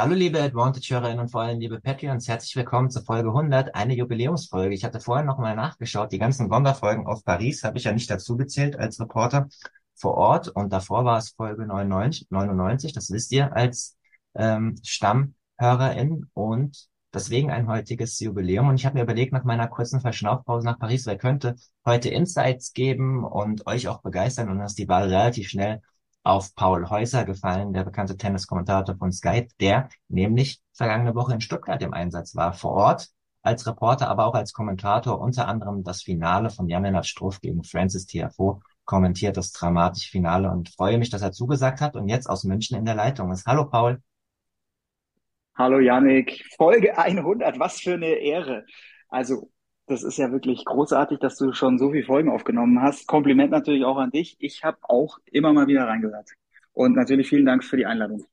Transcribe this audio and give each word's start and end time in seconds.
Hallo 0.00 0.14
liebe 0.14 0.40
Advantage-Hörerinnen 0.40 1.20
und 1.20 1.30
vor 1.30 1.42
allem 1.42 1.60
liebe 1.60 1.78
Patreons, 1.78 2.26
herzlich 2.26 2.56
willkommen 2.56 2.88
zur 2.88 3.02
Folge 3.02 3.28
100, 3.28 3.74
eine 3.74 3.94
Jubiläumsfolge. 3.94 4.74
Ich 4.74 4.82
hatte 4.82 4.98
vorher 4.98 5.26
nochmal 5.26 5.54
nachgeschaut, 5.54 6.10
die 6.10 6.18
ganzen 6.18 6.48
Sonderfolgen 6.48 7.06
auf 7.06 7.22
Paris 7.22 7.64
habe 7.64 7.76
ich 7.76 7.84
ja 7.84 7.92
nicht 7.92 8.08
dazu 8.08 8.38
gezählt 8.38 8.78
als 8.78 8.98
Reporter 8.98 9.48
vor 9.94 10.14
Ort. 10.14 10.48
Und 10.48 10.72
davor 10.72 11.04
war 11.04 11.18
es 11.18 11.28
Folge 11.28 11.66
99, 11.66 12.28
99 12.30 12.94
das 12.94 13.10
wisst 13.10 13.30
ihr 13.32 13.54
als 13.54 13.98
ähm, 14.34 14.76
Stammhörerin. 14.82 16.30
Und 16.32 16.88
deswegen 17.12 17.50
ein 17.50 17.68
heutiges 17.68 18.18
Jubiläum. 18.20 18.68
Und 18.68 18.76
ich 18.76 18.86
habe 18.86 18.96
mir 18.96 19.02
überlegt 19.02 19.34
nach 19.34 19.44
meiner 19.44 19.68
kurzen 19.68 20.00
Verschnaufpause 20.00 20.64
nach 20.64 20.78
Paris, 20.78 21.04
wer 21.04 21.18
könnte 21.18 21.56
heute 21.84 22.08
Insights 22.08 22.72
geben 22.72 23.22
und 23.22 23.66
euch 23.66 23.86
auch 23.86 24.00
begeistern 24.00 24.48
und 24.48 24.60
ist 24.62 24.78
die 24.78 24.88
Wahl 24.88 25.10
relativ 25.10 25.50
schnell 25.50 25.82
auf 26.22 26.54
Paul 26.54 26.88
Häuser 26.90 27.24
gefallen, 27.24 27.72
der 27.72 27.84
bekannte 27.84 28.16
Tenniskommentator 28.16 28.96
von 28.96 29.12
Sky, 29.12 29.48
der 29.60 29.88
nämlich 30.08 30.60
vergangene 30.72 31.14
Woche 31.14 31.34
in 31.34 31.40
Stuttgart 31.40 31.82
im 31.82 31.94
Einsatz 31.94 32.34
war, 32.36 32.52
vor 32.52 32.72
Ort 32.72 33.08
als 33.42 33.66
Reporter, 33.66 34.08
aber 34.08 34.26
auch 34.26 34.34
als 34.34 34.52
Kommentator, 34.52 35.18
unter 35.18 35.48
anderem 35.48 35.82
das 35.82 36.02
Finale 36.02 36.50
von 36.50 36.68
Jan-Lennart 36.68 37.06
Struff 37.06 37.40
gegen 37.40 37.64
Francis 37.64 38.06
Tiafoe 38.06 38.60
kommentiert, 38.84 39.36
das 39.36 39.52
dramatische 39.52 40.10
Finale 40.10 40.50
und 40.50 40.68
freue 40.68 40.98
mich, 40.98 41.10
dass 41.10 41.22
er 41.22 41.32
zugesagt 41.32 41.80
hat 41.80 41.96
und 41.96 42.08
jetzt 42.08 42.28
aus 42.28 42.44
München 42.44 42.76
in 42.76 42.84
der 42.84 42.96
Leitung 42.96 43.32
ist. 43.32 43.46
Hallo 43.46 43.64
Paul. 43.64 44.02
Hallo 45.54 45.78
Janik, 45.78 46.44
Folge 46.56 46.96
100, 46.98 47.58
was 47.58 47.80
für 47.80 47.94
eine 47.94 48.14
Ehre. 48.14 48.66
Also 49.08 49.50
das 49.90 50.04
ist 50.04 50.18
ja 50.18 50.30
wirklich 50.30 50.64
großartig, 50.64 51.18
dass 51.18 51.36
du 51.36 51.52
schon 51.52 51.78
so 51.78 51.90
viele 51.90 52.04
Folgen 52.04 52.30
aufgenommen 52.30 52.80
hast. 52.80 53.06
Kompliment 53.06 53.50
natürlich 53.50 53.84
auch 53.84 53.96
an 53.96 54.10
dich. 54.10 54.36
Ich 54.38 54.62
habe 54.62 54.78
auch 54.82 55.18
immer 55.26 55.52
mal 55.52 55.66
wieder 55.66 55.86
reingehört. 55.86 56.30
Und 56.72 56.94
natürlich 56.94 57.28
vielen 57.28 57.44
Dank 57.44 57.64
für 57.64 57.76
die 57.76 57.86
Einladung. 57.86 58.24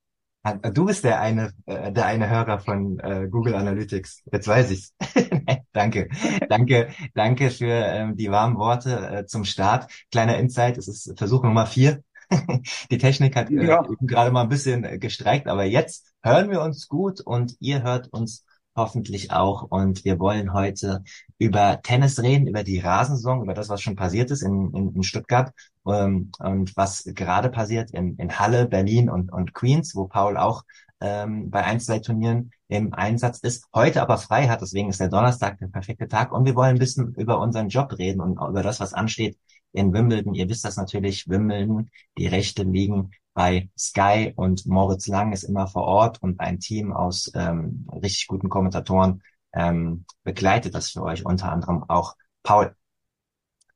Du 0.74 0.86
bist 0.86 1.04
der 1.04 1.20
eine, 1.20 1.52
äh, 1.66 1.92
der 1.92 2.06
eine 2.06 2.30
Hörer 2.30 2.60
von 2.60 3.00
äh, 3.00 3.28
Google 3.30 3.56
Analytics. 3.56 4.24
Jetzt 4.32 4.48
weiß 4.48 4.72
ich's. 4.72 4.94
danke, 5.74 6.08
danke, 6.48 6.90
danke 7.16 7.50
für 7.50 7.66
ähm, 7.66 8.16
die 8.16 8.32
warmen 8.32 8.58
Worte 8.58 9.10
äh, 9.12 9.26
zum 9.26 9.44
Start. 9.44 9.92
Kleiner 10.12 10.38
Insight, 10.38 10.78
es 10.78 10.88
ist 10.88 11.18
Versuch 11.18 11.44
Nummer 11.44 11.66
vier. 11.66 12.02
die 12.92 12.98
Technik 12.98 13.36
hat 13.36 13.50
ja. 13.50 13.84
gerade 14.02 14.32
mal 14.32 14.44
ein 14.44 14.50
bisschen 14.50 15.00
gestreikt, 15.00 15.48
aber 15.48 15.64
jetzt 15.64 16.14
hören 16.22 16.50
wir 16.52 16.62
uns 16.62 16.88
gut 16.88 17.20
und 17.22 17.56
ihr 17.60 17.84
hört 17.84 18.08
uns 18.14 18.46
hoffentlich 18.78 19.32
auch. 19.32 19.64
Und 19.64 20.06
wir 20.06 20.20
wollen 20.20 20.54
heute 20.54 21.04
über 21.38 21.82
Tennis 21.82 22.20
reden, 22.22 22.48
über 22.48 22.64
die 22.64 22.80
Rasensaison, 22.80 23.42
über 23.42 23.54
das, 23.54 23.70
was 23.70 23.82
schon 23.82 23.96
passiert 23.96 24.32
ist 24.32 24.44
in, 24.44 24.74
in, 24.74 24.96
in 24.96 25.04
Stuttgart 25.04 25.52
ähm, 25.86 26.32
und 26.40 26.78
was 26.78 27.04
gerade 27.06 27.50
passiert 27.50 27.92
in, 27.92 28.16
in 28.18 28.40
Halle, 28.40 28.68
Berlin 28.68 29.10
und, 29.10 29.34
und 29.34 29.54
Queens, 29.54 29.96
wo 29.96 30.08
Paul 30.08 30.38
auch 30.38 30.64
ähm, 31.00 31.50
bei 31.50 31.64
ein, 31.64 31.80
zwei 31.80 32.00
Turnieren 32.00 32.52
im 32.68 32.94
Einsatz 32.94 33.40
ist, 33.40 33.68
heute 33.74 34.02
aber 34.02 34.18
frei 34.18 34.48
hat. 34.48 34.62
Deswegen 34.62 34.90
ist 34.90 35.00
der 35.00 35.10
Donnerstag 35.10 35.60
der 35.60 35.68
perfekte 35.68 36.08
Tag. 36.08 36.32
Und 36.32 36.46
wir 36.46 36.56
wollen 36.56 36.76
ein 36.76 36.80
bisschen 36.80 37.14
über 37.16 37.40
unseren 37.40 37.70
Job 37.70 37.98
reden 37.98 38.22
und 38.22 38.34
über 38.34 38.64
das, 38.64 38.80
was 38.80 38.94
ansteht 38.94 39.38
in 39.74 39.94
Wimbledon. 39.94 40.34
Ihr 40.34 40.50
wisst 40.50 40.66
das 40.66 40.78
natürlich, 40.78 41.28
Wimbledon, 41.28 41.90
die 42.18 42.28
Rechte 42.28 42.64
liegen 42.64 43.12
bei 43.38 43.70
Sky 43.78 44.34
und 44.36 44.66
Moritz 44.66 45.06
Lang 45.06 45.32
ist 45.32 45.44
immer 45.44 45.68
vor 45.68 45.84
Ort 45.84 46.24
und 46.24 46.40
ein 46.40 46.60
Team 46.60 46.92
aus 46.92 47.32
ähm, 47.36 47.88
richtig 47.94 48.26
guten 48.26 48.50
Kommentatoren 48.50 49.22
ähm, 49.54 50.06
begleitet 50.24 50.74
das 50.74 50.90
für 50.90 51.04
euch, 51.04 51.24
unter 51.24 51.52
anderem 51.52 51.84
auch 51.88 52.16
Paul. 52.42 52.76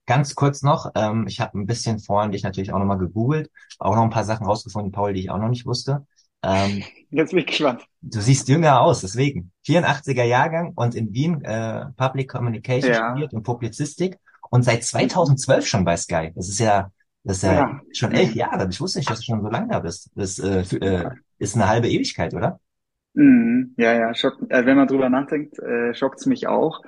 Ganz 0.08 0.34
kurz 0.34 0.64
noch, 0.64 0.90
ähm, 0.96 1.28
ich 1.28 1.40
habe 1.40 1.60
ein 1.60 1.68
bisschen 1.68 2.00
vorhin 2.00 2.32
dich 2.32 2.42
natürlich 2.42 2.74
auch 2.74 2.80
nochmal 2.80 2.98
gegoogelt, 2.98 3.52
auch 3.78 3.96
noch 3.96 4.02
ein 4.02 4.10
paar 4.10 4.24
Sachen 4.24 4.48
rausgefunden, 4.48 4.92
Paul, 4.92 5.14
die 5.14 5.20
ich 5.20 5.30
auch 5.30 5.38
noch 5.38 5.50
nicht 5.50 5.68
wusste. 5.68 6.08
Ähm, 6.42 6.82
Jetzt 7.12 7.30
bin 7.30 7.42
ich 7.42 7.46
gespannt. 7.46 7.86
Du 8.02 8.20
siehst 8.20 8.50
jünger 8.50 8.82
aus, 8.82 9.02
deswegen. 9.02 9.52
84er 9.68 10.24
Jahrgang 10.24 10.72
und 10.74 10.96
in 10.96 11.14
Wien 11.14 11.44
äh, 11.44 11.86
Public 11.98 12.32
Communication 12.32 12.94
ja. 12.94 13.12
studiert 13.12 13.34
und 13.36 13.44
Publizistik 13.44 14.18
und 14.50 14.64
seit 14.64 14.84
2012 14.84 15.68
schon 15.68 15.86
bei 15.86 15.98
Sky. 15.98 16.32
Das 16.34 16.50
ist 16.50 16.60
ja 16.60 16.90
das 17.24 17.38
ist 17.38 17.44
ja, 17.44 17.54
ja, 17.54 17.82
schon 17.94 18.12
elf 18.12 18.34
Jahre. 18.34 18.68
Ich 18.70 18.82
wusste 18.82 19.00
nicht, 19.00 19.10
dass 19.10 19.20
du 19.20 19.26
schon 19.26 19.42
so 19.42 19.50
lange 19.50 19.68
da 19.68 19.80
bist. 19.80 20.10
Das 20.16 20.40
äh, 20.40 20.62
äh, 20.78 21.10
ist 21.38 21.56
eine 21.56 21.68
halbe 21.68 21.88
Ewigkeit, 21.88 22.34
oder? 22.34 22.60
Mhm, 23.14 23.74
ja, 23.78 23.94
ja. 23.94 24.14
Schock, 24.14 24.38
äh, 24.50 24.66
wenn 24.66 24.78
man 24.78 24.88
drüber 24.88 25.10
nachdenkt, 25.10 25.60
äh, 25.60 25.94
schockt's 25.94 26.26
mich 26.26 26.48
auch. 26.48 26.82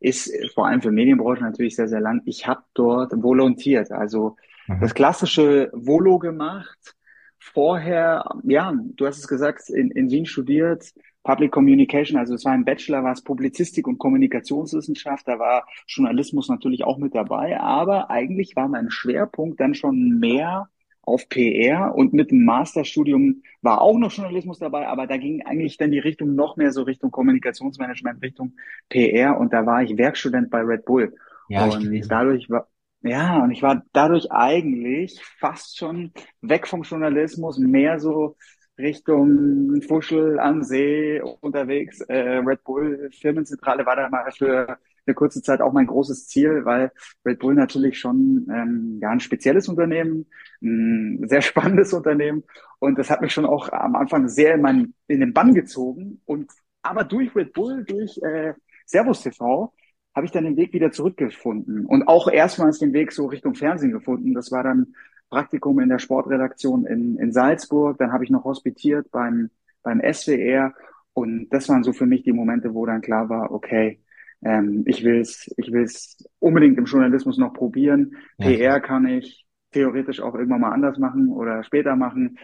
Ist 0.00 0.28
äh, 0.28 0.48
vor 0.54 0.66
allem 0.66 0.82
für 0.82 0.90
Medienbranche 0.90 1.42
natürlich 1.42 1.76
sehr, 1.76 1.88
sehr 1.88 2.00
lang. 2.00 2.22
Ich 2.26 2.46
habe 2.46 2.62
dort 2.74 3.12
volontiert, 3.22 3.90
also 3.90 4.36
mhm. 4.66 4.80
das 4.80 4.94
klassische 4.94 5.70
Volo 5.72 6.18
gemacht. 6.18 6.94
Vorher, 7.38 8.24
ja, 8.44 8.74
du 8.74 9.06
hast 9.06 9.18
es 9.18 9.28
gesagt, 9.28 9.70
in, 9.70 9.90
in 9.92 10.10
Wien 10.10 10.26
studiert, 10.26 10.92
Public 11.28 11.52
Communication, 11.52 12.18
also 12.18 12.32
es 12.32 12.46
war 12.46 12.52
ein 12.52 12.64
Bachelor, 12.64 13.04
war 13.04 13.12
es 13.12 13.20
Publizistik 13.20 13.86
und 13.86 13.98
Kommunikationswissenschaft, 13.98 15.28
da 15.28 15.38
war 15.38 15.66
Journalismus 15.86 16.48
natürlich 16.48 16.84
auch 16.84 16.96
mit 16.96 17.14
dabei, 17.14 17.60
aber 17.60 18.08
eigentlich 18.08 18.56
war 18.56 18.66
mein 18.66 18.90
Schwerpunkt 18.90 19.60
dann 19.60 19.74
schon 19.74 20.18
mehr 20.18 20.70
auf 21.02 21.28
PR 21.28 21.94
und 21.94 22.14
mit 22.14 22.30
dem 22.30 22.46
Masterstudium 22.46 23.42
war 23.60 23.82
auch 23.82 23.98
noch 23.98 24.10
Journalismus 24.10 24.58
dabei, 24.58 24.88
aber 24.88 25.06
da 25.06 25.18
ging 25.18 25.44
eigentlich 25.44 25.76
dann 25.76 25.90
die 25.90 25.98
Richtung 25.98 26.34
noch 26.34 26.56
mehr 26.56 26.72
so 26.72 26.84
Richtung 26.84 27.10
Kommunikationsmanagement, 27.10 28.22
Richtung 28.22 28.54
PR 28.88 29.38
und 29.38 29.52
da 29.52 29.66
war 29.66 29.82
ich 29.82 29.98
Werkstudent 29.98 30.48
bei 30.48 30.60
Red 30.62 30.86
Bull. 30.86 31.14
Ja, 31.50 31.66
und 31.66 32.10
dadurch 32.10 32.48
war, 32.48 32.68
ja, 33.02 33.42
und 33.42 33.50
ich 33.50 33.60
war 33.60 33.82
dadurch 33.92 34.32
eigentlich 34.32 35.20
fast 35.38 35.76
schon 35.76 36.12
weg 36.40 36.66
vom 36.66 36.84
Journalismus, 36.84 37.58
mehr 37.58 38.00
so 38.00 38.36
Richtung 38.78 39.82
Fuschel 39.82 40.38
am 40.38 40.62
See 40.62 41.20
unterwegs. 41.40 42.00
Äh, 42.02 42.38
Red 42.38 42.64
Bull 42.64 43.10
Firmenzentrale 43.12 43.84
war 43.84 43.96
da 43.96 44.08
mal 44.08 44.30
für 44.30 44.78
eine 45.06 45.14
kurze 45.14 45.42
Zeit 45.42 45.60
auch 45.60 45.72
mein 45.72 45.86
großes 45.86 46.28
Ziel, 46.28 46.64
weil 46.64 46.92
Red 47.24 47.38
Bull 47.40 47.54
natürlich 47.54 47.98
schon 47.98 48.46
ähm, 48.52 48.98
ja 49.00 49.10
ein 49.10 49.20
spezielles 49.20 49.68
Unternehmen, 49.68 50.26
ein 50.62 51.26
sehr 51.28 51.42
spannendes 51.42 51.92
Unternehmen 51.92 52.44
und 52.78 52.98
das 52.98 53.10
hat 53.10 53.20
mich 53.20 53.32
schon 53.32 53.46
auch 53.46 53.72
am 53.72 53.96
Anfang 53.96 54.28
sehr 54.28 54.54
in, 54.54 54.60
mein, 54.60 54.94
in 55.08 55.20
den 55.20 55.32
Bann 55.32 55.54
gezogen 55.54 56.20
und 56.24 56.50
aber 56.82 57.04
durch 57.04 57.34
Red 57.34 57.52
Bull, 57.52 57.84
durch 57.84 58.18
äh, 58.22 58.54
Servus 58.86 59.22
TV 59.22 59.72
habe 60.14 60.26
ich 60.26 60.32
dann 60.32 60.44
den 60.44 60.56
Weg 60.56 60.72
wieder 60.72 60.90
zurückgefunden 60.90 61.86
und 61.86 62.08
auch 62.08 62.28
erstmals 62.28 62.78
den 62.78 62.92
Weg 62.92 63.12
so 63.12 63.26
Richtung 63.26 63.54
Fernsehen 63.54 63.92
gefunden. 63.92 64.34
Das 64.34 64.50
war 64.50 64.62
dann 64.62 64.94
Praktikum 65.30 65.80
in 65.80 65.88
der 65.88 65.98
Sportredaktion 65.98 66.86
in, 66.86 67.18
in 67.18 67.32
Salzburg, 67.32 67.98
dann 67.98 68.12
habe 68.12 68.24
ich 68.24 68.30
noch 68.30 68.44
hospitiert 68.44 69.10
beim, 69.10 69.50
beim 69.82 70.00
SWR 70.00 70.74
und 71.12 71.48
das 71.50 71.68
waren 71.68 71.82
so 71.82 71.92
für 71.92 72.06
mich 72.06 72.22
die 72.22 72.32
Momente, 72.32 72.74
wo 72.74 72.86
dann 72.86 73.00
klar 73.00 73.28
war, 73.28 73.50
okay, 73.50 74.00
ähm, 74.42 74.84
ich 74.86 75.04
will 75.04 75.20
es 75.20 75.52
ich 75.56 75.72
will's 75.72 76.24
unbedingt 76.38 76.78
im 76.78 76.84
Journalismus 76.84 77.38
noch 77.38 77.52
probieren. 77.52 78.16
Ja. 78.38 78.46
PR 78.46 78.80
kann 78.80 79.06
ich 79.06 79.46
theoretisch 79.72 80.20
auch 80.20 80.34
irgendwann 80.34 80.60
mal 80.60 80.72
anders 80.72 80.98
machen 80.98 81.28
oder 81.28 81.62
später 81.64 81.96
machen. 81.96 82.38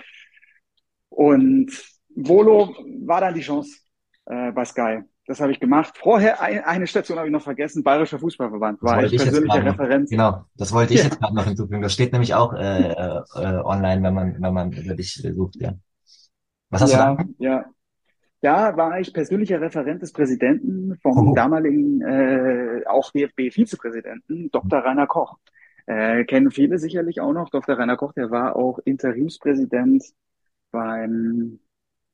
Und 1.08 1.70
Volo 2.14 2.74
war 3.06 3.20
dann 3.20 3.34
die 3.34 3.40
Chance 3.40 3.78
äh, 4.26 4.50
bei 4.52 4.64
Sky 4.64 5.02
das 5.26 5.40
habe 5.40 5.52
ich 5.52 5.60
gemacht. 5.60 5.96
Vorher 5.96 6.40
ein, 6.40 6.60
eine 6.64 6.86
Station 6.86 7.18
habe 7.18 7.28
ich 7.28 7.32
noch 7.32 7.42
vergessen, 7.42 7.82
Bayerischer 7.82 8.18
Fußballverband 8.18 8.82
war 8.82 9.04
ich 9.04 9.16
persönlicher 9.16 9.64
Referent. 9.64 10.10
Genau, 10.10 10.44
das 10.56 10.72
wollte 10.72 10.94
ich 10.94 11.00
ja. 11.00 11.06
jetzt 11.06 11.18
gerade 11.18 11.34
noch 11.34 11.46
hinzufügen. 11.46 11.82
Das 11.82 11.94
steht 11.94 12.12
nämlich 12.12 12.34
auch 12.34 12.52
äh, 12.52 12.90
äh, 12.90 13.22
online, 13.34 14.02
wenn 14.02 14.14
man 14.14 14.42
wenn 14.42 14.54
man 14.54 14.72
über 14.72 14.94
dich 14.94 15.14
sucht. 15.14 15.56
Ja. 15.56 15.72
Was 16.70 16.82
hast 16.82 16.92
ja, 16.92 17.14
du 17.14 17.24
da? 17.24 17.28
Ja, 17.38 17.64
da 18.42 18.76
war 18.76 19.00
ich 19.00 19.14
persönlicher 19.14 19.60
Referent 19.60 20.02
des 20.02 20.12
Präsidenten 20.12 20.98
vom 21.00 21.28
oh. 21.28 21.34
damaligen 21.34 22.02
äh, 22.02 22.82
auch 22.86 23.10
DFB-Vizepräsidenten 23.12 24.50
Dr. 24.50 24.80
Rainer 24.80 25.06
Koch. 25.06 25.38
Äh, 25.86 26.24
kennen 26.24 26.50
viele 26.50 26.78
sicherlich 26.78 27.22
auch 27.22 27.32
noch. 27.32 27.48
Dr. 27.48 27.78
Rainer 27.78 27.96
Koch, 27.96 28.12
der 28.12 28.30
war 28.30 28.56
auch 28.56 28.78
Interimspräsident 28.84 30.04
beim 30.70 31.60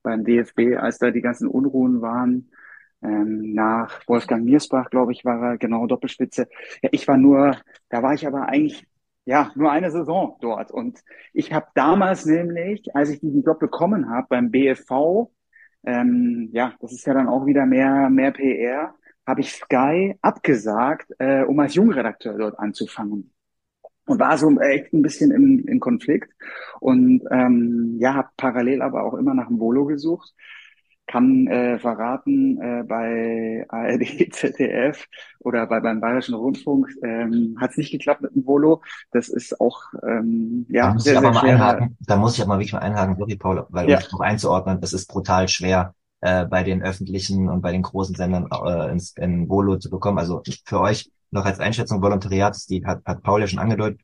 beim 0.03 0.25
DFB, 0.25 0.77
als 0.79 0.99
da 0.99 1.11
die 1.11 1.21
ganzen 1.21 1.49
Unruhen 1.49 2.01
waren 2.01 2.51
ähm, 3.03 3.53
nach 3.55 4.07
Wolfgang 4.07 4.45
Miersbach, 4.45 4.91
glaube 4.91 5.13
ich, 5.13 5.25
war 5.25 5.53
er 5.53 5.59
genau 5.59 5.87
Doppelspitze. 5.87 6.49
Ja, 6.83 6.89
ich 6.93 7.07
war 7.09 7.17
nur, 7.17 7.57
da 7.89 8.03
war 8.03 8.15
ich 8.15 8.27
aber 8.27 8.49
eigentlich 8.49 8.87
ja 9.25 9.51
nur 9.55 9.71
eine 9.71 9.91
Saison 9.91 10.37
dort. 10.41 10.71
Und 10.71 11.01
ich 11.33 11.53
habe 11.53 11.67
damals 11.75 12.27
nämlich, 12.27 12.95
als 12.95 13.11
ich 13.11 13.21
diesen 13.21 13.43
Job 13.43 13.59
bekommen 13.59 14.11
habe 14.11 14.27
beim 14.29 14.51
BFV, 14.51 15.31
ähm, 15.85 16.51
ja, 16.53 16.75
das 16.81 16.93
ist 16.93 17.07
ja 17.07 17.15
dann 17.15 17.29
auch 17.29 17.47
wieder 17.47 17.65
mehr, 17.67 18.11
mehr 18.11 18.33
PR, 18.33 18.95
habe 19.27 19.41
ich 19.41 19.53
Sky 19.53 20.19
abgesagt, 20.21 21.11
äh, 21.19 21.43
um 21.45 21.59
als 21.61 21.75
Jungredakteur 21.75 22.37
dort 22.37 22.59
anzufangen. 22.59 23.33
Und 24.07 24.19
war 24.19 24.37
so 24.37 24.51
echt 24.61 24.93
ein 24.93 25.03
bisschen 25.03 25.31
im, 25.31 25.67
im 25.69 25.79
Konflikt. 25.79 26.33
Und 26.81 27.23
ähm, 27.31 27.97
ja, 28.01 28.15
habe 28.15 28.29
parallel 28.37 28.83
aber 28.83 29.05
auch 29.05 29.15
immer 29.15 29.35
nach 29.35 29.47
dem 29.47 29.61
Volo 29.61 29.87
gesucht 29.87 30.35
kann 31.11 31.47
äh, 31.49 31.79
verraten, 31.79 32.61
äh, 32.61 32.85
bei 32.87 33.65
ARD, 33.69 34.05
ZDF 34.33 35.07
oder 35.41 35.67
bei, 35.67 35.81
beim 35.81 36.01
Bayerischen 36.01 36.35
Rundfunk 36.35 36.89
ähm, 37.03 37.57
hat 37.61 37.73
es 37.73 37.77
nicht 37.79 37.91
geklappt 37.93 38.23
mit 38.23 38.35
dem 38.35 38.47
Volo. 38.47 38.83
Das 39.13 39.29
ist 39.29 39.61
auch 39.61 39.83
ähm, 40.03 40.67
ja 40.71 40.81
da 40.81 40.95
muss 40.95 41.05
sehr, 41.05 41.13
ich 41.13 41.17
aber 41.17 41.33
sehr 41.33 41.33
mal 41.33 41.41
schwer. 41.41 41.53
einhaken. 41.53 41.97
Da 42.01 42.17
muss 42.17 42.35
ich 42.35 42.41
aber 42.43 42.49
mal 42.55 42.59
wirklich 42.59 42.73
mal 42.73 42.79
einhaken, 42.81 43.17
sorry 43.19 43.37
Paul, 43.37 43.67
weil 43.71 43.89
um 43.89 43.95
Ja. 43.95 43.99
es 43.99 44.11
noch 44.11 44.21
einzuordnen, 44.21 44.79
es 44.83 44.93
ist 44.93 45.09
brutal 45.09 45.49
schwer, 45.49 45.95
äh, 46.21 46.47
bei 46.47 46.63
den 46.63 46.83
öffentlichen 46.83 47.49
und 47.49 47.61
bei 47.61 47.73
den 47.73 47.83
großen 47.83 48.15
Sendern 48.15 48.49
äh, 48.51 48.91
ins, 48.91 49.13
in 49.17 49.49
Volo 49.49 49.77
zu 49.79 49.91
bekommen. 49.91 50.19
Also 50.19 50.43
für 50.65 50.81
euch 50.81 51.11
noch 51.31 51.45
als 51.45 51.61
Einschätzung 51.61 52.03
Volontariat, 52.03 52.57
die 52.71 52.85
hat, 52.85 53.05
hat 53.05 53.23
Paul 53.23 53.41
ja 53.43 53.47
schon 53.47 53.59
angedeutet, 53.59 54.01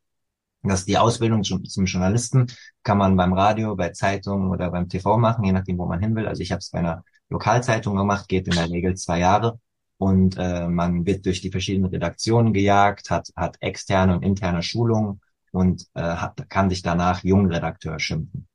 dass 0.68 0.84
die 0.84 0.98
Ausbildung 0.98 1.44
zum, 1.44 1.62
Journalisten 1.64 2.46
kann 2.82 2.98
man 2.98 3.16
beim 3.16 3.32
Radio, 3.32 3.76
bei 3.76 3.90
Zeitungen 3.90 4.50
oder 4.50 4.70
beim 4.70 4.88
TV 4.88 5.18
machen, 5.18 5.44
je 5.44 5.52
nachdem, 5.52 5.78
wo 5.78 5.86
man 5.86 6.00
hin 6.00 6.14
will. 6.14 6.26
Also 6.26 6.42
ich 6.42 6.52
habe 6.52 6.60
es 6.60 6.70
bei 6.70 6.78
einer 6.78 7.04
Lokalzeitung 7.28 7.96
gemacht, 7.96 8.28
geht 8.28 8.46
in 8.46 8.54
der 8.54 8.70
Regel 8.70 8.94
zwei 8.94 9.18
Jahre 9.18 9.58
und 9.98 10.36
äh, 10.38 10.68
man 10.68 11.06
wird 11.06 11.26
durch 11.26 11.40
die 11.40 11.50
verschiedenen 11.50 11.90
Redaktionen 11.90 12.52
gejagt, 12.52 13.10
hat, 13.10 13.30
hat 13.36 13.56
externe 13.60 14.14
und 14.14 14.22
interne 14.22 14.62
Schulungen 14.62 15.20
und 15.52 15.86
äh, 15.94 16.02
hat, 16.02 16.48
kann 16.48 16.70
sich 16.70 16.82
danach 16.82 17.24
Jungredakteur 17.24 17.98
schimpfen. 17.98 18.46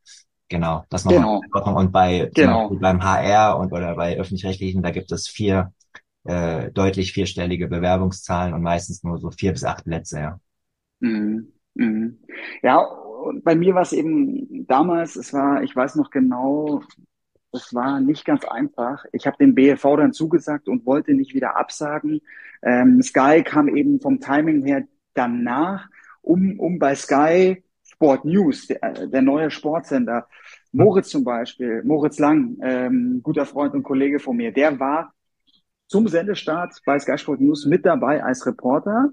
Genau, 0.50 0.86
das 0.90 1.06
nochmal 1.06 1.40
Genau. 1.54 1.80
Und 1.80 1.92
bei 1.92 2.30
Genau. 2.34 2.70
Beim 2.70 3.02
HR 3.02 3.58
und 3.58 3.72
oder 3.72 3.96
bei 3.96 4.18
öffentlich-rechtlichen, 4.18 4.84
da 4.84 4.92
gibt 4.92 5.12
es 5.12 5.28
vier 5.28 5.74
äh, 6.26 6.72
deutlich 6.72 7.14
vierstellige 7.14 7.68
Bewerbungszahlen 7.68 8.54
und 8.54 8.62
meistens 8.62 9.04
nur 9.04 9.18
so 9.18 9.32
vier 9.32 9.54
bis 9.54 9.64
acht 9.64 9.86
Plätze, 9.86 10.20
ja. 10.20 10.40
Mhm. 11.00 11.54
Mhm. 11.76 12.20
Ja, 12.62 12.78
und 12.80 13.44
bei 13.44 13.56
mir 13.56 13.76
war 13.76 13.84
es 13.84 13.94
eben 13.94 14.66
damals, 14.68 15.16
es 15.16 15.34
war, 15.34 15.64
ich 15.64 15.76
weiß 15.76 15.96
noch 15.96 16.10
genau, 16.10 16.82
es 17.54 17.74
war 17.74 18.00
nicht 18.00 18.26
ganz 18.26 18.46
einfach. 18.46 19.06
Ich 19.12 19.28
habe 19.28 19.38
dem 19.38 19.56
BFV 19.56 19.98
dann 19.98 20.14
zugesagt 20.14 20.68
und 20.68 20.86
wollte 20.86 21.14
nicht 21.14 21.34
wieder 21.34 21.58
absagen. 21.58 22.22
Ähm, 22.62 23.02
Sky 23.02 23.44
kam 23.44 23.76
eben 23.76 24.00
vom 24.00 24.20
Timing 24.20 24.64
her 24.66 24.88
danach, 25.14 25.90
um, 26.22 26.60
um 26.60 26.80
bei 26.80 26.96
Sky 26.96 27.64
Sport 27.84 28.26
News, 28.26 28.68
der, 28.68 29.08
der 29.08 29.22
neue 29.22 29.52
Sportsender, 29.52 30.28
Moritz 30.72 31.10
zum 31.10 31.24
Beispiel, 31.24 31.84
Moritz 31.84 32.20
Lang, 32.20 32.58
ähm, 32.62 33.20
guter 33.22 33.46
Freund 33.46 33.74
und 33.74 33.84
Kollege 33.84 34.20
von 34.20 34.38
mir, 34.38 34.52
der 34.52 34.80
war 34.80 35.14
zum 35.88 36.08
Sendestart 36.08 36.82
bei 36.86 36.98
Sky 37.00 37.18
Sport 37.18 37.42
News 37.42 37.66
mit 37.66 37.86
dabei 37.86 38.24
als 38.24 38.46
Reporter. 38.46 39.10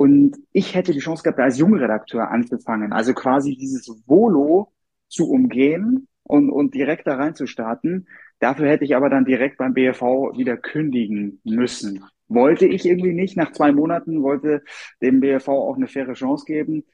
Und 0.00 0.38
ich 0.52 0.74
hätte 0.74 0.94
die 0.94 0.98
Chance 1.00 1.22
gehabt, 1.22 1.40
als 1.40 1.58
Jungredakteur 1.58 2.30
anzufangen. 2.30 2.90
Also 2.94 3.12
quasi 3.12 3.54
dieses 3.54 3.86
Volo 4.06 4.72
zu 5.08 5.28
umgehen 5.30 6.08
und, 6.22 6.48
und 6.48 6.74
direkt 6.74 7.06
da 7.06 7.16
reinzustarten. 7.16 8.08
Dafür 8.38 8.70
hätte 8.70 8.84
ich 8.84 8.96
aber 8.96 9.10
dann 9.10 9.26
direkt 9.26 9.58
beim 9.58 9.74
BFV 9.74 10.38
wieder 10.38 10.56
kündigen 10.56 11.42
müssen. 11.44 12.02
Wollte 12.28 12.64
ich 12.64 12.86
irgendwie 12.86 13.12
nicht. 13.12 13.36
Nach 13.36 13.52
zwei 13.52 13.72
Monaten 13.72 14.22
wollte 14.22 14.62
dem 15.02 15.20
BFV 15.20 15.48
auch 15.48 15.76
eine 15.76 15.86
faire 15.86 16.14
Chance 16.14 16.46
geben. 16.46 16.84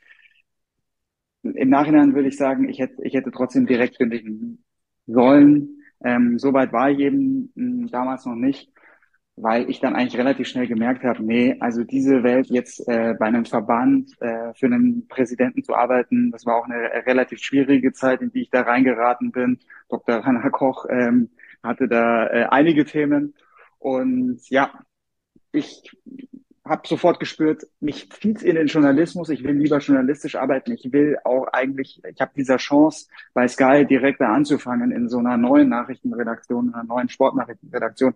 Im 1.44 1.68
Nachhinein 1.68 2.12
würde 2.12 2.26
ich 2.26 2.36
sagen, 2.36 2.68
ich 2.68 2.80
hätte, 2.80 3.04
ich 3.04 3.14
hätte 3.14 3.30
trotzdem 3.30 3.66
direkt 3.66 3.98
kündigen 3.98 4.64
sollen. 5.06 5.80
Ähm, 6.04 6.40
Soweit 6.40 6.72
war 6.72 6.90
ich 6.90 6.98
eben 6.98 7.52
mh, 7.54 7.86
damals 7.92 8.26
noch 8.26 8.34
nicht 8.34 8.72
weil 9.36 9.68
ich 9.68 9.80
dann 9.80 9.94
eigentlich 9.94 10.18
relativ 10.18 10.48
schnell 10.48 10.66
gemerkt 10.66 11.04
habe, 11.04 11.22
nee, 11.22 11.56
also 11.60 11.84
diese 11.84 12.22
Welt 12.22 12.46
jetzt 12.48 12.80
äh, 12.88 13.14
bei 13.18 13.26
einem 13.26 13.44
Verband 13.44 14.10
äh, 14.20 14.54
für 14.54 14.66
einen 14.66 15.06
Präsidenten 15.08 15.62
zu 15.62 15.74
arbeiten, 15.74 16.30
das 16.30 16.46
war 16.46 16.56
auch 16.56 16.64
eine 16.64 17.06
relativ 17.06 17.40
schwierige 17.40 17.92
Zeit, 17.92 18.22
in 18.22 18.32
die 18.32 18.42
ich 18.42 18.50
da 18.50 18.62
reingeraten 18.62 19.32
bin. 19.32 19.58
Dr. 19.90 20.16
Rainer 20.16 20.50
Koch 20.50 20.86
ähm, 20.88 21.30
hatte 21.62 21.86
da 21.86 22.26
äh, 22.28 22.46
einige 22.50 22.86
Themen 22.86 23.34
und 23.78 24.40
ja, 24.48 24.72
ich 25.52 25.82
habe 26.64 26.88
sofort 26.88 27.20
gespürt, 27.20 27.64
mich 27.78 28.10
zieht's 28.10 28.42
in 28.42 28.56
den 28.56 28.66
Journalismus. 28.66 29.28
Ich 29.28 29.44
will 29.44 29.54
lieber 29.54 29.78
journalistisch 29.78 30.34
arbeiten. 30.34 30.72
Ich 30.72 30.92
will 30.92 31.16
auch 31.24 31.46
eigentlich, 31.52 32.02
ich 32.10 32.20
habe 32.20 32.32
dieser 32.34 32.56
Chance 32.56 33.06
bei 33.34 33.46
Sky 33.46 33.86
direkt 33.86 34.20
da 34.20 34.32
anzufangen 34.32 34.90
in 34.90 35.08
so 35.08 35.18
einer 35.18 35.36
neuen 35.36 35.68
Nachrichtenredaktion, 35.68 36.74
einer 36.74 36.84
neuen 36.84 37.08
Sportnachrichtenredaktion 37.08 38.14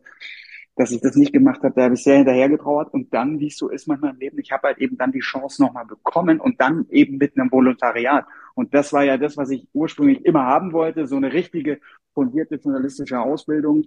dass 0.77 0.93
ich 0.93 1.01
das 1.01 1.17
nicht 1.17 1.33
gemacht 1.33 1.63
habe, 1.63 1.75
da 1.75 1.83
habe 1.85 1.95
ich 1.95 2.03
sehr 2.03 2.17
hinterher 2.17 2.49
getrauert. 2.49 2.93
Und 2.93 3.13
dann, 3.13 3.39
wie 3.41 3.49
es 3.49 3.57
so 3.59 3.69
ist 3.69 3.87
manchmal 3.87 4.13
im 4.13 4.19
Leben, 4.19 4.39
ich 4.39 4.53
habe 4.53 4.69
halt 4.69 4.79
eben 4.79 4.97
dann 4.97 5.13
die 5.13 5.21
Chance 5.21 5.63
nochmal 5.63 5.85
bekommen 5.87 6.41
und 6.41 6.61
dann 6.61 6.87
eben 6.91 7.19
mit 7.19 7.37
einem 7.37 7.51
Volontariat. 7.53 8.27
Und 8.55 8.75
das 8.75 8.93
war 8.93 9.05
ja 9.05 9.19
das, 9.19 9.37
was 9.37 9.51
ich 9.51 9.69
ursprünglich 9.73 10.25
immer 10.25 10.45
haben 10.47 10.73
wollte, 10.73 11.07
so 11.07 11.17
eine 11.17 11.33
richtige 11.33 11.81
fundierte 12.15 12.57
journalistische 12.57 13.21
Ausbildung. 13.21 13.85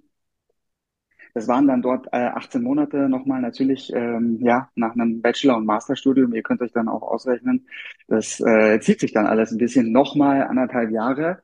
Das 1.33 1.47
waren 1.47 1.67
dann 1.67 1.81
dort 1.81 2.07
äh, 2.11 2.17
18 2.17 2.61
Monate 2.61 3.09
nochmal 3.09 3.41
natürlich, 3.41 3.91
ähm, 3.93 4.37
ja, 4.41 4.69
nach 4.75 4.93
einem 4.93 5.21
Bachelor- 5.21 5.57
und 5.57 5.65
Masterstudium. 5.65 6.33
Ihr 6.33 6.43
könnt 6.43 6.61
euch 6.61 6.71
dann 6.73 6.87
auch 6.89 7.01
ausrechnen. 7.01 7.67
Das 8.07 8.39
äh, 8.39 8.79
zieht 8.81 8.99
sich 8.99 9.13
dann 9.13 9.25
alles 9.25 9.51
ein 9.51 9.57
bisschen 9.57 9.91
nochmal 9.91 10.43
anderthalb 10.43 10.91
Jahre. 10.91 11.41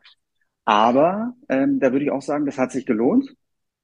Aber 0.65 1.35
ähm, 1.49 1.79
da 1.79 1.91
würde 1.91 2.05
ich 2.05 2.11
auch 2.11 2.21
sagen, 2.21 2.45
das 2.45 2.57
hat 2.59 2.71
sich 2.71 2.85
gelohnt 2.85 3.35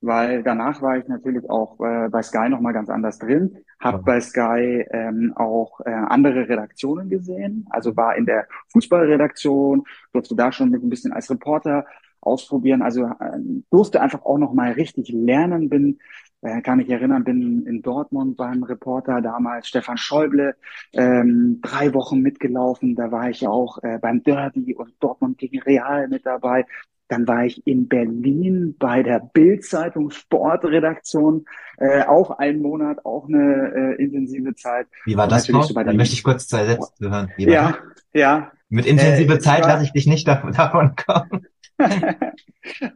weil 0.05 0.43
danach 0.43 0.81
war 0.81 0.97
ich 0.97 1.07
natürlich 1.07 1.49
auch 1.49 1.79
äh, 1.79 2.09
bei 2.09 2.21
Sky 2.21 2.49
nochmal 2.49 2.73
ganz 2.73 2.89
anders 2.89 3.19
drin, 3.19 3.57
habe 3.79 4.03
bei 4.03 4.21
Sky 4.21 4.85
ähm, 4.91 5.33
auch 5.35 5.81
äh, 5.81 5.89
andere 5.89 6.47
Redaktionen 6.47 7.09
gesehen, 7.09 7.65
also 7.69 7.95
war 7.95 8.15
in 8.15 8.25
der 8.25 8.47
Fußballredaktion, 8.71 9.83
durfte 10.13 10.35
da 10.35 10.51
schon 10.51 10.69
mit 10.69 10.83
ein 10.83 10.89
bisschen 10.89 11.13
als 11.13 11.29
Reporter 11.29 11.85
ausprobieren, 12.21 12.81
also 12.81 13.03
äh, 13.03 13.39
durfte 13.69 14.01
einfach 14.01 14.23
auch 14.23 14.37
nochmal 14.37 14.73
richtig 14.73 15.09
lernen, 15.09 15.69
bin 15.69 15.99
äh, 16.45 16.61
kann 16.61 16.77
mich 16.77 16.89
erinnern, 16.89 17.23
bin 17.23 17.65
in 17.65 17.81
Dortmund 17.81 18.37
beim 18.37 18.63
Reporter 18.63 19.21
damals 19.21 19.67
Stefan 19.67 19.97
Schäuble 19.97 20.55
ähm, 20.93 21.59
drei 21.61 21.93
Wochen 21.93 22.21
mitgelaufen. 22.21 22.95
Da 22.95 23.11
war 23.11 23.29
ich 23.29 23.47
auch 23.47 23.81
äh, 23.81 23.97
beim 23.99 24.21
Derby 24.21 24.75
und 24.75 24.93
Dortmund 24.99 25.39
gegen 25.39 25.59
Real 25.61 26.07
mit 26.07 26.25
dabei. 26.25 26.65
Dann 27.07 27.27
war 27.27 27.45
ich 27.45 27.65
in 27.67 27.87
Berlin 27.87 28.75
bei 28.79 29.03
der 29.03 29.19
Bild-Zeitung 29.33 30.09
Sportredaktion, 30.09 31.45
äh, 31.77 32.03
auch 32.03 32.31
einen 32.31 32.61
Monat, 32.61 33.05
auch 33.05 33.27
eine 33.27 33.95
äh, 33.97 34.03
intensive 34.03 34.55
Zeit. 34.55 34.87
Wie 35.05 35.15
war 35.15 35.27
das, 35.27 35.45
so 35.45 35.73
bei 35.73 35.83
Da 35.83 35.91
den- 35.91 35.97
möchte 35.97 36.15
ich 36.15 36.23
kurz 36.23 36.47
zwei 36.47 36.65
Sätze 36.65 36.91
hören. 36.99 37.31
Ja, 37.37 37.77
ja. 38.13 38.51
Mit 38.69 38.85
intensive 38.87 39.35
Äh, 39.35 39.39
Zeit 39.39 39.61
war- 39.61 39.69
lasse 39.69 39.83
ich 39.85 39.91
dich 39.91 40.07
nicht 40.07 40.27
davon, 40.27 40.51
davon 40.53 40.95
kommen. 40.95 41.45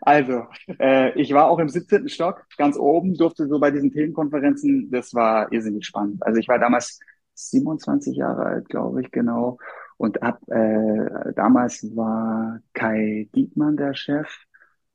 Also, 0.01 0.45
äh, 0.79 1.11
ich 1.19 1.31
war 1.33 1.47
auch 1.49 1.59
im 1.59 1.69
17. 1.69 2.09
Stock, 2.09 2.45
ganz 2.57 2.75
oben, 2.77 3.13
durfte 3.13 3.47
so 3.47 3.59
bei 3.59 3.69
diesen 3.69 3.91
Themenkonferenzen, 3.91 4.89
das 4.91 5.13
war 5.13 5.51
irrsinnig 5.51 5.85
spannend. 5.85 6.25
Also 6.25 6.39
ich 6.39 6.47
war 6.47 6.57
damals 6.57 6.99
27 7.35 8.17
Jahre 8.17 8.43
alt, 8.45 8.69
glaube 8.69 9.01
ich, 9.01 9.11
genau. 9.11 9.59
Und 9.99 10.23
ab, 10.23 10.39
äh, 10.47 11.33
damals 11.35 11.93
war 11.93 12.61
Kai 12.73 13.27
Diekmann 13.35 13.75
der 13.75 13.93
Chef. 13.93 14.29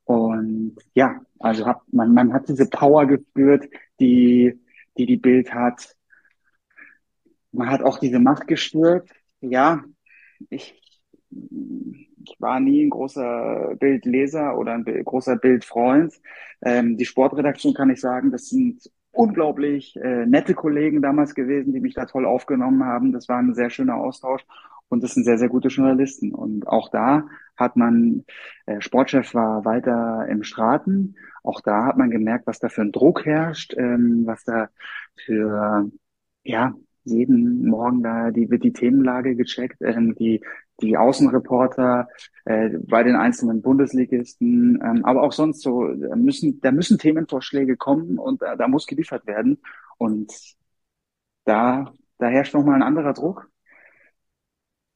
Und 0.05 0.77
ja, 0.95 1.21
also 1.39 1.67
hab, 1.67 1.83
man, 1.93 2.15
man 2.15 2.33
hat 2.33 2.49
diese 2.49 2.71
Power 2.71 3.05
gespürt, 3.07 3.69
die, 4.01 4.59
die 4.97 5.05
die 5.05 5.19
Bild 5.19 5.53
hat. 5.53 5.95
Man 7.53 7.69
hat 7.69 7.83
auch 7.83 7.99
diese 7.99 8.19
Macht 8.19 8.47
gespürt. 8.47 9.11
Ja, 9.43 9.85
ich, 10.49 10.75
ich 11.29 12.37
war 12.39 12.59
nie 12.61 12.87
ein 12.87 12.91
großer 12.91 13.77
Bildleser 13.79 14.57
oder 14.57 14.73
ein 14.73 14.85
großer 14.85 15.37
Bildfreund. 15.37 16.15
Ähm, 16.63 16.97
die 16.97 17.05
Sportredaktion 17.05 17.75
kann 17.75 17.91
ich 17.91 18.01
sagen, 18.01 18.31
das 18.31 18.49
sind 18.49 18.91
unglaublich 19.13 19.97
äh, 19.97 20.25
nette 20.25 20.55
Kollegen 20.55 21.03
damals 21.03 21.35
gewesen, 21.35 21.75
die 21.75 21.81
mich 21.81 21.93
da 21.93 22.07
toll 22.07 22.25
aufgenommen 22.25 22.85
haben. 22.85 23.13
Das 23.13 23.29
war 23.29 23.37
ein 23.39 23.55
sehr 23.55 23.69
schöner 23.69 23.97
Austausch 23.97 24.47
und 24.89 25.03
das 25.03 25.15
sind 25.15 25.25
sehr, 25.25 25.39
sehr 25.39 25.49
gute 25.49 25.69
Journalisten. 25.69 26.33
Und 26.33 26.67
auch 26.69 26.89
da 26.91 27.27
hat 27.57 27.77
man, 27.77 28.25
äh, 28.67 28.81
Sportchef 28.81 29.35
war 29.35 29.65
weiter 29.65 30.27
im 30.29 30.43
Straten. 30.43 31.17
Auch 31.43 31.61
da 31.61 31.85
hat 31.87 31.97
man 31.97 32.11
gemerkt, 32.11 32.47
was 32.47 32.59
da 32.59 32.69
für 32.69 32.83
ein 32.83 32.93
Druck 32.93 33.25
herrscht, 33.27 33.75
ähm, 33.77 34.23
was 34.27 34.45
da 34.45 34.69
für, 35.25 35.91
ja, 36.45 36.75
jeden 37.05 37.67
Morgen 37.67 38.03
da 38.03 38.31
die, 38.31 38.51
wird 38.51 38.65
die 38.65 38.73
Themenlage 38.73 39.37
gecheckt, 39.37 39.81
ähm, 39.83 40.15
die, 40.15 40.43
die 40.81 40.97
Außenreporter 40.97 42.09
äh, 42.45 42.71
bei 42.87 43.03
den 43.03 43.17
einzelnen 43.17 43.63
Bundesligisten, 43.63 44.81
ähm, 44.83 45.05
aber 45.05 45.23
auch 45.23 45.33
sonst 45.33 45.63
so, 45.63 45.87
da 45.95 46.17
müssen, 46.17 46.61
da 46.61 46.73
müssen 46.73 46.99
Themenvorschläge 46.99 47.77
kommen 47.77 48.19
und 48.19 48.43
äh, 48.43 48.57
da 48.57 48.69
muss 48.69 48.87
geliefert 48.87 49.27
werden. 49.27 49.61
Und 49.99 50.33
da, 51.45 51.93
da 52.19 52.27
herrscht 52.27 52.55
nochmal 52.55 52.77
ein 52.77 52.83
anderer 52.83 53.13
Druck. 53.13 53.51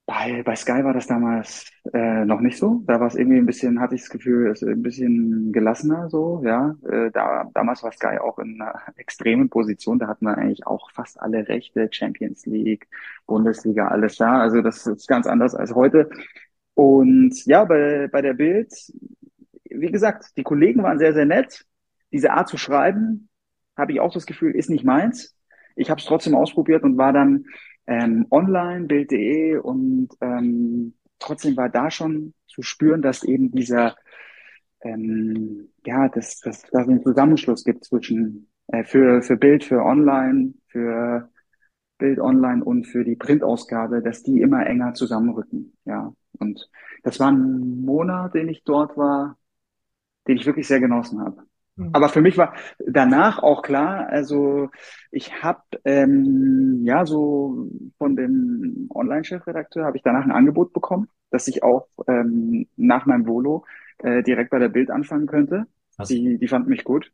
Bei, 0.09 0.43
bei 0.43 0.57
Sky 0.57 0.83
war 0.85 0.95
das 0.95 1.07
damals 1.07 1.71
äh, 1.93 2.25
noch 2.25 2.41
nicht 2.41 2.57
so. 2.57 2.83
Da 2.87 2.99
war 2.99 3.09
es 3.09 3.15
irgendwie 3.15 3.37
ein 3.37 3.45
bisschen, 3.45 3.79
hatte 3.79 3.95
ich 3.95 4.01
das 4.01 4.09
Gefühl, 4.09 4.51
ist 4.51 4.63
ein 4.63 4.81
bisschen 4.81 5.53
gelassener 5.53 6.09
so, 6.09 6.41
ja. 6.43 6.75
Äh, 6.91 7.11
da, 7.11 7.51
damals 7.53 7.83
war 7.83 7.93
Sky 7.93 8.17
auch 8.19 8.39
in 8.39 8.59
einer 8.59 8.75
extremen 8.97 9.51
Position. 9.51 9.99
Da 9.99 10.07
hatten 10.09 10.25
wir 10.25 10.39
eigentlich 10.39 10.67
auch 10.67 10.91
fast 10.93 11.21
alle 11.21 11.47
Rechte, 11.47 11.89
Champions 11.91 12.47
League, 12.47 12.89
Bundesliga, 13.27 13.89
alles 13.89 14.17
da. 14.17 14.41
Also 14.41 14.63
das 14.63 14.87
ist 14.87 15.09
ganz 15.09 15.27
anders 15.27 15.55
als 15.55 15.75
heute. 15.75 16.09
Und 16.73 17.45
ja, 17.45 17.67
bei, 17.67 18.09
bei 18.11 18.23
der 18.23 18.33
Bild, 18.33 18.73
wie 19.65 19.93
gesagt, 19.93 20.39
die 20.39 20.43
Kollegen 20.43 20.83
waren 20.85 20.99
sehr, 20.99 21.13
sehr 21.13 21.27
nett. 21.27 21.67
Diese 22.13 22.33
Art 22.33 22.49
zu 22.49 22.57
schreiben, 22.57 23.29
habe 23.77 23.93
ich 23.93 24.01
auch 24.01 24.15
das 24.15 24.25
Gefühl, 24.25 24.53
ist 24.53 24.71
nicht 24.71 24.85
meins. 24.85 25.37
Ich 25.77 25.91
habe 25.91 26.01
es 26.01 26.07
trotzdem 26.07 26.35
ausprobiert 26.35 26.83
und 26.83 26.97
war 26.97 27.13
dann 27.13 27.45
ähm, 27.89 28.27
online, 28.31 28.87
Bild.de 28.87 29.57
und 29.57 30.11
ähm, 30.21 30.95
trotzdem 31.19 31.57
war 31.57 31.71
da 31.71 31.91
schon 31.91 32.35
zu 32.47 32.63
spüren, 32.63 33.03
dass 33.03 33.25
eben 33.25 33.51
dieser, 33.51 33.97
ähm, 34.83 35.71
ja, 35.85 36.09
dass, 36.09 36.41
dass, 36.41 36.63
dass 36.63 36.83
es 36.83 36.89
einen 36.89 37.03
Zusammenschluss 37.03 37.65
gibt 37.65 37.85
zwischen 37.85 38.49
äh, 38.69 38.85
für, 38.85 39.23
für 39.23 39.37
Bild, 39.39 39.65
für 39.65 39.83
online, 39.83 40.55
für 40.69 41.31
Bild 41.97 42.21
online 42.21 42.63
und 42.63 42.87
für 42.87 43.05
die 43.05 43.17
Printausgabe, 43.17 44.03
dass 44.03 44.23
die 44.23 44.43
immer 44.43 44.67
enger 44.67 44.95
zusammenrücken. 44.95 45.77
Ja, 45.87 46.13
und 46.39 46.71
das 47.03 47.19
war 47.19 47.33
ein 47.33 47.81
Monat, 47.85 48.35
den 48.35 48.49
ich 48.49 48.65
dort 48.65 48.97
war, 48.99 49.39
den 50.29 50.37
ich 50.37 50.47
wirklich 50.47 50.69
sehr 50.69 50.81
genossen 50.81 51.21
habe. 51.21 51.48
Mhm. 51.79 51.91
Aber 51.93 52.09
für 52.09 52.21
mich 52.21 52.37
war 52.37 52.55
danach 52.85 53.39
auch 53.39 53.63
klar, 53.63 54.09
also 54.09 54.69
ich 55.11 55.43
habe 55.43 55.63
ähm, 55.85 56.81
ja 56.83 57.07
so 57.07 57.69
von 57.97 58.17
dem 58.17 58.89
Online-Chefredakteur 58.93 59.85
habe 59.85 59.97
ich 59.97 60.03
danach 60.03 60.25
ein 60.25 60.33
Angebot 60.33 60.73
bekommen, 60.73 61.09
dass 61.31 61.49
ich 61.49 61.63
auch 61.63 61.87
ähm, 62.09 62.67
nach 62.77 63.07
meinem 63.07 63.27
Volo 63.27 63.65
äh, 63.99 64.23
direkt 64.23 64.51
bei 64.51 64.59
der 64.59 64.69
Bild 64.69 64.91
anfangen 64.91 65.27
könnte. 65.27 65.67
Was? 65.97 66.09
Die, 66.09 66.39
die 66.39 66.49
fand 66.49 66.69
mich 66.69 66.85
gut. 66.85 67.13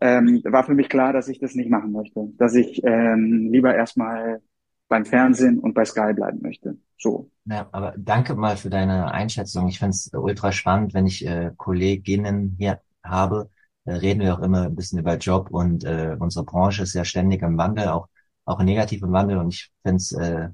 Ähm, 0.00 0.40
war 0.44 0.64
für 0.64 0.74
mich 0.74 0.88
klar, 0.88 1.12
dass 1.12 1.28
ich 1.28 1.38
das 1.38 1.54
nicht 1.54 1.70
machen 1.70 1.92
möchte, 1.92 2.28
dass 2.36 2.54
ich 2.54 2.82
ähm, 2.84 3.48
lieber 3.52 3.74
erstmal 3.74 4.40
beim 4.88 5.04
Fernsehen 5.04 5.58
und 5.58 5.74
bei 5.74 5.84
Sky 5.84 6.12
bleiben 6.12 6.40
möchte. 6.42 6.76
So. 6.98 7.30
Ja, 7.44 7.68
aber 7.72 7.94
danke 7.96 8.34
mal 8.34 8.56
für 8.56 8.70
deine 8.70 9.12
Einschätzung. 9.12 9.68
Ich 9.68 9.78
finde 9.78 9.90
es 9.90 10.10
ultra 10.12 10.52
spannend, 10.52 10.94
wenn 10.94 11.06
ich 11.06 11.26
äh, 11.26 11.52
Kolleginnen 11.56 12.56
hier 12.58 12.80
habe, 13.02 13.50
reden 13.86 14.20
wir 14.20 14.34
auch 14.34 14.42
immer 14.42 14.62
ein 14.62 14.74
bisschen 14.74 14.98
über 14.98 15.16
Job 15.16 15.50
und 15.50 15.84
äh, 15.84 16.16
unsere 16.18 16.44
Branche 16.44 16.82
ist 16.82 16.94
ja 16.94 17.04
ständig 17.04 17.42
im 17.42 17.58
Wandel, 17.58 17.88
auch 17.88 18.08
auch 18.46 18.62
negativ 18.62 19.02
im 19.02 19.12
Wandel 19.12 19.38
und 19.38 19.54
ich 19.54 19.72
finde 19.82 19.96
es 19.96 20.12
äh, 20.12 20.48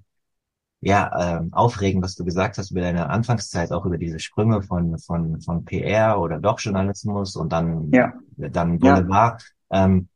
ja 0.80 1.38
äh, 1.38 1.42
aufregend, 1.52 2.02
was 2.02 2.14
du 2.14 2.24
gesagt 2.24 2.58
hast 2.58 2.70
über 2.70 2.80
deine 2.80 3.10
Anfangszeit, 3.10 3.72
auch 3.72 3.84
über 3.84 3.98
diese 3.98 4.18
Sprünge 4.18 4.62
von 4.62 4.98
von 4.98 5.40
von 5.40 5.64
PR 5.64 6.20
oder 6.20 6.38
doch 6.38 6.60
Journalismus 6.60 7.36
und 7.36 7.52
dann 7.52 7.90
ja. 7.92 8.12
dann 8.36 8.78
Boulevard. 8.78 9.42
Ja. 9.70 9.84
Ähm, 9.84 10.08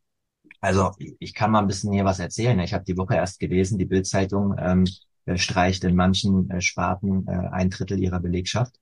also 0.61 0.93
ich 0.99 1.35
kann 1.35 1.51
mal 1.51 1.59
ein 1.61 1.67
bisschen 1.67 1.93
hier 1.93 2.07
was 2.07 2.21
erzählen. 2.21 2.59
Ich 2.61 2.73
habe 2.73 2.85
die 2.85 2.97
Woche 2.97 3.17
erst 3.17 3.39
gelesen, 3.39 3.77
die 3.77 3.85
Bildzeitung 3.85 4.55
ähm, 4.59 4.87
streicht 5.37 5.85
in 5.85 5.95
manchen 5.95 6.49
äh, 6.51 6.61
Sparten 6.61 7.27
äh, 7.29 7.49
ein 7.53 7.71
Drittel 7.71 7.99
ihrer 7.99 8.21
Belegschaft. 8.21 8.75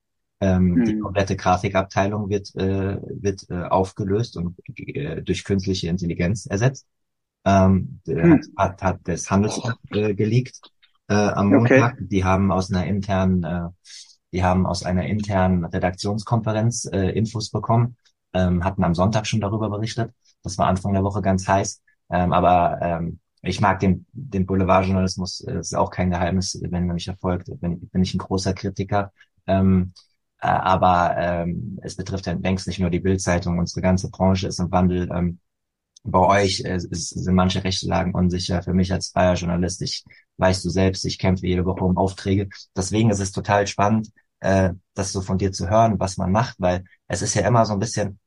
Ähm, 0.42 0.70
mhm. 0.70 0.84
Die 0.84 0.99
komplette 0.99 1.37
Grafikabteilung 1.37 2.28
wird, 2.28 2.52
äh, 2.56 2.99
wird 3.00 3.49
äh, 3.49 3.62
aufgelöst 3.62 4.37
und 4.37 4.56
äh, 4.76 5.22
durch 5.22 5.44
künstliche 5.44 5.87
Intelligenz 5.87 6.46
ersetzt. 6.46 6.84
Ähm, 7.44 8.00
mhm. 8.06 8.40
hat, 8.56 8.82
hat 8.82 9.00
das 9.04 9.30
Handelsblatt 9.30 9.78
äh, 9.92 10.14
geleakt 10.14 10.61
äh, 11.06 11.14
am 11.14 11.50
Montag. 11.50 11.94
Okay. 11.94 12.06
Die 12.08 12.25
haben 12.25 12.50
aus 12.50 12.72
einer 12.72 12.87
internen, 12.87 13.44
äh, 13.44 13.68
die 14.32 14.42
haben 14.42 14.66
aus 14.66 14.82
einer 14.82 15.06
internen 15.06 15.64
Redaktionskonferenz 15.64 16.88
äh, 16.92 17.11
Infos 17.11 17.50
bekommen, 17.50 17.96
ähm, 18.32 18.64
hatten 18.64 18.82
am 18.82 18.96
Sonntag 18.96 19.28
schon 19.28 19.40
darüber 19.40 19.70
berichtet. 19.70 20.11
Das 20.42 20.58
war 20.58 20.66
Anfang 20.66 20.92
der 20.92 21.04
Woche 21.04 21.22
ganz 21.22 21.46
heiß. 21.46 21.82
Ähm, 22.11 22.32
aber 22.32 22.80
ähm, 22.82 23.20
ich 23.42 23.61
mag 23.61 23.78
den, 23.78 24.06
den 24.12 24.44
Boulevardjournalismus, 24.46 25.42
äh, 25.42 25.61
ist 25.61 25.76
auch 25.76 25.90
kein 25.90 26.11
Geheimnis, 26.11 26.58
wenn 26.61 26.87
man 26.87 26.94
mich 26.94 27.04
verfolgt, 27.04 27.49
bin, 27.61 27.88
bin 27.88 28.02
ich 28.02 28.12
ein 28.14 28.18
großer 28.18 28.54
Kritiker. 28.54 29.12
Ähm, 29.46 29.92
äh, 30.42 30.49
aber 30.49 31.16
ähm, 31.18 31.78
es 31.82 31.96
betrifft 31.96 32.26
ja 32.26 32.34
längst 32.34 32.66
nicht 32.66 32.80
nur 32.80 32.90
die 32.90 33.00
Bildzeitung, 33.00 33.58
unsere 33.58 33.82
ganze 33.82 34.11
Branche 34.11 34.49
ist 34.49 34.61
im 34.61 34.70
Wandel. 34.72 35.11
Ähm, 35.14 35.40
bei 36.04 36.18
euch 36.20 36.62
äh, 36.64 36.76
ist, 36.76 37.11
sind 37.11 37.34
manche 37.34 37.64
Rechtslagen 37.64 38.14
unsicher. 38.14 38.62
Für 38.62 38.75
mich 38.75 38.92
als 38.92 39.11
freier 39.11 39.34
Journalist, 39.34 39.82
ich 39.82 40.04
weißt 40.38 40.64
du 40.64 40.70
selbst, 40.70 41.04
ich 41.04 41.18
kämpfe 41.18 41.46
jede 41.46 41.64
Woche 41.64 41.84
um 41.84 41.96
Aufträge. 41.99 42.49
Deswegen 42.76 43.11
ist 43.11 43.20
es 43.20 43.32
total 43.32 43.66
spannend, 43.66 44.11
äh, 44.40 44.70
das 44.94 45.12
so 45.12 45.20
von 45.22 45.38
dir 45.38 45.52
zu 45.52 45.68
hören, 45.70 46.00
was 46.00 46.16
man 46.16 46.32
macht, 46.32 46.56
weil 46.61 46.84
es 47.08 47.22
ist 47.22 47.34
ja 47.34 47.46
immer 47.46 47.64
so 47.66 47.75
ein 47.75 47.78
bisschen, 47.80 48.18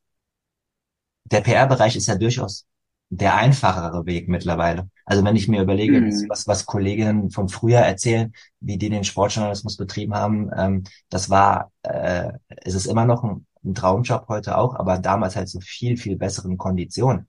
der 1.25 1.41
PR-Bereich 1.41 1.95
ist 1.95 2.07
ja 2.07 2.15
durchaus 2.15 2.65
der 3.09 3.35
einfachere 3.35 4.05
Weg 4.05 4.27
mittlerweile. 4.29 4.89
Also 5.05 5.23
wenn 5.23 5.35
ich 5.35 5.47
mir 5.47 5.61
überlege, 5.61 6.01
mhm. 6.01 6.25
was, 6.29 6.47
was 6.47 6.65
Kolleginnen 6.65 7.29
von 7.29 7.47
früher 7.47 7.79
erzählen, 7.79 8.33
wie 8.59 8.77
die 8.77 8.89
den 8.89 9.03
Sportjournalismus 9.03 9.77
betrieben 9.77 10.15
haben, 10.15 10.49
ähm, 10.57 10.83
das 11.09 11.29
war, 11.29 11.71
äh, 11.83 12.33
es 12.47 12.73
ist 12.73 12.87
immer 12.87 13.05
noch 13.05 13.23
ein, 13.23 13.45
ein 13.63 13.75
Traumjob 13.75 14.27
heute 14.27 14.57
auch, 14.57 14.75
aber 14.75 14.97
damals 14.97 15.35
halt 15.35 15.49
so 15.49 15.59
viel, 15.61 15.97
viel 15.97 16.17
besseren 16.17 16.57
Konditionen. 16.57 17.27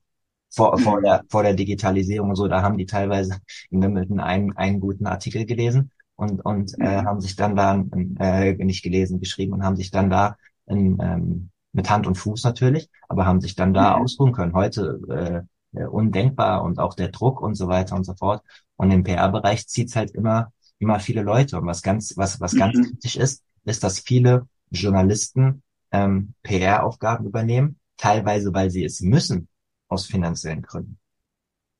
Vor, 0.49 0.77
mhm. 0.77 0.81
vor, 0.81 1.01
der, 1.01 1.23
vor 1.29 1.43
der 1.43 1.53
Digitalisierung 1.53 2.29
und 2.29 2.35
so, 2.35 2.47
da 2.47 2.61
haben 2.61 2.77
die 2.77 2.85
teilweise 2.85 3.37
in 3.69 3.81
Wimbledon 3.81 4.19
einen, 4.19 4.55
einen 4.57 4.79
guten 4.79 5.05
Artikel 5.05 5.45
gelesen 5.45 5.91
und, 6.15 6.43
und 6.43 6.73
äh, 6.79 6.83
mhm. 6.83 6.85
äh, 6.85 7.03
haben 7.05 7.21
sich 7.21 7.35
dann 7.35 7.55
da, 7.55 7.83
äh, 8.19 8.53
nicht 8.53 8.83
gelesen, 8.83 9.19
geschrieben 9.19 9.53
und 9.53 9.63
haben 9.63 9.75
sich 9.75 9.91
dann 9.91 10.09
da 10.09 10.35
in, 10.65 10.97
ähm, 10.99 11.49
mit 11.73 11.89
Hand 11.89 12.07
und 12.07 12.15
Fuß 12.15 12.43
natürlich, 12.43 12.89
aber 13.07 13.25
haben 13.25 13.39
sich 13.39 13.55
dann 13.55 13.73
da 13.73 13.95
mhm. 13.95 14.03
ausruhen 14.03 14.31
können. 14.33 14.53
Heute 14.53 14.99
äh, 15.09 15.47
undenkbar 15.85 16.63
und 16.63 16.79
auch 16.79 16.93
der 16.93 17.09
Druck 17.09 17.41
und 17.41 17.55
so 17.55 17.67
weiter 17.67 17.95
und 17.95 18.03
so 18.03 18.13
fort. 18.13 18.43
Und 18.75 18.91
im 18.91 19.03
PR-Bereich 19.03 19.67
zieht's 19.67 19.95
halt 19.95 20.11
immer, 20.11 20.51
immer 20.79 20.99
viele 20.99 21.21
Leute. 21.21 21.57
Und 21.59 21.67
was 21.67 21.81
ganz, 21.81 22.15
was, 22.17 22.39
was 22.39 22.53
mhm. 22.53 22.59
ganz 22.59 22.87
kritisch 22.87 23.15
ist, 23.15 23.43
ist, 23.65 23.83
dass 23.83 23.99
viele 23.99 24.47
Journalisten 24.69 25.63
ähm, 25.91 26.33
PR-Aufgaben 26.43 27.25
übernehmen, 27.25 27.79
teilweise 27.97 28.53
weil 28.53 28.69
sie 28.69 28.83
es 28.83 29.01
müssen, 29.01 29.47
aus 29.87 30.05
finanziellen 30.05 30.61
Gründen. 30.61 30.97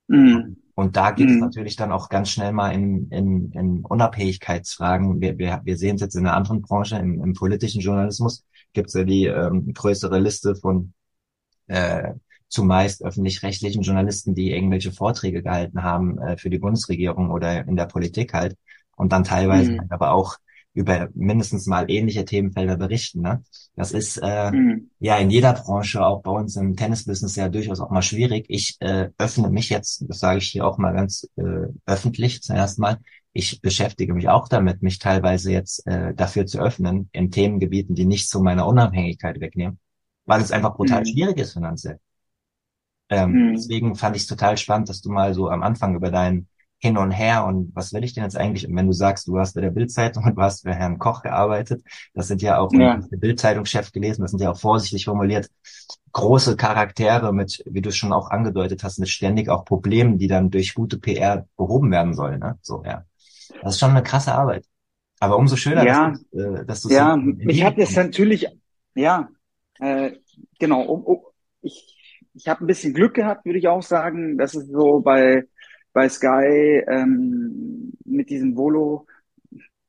Mhm. 0.08 0.58
Und 0.76 0.96
da 0.96 1.12
geht 1.12 1.28
mhm. 1.28 1.36
es 1.36 1.42
natürlich 1.42 1.76
dann 1.76 1.92
auch 1.92 2.08
ganz 2.08 2.30
schnell 2.30 2.52
mal 2.52 2.70
in, 2.70 3.10
in, 3.10 3.52
in 3.52 3.84
Unabhängigkeitsfragen. 3.84 5.20
Wir, 5.20 5.38
wir, 5.38 5.62
wir 5.64 5.78
sehen 5.78 5.96
es 5.96 6.02
jetzt 6.02 6.16
in 6.16 6.26
einer 6.26 6.36
anderen 6.36 6.62
Branche, 6.62 6.98
im, 6.98 7.22
im 7.22 7.34
politischen 7.34 7.82
Journalismus 7.82 8.46
gibt 8.74 8.90
es 8.90 8.94
ja 8.94 9.04
die 9.04 9.26
ähm, 9.26 9.74
größere 9.74 10.20
Liste 10.20 10.56
von 10.56 10.94
äh, 11.66 12.14
zumeist 12.50 13.04
öffentlich-rechtlichen 13.04 13.82
Journalisten, 13.82 14.36
die 14.36 14.52
irgendwelche 14.52 14.92
Vorträge 14.92 15.44
gehalten 15.44 15.84
haben 15.84 16.18
äh, 16.20 16.38
für 16.38 16.50
die 16.50 16.60
Bundesregierung 16.60 17.32
oder 17.32 17.68
in 17.68 17.76
der 17.76 17.86
Politik 17.86 18.34
halt 18.34 18.56
und 18.96 19.12
dann 19.12 19.24
teilweise 19.24 19.74
mhm. 19.74 19.82
aber 19.90 20.12
auch 20.12 20.38
über 20.78 21.10
mindestens 21.16 21.66
mal 21.66 21.90
ähnliche 21.90 22.24
Themenfelder 22.24 22.78
berichten. 22.78 23.22
Ne? 23.22 23.44
Das 23.76 23.92
ist 23.92 24.18
äh, 24.22 24.52
mhm. 24.52 24.92
ja 25.00 25.18
in 25.18 25.32
jeder 25.32 25.54
Branche, 25.54 26.06
auch 26.06 26.22
bei 26.22 26.30
uns 26.30 26.56
im 26.56 26.76
Tennisbusiness 26.76 27.36
ja 27.36 27.50
durchaus 27.50 27.80
auch 27.80 27.90
mal 27.90 28.04
schwierig. 28.04 28.46
Ich 28.48 28.78
äh, 28.80 29.10
öffne 29.18 29.50
mich 29.50 29.70
jetzt, 29.70 30.06
das 30.08 30.20
sage 30.20 30.38
ich 30.38 30.50
hier 30.50 30.68
auch 30.68 30.78
mal 30.78 30.94
ganz 30.94 31.28
äh, 31.36 31.68
öffentlich 31.88 32.44
zuerst 32.44 32.78
mal, 32.78 32.98
ich 33.34 33.60
beschäftige 33.62 34.14
mich 34.14 34.30
auch 34.30 34.48
damit, 34.48 34.84
mich 34.84 35.00
teilweise 35.00 35.52
jetzt 35.52 35.86
äh, 35.88 36.14
dafür 36.14 36.46
zu 36.46 36.60
öffnen 36.60 37.10
in 37.12 37.32
Themengebieten, 37.32 37.96
die 37.96 38.06
nicht 38.06 38.30
zu 38.30 38.40
meiner 38.40 38.68
Unabhängigkeit 38.68 39.40
wegnehmen, 39.40 39.80
weil 40.26 40.42
es 40.42 40.52
einfach 40.52 40.76
brutal 40.76 41.02
mhm. 41.02 41.08
schwierig 41.08 41.40
ist 41.40 41.54
finanziell. 41.54 42.00
Ähm, 43.10 43.32
mhm. 43.32 43.54
Deswegen 43.56 43.96
fand 43.96 44.16
ich 44.16 44.24
es 44.24 44.28
total 44.28 44.58
spannend, 44.58 44.90
dass 44.90 45.02
du 45.02 45.10
mal 45.10 45.34
so 45.34 45.50
am 45.50 45.64
Anfang 45.64 45.96
über 45.96 46.12
dein 46.12 46.48
Hin 46.80 46.98
und 46.98 47.12
Her 47.12 47.46
und 47.46 47.76
was 47.76 47.92
will 47.94 48.04
ich 48.04 48.14
denn 48.14 48.24
jetzt 48.24 48.38
eigentlich? 48.38 48.68
Und 48.68 48.76
wenn 48.76 48.86
du 48.86 48.94
sagst, 48.94 49.28
du 49.28 49.40
hast 49.40 49.56
bei 49.56 49.62
der 49.62 49.72
Bildzeitung 49.72 50.24
und 50.26 50.36
du 50.36 50.42
hast 50.42 50.62
für 50.62 50.74
Herrn 50.74 51.00
Koch 51.00 51.24
gearbeitet, 51.24 51.84
das 52.14 52.28
sind 52.28 52.42
ja 52.42 52.60
auch 52.60 52.72
ja. 52.74 52.98
der 52.98 53.18
Bildzeitungschef 53.18 53.92
gelesen, 53.92 54.22
das 54.22 54.32
sind 54.32 54.42
ja 54.42 54.52
auch 54.52 54.60
vorsichtig 54.60 55.06
formuliert 55.06 55.50
große 56.18 56.56
Charaktere 56.56 57.32
mit, 57.32 57.64
wie 57.68 57.82
du 57.82 57.92
schon 57.92 58.12
auch 58.12 58.32
angedeutet 58.32 58.84
hast, 58.84 58.98
mit 58.98 59.08
ständig 59.10 59.50
auch 59.50 59.66
Problemen, 59.66 60.18
die 60.18 60.28
dann 60.28 60.50
durch 60.50 60.74
gute 60.74 60.98
PR 60.98 61.46
behoben 61.58 61.92
werden 61.92 62.16
sollen. 62.16 62.40
Ne? 62.40 62.58
So 62.62 62.84
ja, 62.84 63.06
das 63.62 63.76
ist 63.76 63.80
schon 63.80 63.92
eine 63.92 64.02
krasse 64.02 64.34
Arbeit. 64.34 64.66
Aber 65.20 65.38
umso 65.38 65.56
schöner, 65.56 65.86
ja, 65.86 66.10
dass 66.10 66.30
du, 66.32 66.40
äh, 66.40 66.66
dass 66.66 66.82
du 66.82 66.90
ja, 66.90 67.16
so 67.16 67.50
ich 67.50 67.64
habe 67.64 67.80
jetzt 67.80 67.96
natürlich, 67.96 68.48
ja, 68.96 69.30
äh, 69.80 70.12
genau. 70.60 70.82
Um, 70.84 71.04
um, 71.04 71.20
ich 71.62 71.97
ich 72.38 72.48
habe 72.48 72.64
ein 72.64 72.68
bisschen 72.68 72.94
Glück 72.94 73.16
gehabt, 73.16 73.46
würde 73.46 73.58
ich 73.60 73.68
auch 73.68 73.82
sagen, 73.82 74.38
dass 74.38 74.54
es 74.54 74.68
so 74.68 75.00
bei, 75.00 75.46
bei 75.92 76.08
Sky 76.08 76.84
ähm, 76.88 77.94
mit 78.06 78.30
diesem 78.30 78.56
Volo 78.56 79.08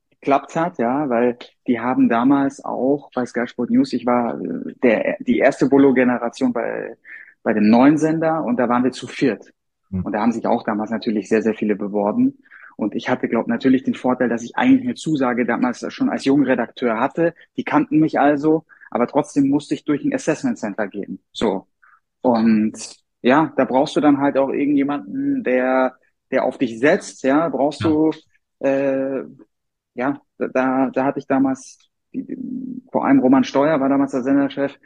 geklappt 0.09 0.55
hat, 0.55 0.79
ja, 0.79 1.07
weil 1.09 1.37
die 1.67 1.79
haben 1.79 2.09
damals 2.09 2.63
auch 2.65 3.11
bei 3.13 3.25
Sky 3.25 3.47
Sport 3.47 3.69
News, 3.69 3.93
ich 3.93 4.05
war 4.05 4.39
äh, 4.41 4.73
der, 4.83 5.17
die 5.19 5.37
erste 5.37 5.71
Volo-Generation 5.71 6.51
bei, 6.51 6.97
bei 7.43 7.53
dem 7.53 7.69
neuen 7.69 7.97
Sender 7.97 8.43
und 8.43 8.57
da 8.57 8.67
waren 8.67 8.83
wir 8.83 8.91
zu 8.91 9.07
viert. 9.07 9.53
Mhm. 9.89 10.03
Und 10.03 10.13
da 10.13 10.21
haben 10.21 10.31
sich 10.31 10.47
auch 10.47 10.63
damals 10.63 10.89
natürlich 10.89 11.29
sehr, 11.29 11.43
sehr 11.43 11.53
viele 11.53 11.75
beworben. 11.75 12.39
Und 12.75 12.95
ich 12.95 13.09
hatte, 13.09 13.27
glaube 13.27 13.49
natürlich 13.49 13.83
den 13.83 13.93
Vorteil, 13.93 14.29
dass 14.29 14.43
ich 14.43 14.55
eigentlich 14.55 14.83
eine 14.83 14.95
Zusage 14.95 15.45
damals 15.45 15.85
schon 15.93 16.09
als 16.09 16.25
Jungredakteur 16.25 16.99
hatte. 16.99 17.35
Die 17.57 17.63
kannten 17.63 17.99
mich 17.99 18.19
also, 18.19 18.65
aber 18.89 19.05
trotzdem 19.05 19.49
musste 19.49 19.75
ich 19.75 19.85
durch 19.85 20.03
ein 20.03 20.13
Assessment 20.13 20.57
Center 20.57 20.87
gehen. 20.87 21.19
So. 21.31 21.67
Und 22.21 22.73
ja, 23.21 23.53
da 23.55 23.65
brauchst 23.65 23.95
du 23.95 24.01
dann 24.01 24.19
halt 24.19 24.37
auch 24.37 24.49
irgendjemanden, 24.49 25.43
der, 25.43 25.95
der 26.31 26.45
auf 26.45 26.57
dich 26.57 26.79
setzt, 26.79 27.23
ja, 27.23 27.49
brauchst 27.49 27.83
du, 27.83 28.11
äh, 28.59 29.23
ja, 29.93 30.21
da, 30.37 30.89
da 30.89 31.05
hatte 31.05 31.19
ich 31.19 31.27
damals, 31.27 31.89
vor 32.91 33.05
allem 33.05 33.19
Roman 33.19 33.43
Steuer 33.43 33.79
war 33.79 33.89
damals 33.89 34.11
der 34.11 34.23
Senderchef, 34.23 34.77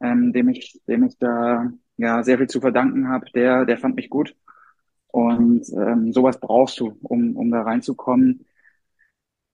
ähm, 0.00 0.32
dem 0.32 0.48
ich, 0.48 0.80
dem 0.88 1.04
ich 1.04 1.18
da 1.18 1.70
ja 1.96 2.22
sehr 2.22 2.38
viel 2.38 2.48
zu 2.48 2.60
verdanken 2.60 3.08
habe. 3.08 3.26
Der, 3.34 3.64
der 3.64 3.78
fand 3.78 3.96
mich 3.96 4.10
gut. 4.10 4.34
Und 5.08 5.68
ähm, 5.76 6.12
sowas 6.12 6.40
brauchst 6.40 6.80
du, 6.80 6.96
um, 7.02 7.36
um 7.36 7.50
da 7.50 7.62
reinzukommen. 7.62 8.46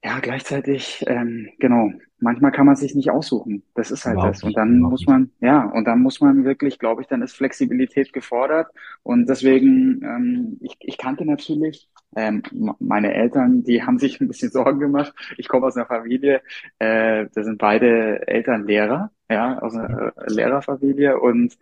Ja, 0.05 0.21
gleichzeitig, 0.21 1.05
ähm, 1.09 1.49
genau, 1.59 1.91
manchmal 2.21 2.53
kann 2.53 2.67
man 2.67 2.77
sich 2.77 2.95
nicht 2.95 3.11
aussuchen. 3.11 3.65
Das 3.75 3.91
ist 3.91 4.05
halt 4.05 4.15
Überhaupt 4.15 4.37
das. 4.37 4.45
Und 4.45 4.57
dann 4.57 4.79
muss 4.79 5.05
man, 5.07 5.33
ja, 5.41 5.65
und 5.65 5.87
dann 5.87 6.01
muss 6.01 6.21
man 6.21 6.45
wirklich, 6.45 6.79
glaube 6.79 7.03
ich, 7.03 7.09
dann 7.09 7.21
ist 7.21 7.35
Flexibilität 7.35 8.13
gefordert. 8.13 8.69
Und 9.03 9.29
deswegen, 9.29 10.01
ähm, 10.05 10.59
ich, 10.61 10.77
ich 10.81 10.99
kannte 10.99 11.25
natürlich, 11.25 11.89
ähm, 12.15 12.43
meine 12.79 13.13
Eltern, 13.13 13.65
die 13.65 13.83
haben 13.87 13.99
sich 13.99 14.21
ein 14.21 14.29
bisschen 14.29 14.51
Sorgen 14.53 14.79
gemacht. 14.79 15.13
Ich 15.37 15.49
komme 15.49 15.67
aus 15.67 15.77
einer 15.77 15.87
Familie, 15.87 16.43
äh, 16.79 17.27
da 17.35 17.43
sind 17.43 17.59
beide 17.59 18.27
Eltern 18.29 18.67
Lehrer, 18.67 19.11
ja, 19.29 19.59
aus 19.59 19.75
einer 19.75 20.13
äh, 20.17 20.33
Lehrerfamilie. 20.33 21.19
Und 21.19 21.59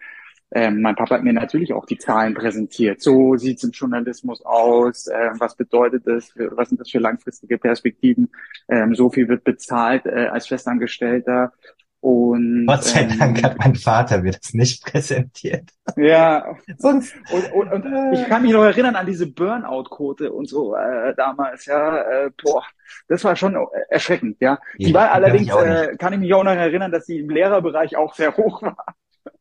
ähm, 0.53 0.81
mein 0.81 0.95
Papa 0.95 1.17
hat 1.17 1.25
mir 1.25 1.33
natürlich 1.33 1.73
auch 1.73 1.87
die 1.87 1.99
Zahlen 1.99 2.35
präsentiert. 2.35 3.03
So 3.03 3.37
sieht's 3.37 3.65
im 3.65 3.73
Journalismus 3.73 4.45
aus. 4.45 5.07
Äh, 5.09 5.31
was 5.39 5.57
bedeutet 5.57 6.07
das? 6.07 6.33
Was 6.37 6.69
sind 6.69 6.81
das 6.81 6.91
für 6.91 6.99
langfristige 6.99 7.59
Perspektiven? 7.59 8.31
Ähm, 8.69 8.95
so 8.95 9.11
viel 9.11 9.29
wird 9.29 9.45
bezahlt 9.45 10.07
äh, 10.07 10.27
als 10.29 10.47
Festangestellter. 10.47 11.53
Und 12.01 12.67
Gott 12.67 12.85
sei 12.85 13.05
Dank 13.05 13.39
ähm, 13.39 13.45
hat 13.45 13.59
mein 13.59 13.75
Vater 13.75 14.23
mir 14.23 14.33
das 14.33 14.55
nicht 14.55 14.85
präsentiert. 14.85 15.71
ja, 15.97 16.57
Sonst, 16.79 17.15
und, 17.31 17.51
und, 17.53 17.73
und 17.73 18.13
ich 18.13 18.25
kann 18.27 18.43
mich 18.43 18.53
noch 18.53 18.65
erinnern 18.65 18.97
an 18.97 19.07
diese 19.07 19.27
Burnout-Quote 19.27 20.33
und 20.33 20.49
so 20.49 20.75
äh, 20.77 21.15
damals, 21.17 21.67
ja, 21.67 22.03
äh, 22.27 22.31
boah, 22.43 22.63
das 23.09 23.25
war 23.25 23.35
schon 23.37 23.57
erschreckend, 23.89 24.37
ja. 24.41 24.59
Die 24.83 24.93
Ja, 24.93 24.95
war 24.95 25.13
allerdings, 25.13 25.49
ich 25.49 25.55
äh, 25.55 25.97
kann 25.97 26.13
ich 26.13 26.19
mich 26.21 26.35
auch 26.35 26.45
noch 26.45 26.53
erinnern, 26.53 26.93
dass 26.93 27.07
die 27.07 27.21
im 27.21 27.31
Lehrerbereich 27.31 27.97
auch 27.97 28.15
sehr 28.15 28.37
hoch 28.37 28.63
war. 28.63 28.95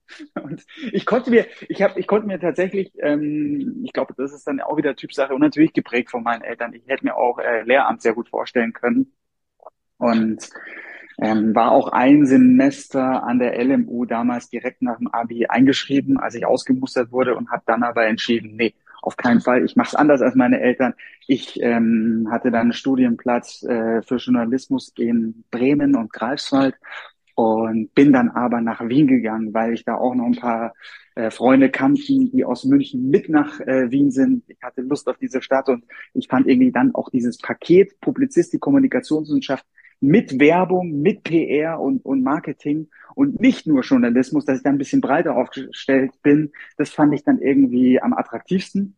Und 0.41 0.65
ich 0.91 1.05
konnte 1.05 1.29
mir, 1.29 1.45
ich 1.67 1.81
habe, 1.81 1.99
ich 1.99 2.07
konnte 2.07 2.27
mir 2.27 2.39
tatsächlich, 2.39 2.91
ähm, 2.99 3.81
ich 3.83 3.93
glaube, 3.93 4.13
das 4.17 4.33
ist 4.33 4.47
dann 4.47 4.61
auch 4.61 4.77
wieder 4.77 4.95
Typsache 4.95 5.33
und 5.33 5.41
natürlich 5.41 5.73
geprägt 5.73 6.11
von 6.11 6.23
meinen 6.23 6.41
Eltern. 6.41 6.73
Ich 6.73 6.87
hätte 6.87 7.05
mir 7.05 7.15
auch 7.15 7.39
äh, 7.39 7.63
Lehramt 7.63 8.01
sehr 8.01 8.13
gut 8.13 8.29
vorstellen 8.29 8.73
können 8.73 9.11
und 9.97 10.49
ähm, 11.21 11.55
war 11.55 11.71
auch 11.71 11.89
ein 11.89 12.25
Semester 12.25 13.23
an 13.23 13.39
der 13.39 13.57
LMU 13.63 14.05
damals 14.05 14.49
direkt 14.49 14.81
nach 14.81 14.97
dem 14.97 15.07
Abi 15.07 15.45
eingeschrieben, 15.47 16.19
als 16.19 16.35
ich 16.35 16.45
ausgemustert 16.45 17.11
wurde 17.11 17.35
und 17.35 17.49
habe 17.51 17.63
dann 17.65 17.83
aber 17.83 18.05
entschieden, 18.05 18.55
nee, 18.55 18.73
auf 19.01 19.17
keinen 19.17 19.39
Fall. 19.39 19.63
Ich 19.63 19.75
mache 19.75 19.89
es 19.89 19.95
anders 19.95 20.21
als 20.21 20.35
meine 20.35 20.59
Eltern. 20.59 20.93
Ich 21.27 21.61
ähm, 21.61 22.27
hatte 22.31 22.51
dann 22.51 22.61
einen 22.61 22.73
Studienplatz 22.73 23.63
äh, 23.63 24.01
für 24.01 24.17
Journalismus 24.17 24.91
in 24.97 25.45
Bremen 25.51 25.95
und 25.95 26.11
Greifswald 26.11 26.75
und 27.35 27.93
bin 27.93 28.13
dann 28.13 28.29
aber 28.29 28.61
nach 28.61 28.87
Wien 28.87 29.07
gegangen, 29.07 29.53
weil 29.53 29.73
ich 29.73 29.83
da 29.83 29.95
auch 29.95 30.15
noch 30.15 30.25
ein 30.25 30.35
paar 30.35 30.73
äh, 31.15 31.29
Freunde 31.29 31.69
kannten, 31.69 32.31
die 32.31 32.45
aus 32.45 32.63
München 32.63 33.09
mit 33.09 33.29
nach 33.29 33.59
äh, 33.59 33.91
Wien 33.91 34.09
sind. 34.09 34.43
Ich 34.47 34.61
hatte 34.63 34.81
Lust 34.81 35.07
auf 35.09 35.17
diese 35.17 35.41
Stadt 35.41 35.67
und 35.69 35.83
ich 36.13 36.27
fand 36.29 36.47
irgendwie 36.47 36.71
dann 36.71 36.95
auch 36.95 37.09
dieses 37.09 37.37
Paket 37.37 37.99
Publizistik, 37.99 38.61
Kommunikationswissenschaft 38.61 39.65
mit 39.99 40.39
Werbung, 40.39 41.01
mit 41.01 41.23
PR 41.23 41.79
und, 41.79 42.03
und 42.05 42.23
Marketing 42.23 42.89
und 43.15 43.39
nicht 43.39 43.67
nur 43.67 43.81
Journalismus, 43.81 44.45
dass 44.45 44.57
ich 44.57 44.63
da 44.63 44.69
ein 44.69 44.77
bisschen 44.77 45.01
breiter 45.01 45.35
aufgestellt 45.35 46.11
bin. 46.21 46.51
Das 46.77 46.89
fand 46.89 47.13
ich 47.13 47.23
dann 47.23 47.39
irgendwie 47.39 48.01
am 48.01 48.13
attraktivsten. 48.13 48.95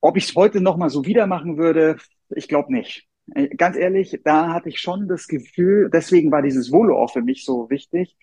Ob 0.00 0.16
ich 0.16 0.28
es 0.28 0.34
heute 0.34 0.60
nochmal 0.60 0.90
so 0.90 1.04
wieder 1.06 1.26
machen 1.26 1.58
würde, 1.58 1.96
ich 2.30 2.48
glaube 2.48 2.72
nicht. 2.72 3.07
Äh, 3.34 3.48
Ganz 3.56 3.76
ehrlich, 3.76 4.20
da 4.24 4.52
hatte 4.52 4.68
ich 4.68 4.80
schon 4.80 5.08
das 5.08 5.26
Gefühl, 5.28 5.90
deswegen 5.92 6.30
war 6.30 6.42
dieses 6.42 6.72
Volo 6.72 6.98
auch 6.98 7.12
für 7.12 7.22
mich 7.22 7.44
so 7.44 7.68
wichtig. 7.70 8.16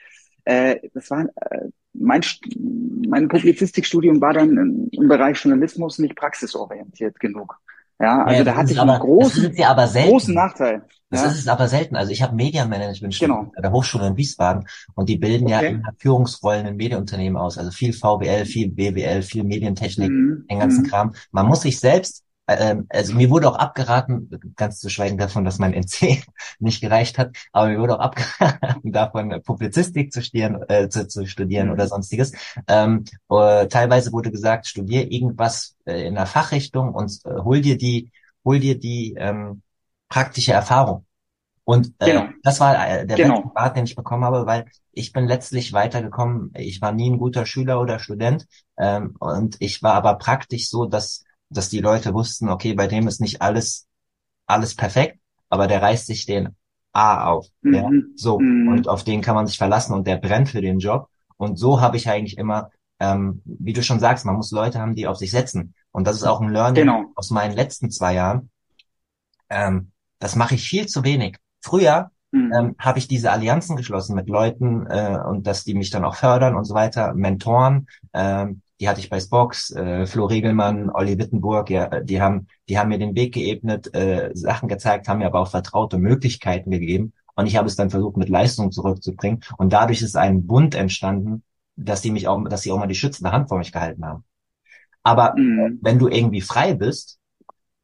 Äh, 0.46 0.90
das 0.94 1.10
war 1.10 1.26
äh, 1.26 1.70
mein, 1.94 2.22
mein 3.08 3.28
Publizistikstudium 3.28 4.22
war 4.22 4.34
dann 4.34 4.90
im 4.92 5.08
Bereich 5.08 5.44
Journalismus 5.44 6.00
nicht 6.00 6.16
praxisorientiert 6.16 7.20
genug. 7.20 7.60
Ja, 8.00 8.24
also 8.26 8.40
Ja, 8.40 8.44
da 8.44 8.56
hatte 8.56 8.74
ich 8.74 8.80
aber, 8.80 8.94
einen 8.94 9.02
großen, 9.02 9.56
ja 9.56 9.70
aber 9.72 9.88
großen 9.94 10.34
selten. 10.34 10.34
Nachteil. 10.34 10.84
Das 11.10 11.22
Ja, 11.22 11.28
ist 11.30 11.40
es 11.40 11.48
aber 11.48 11.68
selten. 11.70 11.96
Also 11.96 12.12
ich 12.12 12.22
habe 12.22 12.36
Medienmanagement 12.36 13.14
studiert 13.16 13.38
genau. 13.38 13.52
an 13.56 13.62
der 13.62 13.72
Hochschule 13.72 14.08
in 14.08 14.18
Wiesbaden 14.18 14.68
und 14.96 15.08
die 15.08 15.18
bilden 15.18 15.48
ja 15.48 15.60
Okay. 15.60 15.70
immer 15.70 15.94
Führungsrollen 15.98 16.66
in 16.66 16.76
Medienunternehmen 16.76 17.38
aus. 17.38 17.58
Also 17.58 17.72
viel 17.72 17.94
VWL, 17.94 18.46
viel 18.46 18.70
BWL, 18.72 19.22
viel 19.22 19.44
Medientechnik, 19.46 20.10
Mhm. 20.12 20.46
den 20.50 20.60
ganzen 20.60 20.84
Mhm. 20.84 20.88
Kram. 20.88 21.14
Man 21.32 21.48
muss 21.48 21.62
sich 21.62 21.80
selbst, 21.80 22.25
also 22.48 23.16
mir 23.16 23.30
wurde 23.30 23.50
auch 23.50 23.56
abgeraten, 23.56 24.30
ganz 24.56 24.80
zu 24.80 24.90
schweigen 24.90 25.18
davon, 25.18 25.46
dass 25.46 25.60
mein 25.60 25.74
NC 25.76 26.24
nicht 26.60 26.82
gereicht 26.82 27.18
hat, 27.18 27.36
aber 27.52 27.70
mir 27.70 27.80
wurde 27.80 27.96
auch 27.96 28.04
abgeraten 28.04 28.92
davon, 28.92 29.42
Publizistik 29.44 30.14
zu 30.14 30.22
studieren, 30.22 30.62
äh, 30.70 30.90
zu, 30.90 31.08
zu 31.08 31.26
studieren 31.26 31.72
oder 31.72 31.88
Mhm. 31.88 31.90
sonstiges. 31.90 32.34
Ähm, 32.68 33.06
äh, 33.30 33.68
teilweise 33.68 34.12
wurde 34.12 34.32
gesagt, 34.32 34.68
studier 34.68 35.12
irgendwas 35.12 35.76
äh, 35.86 36.08
in 36.08 36.16
der 36.16 36.26
Fachrichtung 36.28 36.94
und 36.94 37.12
äh, 37.26 37.30
hol 37.44 37.62
dir 37.62 37.78
die, 37.78 38.12
hol 38.44 38.60
dir 38.60 38.78
die 38.80 39.16
ähm, 39.18 39.62
praktische 40.10 40.54
Erfahrung. 40.54 41.06
Und 41.64 41.94
äh, 42.00 42.22
Genau. 42.22 42.30
das 42.44 42.60
war 42.60 42.88
äh, 42.88 43.08
der 43.08 43.18
beste 43.20 43.40
Genau. 43.40 43.54
Rat, 43.56 43.76
den 43.78 43.86
ich 43.86 43.96
bekommen 43.96 44.24
habe, 44.26 44.46
weil 44.46 44.66
ich 44.92 45.14
bin 45.14 45.26
letztlich 45.28 45.74
weitergekommen. 45.74 46.52
Ich 46.56 46.82
war 46.82 46.92
nie 46.92 47.10
ein 47.10 47.18
guter 47.18 47.46
Schüler 47.48 47.82
oder 47.82 48.00
Student 48.00 48.48
ähm, 48.78 49.16
und 49.20 49.58
ich 49.60 49.82
war 49.84 49.96
aber 49.96 50.16
praktisch 50.18 50.70
so, 50.70 50.86
dass 50.86 51.25
dass 51.58 51.70
die 51.70 51.80
Leute 51.82 52.14
wussten, 52.14 52.50
okay, 52.50 52.74
bei 52.74 52.88
dem 52.88 53.08
ist 53.08 53.22
nicht 53.22 53.42
alles 53.42 53.88
alles 54.48 54.76
perfekt, 54.76 55.20
aber 55.50 55.68
der 55.68 55.82
reißt 55.82 56.08
sich 56.08 56.26
den 56.26 56.56
A 56.94 57.26
auf, 57.28 57.48
ja, 57.64 57.90
Mhm. 57.90 58.14
so 58.16 58.40
Mhm. 58.40 58.68
und 58.70 58.88
auf 58.88 59.04
den 59.04 59.22
kann 59.22 59.36
man 59.36 59.48
sich 59.48 59.58
verlassen 59.58 59.94
und 59.94 60.08
der 60.08 60.18
brennt 60.18 60.50
für 60.50 60.62
den 60.62 60.80
Job 60.80 61.10
und 61.38 61.58
so 61.58 61.82
habe 61.82 61.98
ich 61.98 62.10
eigentlich 62.10 62.38
immer, 62.38 62.70
ähm, 63.00 63.42
wie 63.46 63.74
du 63.74 63.84
schon 63.84 64.00
sagst, 64.00 64.26
man 64.26 64.36
muss 64.36 64.52
Leute 64.52 64.80
haben, 64.80 64.96
die 64.96 65.08
auf 65.08 65.18
sich 65.18 65.32
setzen 65.32 65.74
und 65.92 66.08
das 66.08 66.18
ist 66.18 66.24
auch 66.24 66.42
ein 66.42 66.50
Learning 66.50 66.86
Genau. 66.86 67.06
aus 67.16 67.32
meinen 67.32 67.56
letzten 67.56 67.90
zwei 67.92 68.14
Jahren. 68.16 68.50
Ähm, 69.50 69.92
das 70.20 70.36
mache 70.36 70.56
ich 70.56 70.68
viel 70.68 70.88
zu 70.88 71.04
wenig. 71.04 71.38
Früher 71.62 72.12
Mhm. 72.32 72.54
ähm, 72.54 72.76
habe 72.80 73.00
ich 73.00 73.08
diese 73.08 73.32
Allianzen 73.32 73.76
geschlossen 73.76 74.16
mit 74.16 74.30
Leuten 74.30 74.86
äh, 74.88 75.18
und 75.26 75.48
dass 75.48 75.64
die 75.64 75.74
mich 75.74 75.90
dann 75.90 76.06
auch 76.06 76.16
fördern 76.16 76.56
und 76.56 76.66
so 76.66 76.74
weiter, 76.74 77.14
Mentoren. 77.14 77.88
Ähm, 78.14 78.62
die 78.80 78.90
hatte 78.90 79.00
ich 79.00 79.10
bei 79.10 79.20
Spox, 79.20 79.72
äh, 79.72 80.06
Flo 80.06 80.26
Regelmann, 80.26 80.90
Olli 80.90 81.18
Wittenburg, 81.18 81.70
ja, 81.70 82.02
die 82.02 82.22
haben, 82.22 82.48
die 82.68 82.78
haben 82.78 82.90
mir 82.90 83.00
den 83.00 83.16
Weg 83.16 83.34
geebnet, 83.34 83.94
äh, 83.96 84.32
Sachen 84.34 84.68
gezeigt, 84.68 85.08
haben 85.08 85.20
mir 85.20 85.28
aber 85.28 85.40
auch 85.40 85.50
vertraute 85.50 85.98
Möglichkeiten 85.98 86.72
gegeben. 86.72 87.14
Und 87.36 87.48
ich 87.48 87.56
habe 87.56 87.68
es 87.68 87.76
dann 87.76 87.90
versucht, 87.90 88.18
mit 88.18 88.30
Leistung 88.30 88.72
zurückzubringen. 88.72 89.42
Und 89.58 89.72
dadurch 89.74 90.02
ist 90.02 90.16
ein 90.18 90.46
Bund 90.48 90.76
entstanden, 90.76 91.44
dass 91.76 92.02
die 92.02 92.12
mich 92.12 92.28
auch, 92.28 92.44
dass 92.48 92.62
sie 92.64 92.72
auch 92.72 92.78
mal 92.78 92.88
die 92.88 92.96
schützende 92.96 93.32
Hand 93.32 93.50
vor 93.50 93.58
mich 93.58 93.72
gehalten 93.72 94.06
haben. 94.06 94.24
Aber 95.04 95.36
äh, 95.38 95.42
Mhm. 95.42 95.80
wenn 95.82 96.00
du 96.00 96.08
irgendwie 96.08 96.42
frei 96.42 96.74
bist, 96.74 97.20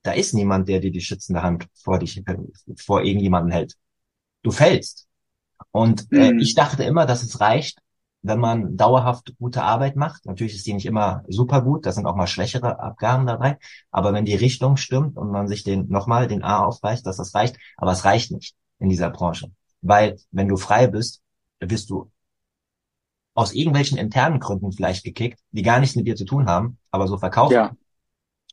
da 0.04 0.12
ist 0.14 0.34
niemand, 0.34 0.70
der 0.70 0.80
dir 0.80 0.92
die 0.92 1.02
schützende 1.02 1.44
Hand 1.44 1.68
vor 1.76 2.00
dich, 2.00 2.18
äh, 2.28 2.38
vor 2.78 3.04
irgendjemanden 3.04 3.52
hält. 3.52 3.76
Du 4.44 4.52
fällst. 4.52 5.08
Und 5.72 6.08
äh, 6.14 6.32
Mhm. 6.32 6.40
ich 6.40 6.56
dachte 6.56 6.84
immer, 6.84 7.06
dass 7.06 7.24
es 7.24 7.40
reicht, 7.42 7.80
wenn 8.22 8.40
man 8.40 8.78
dauerhaft 8.78 9.34
gute 9.40 9.64
Arbeit 9.64 9.96
macht. 9.96 10.26
Natürlich 10.26 10.56
ist 10.56 10.68
die 10.68 10.74
nicht 10.74 10.86
immer 10.86 11.24
super 11.28 11.62
gut, 11.62 11.86
da 11.86 11.92
sind 11.92 12.06
auch 12.06 12.16
mal 12.16 12.28
schwächere 12.28 12.80
Abgaben 12.80 13.26
dabei. 13.26 13.58
Aber 13.90 14.14
wenn 14.14 14.26
die 14.26 14.36
Richtung 14.36 14.78
stimmt 14.78 15.18
und 15.18 15.32
man 15.32 15.48
sich 15.48 15.64
den 15.64 15.88
nochmal 15.90 16.28
den 16.28 16.44
A 16.44 16.64
aufreißt, 16.64 17.06
dass 17.06 17.18
das 17.18 17.34
reicht. 17.34 17.58
Aber 17.78 17.92
es 17.92 18.06
reicht 18.06 18.32
nicht 18.32 18.56
in 18.80 18.90
dieser 18.90 19.10
Branche. 19.10 19.52
Weil 19.82 20.18
wenn 20.32 20.48
du 20.48 20.58
frei 20.58 20.88
bist, 20.88 21.22
wirst 21.60 21.90
du 21.90 22.12
aus 23.34 23.54
irgendwelchen 23.54 23.98
internen 23.98 24.40
Gründen 24.40 24.72
vielleicht 24.72 25.04
gekickt, 25.04 25.40
die 25.52 25.64
gar 25.64 25.80
nichts 25.80 25.96
mit 25.96 26.06
dir 26.06 26.16
zu 26.16 26.26
tun 26.26 26.48
haben, 26.48 26.78
aber 26.92 27.08
so 27.08 27.18
verkauft. 27.18 27.54
Ja. 27.54 27.76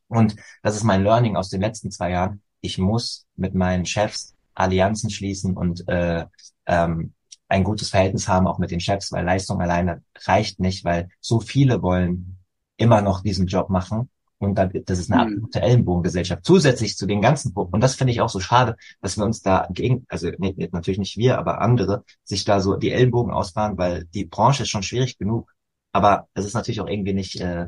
Und 0.06 0.36
das 0.62 0.76
ist 0.76 0.84
mein 0.84 1.02
Learning 1.02 1.36
aus 1.36 1.50
den 1.50 1.60
letzten 1.60 1.90
zwei 1.90 2.10
Jahren. 2.10 2.42
Ich 2.60 2.78
muss 2.78 3.26
mit 3.36 3.54
meinen 3.54 3.86
Chefs 3.86 4.34
Allianzen 4.54 5.10
schließen 5.10 5.56
und 5.56 5.86
äh, 5.88 6.26
ähm, 6.66 7.12
ein 7.48 7.64
gutes 7.64 7.90
Verhältnis 7.90 8.28
haben, 8.28 8.46
auch 8.46 8.58
mit 8.58 8.70
den 8.70 8.80
Chefs, 8.80 9.12
weil 9.12 9.24
Leistung 9.24 9.60
alleine 9.60 10.02
reicht 10.26 10.60
nicht, 10.60 10.84
weil 10.84 11.08
so 11.20 11.40
viele 11.40 11.82
wollen 11.82 12.38
immer 12.76 13.02
noch 13.02 13.22
diesen 13.22 13.46
Job 13.46 13.70
machen. 13.70 14.10
Und 14.38 14.54
da, 14.56 14.66
das 14.66 15.00
ist 15.00 15.10
eine 15.10 15.20
Mhm. 15.22 15.26
absolute 15.42 15.62
Ellenbogengesellschaft. 15.62 16.44
Zusätzlich 16.44 16.96
zu 16.96 17.06
den 17.06 17.20
ganzen 17.20 17.52
Punkten. 17.54 17.74
Und 17.74 17.80
das 17.80 17.96
finde 17.96 18.12
ich 18.12 18.20
auch 18.20 18.28
so 18.28 18.38
schade, 18.38 18.76
dass 19.00 19.16
wir 19.16 19.24
uns 19.24 19.42
da 19.42 19.66
gegen, 19.70 20.04
also 20.08 20.30
nee, 20.38 20.54
natürlich 20.70 20.98
nicht 20.98 21.16
wir, 21.16 21.38
aber 21.38 21.60
andere, 21.60 22.04
sich 22.22 22.44
da 22.44 22.60
so 22.60 22.76
die 22.76 22.92
Ellenbogen 22.92 23.32
ausfahren, 23.32 23.76
weil 23.78 24.04
die 24.14 24.26
Branche 24.26 24.62
ist 24.62 24.68
schon 24.68 24.84
schwierig 24.84 25.18
genug. 25.18 25.52
Aber 25.92 26.28
es 26.34 26.44
ist 26.44 26.54
natürlich 26.54 26.80
auch 26.80 26.86
irgendwie 26.86 27.14
nicht, 27.14 27.40
äh, 27.40 27.66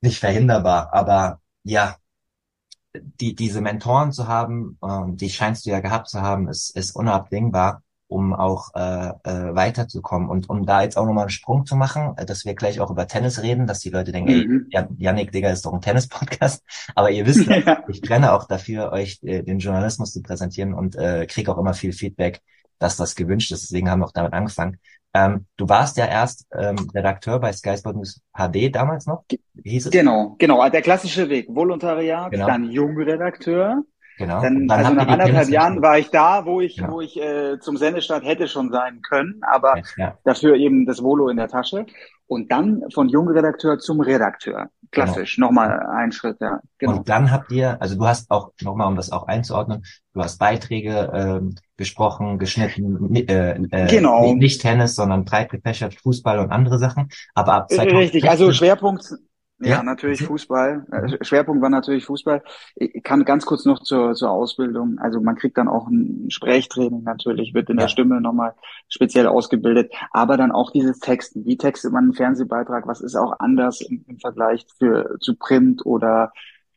nicht 0.00 0.18
verhinderbar. 0.20 0.92
Aber 0.92 1.40
ja, 1.64 1.96
die, 2.94 3.34
diese 3.34 3.60
Mentoren 3.60 4.12
zu 4.12 4.28
haben, 4.28 4.78
äh, 4.82 5.02
die 5.16 5.30
scheinst 5.30 5.66
du 5.66 5.70
ja 5.70 5.80
gehabt 5.80 6.08
zu 6.08 6.20
haben, 6.22 6.48
ist, 6.48 6.76
ist 6.76 6.94
unabdingbar, 6.94 7.82
um 8.14 8.32
auch 8.32 8.70
äh, 8.76 9.08
äh, 9.24 9.54
weiterzukommen. 9.56 10.28
Und 10.28 10.48
um 10.48 10.64
da 10.64 10.82
jetzt 10.82 10.96
auch 10.96 11.04
nochmal 11.04 11.24
einen 11.24 11.30
Sprung 11.30 11.66
zu 11.66 11.74
machen, 11.74 12.14
äh, 12.16 12.24
dass 12.24 12.44
wir 12.44 12.54
gleich 12.54 12.78
auch 12.78 12.90
über 12.90 13.08
Tennis 13.08 13.42
reden, 13.42 13.66
dass 13.66 13.80
die 13.80 13.90
Leute 13.90 14.12
denken, 14.12 14.32
mhm. 14.32 14.66
ey, 14.70 14.84
Janik, 14.98 15.32
Digga, 15.32 15.50
ist 15.50 15.66
doch 15.66 15.72
ein 15.72 15.80
Tennis-Podcast. 15.80 16.62
Aber 16.94 17.10
ihr 17.10 17.26
wisst, 17.26 17.46
ja. 17.48 17.82
ich 17.88 18.00
brenne 18.00 18.32
auch 18.32 18.46
dafür, 18.46 18.92
euch 18.92 19.18
äh, 19.22 19.42
den 19.42 19.58
Journalismus 19.58 20.12
zu 20.12 20.22
präsentieren 20.22 20.74
und 20.74 20.94
äh, 20.94 21.26
kriege 21.26 21.50
auch 21.50 21.58
immer 21.58 21.74
viel 21.74 21.92
Feedback, 21.92 22.40
dass 22.78 22.96
das 22.96 23.16
gewünscht 23.16 23.50
ist. 23.50 23.64
Deswegen 23.64 23.90
haben 23.90 23.98
wir 23.98 24.06
auch 24.06 24.12
damit 24.12 24.32
angefangen. 24.32 24.78
Ähm, 25.12 25.46
du 25.56 25.68
warst 25.68 25.96
ja 25.96 26.06
erst 26.06 26.46
ähm, 26.56 26.76
Redakteur 26.94 27.40
bei 27.40 27.52
Sky 27.52 27.76
Sport 27.76 27.96
News 27.96 28.20
HD 28.32 28.72
damals 28.74 29.06
noch, 29.06 29.24
Wie 29.54 29.70
hieß 29.70 29.86
es? 29.86 29.92
Genau, 29.92 30.36
genau. 30.38 30.68
Der 30.68 30.82
klassische 30.82 31.28
Weg. 31.28 31.46
Volontariat, 31.48 32.30
genau. 32.30 32.46
dann 32.46 32.70
Jungredakteur. 32.70 33.82
Genau. 34.16 34.40
Dann, 34.40 34.68
dann 34.68 34.78
also 34.78 34.94
nach 34.94 35.08
anderthalb 35.08 35.48
Jahren 35.48 35.82
war 35.82 35.98
ich 35.98 36.10
da, 36.10 36.46
wo 36.46 36.60
ich, 36.60 36.76
genau. 36.76 36.92
wo 36.92 37.00
ich 37.00 37.20
äh, 37.20 37.58
zum 37.58 37.76
Sendestart 37.76 38.24
hätte 38.24 38.46
schon 38.46 38.70
sein 38.70 39.00
können, 39.02 39.40
aber 39.42 39.82
ja. 39.96 40.16
dafür 40.24 40.54
eben 40.56 40.86
das 40.86 41.02
Volo 41.02 41.28
in 41.28 41.36
der 41.36 41.48
Tasche. 41.48 41.86
Und 42.26 42.50
dann 42.50 42.82
von 42.92 43.08
Jungredakteur 43.08 43.78
zum 43.78 44.00
Redakteur. 44.00 44.70
Klassisch, 44.90 45.34
genau. 45.34 45.48
nochmal 45.48 45.78
ein 45.94 46.12
Schritt, 46.12 46.40
ja. 46.40 46.60
Genau. 46.78 46.96
Und 46.96 47.08
dann 47.08 47.30
habt 47.30 47.50
ihr, 47.52 47.82
also 47.82 47.96
du 47.96 48.06
hast 48.06 48.30
auch, 48.30 48.52
nochmal 48.62 48.86
um 48.86 48.96
das 48.96 49.12
auch 49.12 49.26
einzuordnen, 49.26 49.84
du 50.14 50.20
hast 50.22 50.38
Beiträge 50.38 51.10
ähm, 51.12 51.56
gesprochen, 51.76 52.38
geschnitten, 52.38 53.14
äh, 53.14 53.58
äh, 53.70 53.86
genau. 53.88 54.32
nicht 54.34 54.62
Tennis, 54.62 54.94
sondern 54.94 55.24
breit 55.24 55.50
gefächert, 55.50 55.94
Fußball 55.94 56.38
und 56.38 56.50
andere 56.50 56.78
Sachen. 56.78 57.08
Aber 57.34 57.54
ab 57.54 57.70
2016, 57.70 57.98
Richtig, 57.98 58.30
also 58.30 58.52
Schwerpunkt, 58.52 59.12
ja, 59.64 59.76
ja, 59.76 59.82
natürlich. 59.82 60.22
Fußball. 60.22 60.86
Äh, 60.90 61.24
Schwerpunkt 61.24 61.62
war 61.62 61.70
natürlich 61.70 62.04
Fußball. 62.04 62.42
Ich 62.76 63.02
kann 63.02 63.24
ganz 63.24 63.46
kurz 63.46 63.64
noch 63.64 63.82
zur, 63.82 64.14
zur 64.14 64.30
Ausbildung. 64.30 64.98
Also 64.98 65.20
man 65.20 65.36
kriegt 65.36 65.58
dann 65.58 65.68
auch 65.68 65.88
ein 65.88 66.30
Sprechtraining 66.30 67.02
natürlich, 67.02 67.54
wird 67.54 67.70
in 67.70 67.76
ja. 67.76 67.82
der 67.82 67.88
Stimme 67.88 68.20
nochmal 68.20 68.54
speziell 68.88 69.26
ausgebildet. 69.26 69.92
Aber 70.12 70.36
dann 70.36 70.52
auch 70.52 70.70
dieses 70.70 70.98
Texten. 70.98 71.44
Wie 71.44 71.56
textet 71.56 71.92
man 71.92 72.04
einen 72.04 72.14
Fernsehbeitrag? 72.14 72.86
Was 72.86 73.00
ist 73.00 73.16
auch 73.16 73.38
anders 73.38 73.80
im, 73.80 74.04
im 74.08 74.18
Vergleich 74.18 74.66
für, 74.78 75.16
zu 75.20 75.36
Print 75.36 75.84
oder 75.84 76.32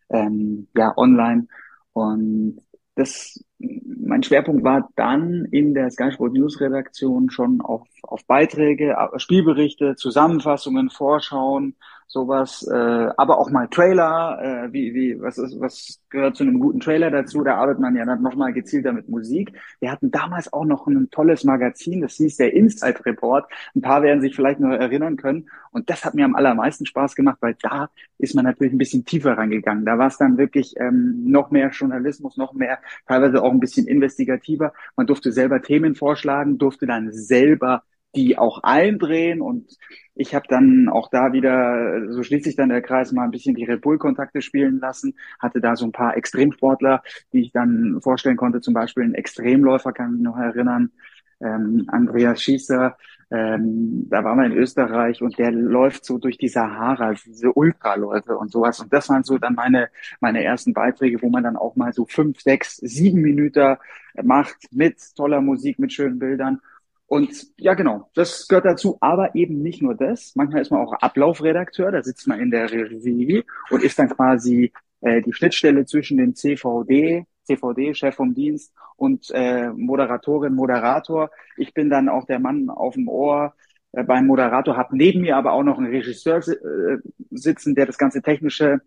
ähm, 0.10 0.68
ja 0.76 0.94
online? 0.98 1.48
Und 1.94 2.62
das, 2.98 3.44
mein 3.60 4.24
Schwerpunkt 4.24 4.64
war 4.64 4.90
dann 4.96 5.46
in 5.46 5.74
der 5.74 5.92
Sky 5.92 6.12
Sport 6.12 6.34
News 6.34 6.60
Redaktion 6.60 7.30
schon 7.30 7.62
auf, 7.62 7.88
auf 8.02 8.26
Beiträge, 8.26 8.96
Spielberichte, 9.18 9.96
Zusammenfassungen, 9.96 10.90
Vorschauen, 10.90 11.76
sowas, 12.08 12.66
äh, 12.72 13.10
aber 13.18 13.38
auch 13.38 13.50
mal 13.50 13.68
Trailer, 13.68 14.40
äh, 14.42 14.74
wie, 14.74 14.94
wie, 14.94 15.22
was 15.22 15.38
ist, 15.38 15.60
was 15.60 16.00
gehört 16.10 16.38
zu 16.38 16.44
einem 16.44 16.60
guten 16.60 16.80
Trailer 16.80 17.12
dazu? 17.12 17.44
Da 17.44 17.56
arbeitet 17.56 17.82
man 17.82 17.96
ja 17.96 18.06
dann 18.06 18.22
nochmal 18.22 18.54
gezielter 18.54 18.94
mit 18.94 19.10
Musik. 19.10 19.52
Wir 19.82 19.92
hatten 19.92 20.10
damals 20.10 20.52
auch 20.54 20.64
noch 20.64 20.88
ein 20.88 21.10
tolles 21.12 21.44
Magazin, 21.44 22.02
das 22.02 22.14
hieß 22.14 22.38
der 22.38 22.54
Inside 22.54 23.06
Report. 23.06 23.46
Ein 23.76 23.82
paar 23.82 24.02
werden 24.04 24.22
sich 24.22 24.36
vielleicht 24.36 24.62
noch 24.62 24.72
erinnern 24.72 25.18
können. 25.18 25.50
Und 25.72 25.90
das 25.90 26.06
hat 26.06 26.16
mir 26.16 26.26
am 26.26 26.36
allermeisten 26.36 26.86
Spaß 26.86 27.14
gemacht, 27.14 27.38
weil 27.42 27.56
da 27.62 27.90
ist 28.18 28.36
man 28.36 28.46
natürlich 28.46 28.74
ein 28.74 28.80
bisschen 28.80 29.04
tiefer 29.06 29.38
reingegangen. 29.38 29.86
Da 29.86 29.98
war 29.98 30.08
es 30.08 30.18
dann 30.18 30.38
wirklich 30.38 30.76
ähm, 30.78 31.24
noch 31.26 31.52
mehr 31.52 31.70
Journalismus, 31.70 32.38
noch 32.38 32.54
mehr, 32.54 32.80
teilweise 33.06 33.44
auch 33.44 33.52
ein 33.52 33.60
bisschen 33.60 33.86
investigativer. 33.86 34.74
Man 34.96 35.08
durfte 35.08 35.32
selber 35.34 35.62
Themen 35.62 35.94
vorschlagen, 35.94 36.58
durfte 36.58 36.88
dann 36.88 37.12
selber 37.12 37.84
die 38.16 38.38
auch 38.38 38.64
eindrehen 38.64 39.42
und 39.42 39.78
ich 40.16 40.34
habe 40.34 40.48
dann 40.50 40.90
auch 40.90 41.10
da 41.10 41.32
wieder, 41.34 42.12
so 42.12 42.24
schließt 42.24 42.46
sich 42.46 42.56
dann 42.56 42.70
der 42.70 42.82
Kreis, 42.82 43.12
mal 43.12 43.26
ein 43.26 43.32
bisschen 43.32 43.56
die 43.56 43.66
Red 43.66 43.82
Bull-Kontakte 43.82 44.42
spielen 44.42 44.80
lassen, 44.80 45.16
hatte 45.40 45.62
da 45.62 45.76
so 45.76 45.86
ein 45.86 45.92
paar 45.92 46.18
Extremsportler, 46.18 47.04
die 47.34 47.42
ich 47.42 47.52
dann 47.52 48.00
vorstellen 48.02 48.38
konnte, 48.38 48.62
zum 48.62 48.74
Beispiel 48.74 49.04
ein 49.04 49.14
Extremläufer, 49.14 49.94
kann 49.94 50.08
ich 50.08 50.14
mich 50.14 50.24
noch 50.24 50.38
erinnern, 50.38 50.92
ähm, 51.40 51.86
Andreas 51.88 52.42
Schießer, 52.42 52.98
ähm, 53.30 54.08
da 54.10 54.24
waren 54.24 54.40
wir 54.40 54.46
in 54.46 54.54
Österreich 54.54 55.22
und 55.22 55.38
der 55.38 55.52
läuft 55.52 56.06
so 56.06 56.18
durch 56.18 56.38
die 56.38 56.48
Sahara, 56.48 57.14
diese 57.14 57.52
Ultraläufe 57.52 58.38
und 58.38 58.52
sowas. 58.52 58.80
Und 58.80 58.94
das 58.94 59.10
waren 59.10 59.24
so 59.24 59.38
dann 59.38 59.54
meine, 59.54 59.90
meine 60.22 60.44
ersten 60.44 60.74
Beiträge, 60.74 61.22
wo 61.22 61.30
man 61.30 61.44
dann 61.44 61.58
auch 61.58 61.76
mal 61.76 61.92
so 61.92 62.06
fünf, 62.06 62.40
sechs, 62.40 62.78
sieben 62.78 63.22
Minuten 63.22 63.76
macht 64.24 64.56
mit 64.72 64.98
toller 65.16 65.42
Musik, 65.42 65.78
mit 65.78 65.92
schönen 65.92 66.20
Bildern. 66.20 66.62
Und 67.08 67.48
ja, 67.58 67.74
genau, 67.74 68.10
das 68.16 68.48
gehört 68.48 68.66
dazu, 68.66 68.98
aber 69.00 69.34
eben 69.34 69.62
nicht 69.62 69.82
nur 69.82 69.96
das. 69.96 70.34
Manchmal 70.36 70.62
ist 70.62 70.72
man 70.72 70.82
auch 70.86 70.94
Ablaufredakteur, 70.94 71.92
da 71.92 72.04
sitzt 72.04 72.28
man 72.28 72.40
in 72.40 72.52
der 72.52 72.70
Regie 72.70 73.44
und 73.70 73.82
ist 73.84 73.98
dann 73.98 74.10
quasi 74.10 74.74
äh, 75.02 75.22
die 75.22 75.32
Schnittstelle 75.34 75.86
zwischen 75.86 76.18
dem 76.18 76.36
CVD, 76.36 77.26
CVD, 77.44 77.94
Chef 77.94 78.16
vom 78.16 78.34
Dienst 78.34 78.74
und 78.98 79.32
äh, 79.34 79.70
Moderatorin, 79.70 80.54
Moderator. 80.54 81.32
Ich 81.56 81.74
bin 81.74 81.90
dann 81.90 82.10
auch 82.10 82.26
der 82.26 82.40
Mann 82.40 82.70
auf 82.70 82.96
dem 82.96 83.08
Ohr 83.08 83.54
äh, 83.94 84.04
beim 84.04 84.28
Moderator, 84.28 84.76
habe 84.76 84.98
neben 84.98 85.22
mir 85.22 85.38
aber 85.38 85.54
auch 85.54 85.64
noch 85.64 85.78
einen 85.78 85.88
Regisseur 85.88 86.40
äh, 86.46 86.98
sitzen, 87.32 87.74
der 87.76 87.86
das 87.86 87.98
ganze 87.98 88.22
Technische 88.22 88.82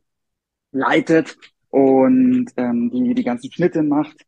leitet 0.73 1.39
und 1.71 2.47
ähm, 2.57 2.91
die 2.91 3.15
die 3.15 3.25
ganzen 3.25 3.51
Schnitte 3.51 3.83
macht. 3.83 4.27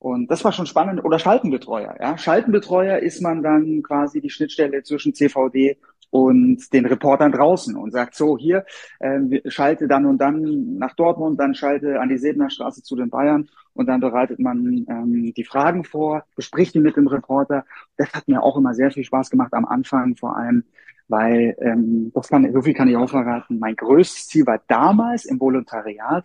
Und 0.00 0.30
das 0.30 0.42
war 0.44 0.52
schon 0.52 0.66
spannend. 0.66 1.04
Oder 1.04 1.18
Schaltenbetreuer. 1.18 1.94
Ja? 2.00 2.16
Schaltenbetreuer 2.16 2.98
ist 2.98 3.20
man 3.20 3.42
dann 3.42 3.82
quasi 3.82 4.20
die 4.22 4.30
Schnittstelle 4.30 4.82
zwischen 4.82 5.14
CVD 5.14 5.76
und 6.08 6.72
den 6.72 6.86
Reportern 6.86 7.32
draußen 7.32 7.76
und 7.76 7.92
sagt 7.92 8.14
so, 8.14 8.38
hier, 8.38 8.64
äh, 8.98 9.20
schalte 9.50 9.88
dann 9.88 10.06
und 10.06 10.18
dann 10.18 10.78
nach 10.78 10.94
Dortmund, 10.94 11.38
dann 11.38 11.54
schalte 11.54 12.00
an 12.00 12.08
die 12.08 12.16
Sebener 12.16 12.48
Straße 12.48 12.82
zu 12.82 12.96
den 12.96 13.10
Bayern 13.10 13.50
und 13.74 13.86
dann 13.86 14.00
bereitet 14.00 14.40
man 14.40 14.86
ähm, 14.88 15.34
die 15.36 15.44
Fragen 15.44 15.84
vor, 15.84 16.24
bespricht 16.34 16.74
die 16.74 16.80
mit 16.80 16.96
dem 16.96 17.06
Reporter. 17.06 17.66
Das 17.98 18.12
hat 18.14 18.26
mir 18.26 18.42
auch 18.42 18.56
immer 18.56 18.72
sehr 18.72 18.90
viel 18.90 19.04
Spaß 19.04 19.28
gemacht 19.28 19.52
am 19.52 19.66
Anfang 19.66 20.16
vor 20.16 20.34
allem, 20.34 20.64
weil 21.08 21.56
ähm, 21.60 22.10
das 22.14 22.28
kann, 22.28 22.50
so 22.50 22.62
viel 22.62 22.74
kann 22.74 22.88
ich 22.88 22.96
auch 22.96 23.10
verraten. 23.10 23.58
Mein 23.58 23.76
größtes 23.76 24.28
Ziel 24.28 24.46
war 24.46 24.60
damals 24.66 25.26
im 25.26 25.38
Volontariat, 25.38 26.24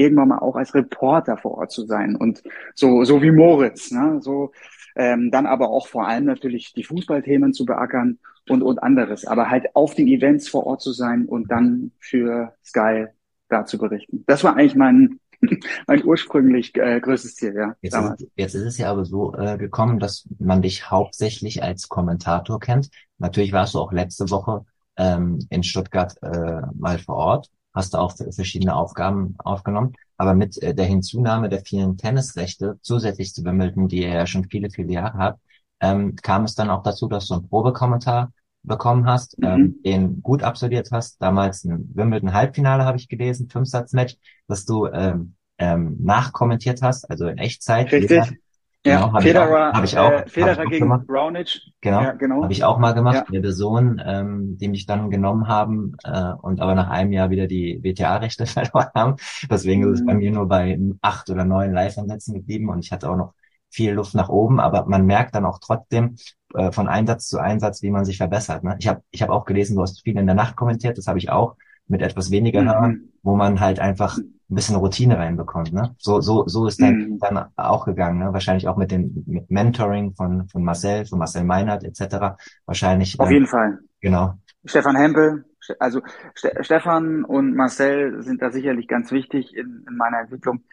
irgendwann 0.00 0.28
mal 0.28 0.38
auch 0.38 0.56
als 0.56 0.74
Reporter 0.74 1.36
vor 1.36 1.58
Ort 1.58 1.70
zu 1.72 1.86
sein 1.86 2.16
und 2.16 2.42
so 2.74 3.04
so 3.04 3.22
wie 3.22 3.30
Moritz, 3.30 3.90
ne? 3.90 4.18
so 4.20 4.52
ähm, 4.96 5.30
dann 5.30 5.46
aber 5.46 5.70
auch 5.70 5.86
vor 5.86 6.06
allem 6.06 6.24
natürlich 6.24 6.72
die 6.72 6.84
Fußballthemen 6.84 7.52
zu 7.52 7.64
beackern 7.64 8.18
und 8.48 8.62
und 8.62 8.82
anderes, 8.82 9.26
aber 9.26 9.50
halt 9.50 9.76
auf 9.76 9.94
den 9.94 10.08
Events 10.08 10.48
vor 10.48 10.66
Ort 10.66 10.80
zu 10.80 10.92
sein 10.92 11.26
und 11.26 11.50
dann 11.50 11.92
für 11.98 12.54
Sky 12.64 13.06
da 13.48 13.66
zu 13.66 13.78
berichten. 13.78 14.24
Das 14.26 14.42
war 14.44 14.56
eigentlich 14.56 14.74
mein 14.74 15.20
mein 15.86 16.04
ursprünglich 16.04 16.76
äh, 16.76 17.00
größtes 17.00 17.36
Ziel, 17.36 17.54
ja. 17.54 17.74
Jetzt 17.80 17.96
ist, 17.96 18.26
jetzt 18.36 18.54
ist, 18.54 18.64
es 18.64 18.78
ja 18.78 18.90
aber 18.90 19.04
so 19.04 19.34
äh, 19.34 19.56
gekommen, 19.56 19.98
dass 19.98 20.28
man 20.38 20.62
dich 20.62 20.90
hauptsächlich 20.90 21.62
als 21.62 21.88
Kommentator 21.88 22.60
kennt. 22.60 22.90
Natürlich 23.18 23.52
warst 23.52 23.74
du 23.74 23.78
auch 23.78 23.92
letzte 23.92 24.30
Woche 24.30 24.64
ähm, 24.96 25.38
in 25.48 25.62
Stuttgart 25.62 26.14
äh, 26.22 26.62
mal 26.74 26.98
vor 26.98 27.16
Ort 27.16 27.50
hast 27.72 27.94
du 27.94 27.98
auch 27.98 28.14
verschiedene 28.16 28.74
Aufgaben 28.74 29.34
aufgenommen. 29.38 29.94
Aber 30.16 30.34
mit 30.34 30.62
äh, 30.62 30.74
der 30.74 30.86
Hinzunahme 30.86 31.48
der 31.48 31.60
vielen 31.64 31.96
Tennisrechte 31.96 32.78
zusätzlich 32.82 33.32
zu 33.32 33.44
Wimbledon, 33.44 33.88
die 33.88 34.02
er 34.02 34.14
ja 34.14 34.26
schon 34.26 34.44
viele, 34.44 34.70
viele 34.70 34.92
Jahre 34.92 35.18
hat, 35.18 35.38
ähm, 35.80 36.16
kam 36.16 36.44
es 36.44 36.54
dann 36.54 36.70
auch 36.70 36.82
dazu, 36.82 37.08
dass 37.08 37.28
du 37.28 37.34
einen 37.34 37.48
Probekommentar 37.48 38.32
bekommen 38.62 39.06
hast, 39.06 39.38
mhm. 39.38 39.46
ähm, 39.46 39.82
den 39.84 40.22
gut 40.22 40.42
absolviert 40.42 40.90
hast. 40.92 41.20
Damals 41.22 41.64
ein 41.64 41.90
Wimbledon-Halbfinale 41.94 42.84
habe 42.84 42.98
ich 42.98 43.08
gelesen, 43.08 43.48
Fünfsatzmatch, 43.48 44.16
dass 44.48 44.66
du 44.66 44.86
ähm, 44.86 45.34
ähm, 45.58 45.96
nachkommentiert 46.00 46.82
hast, 46.82 47.08
also 47.10 47.26
in 47.26 47.38
Echtzeit. 47.38 47.90
Richtig. 47.92 48.38
Genau, 48.82 49.08
ja, 49.08 49.12
habe 49.12 49.28
ich 49.28 49.36
auch, 49.36 49.50
hab 49.50 49.84
ich 49.84 49.98
auch, 49.98 50.10
äh, 50.10 50.26
Federer 50.26 50.64
gegen 50.64 50.84
gemacht. 50.84 51.04
Raonic. 51.06 51.60
Genau, 51.82 52.00
ja, 52.00 52.12
genau. 52.12 52.42
habe 52.42 52.52
ich 52.52 52.64
auch 52.64 52.78
mal 52.78 52.92
gemacht. 52.92 53.26
Ja. 53.26 53.32
Der 53.32 53.40
Person, 53.40 54.00
ähm, 54.02 54.56
die 54.56 54.68
mich 54.68 54.86
dann 54.86 55.10
genommen 55.10 55.48
haben 55.48 55.96
äh, 56.02 56.32
und 56.40 56.62
aber 56.62 56.74
nach 56.74 56.88
einem 56.88 57.12
Jahr 57.12 57.28
wieder 57.28 57.46
die 57.46 57.80
WTA-Rechte 57.82 58.46
verloren 58.46 58.88
haben. 58.94 59.16
Deswegen 59.50 59.82
mhm. 59.82 59.92
ist 59.92 60.00
es 60.00 60.06
bei 60.06 60.14
mhm. 60.14 60.18
mir 60.20 60.32
nur 60.32 60.48
bei 60.48 60.78
acht 61.02 61.28
oder 61.28 61.44
neun 61.44 61.72
Live-Ansätzen 61.72 62.34
geblieben 62.34 62.70
und 62.70 62.82
ich 62.82 62.90
hatte 62.90 63.10
auch 63.10 63.16
noch 63.16 63.34
viel 63.68 63.92
Luft 63.92 64.14
nach 64.14 64.30
oben, 64.30 64.60
aber 64.60 64.86
man 64.86 65.04
merkt 65.04 65.34
dann 65.34 65.44
auch 65.44 65.58
trotzdem 65.60 66.16
äh, 66.54 66.72
von 66.72 66.88
Einsatz 66.88 67.28
zu 67.28 67.38
Einsatz, 67.38 67.82
wie 67.82 67.90
man 67.90 68.06
sich 68.06 68.16
verbessert. 68.16 68.64
Ne? 68.64 68.76
Ich 68.80 68.88
habe 68.88 69.02
ich 69.10 69.20
hab 69.20 69.28
auch 69.28 69.44
gelesen, 69.44 69.76
du 69.76 69.82
hast 69.82 70.02
viel 70.02 70.16
in 70.16 70.26
der 70.26 70.34
Nacht 70.34 70.56
kommentiert, 70.56 70.96
das 70.96 71.06
habe 71.06 71.18
ich 71.18 71.30
auch 71.30 71.56
mit 71.86 72.00
etwas 72.00 72.30
weniger 72.30 72.62
mhm. 72.62 73.10
wo 73.22 73.36
man 73.36 73.60
halt 73.60 73.78
einfach 73.78 74.18
ein 74.50 74.54
bisschen 74.54 74.76
Routine 74.76 75.18
reinbekommt. 75.18 75.72
Ne? 75.72 75.94
So, 75.98 76.20
so, 76.20 76.46
so 76.46 76.66
ist 76.66 76.80
dann, 76.80 76.96
mhm. 76.96 77.18
dann 77.18 77.46
auch 77.56 77.84
gegangen. 77.84 78.18
Ne? 78.18 78.32
Wahrscheinlich 78.32 78.66
auch 78.68 78.76
mit 78.76 78.90
dem 78.90 79.24
mit 79.26 79.50
Mentoring 79.50 80.14
von, 80.14 80.48
von 80.48 80.64
Marcel, 80.64 81.06
von 81.06 81.18
Marcel 81.18 81.44
Meinert 81.44 81.84
etc. 81.84 82.36
Wahrscheinlich. 82.66 83.18
Auf 83.18 83.26
dann, 83.26 83.34
jeden 83.34 83.46
Fall. 83.46 83.78
Genau. 84.00 84.34
Stefan 84.64 84.96
Hempel, 84.96 85.44
also 85.78 86.00
Ste 86.34 86.52
Stefan 86.60 87.24
und 87.24 87.54
Marcel 87.54 88.22
sind 88.22 88.42
da 88.42 88.50
sicherlich 88.50 88.88
ganz 88.88 89.12
wichtig 89.12 89.54
in, 89.56 89.84
in 89.88 89.96
meiner 89.96 90.20
Entwicklung. 90.20 90.64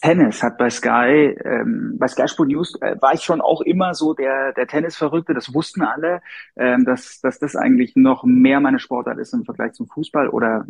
Tennis 0.00 0.42
hat 0.44 0.58
bei 0.58 0.70
Sky, 0.70 1.36
ähm, 1.44 1.96
bei 1.98 2.06
Sky 2.06 2.28
Sport 2.28 2.50
News 2.50 2.80
äh, 2.80 2.94
war 3.00 3.14
ich 3.14 3.22
schon 3.22 3.40
auch 3.40 3.60
immer 3.62 3.94
so 3.94 4.14
der, 4.14 4.52
der 4.52 4.68
Tennisverrückte, 4.68 5.34
das 5.34 5.52
wussten 5.52 5.82
alle, 5.82 6.22
ähm, 6.56 6.84
dass, 6.84 7.20
dass 7.20 7.40
das 7.40 7.56
eigentlich 7.56 7.96
noch 7.96 8.22
mehr 8.22 8.60
meine 8.60 8.78
Sportart 8.78 9.18
ist 9.18 9.34
im 9.34 9.44
Vergleich 9.44 9.72
zum 9.72 9.88
Fußball 9.88 10.28
oder 10.28 10.66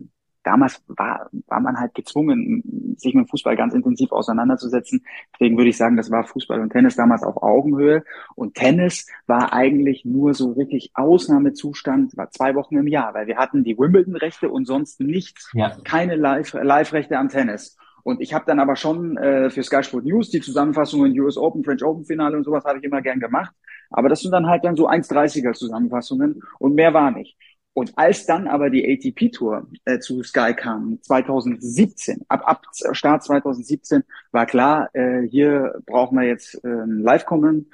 damals 0.48 0.82
war, 0.88 1.28
war 1.46 1.61
man 1.61 1.78
halt 1.78 1.94
gezwungen, 1.94 2.94
sich 2.96 3.14
mit 3.14 3.28
Fußball 3.28 3.54
ganz 3.54 3.74
intensiv 3.74 4.12
auseinanderzusetzen. 4.12 5.04
Deswegen 5.34 5.58
würde 5.58 5.68
ich 5.68 5.76
sagen, 5.76 5.98
das 5.98 6.11
war 6.11 6.24
Fußball 6.24 6.61
und 6.61 6.70
Tennis 6.70 6.96
damals 6.96 7.22
auf 7.22 7.42
Augenhöhe. 7.42 8.02
Und 8.34 8.54
Tennis 8.54 9.06
war 9.26 9.52
eigentlich 9.52 10.06
nur 10.06 10.32
so 10.32 10.56
wirklich 10.56 10.92
Ausnahmezustand, 10.94 12.16
war 12.16 12.30
zwei 12.30 12.54
Wochen 12.54 12.78
im 12.78 12.87
Jahr, 12.87 13.12
weil 13.12 13.26
wir 13.26 13.37
hatten 13.37 13.62
die 13.62 13.78
Wimbledon-Rechte 13.78 14.48
und 14.48 14.64
sonst 14.64 15.00
nichts, 15.00 15.50
ja. 15.52 15.76
keine 15.84 16.16
Live-Rechte 16.16 17.18
am 17.18 17.28
Tennis. 17.28 17.76
Und 18.02 18.22
ich 18.22 18.32
habe 18.32 18.46
dann 18.46 18.58
aber 18.58 18.74
schon 18.76 19.18
äh, 19.18 19.50
für 19.50 19.62
Sky 19.62 19.82
Sport 19.82 20.06
News 20.06 20.30
die 20.30 20.40
Zusammenfassungen 20.40 21.18
US 21.20 21.37
Open, 21.37 21.62
French 21.62 21.84
Open 21.84 22.06
Finale 22.06 22.38
und 22.38 22.44
sowas 22.44 22.64
habe 22.64 22.78
ich 22.78 22.84
immer 22.84 23.02
gern 23.02 23.20
gemacht. 23.20 23.54
Aber 23.90 24.08
das 24.08 24.20
sind 24.20 24.30
dann 24.30 24.46
halt 24.46 24.64
dann 24.64 24.76
so 24.76 24.88
1,30er 24.88 25.52
Zusammenfassungen 25.52 26.42
und 26.58 26.74
mehr 26.74 26.94
war 26.94 27.11
nicht. 27.11 27.37
Und 27.79 27.97
als 27.97 28.27
dann 28.27 28.49
aber 28.49 28.71
die 28.71 28.85
ATP 28.85 29.31
Tour 29.31 29.69
äh, 29.85 30.01
zu 30.01 30.25
Sky 30.25 30.53
kam, 30.53 30.99
2017, 31.01 32.23
ab, 32.27 32.43
ab 32.45 32.62
Start 32.91 33.23
2017, 33.23 34.03
war 34.33 34.47
klar, 34.47 34.88
äh, 34.95 35.23
hier 35.29 35.81
brauchen 35.87 36.19
wir 36.19 36.27
jetzt 36.27 36.57
äh, 36.64 36.69
Live-Kommen, 36.87 37.71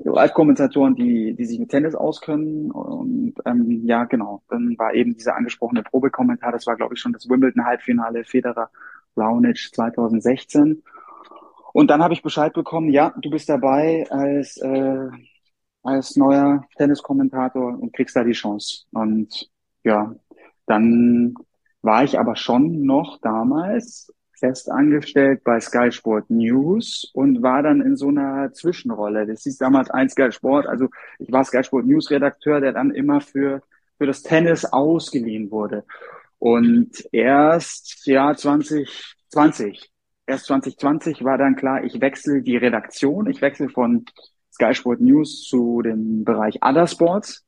Live-Kommentatoren, 0.00 0.94
die, 0.94 1.34
die 1.34 1.44
sich 1.46 1.58
mit 1.58 1.70
Tennis 1.70 1.94
auskennen. 1.94 2.70
Und 2.70 3.36
ähm, 3.46 3.80
ja, 3.86 4.04
genau, 4.04 4.42
dann 4.50 4.74
war 4.76 4.92
eben 4.92 5.14
dieser 5.14 5.36
angesprochene 5.36 5.82
Probekommentar, 5.82 6.52
das 6.52 6.66
war, 6.66 6.76
glaube 6.76 6.92
ich, 6.92 7.00
schon 7.00 7.14
das 7.14 7.26
Wimbledon-Halbfinale 7.26 8.24
Federer 8.24 8.68
Raonic 9.16 9.70
2016. 9.72 10.82
Und 11.72 11.88
dann 11.88 12.02
habe 12.02 12.12
ich 12.12 12.20
Bescheid 12.20 12.52
bekommen, 12.52 12.90
ja, 12.90 13.14
du 13.22 13.30
bist 13.30 13.48
dabei 13.48 14.04
als 14.10 14.58
äh, 14.58 15.08
als 15.86 16.16
neuer 16.16 16.64
Tenniskommentator 16.76 17.78
und 17.78 17.94
kriegst 17.94 18.16
da 18.16 18.24
die 18.24 18.32
Chance. 18.32 18.84
Und 18.92 19.48
ja, 19.84 20.14
dann 20.66 21.34
war 21.82 22.04
ich 22.04 22.18
aber 22.18 22.36
schon 22.36 22.82
noch 22.82 23.18
damals 23.20 24.12
fest 24.38 24.70
angestellt 24.70 25.42
bei 25.44 25.60
Sky 25.60 25.90
Sport 25.90 26.30
News 26.30 27.10
und 27.14 27.42
war 27.42 27.62
dann 27.62 27.80
in 27.80 27.96
so 27.96 28.08
einer 28.08 28.52
Zwischenrolle. 28.52 29.26
Das 29.26 29.42
hieß 29.42 29.58
damals 29.58 29.90
ein 29.90 30.08
Sky 30.08 30.30
Sport, 30.30 30.66
also 30.66 30.88
ich 31.18 31.32
war 31.32 31.44
Sky 31.44 31.64
Sport 31.64 31.86
News 31.86 32.10
Redakteur, 32.10 32.60
der 32.60 32.72
dann 32.72 32.90
immer 32.90 33.20
für, 33.20 33.62
für 33.98 34.06
das 34.06 34.22
Tennis 34.22 34.64
ausgeliehen 34.64 35.50
wurde. 35.50 35.84
Und 36.38 37.08
erst, 37.12 38.06
ja, 38.06 38.34
2020, 38.34 39.90
erst 40.26 40.46
2020 40.46 41.24
war 41.24 41.38
dann 41.38 41.56
klar, 41.56 41.82
ich 41.84 42.00
wechsle 42.00 42.42
die 42.42 42.56
Redaktion, 42.56 43.30
ich 43.30 43.40
wechsle 43.40 43.70
von 43.70 44.04
Sky 44.56 44.74
Sport 44.74 45.00
News 45.00 45.42
zu 45.42 45.82
dem 45.82 46.24
Bereich 46.24 46.58
Other 46.62 46.86
Sports. 46.86 47.42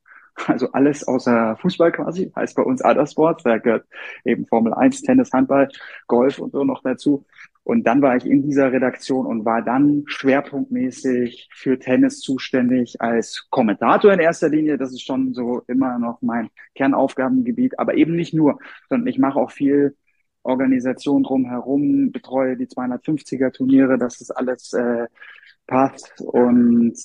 Also 0.47 0.71
alles 0.71 1.05
außer 1.05 1.57
Fußball 1.57 1.91
quasi, 1.91 2.31
heißt 2.33 2.55
bei 2.55 2.63
uns 2.63 2.81
Other 2.81 3.05
Sports. 3.05 3.43
Da 3.43 3.57
gehört 3.57 3.85
eben 4.23 4.45
Formel 4.45 4.73
1, 4.73 5.01
Tennis, 5.01 5.33
Handball, 5.33 5.67
Golf 6.07 6.39
und 6.39 6.53
so 6.53 6.63
noch 6.63 6.81
dazu. 6.81 7.25
Und 7.63 7.83
dann 7.83 8.01
war 8.01 8.15
ich 8.15 8.25
in 8.25 8.43
dieser 8.43 8.71
Redaktion 8.71 9.25
und 9.25 9.43
war 9.43 9.61
dann 9.61 10.03
schwerpunktmäßig 10.05 11.49
für 11.51 11.77
Tennis 11.77 12.21
zuständig 12.21 13.01
als 13.01 13.47
Kommentator 13.49 14.13
in 14.13 14.19
erster 14.19 14.47
Linie. 14.47 14.77
Das 14.77 14.91
ist 14.91 15.03
schon 15.03 15.33
so 15.33 15.63
immer 15.67 15.99
noch 15.99 16.21
mein 16.21 16.49
Kernaufgabengebiet, 16.75 17.77
aber 17.77 17.95
eben 17.95 18.15
nicht 18.15 18.33
nur, 18.33 18.59
sondern 18.87 19.07
ich 19.07 19.19
mache 19.19 19.39
auch 19.39 19.51
viel 19.51 19.97
Organisation 20.43 21.23
drumherum, 21.23 22.11
betreue 22.11 22.57
die 22.57 22.67
250er 22.67 23.51
Turniere, 23.51 23.97
das 23.97 24.21
ist 24.21 24.31
alles 24.31 24.73
äh, 24.73 25.07
passt. 25.67 26.21
Und 26.21 26.95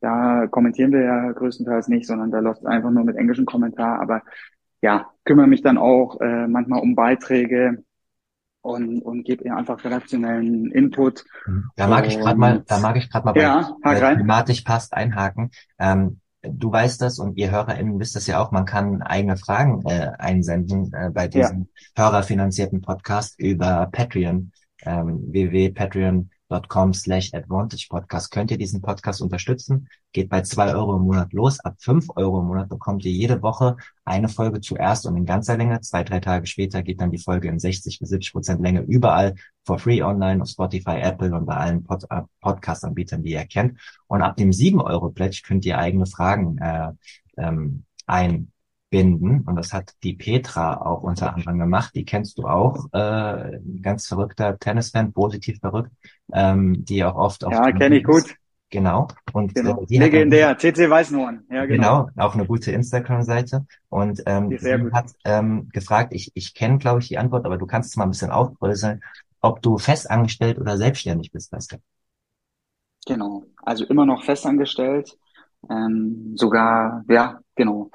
da 0.00 0.46
kommentieren 0.46 0.92
wir 0.92 1.02
ja 1.02 1.32
größtenteils 1.32 1.88
nicht, 1.88 2.06
sondern 2.06 2.30
da 2.30 2.40
läuft 2.40 2.60
es 2.60 2.66
einfach 2.66 2.90
nur 2.90 3.04
mit 3.04 3.16
englischem 3.16 3.46
Kommentar. 3.46 4.00
Aber 4.00 4.22
ja, 4.80 5.10
kümmere 5.24 5.46
mich 5.46 5.62
dann 5.62 5.78
auch 5.78 6.20
äh, 6.20 6.46
manchmal 6.46 6.80
um 6.80 6.94
Beiträge 6.94 7.84
und, 8.60 9.02
und 9.02 9.24
gebe 9.24 9.44
ihr 9.44 9.56
einfach 9.56 9.82
redaktionellen 9.84 10.70
Input. 10.70 11.24
Da 11.76 11.86
mag 11.86 12.04
und, 12.04 12.10
ich 12.10 12.18
gerade 12.18 12.38
mal, 12.38 12.64
da 12.66 12.78
mag 12.78 12.96
ich 12.96 13.10
gerade 13.10 13.26
mal 13.26 13.36
ja, 13.36 13.76
bei 13.82 13.98
rein. 13.98 14.18
thematisch 14.18 14.62
passt 14.62 14.94
einhaken. 14.94 15.50
Ähm, 15.78 16.20
du 16.52 16.72
weißt 16.72 17.00
das 17.00 17.18
und 17.18 17.36
ihr 17.36 17.50
HörerInnen 17.50 17.98
wisst 17.98 18.16
das 18.16 18.26
ja 18.26 18.40
auch, 18.42 18.50
man 18.50 18.64
kann 18.64 19.02
eigene 19.02 19.36
Fragen 19.36 19.82
äh, 19.86 20.10
einsenden 20.18 20.92
äh, 20.92 21.10
bei 21.10 21.28
diesem 21.28 21.68
ja. 21.94 22.04
hörerfinanzierten 22.04 22.80
Podcast 22.80 23.38
über 23.38 23.88
Patreon, 23.92 24.52
ähm, 24.84 25.24
www.patreon 25.32 26.30
com 26.68 26.94
slash 26.94 27.32
advantage 27.34 27.86
podcast 27.88 28.30
könnt 28.30 28.50
ihr 28.50 28.58
diesen 28.58 28.80
Podcast 28.80 29.20
unterstützen. 29.20 29.88
Geht 30.12 30.30
bei 30.30 30.42
zwei 30.42 30.74
Euro 30.74 30.96
im 30.96 31.02
Monat 31.02 31.32
los. 31.32 31.60
Ab 31.60 31.76
fünf 31.78 32.06
Euro 32.16 32.40
im 32.40 32.46
Monat 32.46 32.68
bekommt 32.68 33.04
ihr 33.04 33.12
jede 33.12 33.42
Woche 33.42 33.76
eine 34.04 34.28
Folge 34.28 34.60
zuerst 34.60 35.06
und 35.06 35.16
in 35.16 35.26
ganzer 35.26 35.56
Länge. 35.56 35.80
Zwei, 35.82 36.04
drei 36.04 36.20
Tage 36.20 36.46
später 36.46 36.82
geht 36.82 37.00
dann 37.00 37.10
die 37.10 37.18
Folge 37.18 37.48
in 37.48 37.58
60 37.58 37.98
bis 37.98 38.08
70 38.08 38.32
Prozent 38.32 38.62
Länge 38.62 38.80
überall 38.80 39.34
for 39.64 39.78
free 39.78 40.02
online 40.02 40.42
auf 40.42 40.48
Spotify, 40.48 40.98
Apple 41.00 41.34
und 41.34 41.44
bei 41.46 41.56
allen 41.56 41.84
Pod 41.84 42.04
äh, 42.10 42.22
Podcast-Anbietern, 42.40 43.22
die 43.22 43.32
ihr 43.32 43.44
kennt. 43.44 43.78
Und 44.06 44.22
ab 44.22 44.36
dem 44.36 44.52
sieben 44.52 44.80
Euro 44.80 45.10
Pledge 45.10 45.42
könnt 45.46 45.66
ihr 45.66 45.78
eigene 45.78 46.06
Fragen 46.06 46.56
äh, 46.58 46.92
ähm, 47.36 47.84
ein 48.06 48.50
binden. 48.90 49.42
Und 49.46 49.56
das 49.56 49.72
hat 49.72 49.94
die 50.02 50.14
Petra 50.14 50.80
auch 50.80 51.02
unter 51.02 51.34
anderem 51.34 51.58
gemacht. 51.58 51.94
Die 51.94 52.04
kennst 52.04 52.38
du 52.38 52.46
auch. 52.46 52.86
Äh, 52.92 53.58
ganz 53.82 54.06
verrückter 54.06 54.58
Tennisfan, 54.58 55.12
positiv 55.12 55.58
verrückt, 55.60 55.92
ähm, 56.32 56.84
die 56.84 57.04
auch 57.04 57.16
oft 57.16 57.44
auf. 57.44 57.52
Ja, 57.52 57.72
kenne 57.72 57.98
ich 57.98 58.04
gut. 58.04 58.34
Genau. 58.70 59.08
Und 59.32 59.54
genau. 59.54 59.86
Äh, 59.88 59.98
legendär, 59.98 60.58
CC 60.58 60.90
Weißenhorn. 60.90 61.44
Ja, 61.50 61.64
genau. 61.64 62.04
genau, 62.04 62.26
auch 62.26 62.34
eine 62.34 62.46
gute 62.46 62.70
Instagram-Seite. 62.70 63.66
Und 63.88 64.22
ähm, 64.26 64.54
sie 64.58 64.90
hat 64.92 65.12
ähm, 65.24 65.70
gefragt, 65.72 66.12
ich, 66.12 66.32
ich 66.34 66.54
kenne, 66.54 66.76
glaube 66.78 67.00
ich, 67.00 67.08
die 67.08 67.16
Antwort, 67.16 67.46
aber 67.46 67.56
du 67.56 67.66
kannst 67.66 67.90
es 67.90 67.96
mal 67.96 68.04
ein 68.04 68.10
bisschen 68.10 68.30
aufbröseln, 68.30 69.02
ob 69.40 69.62
du 69.62 69.78
festangestellt 69.78 70.58
oder 70.58 70.76
selbstständig 70.76 71.32
bist, 71.32 71.52
du? 71.52 71.76
Genau. 73.06 73.44
Also 73.62 73.86
immer 73.86 74.04
noch 74.04 74.24
festangestellt. 74.24 75.16
Ähm, 75.70 76.34
sogar, 76.36 77.04
ja, 77.08 77.40
genau 77.56 77.90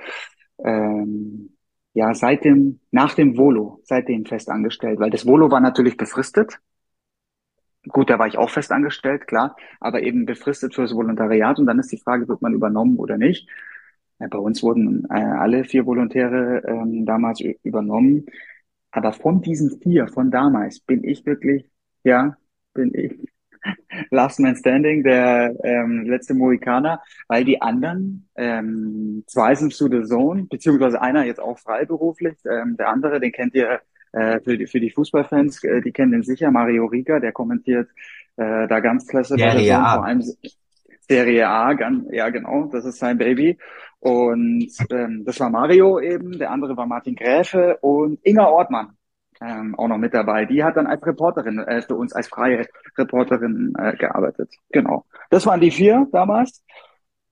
ähm, 0.60 1.56
ja 1.94 2.14
seit 2.14 2.44
dem 2.46 2.80
nach 2.92 3.14
dem 3.16 3.38
Volo 3.38 3.82
seitdem 3.84 4.26
fest 4.26 4.50
angestellt, 4.50 5.00
weil 5.00 5.10
das 5.12 5.26
Volo 5.26 5.52
war 5.52 5.60
natürlich 5.62 5.98
befristet. 5.98 6.60
Gut, 7.90 8.10
da 8.10 8.18
war 8.18 8.28
ich 8.28 8.38
auch 8.38 8.50
fest 8.50 8.72
angestellt, 8.72 9.28
klar, 9.28 9.56
aber 9.82 10.04
eben 10.04 10.26
befristet 10.26 10.74
fürs 10.74 10.96
Volontariat 10.96 11.60
und 11.60 11.66
dann 11.66 11.80
ist 11.80 11.92
die 11.92 11.98
Frage, 11.98 12.28
wird 12.30 12.42
man 12.42 12.54
übernommen 12.54 12.98
oder 12.98 13.18
nicht. 13.18 13.50
Bei 14.20 14.38
uns 14.38 14.64
wurden 14.64 15.06
äh, 15.10 15.16
alle 15.16 15.66
vier 15.66 15.86
Volontäre 15.86 16.64
ähm, 16.66 17.06
damals 17.06 17.42
übernommen, 17.42 18.26
aber 18.92 19.12
von 19.14 19.42
diesen 19.42 19.82
vier 19.82 20.08
von 20.08 20.32
damals 20.32 20.80
bin 20.80 21.04
ich 21.04 21.26
wirklich, 21.26 21.66
ja, 22.04 22.38
bin 22.74 22.94
ich 22.96 23.33
Last 24.12 24.40
Man 24.40 24.56
Standing, 24.56 25.04
der 25.04 25.56
ähm, 25.64 26.06
letzte 26.06 26.34
Mohikaner, 26.34 27.02
weil 27.28 27.46
die 27.46 27.62
anderen, 27.62 28.28
ähm, 28.36 29.24
zwei 29.28 29.56
sind 29.56 29.74
zu 29.74 29.88
The 29.88 30.04
Zone, 30.04 30.48
beziehungsweise 30.50 31.02
einer 31.02 31.26
jetzt 31.26 31.40
auch 31.40 31.60
freiberuflich, 31.60 32.38
ähm, 32.50 32.78
der 32.78 32.90
andere, 32.90 33.20
den 33.20 33.32
kennt 33.32 33.56
ihr 33.56 33.82
äh, 34.12 34.40
für, 34.42 34.58
die, 34.58 34.68
für 34.68 34.80
die 34.80 34.92
Fußballfans, 34.92 35.64
äh, 35.64 35.82
die 35.82 35.92
kennen 35.92 36.12
den 36.12 36.24
sicher, 36.24 36.52
Mario 36.52 36.86
Riga, 36.86 37.20
der 37.20 37.32
kommentiert 37.32 37.90
äh, 38.38 38.68
da 38.68 38.80
ganz 38.80 39.08
klasse 39.08 39.36
bei 39.36 39.58
The 39.58 39.68
Zone, 39.70 39.84
vor 39.84 40.06
allem 40.06 40.24
Serie 41.08 41.48
A, 41.48 41.74
ganz, 41.74 42.06
ja 42.12 42.30
genau, 42.30 42.66
das 42.72 42.86
ist 42.86 43.00
sein 43.00 43.18
Baby. 43.18 43.58
Und 44.00 44.70
ähm, 44.90 45.24
das 45.26 45.40
war 45.40 45.50
Mario 45.50 46.00
eben, 46.00 46.38
der 46.38 46.52
andere 46.52 46.76
war 46.76 46.86
Martin 46.86 47.16
Gräfe 47.16 47.78
und 47.82 48.20
Inga 48.24 48.48
Ortmann 48.48 48.98
ähm, 49.44 49.76
auch 49.76 49.88
noch 49.88 49.98
mit 49.98 50.14
dabei. 50.14 50.46
Die 50.46 50.64
hat 50.64 50.78
dann 50.78 50.88
als 50.88 51.06
Reporterin 51.06 51.60
äh, 51.60 51.82
für 51.82 51.96
uns 51.96 52.14
als 52.14 52.28
freie 52.28 52.66
Reporterin 52.98 53.74
äh, 53.78 53.96
gearbeitet. 53.98 54.54
Genau. 54.72 55.06
Das 55.30 55.46
waren 55.46 55.60
die 55.62 55.72
vier 55.72 56.08
damals. 56.12 56.64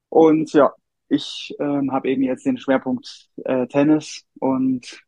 Und 0.10 0.52
ja, 0.54 0.74
ich 1.08 1.56
ähm, 1.60 1.92
habe 1.92 2.10
eben 2.10 2.24
jetzt 2.24 2.46
den 2.46 2.58
Schwerpunkt 2.58 3.30
äh, 3.46 3.68
Tennis 3.68 4.26
und 4.40 5.04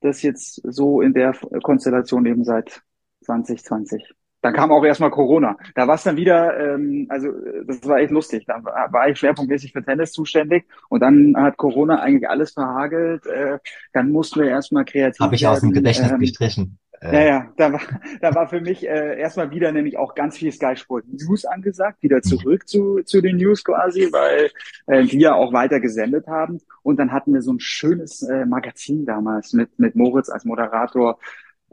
das 0.00 0.22
jetzt 0.22 0.60
so 0.64 1.00
in 1.00 1.12
der 1.12 1.32
Konstellation 1.62 2.26
eben 2.26 2.44
seit 2.44 2.82
2020. 3.24 4.14
Dann 4.42 4.54
kam 4.54 4.72
auch 4.72 4.84
erstmal 4.84 5.10
Corona. 5.10 5.56
Da 5.74 5.86
war 5.86 5.96
es 5.96 6.02
dann 6.02 6.16
wieder, 6.16 6.58
ähm, 6.58 7.06
also 7.08 7.28
das 7.66 7.86
war 7.86 7.98
echt 7.98 8.10
lustig. 8.10 8.46
Da 8.46 8.62
war 8.62 9.08
ich 9.08 9.18
schwerpunktmäßig 9.18 9.72
für 9.72 9.84
Tennis 9.84 10.12
zuständig 10.12 10.64
und 10.88 11.00
dann 11.00 11.34
hat 11.36 11.56
Corona 11.56 12.00
eigentlich 12.00 12.28
alles 12.28 12.52
verhagelt. 12.52 13.26
Äh, 13.26 13.58
dann 13.92 14.10
mussten 14.10 14.40
wir 14.40 14.48
erstmal 14.48 14.84
kreativ 14.84 15.20
Habe 15.20 15.34
ich 15.34 15.46
aus 15.46 15.60
dem 15.60 15.72
Gedächtnis 15.72 16.10
ähm, 16.10 16.20
gestrichen. 16.20 16.78
Äh. 17.00 17.14
Ja, 17.14 17.20
ja, 17.22 17.52
da 17.56 17.72
war, 17.72 17.80
da 18.20 18.34
war 18.34 18.48
für 18.48 18.60
mich 18.60 18.86
äh, 18.86 19.18
erstmal 19.18 19.50
wieder 19.50 19.72
nämlich 19.72 19.96
auch 19.96 20.14
ganz 20.14 20.36
viel 20.36 20.52
Sky 20.52 20.76
Sport 20.76 21.04
News 21.08 21.44
angesagt, 21.44 22.02
wieder 22.02 22.16
mhm. 22.16 22.22
zurück 22.22 22.68
zu, 22.68 23.00
zu 23.04 23.20
den 23.20 23.36
News 23.36 23.64
quasi, 23.64 24.08
weil 24.12 24.50
äh, 24.86 25.04
die 25.04 25.18
ja 25.18 25.34
auch 25.34 25.52
weiter 25.52 25.80
gesendet 25.80 26.26
haben. 26.26 26.60
Und 26.82 26.98
dann 26.98 27.12
hatten 27.12 27.32
wir 27.32 27.42
so 27.42 27.52
ein 27.52 27.60
schönes 27.60 28.22
äh, 28.22 28.44
Magazin 28.44 29.06
damals 29.06 29.52
mit, 29.54 29.78
mit 29.78 29.96
Moritz 29.96 30.28
als 30.28 30.44
Moderator, 30.44 31.18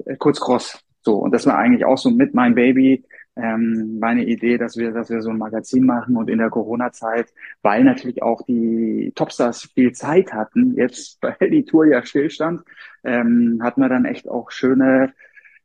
äh, 0.05 0.15
kurz 0.15 0.39
Cross. 0.39 0.83
So, 1.07 1.15
und 1.15 1.33
das 1.33 1.45
war 1.45 1.57
eigentlich 1.57 1.85
auch 1.85 1.97
so 1.97 2.11
mit 2.11 2.33
mein 2.33 2.53
Baby. 2.53 3.05
ähm, 3.37 3.97
meine 3.99 4.25
Idee, 4.25 4.57
dass 4.57 4.75
wir, 4.75 4.91
dass 4.91 5.09
wir 5.09 5.21
so 5.21 5.29
ein 5.29 5.37
Magazin 5.37 5.85
machen 5.85 6.17
und 6.17 6.29
in 6.29 6.39
der 6.39 6.49
Corona-Zeit, 6.49 7.33
weil 7.61 7.85
natürlich 7.85 8.21
auch 8.23 8.41
die 8.45 9.13
Topstars 9.15 9.69
viel 9.73 9.93
Zeit 9.93 10.33
hatten, 10.33 10.75
jetzt 10.75 11.19
weil 11.21 11.49
die 11.49 11.63
Tour 11.63 11.85
ja 11.85 12.03
stillstand, 12.03 12.63
ähm, 13.05 13.59
hatten 13.63 13.79
wir 13.79 13.87
dann 13.87 14.03
echt 14.03 14.27
auch 14.27 14.51
schöne 14.51 15.13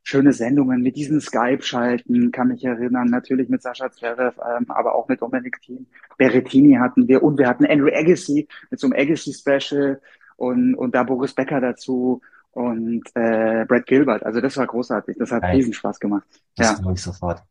schöne 0.03 0.31
Sendungen 0.31 0.81
mit 0.81 0.95
diesen 0.95 1.19
Skype-Schalten, 1.19 2.31
kann 2.31 2.49
mich 2.49 2.63
erinnern, 2.63 3.09
natürlich 3.09 3.49
mit 3.49 3.61
Sascha 3.61 3.91
Zverev, 3.91 4.39
ähm, 4.39 4.65
aber 4.69 4.95
auch 4.95 5.09
mit 5.09 5.21
Dominic 5.21 5.61
Thiem. 5.61 5.87
Berrettini 6.17 6.75
hatten 6.75 7.07
wir 7.09 7.21
und 7.23 7.37
wir 7.37 7.47
hatten 7.47 7.65
Andrew 7.65 7.89
Agassi 7.93 8.47
mit 8.69 8.79
so 8.79 8.87
einem 8.87 8.95
Agassi-Special 8.97 9.99
und, 10.37 10.75
und 10.75 10.95
da 10.95 11.03
Boris 11.03 11.33
Becker 11.33 11.59
dazu 11.59 12.21
und 12.53 13.03
äh, 13.15 13.65
Brad 13.65 13.85
Gilbert. 13.85 14.23
Also 14.23 14.41
das 14.41 14.55
war 14.57 14.67
großartig. 14.67 15.17
Das 15.19 15.31
hat 15.31 15.41
Geil. 15.41 15.55
riesen 15.55 15.73
Spaß 15.73 15.99
gemacht. 15.99 16.25
Das 16.55 16.71
ja. 16.71 16.73
glaube 16.75 16.93
ich 16.93 17.01
sofort. 17.01 17.43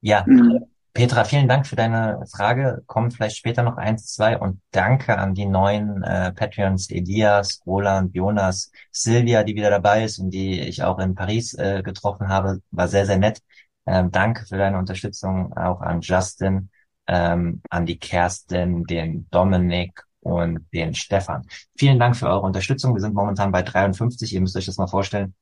Ja, 0.00 0.24
mhm. 0.26 0.64
Petra, 0.94 1.24
vielen 1.24 1.48
Dank 1.48 1.66
für 1.66 1.76
deine 1.76 2.22
Frage. 2.30 2.82
Kommen 2.86 3.10
vielleicht 3.10 3.36
später 3.36 3.62
noch 3.62 3.78
eins, 3.78 4.12
zwei 4.12 4.38
und 4.38 4.60
danke 4.72 5.16
an 5.16 5.32
die 5.32 5.46
neuen 5.46 6.02
äh, 6.02 6.32
Patreons 6.32 6.90
Elias, 6.90 7.62
Roland, 7.64 8.14
Jonas, 8.14 8.70
Silvia, 8.90 9.42
die 9.42 9.54
wieder 9.54 9.70
dabei 9.70 10.04
ist 10.04 10.18
und 10.18 10.30
die 10.30 10.60
ich 10.60 10.82
auch 10.82 10.98
in 10.98 11.14
Paris 11.14 11.54
äh, 11.54 11.82
getroffen 11.82 12.28
habe. 12.28 12.60
War 12.70 12.88
sehr, 12.88 13.06
sehr 13.06 13.18
nett. 13.18 13.40
Ähm, 13.86 14.10
danke 14.10 14.44
für 14.44 14.58
deine 14.58 14.78
Unterstützung 14.78 15.56
auch 15.56 15.80
an 15.80 16.02
Justin, 16.02 16.68
ähm, 17.06 17.62
an 17.70 17.86
die 17.86 17.98
Kerstin, 17.98 18.84
den 18.84 19.28
Dominik 19.30 20.04
und 20.22 20.66
den 20.72 20.94
Stefan. 20.94 21.46
Vielen 21.76 21.98
Dank 21.98 22.16
für 22.16 22.28
eure 22.28 22.40
Unterstützung. 22.40 22.94
Wir 22.94 23.00
sind 23.00 23.14
momentan 23.14 23.52
bei 23.52 23.62
53. 23.62 24.32
Ihr 24.32 24.40
müsst 24.40 24.56
euch 24.56 24.66
das 24.66 24.78
mal 24.78 24.86
vorstellen 24.86 25.34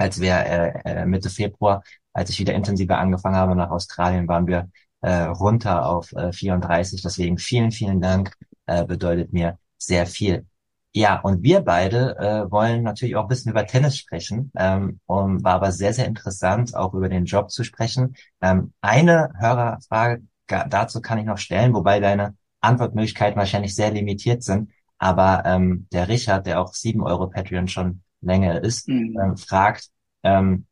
als 0.00 0.20
wir 0.20 0.34
äh, 0.34 0.72
äh, 0.84 1.06
Mitte 1.06 1.28
Februar, 1.30 1.82
als 2.12 2.30
ich 2.30 2.40
wieder 2.40 2.54
intensiver 2.54 2.98
angefangen 2.98 3.36
habe 3.36 3.54
nach 3.54 3.70
Australien, 3.70 4.26
waren 4.28 4.46
wir 4.46 4.70
äh, 5.02 5.24
runter 5.24 5.86
auf 5.86 6.12
äh, 6.12 6.32
34. 6.32 7.02
Deswegen 7.02 7.38
vielen, 7.38 7.70
vielen 7.70 8.00
Dank, 8.00 8.34
äh, 8.66 8.84
bedeutet 8.84 9.32
mir 9.32 9.58
sehr 9.76 10.06
viel. 10.06 10.46
Ja, 10.92 11.20
und 11.20 11.42
wir 11.42 11.60
beide 11.60 12.16
äh, 12.18 12.50
wollen 12.50 12.82
natürlich 12.82 13.14
auch 13.14 13.22
ein 13.22 13.28
bisschen 13.28 13.52
über 13.52 13.66
Tennis 13.66 13.96
sprechen. 13.96 14.50
Ähm, 14.56 15.00
und 15.06 15.44
war 15.44 15.54
aber 15.54 15.70
sehr, 15.70 15.92
sehr 15.92 16.06
interessant, 16.06 16.74
auch 16.74 16.94
über 16.94 17.08
den 17.08 17.26
Job 17.26 17.50
zu 17.50 17.62
sprechen. 17.62 18.16
Ähm, 18.40 18.72
eine 18.80 19.32
Hörerfrage 19.38 20.22
dazu 20.46 21.00
kann 21.00 21.18
ich 21.18 21.26
noch 21.26 21.38
stellen, 21.38 21.74
wobei 21.74 22.00
deine 22.00 22.34
Antwortmöglichkeiten 22.60 23.38
wahrscheinlich 23.38 23.74
sehr 23.74 23.90
limitiert 23.90 24.42
sind. 24.42 24.70
Aber 24.98 25.42
ähm, 25.46 25.86
der 25.92 26.08
Richard, 26.08 26.46
der 26.46 26.60
auch 26.60 26.74
sieben 26.74 27.02
Euro 27.02 27.28
Patreon 27.28 27.68
schon 27.68 28.02
länger 28.20 28.62
ist, 28.62 28.88
mhm. 28.88 29.18
ähm, 29.18 29.36
fragt, 29.36 29.88
ähm, 30.22 30.66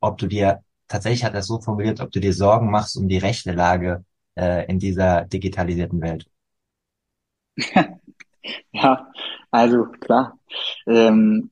ob 0.00 0.18
du 0.18 0.26
dir, 0.26 0.64
tatsächlich 0.88 1.24
hat 1.24 1.34
er 1.34 1.40
es 1.40 1.46
so 1.46 1.60
formuliert, 1.60 2.00
ob 2.00 2.10
du 2.10 2.20
dir 2.20 2.34
Sorgen 2.34 2.70
machst 2.70 2.96
um 2.96 3.08
die 3.08 3.18
rechte 3.18 3.52
Lage 3.52 4.04
äh, 4.34 4.66
in 4.66 4.78
dieser 4.78 5.24
digitalisierten 5.26 6.00
Welt. 6.00 6.26
ja, 8.72 9.12
also 9.50 9.84
klar. 10.00 10.38
Ähm, 10.86 11.50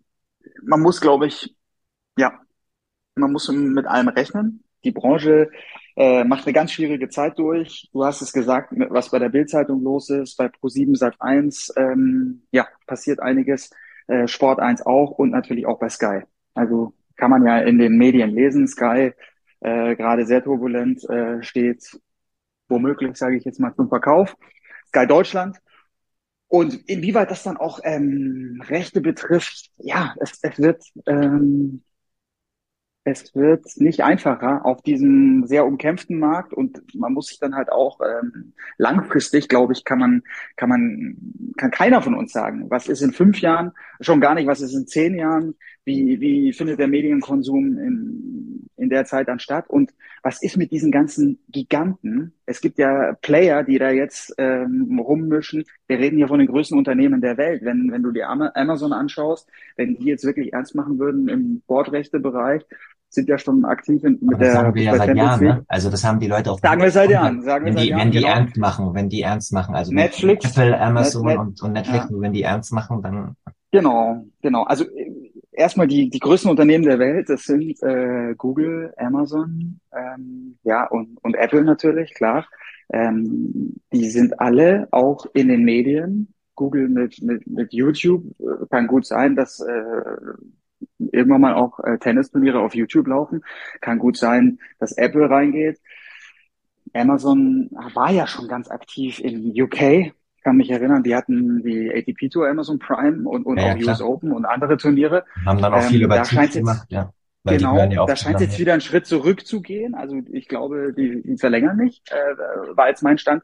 man 0.63 0.81
muss, 0.81 1.01
glaube 1.01 1.29
ich, 1.29 1.55
ja, 2.17 2.33
man 3.15 3.33
muss 3.33 3.49
mit 3.49 3.87
allem 3.87 4.09
rechnen. 4.09 4.65
Die 4.85 4.93
Branche 4.93 5.51
äh, 5.97 6.25
macht 6.25 6.47
eine 6.47 6.53
ganz 6.53 6.73
schwierige 6.73 7.09
Zeit 7.09 7.39
durch. 7.39 7.89
Du 7.93 8.05
hast 8.05 8.23
es 8.23 8.33
gesagt, 8.33 8.73
was 8.91 9.11
bei 9.11 9.19
der 9.19 9.29
Bildzeitung 9.29 9.83
los 9.83 10.11
ist, 10.11 10.37
bei 10.37 10.47
Pro7 10.47 10.97
Sat 10.97 11.17
1, 11.19 11.75
ähm, 11.77 12.43
ja, 12.51 12.67
passiert 12.87 13.21
einiges 13.21 13.71
äh, 14.07 14.27
Sport 14.27 14.61
1 14.61 14.87
auch 14.87 15.13
und 15.13 15.31
natürlich 15.31 15.67
auch 15.67 15.79
bei 15.79 15.89
Sky. 15.89 16.23
Also 16.55 16.95
kann 17.17 17.31
man 17.31 17.45
ja 17.47 17.59
in 17.59 17.79
den 17.79 17.97
Medien 17.97 18.31
lesen, 18.31 18.67
Sky 18.67 19.13
äh, 19.61 19.95
gerade 19.97 20.27
sehr 20.27 20.43
turbulent 20.43 21.09
äh, 21.09 21.43
steht 21.43 21.99
womöglich, 22.69 23.17
sage 23.17 23.37
ich 23.37 23.45
jetzt 23.45 23.61
mal, 23.61 23.75
zum 23.75 23.89
Verkauf. 23.89 24.37
Sky 24.89 25.07
Deutschland. 25.07 25.59
Und 26.49 26.75
inwieweit 26.89 27.31
das 27.31 27.45
dann 27.45 27.57
auch 27.57 27.79
ähm, 27.85 28.61
Rechte 28.67 29.01
betrifft, 29.01 29.71
ja, 29.77 30.15
es, 30.21 30.39
es 30.43 30.59
wird 30.59 30.83
ähm, 31.07 31.85
es 33.05 33.35
wird 33.35 33.67
nicht 33.77 34.03
einfacher 34.03 34.65
auf 34.67 34.83
diesem 34.83 35.47
sehr 35.47 35.65
umkämpften 35.65 36.19
Markt 36.19 36.53
und 36.53 36.83
man 36.95 37.13
muss 37.15 37.29
sich 37.29 37.39
dann 37.39 37.55
halt 37.55 37.73
auch 37.73 38.01
ähm, 38.01 38.53
langfristig, 38.77 39.49
glaube 39.49 39.73
ich, 39.73 39.85
kann 39.85 39.99
man, 39.99 40.23
kann 40.57 40.69
man, 40.69 41.17
kann 41.57 41.71
keiner 41.71 42.03
von 42.03 42.15
uns 42.15 42.33
sagen, 42.33 42.67
was 42.69 42.89
ist 42.89 43.01
in 43.01 43.13
fünf 43.13 43.41
Jahren, 43.41 43.73
schon 44.01 44.21
gar 44.21 44.35
nicht, 44.35 44.47
was 44.47 44.61
ist 44.61 44.75
in 44.75 44.87
zehn 44.87 45.15
Jahren, 45.15 45.55
wie, 45.85 46.21
wie 46.21 46.53
findet 46.53 46.79
der 46.79 46.89
Medienkonsum 46.89 47.79
in, 47.79 48.69
in 48.77 48.91
der 48.91 49.05
Zeit 49.05 49.29
dann 49.29 49.39
statt 49.39 49.65
und 49.69 49.93
was 50.23 50.43
ist 50.43 50.57
mit 50.57 50.71
diesen 50.71 50.91
ganzen 50.93 51.39
Giganten? 51.49 52.35
Es 52.45 52.61
gibt 52.61 52.79
ja 52.79 53.15
Player, 53.23 53.65
die 53.65 53.79
da 53.79 53.91
jetzt 53.91 54.35
ähm, 54.39 55.01
rummischen. 55.01 55.65
Wir 55.87 55.99
reden 55.99 56.17
hier 56.17 56.29
von 56.29 56.39
den 56.39 56.49
größten 56.49 56.77
Unternehmen 56.77 57.21
der 57.21 57.39
Welt. 57.39 57.63
Wenn, 57.65 57.91
wenn 57.91 58.03
du 58.03 58.11
dir 58.11 58.29
Amazon 58.29 58.93
anschaust, 58.93 59.49
wenn 59.77 59.97
die 59.97 60.05
jetzt 60.05 60.25
wirklich 60.25 60.53
ernst 60.53 60.75
machen 60.75 60.99
würden 60.99 61.29
im 61.29 61.63
Bordrechtebereich, 61.67 62.63
sind 63.11 63.29
ja 63.29 63.39
schon 63.39 63.65
aktiv 63.65 64.05
in, 64.05 64.19
mit 64.21 64.41
der. 64.41 64.53
Sagen 64.53 64.75
wir 64.75 64.83
ja 64.83 64.97
seit 64.97 65.17
Jahren, 65.17 65.45
ne? 65.45 65.65
Also 65.67 65.91
das 65.91 66.05
haben 66.05 66.21
die 66.21 66.29
Leute 66.29 66.53
auch. 66.53 66.61
Sagen 66.61 66.81
wir 66.81 66.91
seit 66.91 67.11
Jahren. 67.11 67.43
Sagen 67.43 67.65
wir 67.65 67.71
wenn 67.71 67.77
seit 67.77 67.85
die, 67.85 67.89
Jahren, 67.89 68.01
wenn 68.01 68.11
die 68.13 68.19
genau. 68.19 68.29
ernst 68.29 68.57
machen, 68.57 68.95
wenn 68.95 69.09
die 69.09 69.23
ernst 69.23 69.53
machen, 69.53 69.75
also 69.75 69.93
Netflix, 69.93 70.57
Apple, 70.57 70.81
Amazon 70.81 71.27
Net, 71.27 71.39
und, 71.39 71.63
und 71.63 71.73
Netflix, 71.73 72.07
ja. 72.09 72.21
wenn 72.21 72.33
die 72.33 72.43
ernst 72.43 72.73
machen, 72.73 73.03
dann. 73.03 73.37
Genau, 73.73 74.25
genau. 74.43 74.63
Also 74.65 74.85
erstmal 75.53 75.87
die 75.87 76.11
die 76.11 76.19
größten 76.19 76.51
Unternehmen 76.51 76.85
der 76.85 76.99
Welt, 76.99 77.29
das 77.29 77.45
sind 77.45 77.83
äh, 77.83 78.35
Google, 78.37 78.93
Amazon, 78.97 79.81
ähm, 79.95 80.59
ja 80.63 80.87
und 80.87 81.19
und 81.23 81.35
Apple 81.35 81.65
natürlich, 81.65 82.15
klar. 82.15 82.47
Ähm, 82.93 83.77
die 83.93 84.11
sind 84.11 84.41
alle 84.41 84.89
auch 84.91 85.27
in 85.35 85.49
den 85.49 85.65
Medien. 85.65 86.35
Google 86.55 86.89
mit 86.89 87.23
mit 87.23 87.47
mit 87.47 87.73
YouTube 87.73 88.25
äh, 88.41 88.67
kann 88.71 88.87
gut 88.87 89.07
sein, 89.07 89.37
dass 89.37 89.61
äh, 89.61 90.03
irgendwann 91.13 91.41
mal 91.41 91.55
auch 91.55 91.81
äh, 91.81 91.99
Tennisturniere 91.99 92.61
auf 92.61 92.75
YouTube 92.75 93.07
laufen. 93.07 93.43
Kann 93.81 93.99
gut 93.99 94.17
sein, 94.17 94.59
dass 94.79 94.93
Apple 94.93 95.29
reingeht. 95.31 95.81
Amazon 96.93 97.71
war 97.95 98.11
ja 98.11 98.27
schon 98.27 98.49
ganz 98.49 98.69
aktiv 98.69 99.21
in 99.21 99.53
UK. 99.61 100.13
Ich 100.41 100.45
kann 100.45 100.57
mich 100.57 100.71
erinnern, 100.71 101.03
die 101.03 101.15
hatten 101.15 101.63
die 101.63 101.93
ATP 101.95 102.31
Tour 102.31 102.49
Amazon 102.49 102.79
Prime 102.79 103.29
und, 103.29 103.45
und 103.45 103.59
ja, 103.59 103.75
auch 103.75 103.77
ja, 103.77 103.91
US 103.91 104.01
Open 104.01 104.33
und 104.33 104.47
andere 104.47 104.79
Turniere. 104.79 105.27
Haben 105.45 105.61
dann 105.61 105.75
auch 105.75 105.83
viel 105.83 106.01
ähm, 106.01 106.07
über 106.07 106.23
Teams 106.23 106.55
gemacht, 106.55 106.87
ja. 106.89 107.13
Weil 107.43 107.59
genau, 107.59 107.77
ja 107.77 108.07
da 108.07 108.17
scheint 108.17 108.41
jetzt 108.41 108.59
wieder 108.59 108.73
einen 108.73 108.81
Schritt 108.81 109.05
zurückzugehen. 109.05 109.95
Also 109.95 110.17
ich 110.33 110.49
glaube, 110.49 110.95
die, 110.97 111.23
die 111.23 111.37
verlängern 111.37 111.77
nicht, 111.77 112.11
äh, 112.11 112.75
war 112.75 112.89
jetzt 112.89 113.03
mein 113.03 113.19
Stand. 113.19 113.43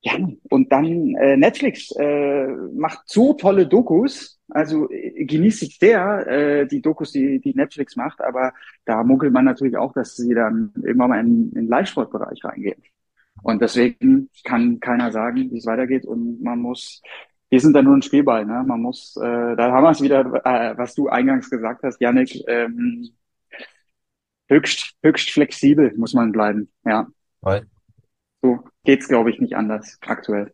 Ja, 0.00 0.14
und 0.50 0.72
dann 0.72 1.14
äh, 1.14 1.36
Netflix 1.36 1.92
äh, 1.96 2.48
macht 2.74 3.02
so 3.06 3.34
tolle 3.34 3.68
Dokus, 3.68 4.40
also 4.48 4.90
äh, 4.90 5.24
genieße 5.24 5.66
ich 5.66 5.78
sehr 5.78 6.26
äh, 6.26 6.66
die 6.66 6.82
Dokus, 6.82 7.12
die, 7.12 7.40
die 7.40 7.54
Netflix 7.54 7.94
macht, 7.94 8.20
aber 8.20 8.54
da 8.84 9.04
munkelt 9.04 9.32
man 9.32 9.44
natürlich 9.44 9.76
auch, 9.76 9.92
dass 9.92 10.16
sie 10.16 10.34
dann 10.34 10.72
irgendwann 10.82 11.10
mal 11.10 11.20
in, 11.20 11.50
in 11.50 11.54
den 11.54 11.68
Live-Sport-Bereich 11.68 12.44
reingehen. 12.44 12.82
Und 13.46 13.62
deswegen 13.62 14.28
kann 14.42 14.80
keiner 14.80 15.12
sagen, 15.12 15.52
wie 15.52 15.58
es 15.58 15.66
weitergeht 15.66 16.04
und 16.04 16.42
man 16.42 16.58
muss, 16.58 17.00
wir 17.48 17.60
sind 17.60 17.74
da 17.74 17.80
nur 17.80 17.96
ein 17.96 18.02
Spielball, 18.02 18.44
ne? 18.44 18.64
Man 18.66 18.82
muss, 18.82 19.16
äh, 19.18 19.54
da 19.54 19.70
haben 19.70 19.84
wir 19.84 19.90
es 19.92 20.02
wieder, 20.02 20.22
äh, 20.44 20.76
was 20.76 20.96
du 20.96 21.08
eingangs 21.08 21.48
gesagt 21.48 21.84
hast, 21.84 22.00
Yannick, 22.00 22.42
ähm, 22.48 23.08
höchst, 24.48 24.96
höchst 25.00 25.30
flexibel 25.30 25.94
muss 25.96 26.12
man 26.12 26.32
bleiben, 26.32 26.72
ja. 26.84 27.06
Voll. 27.40 27.68
So 28.42 28.64
geht's, 28.82 29.06
glaube 29.06 29.30
ich, 29.30 29.38
nicht 29.38 29.54
anders 29.54 29.96
aktuell. 30.00 30.52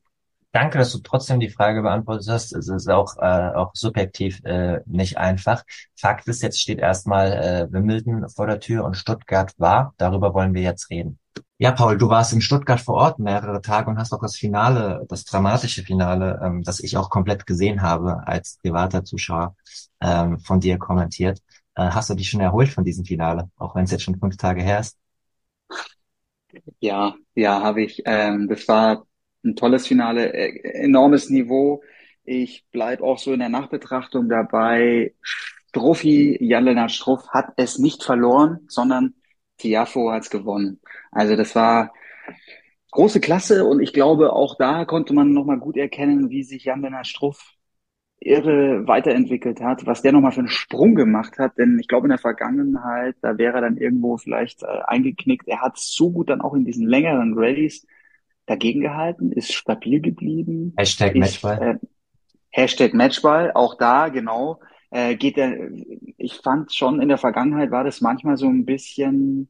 Danke, 0.51 0.77
dass 0.77 0.93
du 0.93 0.99
trotzdem 0.99 1.41
die 1.41 1.49
Frage 1.49 1.81
beantwortet 1.81 2.29
hast. 2.29 2.53
Es 2.55 2.69
ist 2.69 2.91
auch, 2.91 3.17
äh, 3.17 3.55
auch 3.55 3.71
subjektiv 3.73 4.45
äh, 4.45 4.81
nicht 4.85 5.17
einfach. 5.17 5.63
Fakt 5.99 6.29
ist, 6.29 6.43
jetzt 6.43 6.61
steht 6.61 6.79
erstmal 6.79 7.33
äh, 7.33 7.73
Wimbledon 7.73 8.29
vor 8.29 8.47
der 8.47 8.61
Tür 8.61 8.85
und 8.85 8.99
Stuttgart 8.99 9.55
war. 9.57 9.95
Darüber 9.97 10.35
wollen 10.35 10.53
wir 10.53 10.61
jetzt 10.61 10.91
reden. 10.91 11.19
Ja, 11.63 11.71
Paul, 11.71 11.97
du 11.97 12.09
warst 12.09 12.33
in 12.33 12.41
Stuttgart 12.41 12.81
vor 12.81 12.97
Ort 12.97 13.21
mehrere 13.21 13.61
Tage 13.63 13.89
und 13.89 13.97
hast 13.97 14.13
auch 14.13 14.21
das 14.21 14.35
Finale, 14.35 15.07
das 15.09 15.25
dramatische 15.25 15.85
Finale, 15.85 16.41
ähm, 16.45 16.65
das 16.65 16.81
ich 16.81 16.97
auch 16.97 17.09
komplett 17.09 17.47
gesehen 17.47 17.83
habe 17.83 18.27
als 18.27 18.59
privater 18.61 19.05
Zuschauer 19.05 19.55
ähm, 20.01 20.41
von 20.41 20.59
dir 20.59 20.77
kommentiert. 20.77 21.39
Äh, 21.77 21.83
hast 21.91 22.11
du 22.11 22.15
dich 22.15 22.29
schon 22.29 22.41
erholt 22.41 22.69
von 22.69 22.83
diesem 22.83 23.05
Finale, 23.05 23.49
auch 23.59 23.77
wenn 23.77 23.85
es 23.85 23.93
jetzt 23.93 24.03
schon 24.03 24.19
fünf 24.19 24.37
Tage 24.39 24.61
her 24.61 24.81
ist? 24.81 24.99
Ja, 26.81 27.15
ja, 27.37 27.63
habe 27.63 27.85
ich. 27.85 28.03
Ähm, 28.07 28.49
das 28.49 28.67
war 28.67 29.07
ein 29.45 29.55
tolles 29.55 29.87
Finale, 29.87 30.35
äh, 30.35 30.83
enormes 30.83 31.31
Niveau. 31.31 31.81
Ich 32.25 32.65
bleib 32.73 33.03
auch 33.03 33.21
so 33.21 33.33
in 33.33 33.39
der 33.39 33.51
Nachbetrachtung 33.51 34.29
dabei. 34.29 35.15
Struffi, 35.69 36.39
Jan-Lennart 36.41 36.91
Struff 36.91 37.29
hat 37.29 37.53
es 37.57 37.79
nicht 37.79 38.03
verloren, 38.03 38.67
sondern 38.67 39.15
Tiafo 39.63 40.11
hat 40.13 40.25
es 40.25 40.31
gewonnen. 40.31 40.81
Also 41.11 41.37
das 41.37 41.55
war 41.55 41.93
große 42.91 43.21
Klasse 43.21 43.65
und 43.65 43.81
ich 43.81 43.93
glaube, 43.93 44.33
auch 44.33 44.57
da 44.57 44.85
konnte 44.85 45.15
man 45.15 45.33
nochmal 45.33 45.59
gut 45.59 45.77
erkennen, 45.77 46.31
wie 46.31 46.43
sich 46.43 46.65
Jan-Lennart 46.65 47.07
Struff 47.07 47.55
irre 48.25 48.87
weiterentwickelt 48.87 49.61
hat, 49.61 49.85
was 49.87 50.03
der 50.03 50.13
nochmal 50.13 50.33
für 50.33 50.41
einen 50.41 50.49
Sprung 50.49 50.95
gemacht 50.95 51.39
hat, 51.39 51.59
denn 51.59 51.79
ich 51.81 51.89
glaube 51.89 52.07
in 52.07 52.11
der 52.11 52.19
Vergangenheit, 52.19 53.17
da 53.21 53.37
wäre 53.37 53.57
er 53.57 53.61
dann 53.63 53.77
irgendwo 53.77 54.17
vielleicht 54.17 54.63
äh, 54.63 54.67
eingeknickt. 54.87 55.49
Er 55.49 55.61
hat 55.61 55.77
so 55.79 56.11
gut 56.13 56.31
dann 56.31 56.41
auch 56.41 56.55
in 56.55 56.65
diesen 56.65 56.87
längeren 56.87 57.35
Rallyes 57.37 57.87
dagegen 58.47 58.81
gehalten, 58.81 59.33
ist 59.33 59.53
stabil 59.53 60.01
geblieben. 60.01 60.73
Hashtag 60.77 61.15
ist, 61.15 61.21
Matchball. 61.21 61.63
Äh, 61.63 61.87
Hashtag 62.51 62.95
Matchball, 62.95 63.53
auch 63.55 63.77
da 63.77 64.09
genau. 64.09 64.61
Äh, 64.91 65.17
geht 65.17 65.39
er, 65.39 65.71
ich 66.19 66.35
fand 66.35 66.73
schon 66.73 67.01
in 67.01 67.09
der 67.09 67.19
Vergangenheit 67.19 67.71
war 67.71 67.83
das 67.83 68.03
manchmal 68.03 68.37
so 68.37 68.47
ein 68.47 68.67
bisschen 68.67 69.49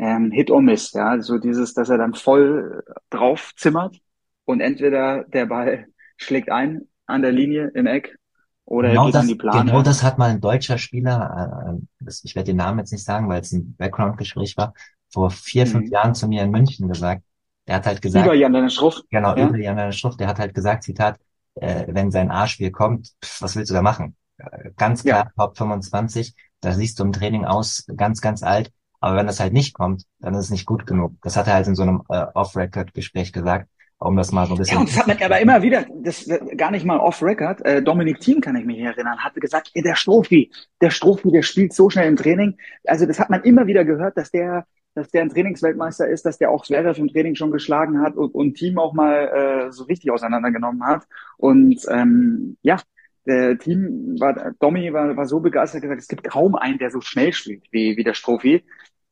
ähm, 0.00 0.30
Hit 0.30 0.50
or 0.50 0.62
Miss, 0.62 0.92
ja, 0.92 1.20
so 1.20 1.38
dieses, 1.38 1.74
dass 1.74 1.90
er 1.90 1.98
dann 1.98 2.14
voll 2.14 2.82
drauf 3.10 3.52
zimmert 3.56 3.98
und 4.46 4.60
entweder 4.60 5.24
der 5.24 5.46
Ball 5.46 5.86
schlägt 6.16 6.50
ein 6.50 6.88
an 7.06 7.22
der 7.22 7.32
Linie 7.32 7.70
im 7.74 7.86
Eck 7.86 8.16
oder 8.64 8.88
genau 8.88 9.06
er 9.06 9.12
das, 9.12 9.22
an 9.22 9.28
die 9.28 9.34
Plane. 9.34 9.64
Genau 9.64 9.82
das 9.82 10.02
hat 10.02 10.16
mal 10.16 10.30
ein 10.30 10.40
deutscher 10.40 10.78
Spieler, 10.78 11.76
äh, 11.76 11.86
das, 12.00 12.24
ich 12.24 12.34
werde 12.34 12.46
den 12.46 12.56
Namen 12.56 12.78
jetzt 12.78 12.92
nicht 12.92 13.04
sagen, 13.04 13.28
weil 13.28 13.42
es 13.42 13.52
ein 13.52 13.76
Background-Gespräch 13.76 14.56
war, 14.56 14.72
vor 15.10 15.30
vier, 15.30 15.66
mhm. 15.66 15.70
fünf 15.70 15.90
Jahren 15.90 16.14
zu 16.14 16.28
mir 16.28 16.42
in 16.44 16.50
München 16.50 16.88
gesagt. 16.88 17.22
Der 17.66 17.76
hat 17.76 17.86
halt 17.86 18.00
gesagt. 18.00 18.24
Über 18.24 18.34
Jan 18.34 18.52
Dennis 18.52 18.74
Schruff. 18.74 19.02
Genau, 19.10 19.36
ja? 19.36 19.48
über 19.48 19.58
Jan 19.58 19.76
Dennis 19.76 19.96
Schruff. 19.96 20.16
Der 20.16 20.28
hat 20.28 20.38
halt 20.38 20.54
gesagt, 20.54 20.84
Zitat, 20.84 21.18
äh, 21.56 21.84
wenn 21.88 22.10
sein 22.10 22.30
A-Spiel 22.30 22.70
kommt, 22.70 23.12
pff, 23.22 23.42
was 23.42 23.54
willst 23.54 23.70
du 23.70 23.74
da 23.74 23.82
machen? 23.82 24.16
Äh, 24.38 24.70
ganz 24.76 25.02
klar, 25.02 25.26
ja. 25.26 25.32
Top 25.36 25.58
25, 25.58 26.34
da 26.60 26.72
siehst 26.72 26.98
du 26.98 27.04
im 27.04 27.12
Training 27.12 27.44
aus, 27.44 27.84
ganz, 27.96 28.20
ganz 28.20 28.42
alt. 28.42 28.72
Aber 29.00 29.16
wenn 29.16 29.26
das 29.26 29.40
halt 29.40 29.52
nicht 29.52 29.74
kommt, 29.74 30.04
dann 30.18 30.34
ist 30.34 30.46
es 30.46 30.50
nicht 30.50 30.66
gut 30.66 30.86
genug. 30.86 31.12
Das 31.22 31.36
hat 31.36 31.46
er 31.46 31.54
halt 31.54 31.66
in 31.66 31.74
so 31.74 31.82
einem 31.82 32.02
äh, 32.08 32.26
Off-Record-Gespräch 32.34 33.32
gesagt 33.32 33.68
um 34.00 34.16
das 34.16 34.32
mal 34.32 34.46
so 34.46 34.54
ein 34.54 34.58
bisschen. 34.58 34.74
Ja, 34.74 34.80
und 34.80 34.88
das 34.88 34.98
hat 34.98 35.06
man 35.06 35.22
aber 35.22 35.40
immer 35.40 35.62
wieder, 35.62 35.84
das 36.02 36.28
gar 36.56 36.70
nicht 36.70 36.86
mal 36.86 36.98
off-record, 36.98 37.64
äh, 37.64 37.82
Dominik 37.82 38.20
Thiem 38.20 38.40
kann 38.40 38.56
ich 38.56 38.64
mich 38.64 38.78
erinnern, 38.78 39.18
hatte 39.18 39.40
gesagt, 39.40 39.72
der 39.74 39.94
Strophi, 39.94 40.50
der 40.80 40.90
Strophi, 40.90 41.30
der 41.30 41.42
spielt 41.42 41.74
so 41.74 41.90
schnell 41.90 42.08
im 42.08 42.16
Training. 42.16 42.56
Also 42.86 43.06
das 43.06 43.20
hat 43.20 43.30
man 43.30 43.42
immer 43.42 43.66
wieder 43.66 43.84
gehört, 43.84 44.16
dass 44.16 44.30
der, 44.30 44.66
dass 44.94 45.10
der 45.10 45.22
ein 45.22 45.28
Trainingsweltmeister 45.28 46.08
ist, 46.08 46.24
dass 46.24 46.38
der 46.38 46.50
auch 46.50 46.64
Zverev 46.64 46.98
im 46.98 47.08
Training 47.08 47.34
schon 47.34 47.50
geschlagen 47.50 48.00
hat 48.00 48.16
und, 48.16 48.34
und 48.34 48.54
Team 48.54 48.78
auch 48.78 48.94
mal 48.94 49.66
äh, 49.68 49.72
so 49.72 49.84
richtig 49.84 50.10
auseinandergenommen 50.10 50.82
hat. 50.84 51.06
Und 51.36 51.84
ähm, 51.90 52.56
ja, 52.62 52.80
der 53.26 53.58
Team 53.58 54.16
war, 54.18 54.52
Domi 54.60 54.94
war, 54.94 55.14
war 55.14 55.26
so 55.26 55.40
begeistert 55.40 55.82
gesagt, 55.82 56.00
es 56.00 56.08
gibt 56.08 56.24
kaum 56.24 56.54
einen, 56.54 56.78
der 56.78 56.90
so 56.90 57.02
schnell 57.02 57.34
spielt 57.34 57.64
wie, 57.70 57.98
wie 57.98 58.04
der 58.04 58.14
Strophi. 58.14 58.64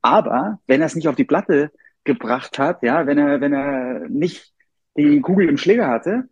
Aber 0.03 0.61
wenn 0.67 0.81
er 0.81 0.87
es 0.87 0.95
nicht 0.95 1.09
auf 1.09 1.17
die 1.17 1.25
Platte 1.25 1.71
gebracht 2.05 2.59
hat, 2.59 2.83
ja, 2.83 3.07
wenn 3.07 3.19
er, 3.19 3.41
wenn 3.41 3.53
er 3.53 4.09
nicht 4.09 4.53
die 4.97 5.21
Kugel 5.21 5.49
im 5.49 5.57
Schläger 5.59 5.89
hatte, 5.89 6.29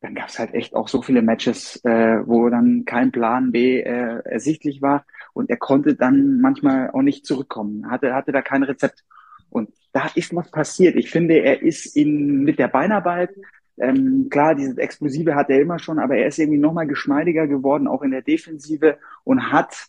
dann 0.00 0.14
gab 0.14 0.28
es 0.28 0.38
halt 0.38 0.52
echt 0.54 0.74
auch 0.74 0.88
so 0.88 1.00
viele 1.02 1.22
Matches, 1.22 1.82
äh, 1.84 2.18
wo 2.26 2.48
dann 2.50 2.84
kein 2.84 3.10
Plan 3.10 3.52
B 3.52 3.80
äh, 3.80 4.20
ersichtlich 4.24 4.82
war 4.82 5.06
und 5.32 5.48
er 5.50 5.56
konnte 5.56 5.94
dann 5.94 6.40
manchmal 6.40 6.90
auch 6.90 7.02
nicht 7.02 7.24
zurückkommen, 7.26 7.90
hatte, 7.90 8.14
hatte 8.14 8.32
da 8.32 8.42
kein 8.42 8.62
Rezept. 8.64 9.02
Und 9.48 9.70
da 9.92 10.10
ist 10.14 10.34
was 10.34 10.50
passiert. 10.50 10.96
Ich 10.96 11.10
finde, 11.10 11.38
er 11.38 11.62
ist 11.62 11.96
in, 11.96 12.42
mit 12.44 12.58
der 12.58 12.68
Beinarbeit, 12.68 13.30
ähm, 13.78 14.28
klar, 14.30 14.54
dieses 14.54 14.76
Explosive 14.76 15.34
hat 15.34 15.50
er 15.50 15.60
immer 15.60 15.78
schon, 15.78 15.98
aber 15.98 16.16
er 16.16 16.28
ist 16.28 16.38
irgendwie 16.38 16.60
nochmal 16.60 16.86
geschmeidiger 16.86 17.46
geworden, 17.46 17.88
auch 17.88 18.02
in 18.02 18.10
der 18.12 18.22
Defensive 18.22 18.98
und 19.24 19.50
hat, 19.52 19.88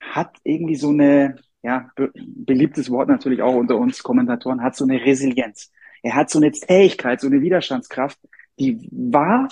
hat 0.00 0.36
irgendwie 0.44 0.76
so 0.76 0.90
eine, 0.90 1.36
ja, 1.62 1.90
be 1.96 2.10
beliebtes 2.14 2.90
Wort 2.90 3.08
natürlich 3.08 3.42
auch 3.42 3.54
unter 3.54 3.76
uns 3.76 4.02
Kommentatoren, 4.02 4.62
hat 4.62 4.76
so 4.76 4.84
eine 4.84 5.04
Resilienz. 5.04 5.70
Er 6.02 6.14
hat 6.14 6.30
so 6.30 6.38
eine 6.38 6.52
Zähigkeit, 6.52 7.20
so 7.20 7.26
eine 7.26 7.40
Widerstandskraft, 7.40 8.18
die 8.58 8.88
war 8.92 9.48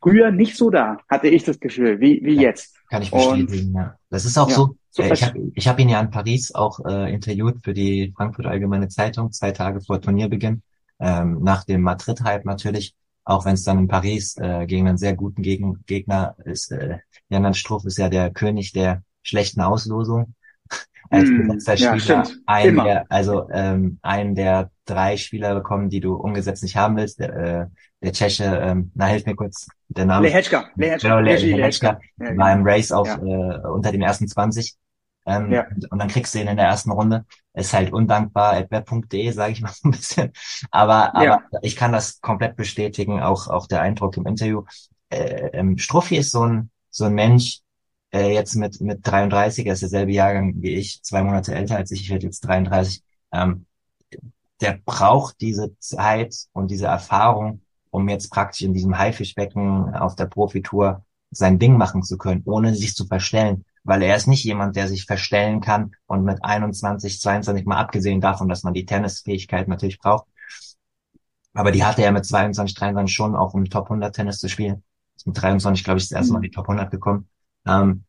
früher 0.00 0.30
nicht 0.30 0.56
so 0.56 0.70
da, 0.70 0.98
hatte 1.08 1.28
ich 1.28 1.44
das 1.44 1.58
Gefühl, 1.60 2.00
wie, 2.00 2.20
wie 2.24 2.34
ja, 2.34 2.42
jetzt. 2.42 2.76
Kann 2.88 3.02
ich 3.02 3.10
bestätigen, 3.10 3.68
Und, 3.68 3.74
ja. 3.74 3.96
Das 4.10 4.24
ist 4.24 4.38
auch 4.38 4.48
ja, 4.48 4.54
so, 4.54 4.76
so 4.90 5.02
äh, 5.02 5.12
ich 5.12 5.24
habe 5.24 5.52
ich 5.54 5.68
hab 5.68 5.78
ihn 5.80 5.88
ja 5.88 6.00
in 6.00 6.10
Paris 6.10 6.54
auch 6.54 6.80
äh, 6.84 7.12
interviewt 7.12 7.62
für 7.62 7.72
die 7.72 8.12
Frankfurter 8.16 8.50
Allgemeine 8.50 8.88
Zeitung, 8.88 9.32
zwei 9.32 9.52
Tage 9.52 9.80
vor 9.80 10.00
Turnierbeginn, 10.00 10.62
ähm, 11.00 11.42
nach 11.42 11.64
dem 11.64 11.82
Madrid-Hype 11.82 12.44
natürlich, 12.44 12.94
auch 13.24 13.44
wenn 13.44 13.54
es 13.54 13.64
dann 13.64 13.78
in 13.78 13.88
Paris 13.88 14.36
äh, 14.36 14.66
gegen 14.66 14.88
einen 14.88 14.98
sehr 14.98 15.14
guten 15.14 15.42
Gegen 15.42 15.82
Gegner 15.86 16.36
ist. 16.44 16.70
Äh, 16.70 16.98
Jan 17.28 17.54
Struff 17.54 17.84
ist 17.84 17.98
ja 17.98 18.08
der 18.08 18.30
König 18.30 18.72
der 18.72 19.02
schlechten 19.22 19.60
Auslosung 19.60 20.34
als 21.10 21.28
mm, 21.28 21.48
besetzter 21.48 21.76
Spieler 21.76 22.24
ja, 22.24 22.34
einen 22.46 22.76
der, 22.76 23.06
also 23.08 23.48
ähm, 23.50 23.98
einen 24.02 24.34
der 24.34 24.70
drei 24.84 25.16
Spieler 25.16 25.54
bekommen, 25.54 25.88
die 25.88 26.00
du 26.00 26.14
umgesetzt 26.14 26.62
nicht 26.62 26.76
haben 26.76 26.96
willst. 26.96 27.20
Der, 27.20 27.34
äh, 27.36 27.66
der 28.02 28.12
Tscheche, 28.12 28.44
ähm, 28.44 28.90
na 28.94 29.06
hilf 29.06 29.26
mir 29.26 29.36
kurz, 29.36 29.68
der 29.88 30.04
Name. 30.04 30.28
Lehečka, 30.28 30.66
Lehečka, 30.76 31.08
genau, 31.08 31.20
Le 31.20 31.36
Lehečka, 31.36 31.98
ja, 32.18 32.36
war 32.36 32.52
im 32.52 32.66
Race 32.66 32.92
auf 32.92 33.08
ja. 33.08 33.16
äh, 33.16 33.68
unter 33.68 33.92
den 33.92 34.02
ersten 34.02 34.28
20. 34.28 34.76
Ähm, 35.28 35.50
ja. 35.50 35.66
und, 35.90 35.98
dann 35.98 36.08
kriegst 36.08 36.34
du 36.34 36.38
ihn 36.38 36.46
in 36.46 36.56
der 36.56 36.66
ersten 36.66 36.92
Runde. 36.92 37.24
Ist 37.52 37.72
halt 37.72 37.92
undankbar, 37.92 38.54
adweb.de, 38.54 39.30
sage 39.32 39.52
ich 39.52 39.60
mal 39.60 39.72
so 39.72 39.88
ein 39.88 39.90
bisschen. 39.90 40.32
Aber, 40.70 41.16
aber 41.16 41.24
ja. 41.24 41.42
ich 41.62 41.74
kann 41.74 41.92
das 41.92 42.20
komplett 42.20 42.56
bestätigen, 42.56 43.20
auch, 43.20 43.48
auch 43.48 43.66
der 43.66 43.80
Eindruck 43.82 44.16
im 44.16 44.26
Interview. 44.26 44.62
Äh, 45.08 45.50
ähm, 45.52 45.78
Struffi 45.78 46.16
ist 46.16 46.30
so 46.30 46.42
ein, 46.42 46.70
so 46.90 47.06
ein 47.06 47.14
Mensch, 47.14 47.60
äh, 48.16 48.32
jetzt 48.32 48.54
mit, 48.54 48.80
mit 48.80 49.06
33, 49.06 49.66
er 49.66 49.74
ist 49.74 49.82
derselbe 49.82 50.12
Jahrgang 50.12 50.54
wie 50.62 50.74
ich, 50.74 51.02
zwei 51.02 51.22
Monate 51.22 51.54
älter 51.54 51.76
als 51.76 51.90
ich, 51.90 52.02
ich 52.02 52.10
werde 52.10 52.26
jetzt 52.26 52.40
33, 52.40 53.02
ähm, 53.32 53.66
der 54.60 54.78
braucht 54.84 55.40
diese 55.40 55.78
Zeit 55.78 56.34
und 56.52 56.70
diese 56.70 56.86
Erfahrung, 56.86 57.60
um 57.90 58.08
jetzt 58.08 58.30
praktisch 58.30 58.62
in 58.62 58.72
diesem 58.72 58.96
Haifischbecken 58.96 59.94
auf 59.94 60.16
der 60.16 60.26
Profitour 60.26 61.04
sein 61.30 61.58
Ding 61.58 61.76
machen 61.76 62.02
zu 62.02 62.16
können, 62.16 62.42
ohne 62.46 62.74
sich 62.74 62.94
zu 62.94 63.06
verstellen. 63.06 63.64
Weil 63.84 64.02
er 64.02 64.16
ist 64.16 64.26
nicht 64.26 64.44
jemand, 64.44 64.74
der 64.76 64.88
sich 64.88 65.04
verstellen 65.04 65.60
kann 65.60 65.94
und 66.06 66.24
mit 66.24 66.42
21, 66.42 67.20
22 67.20 67.66
mal 67.66 67.76
abgesehen 67.76 68.20
davon, 68.20 68.48
dass 68.48 68.62
man 68.62 68.74
die 68.74 68.86
Tennisfähigkeit 68.86 69.68
natürlich 69.68 69.98
braucht. 69.98 70.26
Aber 71.52 71.70
die 71.70 71.84
hatte 71.84 72.02
er 72.02 72.12
mit 72.12 72.24
22, 72.24 72.74
23 72.74 73.14
schon 73.14 73.36
auch 73.36 73.54
um 73.54 73.66
Top 73.66 73.84
100 73.84 74.14
Tennis 74.14 74.38
zu 74.38 74.48
spielen. 74.48 74.82
Mit 75.24 75.40
23, 75.40 75.84
glaube 75.84 75.98
ich, 75.98 76.08
das 76.08 76.16
erste 76.16 76.32
Mal 76.32 76.38
in 76.38 76.44
die 76.44 76.50
Top 76.50 76.68
100 76.68 76.90
gekommen 76.90 77.28
ähm, 77.66 78.04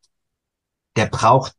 der 0.98 1.06
braucht 1.06 1.54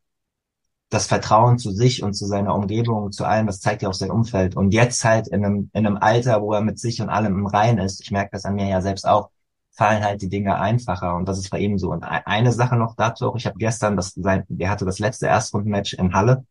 das 0.89 1.07
Vertrauen 1.07 1.59
zu 1.59 1.71
sich 1.71 2.03
und 2.03 2.13
zu 2.13 2.25
seiner 2.25 2.53
Umgebung, 2.53 3.11
zu 3.11 3.23
allem, 3.23 3.47
das 3.47 3.61
zeigt 3.61 3.83
ja 3.83 3.89
auch 3.89 3.93
sein 3.93 4.11
Umfeld. 4.11 4.57
Und 4.57 4.71
jetzt 4.71 5.05
halt 5.05 5.27
in 5.27 5.45
einem, 5.45 5.69
in 5.73 5.87
einem 5.87 5.97
Alter, 5.97 6.41
wo 6.41 6.51
er 6.51 6.61
mit 6.61 6.77
sich 6.77 7.01
und 7.01 7.09
allem 7.09 7.37
im 7.37 7.45
Rein 7.45 7.77
ist, 7.77 8.01
ich 8.01 8.11
merke 8.11 8.31
das 8.33 8.43
an 8.43 8.55
mir 8.55 8.67
ja 8.67 8.81
selbst 8.81 9.07
auch, 9.07 9.29
fallen 9.71 10.03
halt 10.03 10.21
die 10.21 10.29
Dinge 10.29 10.59
einfacher 10.59 11.15
und 11.15 11.29
das 11.29 11.37
ist 11.37 11.51
bei 11.51 11.59
ihm 11.59 11.77
so. 11.77 11.91
Und 11.91 12.03
eine 12.03 12.51
Sache 12.51 12.75
noch 12.75 12.95
dazu 12.95 13.29
auch, 13.29 13.37
ich 13.37 13.45
habe 13.45 13.57
gestern, 13.59 13.95
das 13.95 14.13
sein, 14.15 14.43
der 14.49 14.69
hatte 14.69 14.83
das 14.83 14.99
letzte 14.99 15.27
Erstrundenmatch 15.27 15.93
in 15.93 16.13
Halle. 16.13 16.45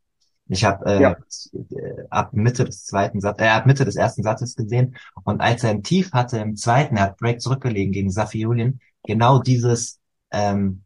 Ich 0.46 0.64
habe 0.64 0.86
äh, 0.86 1.02
ja. 1.02 1.16
ab 2.08 2.32
Mitte 2.32 2.64
des 2.64 2.86
zweiten 2.86 3.20
Satzes, 3.20 3.44
äh, 3.44 3.50
ab 3.50 3.66
Mitte 3.66 3.84
des 3.84 3.96
ersten 3.96 4.22
Satzes 4.22 4.56
gesehen 4.56 4.96
und 5.24 5.42
als 5.42 5.62
er 5.62 5.70
ein 5.70 5.82
Tief 5.82 6.12
hatte 6.12 6.38
im 6.38 6.56
zweiten, 6.56 6.96
er 6.96 7.02
hat 7.02 7.18
Break 7.18 7.42
zurückgelegen 7.42 7.92
gegen 7.92 8.10
Safi 8.10 8.38
Julien, 8.38 8.80
genau 9.02 9.40
dieses 9.40 10.00
ähm, 10.30 10.84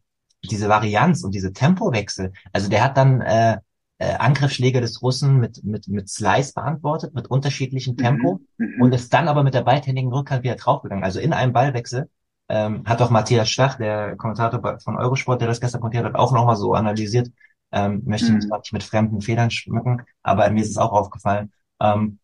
diese 0.49 0.69
Varianz 0.69 1.23
und 1.23 1.33
diese 1.33 1.53
Tempowechsel. 1.53 2.33
Also 2.51 2.69
der 2.69 2.83
hat 2.83 2.97
dann 2.97 3.21
äh, 3.21 3.57
äh, 3.97 4.15
Angriffsschläge 4.15 4.81
des 4.81 5.01
Russen 5.01 5.39
mit, 5.39 5.63
mit, 5.63 5.87
mit 5.87 6.09
Slice 6.09 6.53
beantwortet, 6.53 7.13
mit 7.13 7.27
unterschiedlichem 7.27 7.95
Tempo 7.95 8.41
mhm. 8.57 8.65
mhm. 8.65 8.81
und 8.81 8.93
ist 8.93 9.13
dann 9.13 9.27
aber 9.27 9.43
mit 9.43 9.53
der 9.53 9.61
beidhändigen 9.61 10.11
Rückhand 10.11 10.43
wieder 10.43 10.55
draufgegangen. 10.55 11.03
Also 11.03 11.19
in 11.19 11.33
einem 11.33 11.53
Ballwechsel 11.53 12.09
ähm, 12.49 12.83
hat 12.85 13.01
auch 13.01 13.09
Matthias 13.09 13.49
Stach, 13.49 13.75
der 13.75 14.15
Kommentator 14.17 14.79
von 14.79 14.97
Eurosport, 14.97 15.41
der 15.41 15.47
das 15.47 15.61
gestern 15.61 15.81
kommentiert 15.81 16.05
hat, 16.05 16.15
auch 16.15 16.33
nochmal 16.33 16.55
so 16.55 16.73
analysiert. 16.73 17.31
Ähm, 17.71 18.03
möchte 18.05 18.31
mhm. 18.31 18.37
nicht 18.37 18.73
mit 18.73 18.83
fremden 18.83 19.21
Federn 19.21 19.49
schmücken, 19.49 20.03
aber 20.21 20.49
mir 20.51 20.61
ist 20.61 20.69
es 20.69 20.77
auch 20.77 20.91
aufgefallen. 20.91 21.51
Ähm, 21.79 22.19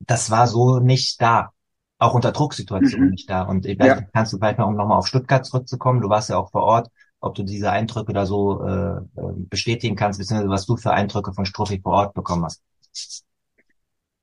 das 0.00 0.30
war 0.30 0.46
so 0.46 0.78
nicht 0.78 1.20
da 1.20 1.52
auch 1.98 2.14
unter 2.14 2.32
Drucksituationen 2.32 3.06
mhm. 3.06 3.10
nicht 3.10 3.28
da. 3.28 3.42
Und 3.42 3.66
ich 3.66 3.78
weiß, 3.78 3.86
ja. 3.86 4.00
kannst 4.12 4.32
du 4.32 4.38
vielleicht 4.38 4.58
mal, 4.58 4.64
um 4.64 4.76
nochmal 4.76 4.98
auf 4.98 5.06
Stuttgart 5.06 5.44
zurückzukommen, 5.44 6.00
du 6.00 6.08
warst 6.08 6.30
ja 6.30 6.38
auch 6.38 6.50
vor 6.50 6.62
Ort, 6.62 6.88
ob 7.20 7.34
du 7.34 7.42
diese 7.42 7.70
Eindrücke 7.70 8.12
da 8.12 8.24
so 8.24 8.64
äh, 8.64 8.98
äh 8.98 9.32
bestätigen 9.50 9.96
kannst, 9.96 10.18
beziehungsweise 10.18 10.50
was 10.50 10.66
du 10.66 10.76
für 10.76 10.92
Eindrücke 10.92 11.32
von 11.32 11.44
Struffi 11.44 11.80
vor 11.80 11.92
Ort 11.92 12.14
bekommen 12.14 12.44
hast. 12.44 12.62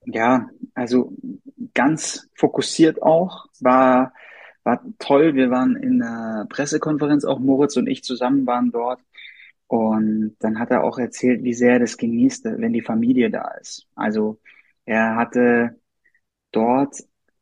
Ja, 0.05 0.47
also 0.73 1.11
ganz 1.73 2.30
fokussiert 2.36 3.01
auch, 3.01 3.47
war, 3.59 4.13
war 4.63 4.82
toll. 4.99 5.36
Wir 5.36 5.49
waren 5.49 5.76
in 5.76 5.99
der 5.99 6.45
Pressekonferenz, 6.49 7.26
auch 7.26 7.39
Moritz 7.39 7.76
und 7.76 7.88
ich 7.88 8.03
zusammen 8.03 8.45
waren 8.45 8.71
dort. 8.71 9.01
Und 9.67 10.36
dann 10.39 10.59
hat 10.59 10.69
er 10.69 10.84
auch 10.84 10.99
erzählt, 10.99 11.43
wie 11.43 11.53
sehr 11.53 11.73
er 11.73 11.80
das 11.80 11.97
genießt, 11.97 12.45
wenn 12.45 12.71
die 12.71 12.84
Familie 12.84 13.32
da 13.32 13.49
ist. 13.59 13.88
Also 13.95 14.39
er 14.86 15.15
hatte 15.15 15.80
dort 16.51 16.95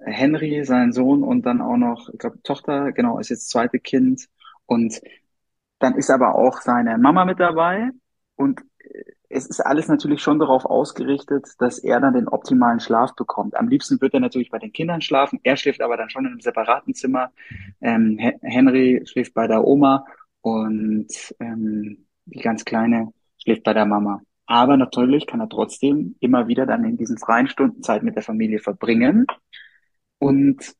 Henry, 0.05 0.63
sein 0.65 0.91
Sohn 0.93 1.23
und 1.23 1.45
dann 1.45 1.61
auch 1.61 1.77
noch, 1.77 2.09
ich 2.09 2.19
glaube, 2.19 2.41
Tochter, 2.43 2.91
genau, 2.91 3.19
ist 3.19 3.29
jetzt 3.29 3.49
zweite 3.49 3.79
Kind. 3.79 4.27
Und 4.65 5.01
dann 5.79 5.95
ist 5.95 6.09
aber 6.09 6.35
auch 6.35 6.61
seine 6.61 6.97
Mama 6.97 7.25
mit 7.25 7.39
dabei 7.39 7.89
und 8.35 8.61
es 9.33 9.47
ist 9.47 9.59
alles 9.59 9.87
natürlich 9.87 10.21
schon 10.21 10.39
darauf 10.39 10.65
ausgerichtet, 10.65 11.47
dass 11.57 11.79
er 11.79 11.99
dann 11.99 12.13
den 12.13 12.27
optimalen 12.27 12.79
Schlaf 12.79 13.15
bekommt. 13.15 13.55
Am 13.55 13.67
liebsten 13.67 13.99
wird 13.99 14.13
er 14.13 14.19
natürlich 14.19 14.51
bei 14.51 14.59
den 14.59 14.71
Kindern 14.71 15.01
schlafen. 15.01 15.39
Er 15.43 15.57
schläft 15.57 15.81
aber 15.81 15.97
dann 15.97 16.09
schon 16.09 16.25
in 16.25 16.31
einem 16.31 16.41
separaten 16.41 16.93
Zimmer. 16.93 17.31
Ähm, 17.81 18.19
Henry 18.41 19.01
schläft 19.05 19.33
bei 19.33 19.47
der 19.47 19.65
Oma 19.65 20.05
und 20.41 21.07
ähm, 21.39 22.05
die 22.25 22.41
ganz 22.41 22.63
Kleine 22.63 23.11
schläft 23.37 23.63
bei 23.63 23.73
der 23.73 23.85
Mama. 23.85 24.21
Aber 24.45 24.77
natürlich 24.77 25.25
kann 25.25 25.39
er 25.39 25.49
trotzdem 25.49 26.15
immer 26.19 26.47
wieder 26.47 26.65
dann 26.65 26.83
in 26.83 26.97
diesen 26.97 27.17
freien 27.17 27.47
Stunden 27.47 27.81
Zeit 27.81 28.03
mit 28.03 28.15
der 28.15 28.23
Familie 28.23 28.59
verbringen. 28.59 29.25
Und 30.23 30.75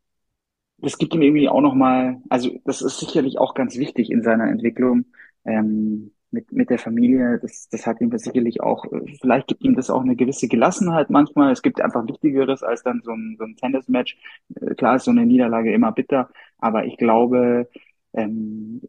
das 0.77 0.97
gibt 0.97 1.13
ihm 1.13 1.21
irgendwie 1.21 1.49
auch 1.49 1.61
nochmal, 1.61 2.21
also 2.29 2.51
das 2.65 2.81
ist 2.81 2.99
sicherlich 2.99 3.37
auch 3.39 3.53
ganz 3.53 3.77
wichtig 3.77 4.11
in 4.11 4.23
seiner 4.23 4.49
Entwicklung, 4.49 5.05
ähm, 5.45 6.11
mit, 6.31 6.51
mit 6.51 6.69
der 6.69 6.79
Familie, 6.79 7.39
das, 7.39 7.69
das 7.69 7.85
hat 7.85 8.01
ihm 8.01 8.15
sicherlich 8.17 8.61
auch, 8.61 8.85
vielleicht 9.21 9.47
gibt 9.47 9.63
ihm 9.63 9.75
das 9.75 9.89
auch 9.91 10.01
eine 10.01 10.15
gewisse 10.15 10.47
Gelassenheit 10.47 11.11
manchmal. 11.11 11.51
Es 11.51 11.61
gibt 11.61 11.79
einfach 11.79 12.07
Wichtigeres 12.07 12.63
als 12.63 12.81
dann 12.83 13.01
so 13.03 13.11
ein, 13.11 13.35
so 13.37 13.43
ein 13.45 13.55
Tennismatch. 13.55 14.17
Äh, 14.55 14.73
klar 14.75 14.95
ist 14.95 15.05
so 15.05 15.11
eine 15.11 15.25
Niederlage 15.25 15.73
immer 15.73 15.91
bitter, 15.91 16.29
aber 16.57 16.85
ich 16.85 16.97
glaube, 16.97 17.69
ähm, 18.13 18.81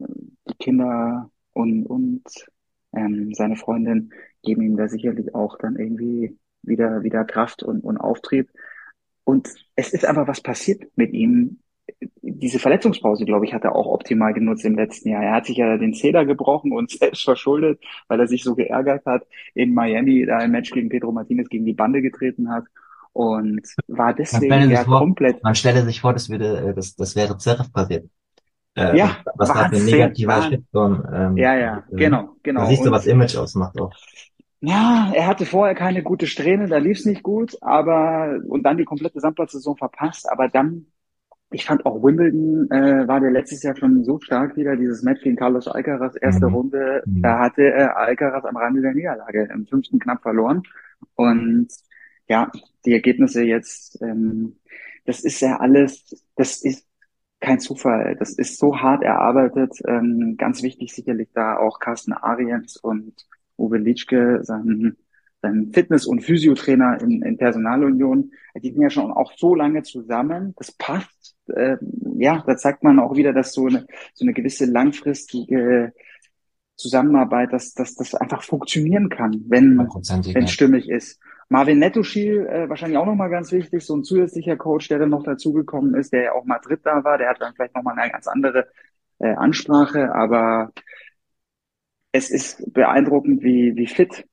die 0.49 0.55
Kinder 0.59 1.31
und, 1.53 1.85
und 1.87 2.23
ähm, 2.95 3.35
seine 3.35 3.57
Freundin 3.57 4.11
geben 4.43 4.63
ihm 4.63 4.77
da 4.77 4.89
sicherlich 4.89 5.35
auch 5.35 5.59
dann 5.59 5.77
irgendwie 5.77 6.39
wieder, 6.63 7.03
wieder 7.03 7.25
Kraft 7.25 7.63
und, 7.63 7.85
und 7.85 7.99
Auftrieb. 7.99 8.51
Und 9.25 9.49
es 9.75 9.93
ist 9.93 10.05
einfach 10.05 10.29
was 10.29 10.41
passiert 10.41 10.85
mit 10.97 11.13
ihm, 11.13 11.59
diese 12.23 12.59
Verletzungspause, 12.59 13.25
glaube 13.25 13.45
ich, 13.45 13.53
hat 13.53 13.65
er 13.65 13.75
auch 13.75 13.87
optimal 13.87 14.33
genutzt 14.33 14.65
im 14.65 14.75
letzten 14.75 15.11
Jahr. 15.11 15.23
Er 15.23 15.33
hat 15.35 15.47
sich 15.47 15.57
ja 15.57 15.77
den 15.77 15.95
Zeder 15.95 16.25
gebrochen 16.25 16.73
und 16.73 16.91
selbst 16.99 17.25
verschuldet, 17.25 17.81
weil 18.09 18.21
er 18.21 18.29
sich 18.29 18.43
so 18.43 18.55
geärgert 18.55 19.05
hat 19.07 19.27
in 19.55 19.75
Miami, 19.75 20.25
da 20.27 20.39
ein 20.39 20.51
Match 20.51 20.71
gegen 20.71 20.89
Pedro 20.89 21.13
Martinez 21.13 21.49
gegen 21.49 21.67
die 21.67 21.75
Bande 21.75 22.03
getreten 22.03 22.51
hat 22.51 22.65
und 23.13 23.63
war 23.87 24.13
deswegen 24.13 24.71
ja 24.71 24.85
vor, 24.85 24.99
komplett. 24.99 25.43
Man 25.43 25.55
stelle 25.55 25.85
sich 25.85 26.01
vor, 26.01 26.13
das 26.13 26.29
würde, 26.29 26.59
äh, 26.59 26.75
das, 26.75 26.97
das 26.97 27.15
wäre 27.15 27.37
Zverev 27.39 27.71
passiert. 27.73 28.09
Äh, 28.77 28.99
ja, 28.99 29.19
was 29.37 29.49
da 29.49 29.69
für 29.69 29.77
ein 29.77 29.85
negativer 29.85 30.43
Shitstorm. 30.43 31.07
Ähm, 31.13 31.37
ja, 31.37 31.57
ja, 31.57 31.85
genau, 31.93 32.31
genau. 32.43 32.63
Da 32.63 32.67
siehst 32.67 32.85
du, 32.85 32.91
was 32.91 33.07
Image 33.07 33.37
ausmacht 33.37 33.81
auch. 33.81 33.93
Ja, 34.67 35.13
er 35.15 35.27
hatte 35.27 35.45
vorher 35.45 35.75
keine 35.75 36.03
gute 36.03 36.27
Strähne, 36.27 36.69
da 36.69 36.79
lief 36.79 36.99
es 36.99 37.05
nicht 37.05 37.23
gut, 37.23 37.57
aber 37.61 38.41
und 38.47 38.63
dann 38.63 38.79
die 38.79 38.85
komplette 38.85 39.21
Sandplatzsaison 39.21 39.77
verpasst, 39.77 40.31
aber 40.31 40.49
dann 40.49 40.87
ich 41.51 41.67
fand 41.67 41.87
auch 41.87 42.03
Wimbledon 42.03 42.71
äh, 42.71 43.07
war 43.07 43.21
der 43.21 43.31
letztes 43.31 43.63
Jahr 43.63 43.77
schon 43.77 44.05
so 44.05 44.19
stark 44.19 44.57
wieder, 44.57 44.77
dieses 44.77 45.03
Match 45.03 45.23
gegen 45.23 45.37
Carlos 45.37 45.69
Alcaraz, 45.69 46.15
erste 46.21 46.49
mhm. 46.49 46.55
Runde, 46.55 47.03
mhm. 47.07 47.23
da 47.23 47.39
hatte 47.39 47.63
äh, 47.63 47.85
Alcaraz 47.85 48.45
am 48.45 48.57
Rande 48.57 48.81
der 48.81 48.95
Niederlage, 48.95 49.49
im 49.53 49.67
fünften 49.67 49.99
knapp 49.99 50.23
verloren. 50.23 50.63
Und 51.15 51.69
ja, 52.27 52.51
die 52.85 52.93
Ergebnisse 52.93 53.43
jetzt, 53.45 54.01
ähm, 54.03 54.57
das 55.05 55.21
ist 55.21 55.41
ja 55.41 55.59
alles, 55.59 56.27
das 56.37 56.63
ist 56.63 56.87
kein 57.41 57.61
Zufall, 57.61 58.17
das 58.17 58.33
ist 58.33 58.59
so 58.59 58.81
hart 58.81 59.03
erarbeitet. 59.03 59.79
Ähm, 59.87 60.37
ganz 60.39 60.63
wichtig 60.63 60.95
sicherlich 60.95 61.29
da 61.35 61.57
auch 61.57 61.79
Carsten 61.79 62.15
Ariens 62.15 62.77
und 62.77 63.15
Uwe 63.57 63.79
Litschke, 63.79 64.41
sein 64.43 64.97
sein 65.45 65.71
Fitness- 65.73 66.07
und 66.07 66.23
Physiotrainer 66.23 67.01
in, 67.03 67.23
in 67.23 67.37
Personalunion, 67.37 68.33
die 68.57 68.73
sind 68.73 68.81
ja 68.81 68.89
schon 68.89 69.13
auch 69.13 69.33
so 69.37 69.55
lange 69.55 69.83
zusammen. 69.83 70.55
Das 70.57 70.73
passt. 70.73 71.37
Äh, 71.49 71.77
ja, 72.17 72.43
da 72.47 72.57
zeigt 72.57 72.83
man 72.83 72.99
auch 72.99 73.15
wieder, 73.15 73.35
dass 73.35 73.53
so 73.53 73.67
eine, 73.67 73.87
so 74.15 74.25
eine 74.25 74.33
gewisse 74.33 74.65
langfristige 74.65 75.93
Zusammenarbeit, 76.77 77.53
dass, 77.53 77.75
dass 77.75 77.95
das 77.95 78.15
einfach 78.15 78.43
funktionieren 78.43 79.11
kann, 79.11 79.45
wenn 79.49 79.77
wenn 80.35 80.49
stimmig 80.49 80.89
ist. 80.89 81.21
Marvin 81.51 81.79
Nettoschil, 81.79 82.47
äh, 82.47 82.69
wahrscheinlich 82.69 82.99
auch 82.99 83.07
nochmal 83.07 83.29
ganz 83.29 83.53
wichtig, 83.53 83.85
so 83.85 83.95
ein 83.95 84.03
zusätzlicher 84.03 84.57
Coach, 84.57 84.89
der 84.89 84.99
dann 84.99 85.11
noch 85.11 85.25
dazugekommen 85.25 85.95
ist, 85.95 86.13
der 86.13 86.23
ja 86.23 86.33
auch 86.33 86.47
Madrid 86.47 86.81
da 86.85 87.05
war, 87.05 87.19
der 87.19 87.29
hat 87.29 87.41
dann 87.41 87.55
vielleicht 87.55 87.77
nochmal 87.77 87.99
eine 87.99 88.11
ganz 88.11 88.27
andere 88.27 88.67
äh, 89.19 89.35
Ansprache, 89.35 90.15
aber 90.15 90.73
es 92.15 92.31
ist 92.31 92.73
beeindruckend, 92.73 93.43
wie, 93.43 93.75
wie 93.75 93.89
fit 93.89 94.25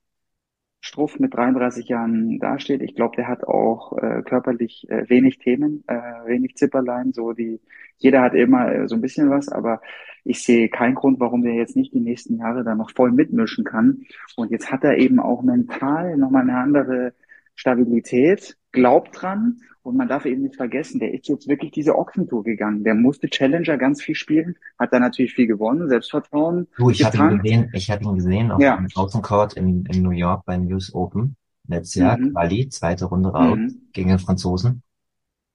Struff 0.80 1.18
mit 1.18 1.34
33 1.34 1.88
Jahren 1.88 2.38
dasteht. 2.38 2.80
Ich 2.80 2.94
glaube, 2.94 3.16
der 3.16 3.26
hat 3.26 3.42
auch 3.42 3.98
äh, 3.98 4.22
körperlich 4.22 4.86
äh, 4.88 5.08
wenig 5.08 5.38
Themen, 5.38 5.82
äh, 5.88 5.94
wenig 6.24 6.54
Zipperlein. 6.54 7.12
So 7.12 7.32
die, 7.32 7.60
jeder 7.98 8.22
hat 8.22 8.34
immer 8.34 8.72
äh, 8.72 8.88
so 8.88 8.94
ein 8.94 9.00
bisschen 9.00 9.30
was, 9.30 9.48
aber 9.48 9.80
ich 10.22 10.44
sehe 10.44 10.68
keinen 10.68 10.94
Grund, 10.94 11.18
warum 11.18 11.42
der 11.42 11.54
jetzt 11.54 11.74
nicht 11.74 11.92
die 11.92 12.00
nächsten 12.00 12.36
Jahre 12.38 12.62
da 12.62 12.76
noch 12.76 12.92
voll 12.92 13.10
mitmischen 13.10 13.64
kann. 13.64 14.02
Und 14.36 14.52
jetzt 14.52 14.70
hat 14.70 14.84
er 14.84 14.98
eben 14.98 15.18
auch 15.18 15.42
mental 15.42 16.16
nochmal 16.16 16.42
eine 16.42 16.58
andere 16.58 17.14
Stabilität, 17.56 18.56
glaubt 18.70 19.20
dran 19.20 19.60
und 19.82 19.96
man 19.96 20.08
darf 20.08 20.24
eben 20.26 20.42
nicht 20.42 20.56
vergessen, 20.56 21.00
der 21.00 21.12
ist 21.12 21.28
jetzt 21.28 21.48
wirklich 21.48 21.72
diese 21.72 21.96
Ochsentour 21.96 22.44
gegangen. 22.44 22.84
Der 22.84 22.94
musste 22.94 23.28
Challenger 23.28 23.76
ganz 23.78 24.02
viel 24.02 24.14
spielen, 24.14 24.56
hat 24.78 24.92
da 24.92 25.00
natürlich 25.00 25.34
viel 25.34 25.46
gewonnen, 25.46 25.88
Selbstvertrauen. 25.88 26.68
Du, 26.76 26.90
ich 26.90 27.04
habe 27.04 27.16
ihn 27.16 27.38
gesehen, 27.38 27.70
ich 27.72 27.90
habe 27.90 28.04
ihn 28.04 28.14
gesehen 28.14 28.52
auf 28.52 28.60
ja. 28.60 28.76
dem 28.76 28.86
Außencourt 28.94 29.54
in, 29.54 29.84
in 29.86 30.02
New 30.02 30.10
York 30.10 30.44
beim 30.44 30.66
News 30.66 30.94
Open 30.94 31.36
letztes 31.66 31.96
Jahr, 31.96 32.18
mhm. 32.18 32.32
Quali, 32.32 32.68
zweite 32.68 33.06
Runde 33.06 33.30
raus 33.30 33.58
mhm. 33.58 33.88
gegen 33.92 34.10
den 34.10 34.18
Franzosen. 34.18 34.82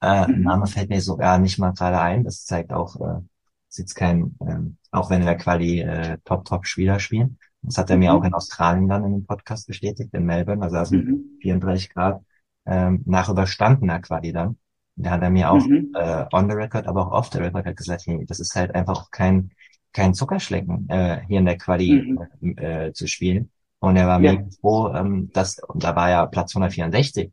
Äh, 0.02 0.28
mhm. 0.28 0.44
Name 0.44 0.68
fällt 0.68 0.90
mir 0.90 1.02
sogar 1.02 1.40
nicht 1.40 1.58
mal 1.60 1.72
gerade 1.72 2.00
ein. 2.00 2.24
Das 2.24 2.46
zeigt 2.46 2.72
auch, 2.72 3.00
äh, 3.00 3.22
ist 3.70 3.80
jetzt 3.80 3.96
kein, 3.96 4.36
äh, 4.46 4.60
auch 4.92 5.10
wenn 5.10 5.26
wir 5.26 5.36
Quali 5.36 5.82
äh, 5.82 6.18
Top-Top-Spieler 6.24 7.00
spielen. 7.00 7.38
Das 7.62 7.78
hat 7.78 7.90
er 7.90 7.98
mir 7.98 8.12
mhm. 8.12 8.20
auch 8.20 8.24
in 8.24 8.34
Australien 8.34 8.88
dann 8.88 9.06
in 9.06 9.12
dem 9.12 9.26
Podcast 9.26 9.68
bestätigt, 9.68 10.14
in 10.14 10.26
Melbourne. 10.26 10.62
Da 10.62 10.70
saßen 10.70 10.98
mhm. 11.00 11.40
34 11.42 11.94
Grad 11.94 12.22
ähm, 12.68 13.02
nach 13.06 13.30
überstandener 13.30 14.00
Quali 14.00 14.32
dann. 14.32 14.58
Da 14.96 15.12
hat 15.12 15.22
er 15.22 15.30
mir 15.30 15.52
auch 15.52 15.66
mhm. 15.66 15.94
äh, 15.96 16.26
on 16.32 16.50
the 16.50 16.56
record, 16.56 16.88
aber 16.88 17.08
auch 17.08 17.12
off 17.12 17.30
the 17.32 17.40
record 17.40 17.66
hat 17.66 17.78
gesagt, 17.78 18.08
hey, 18.08 18.26
das 18.26 18.40
ist 18.40 18.56
halt 18.56 18.74
einfach 18.74 19.12
kein 19.12 19.52
kein 19.94 20.14
Zuckerschlecken 20.14 20.88
äh, 20.90 21.22
hier 21.28 21.40
in 21.40 21.46
der 21.46 21.58
Quali 21.58 22.18
mhm. 22.40 22.58
äh, 22.58 22.94
zu 22.94 23.08
spielen. 23.08 23.52
Und 23.80 23.96
er 23.96 24.08
war 24.08 24.22
ja. 24.22 24.34
mega 24.34 24.48
froh, 24.62 24.94
ähm, 24.94 25.32
dass 25.34 25.60
und 25.60 25.84
da 25.84 25.96
war 25.96 26.10
ja 26.10 26.26
Platz 26.26 26.56
164. 26.56 27.32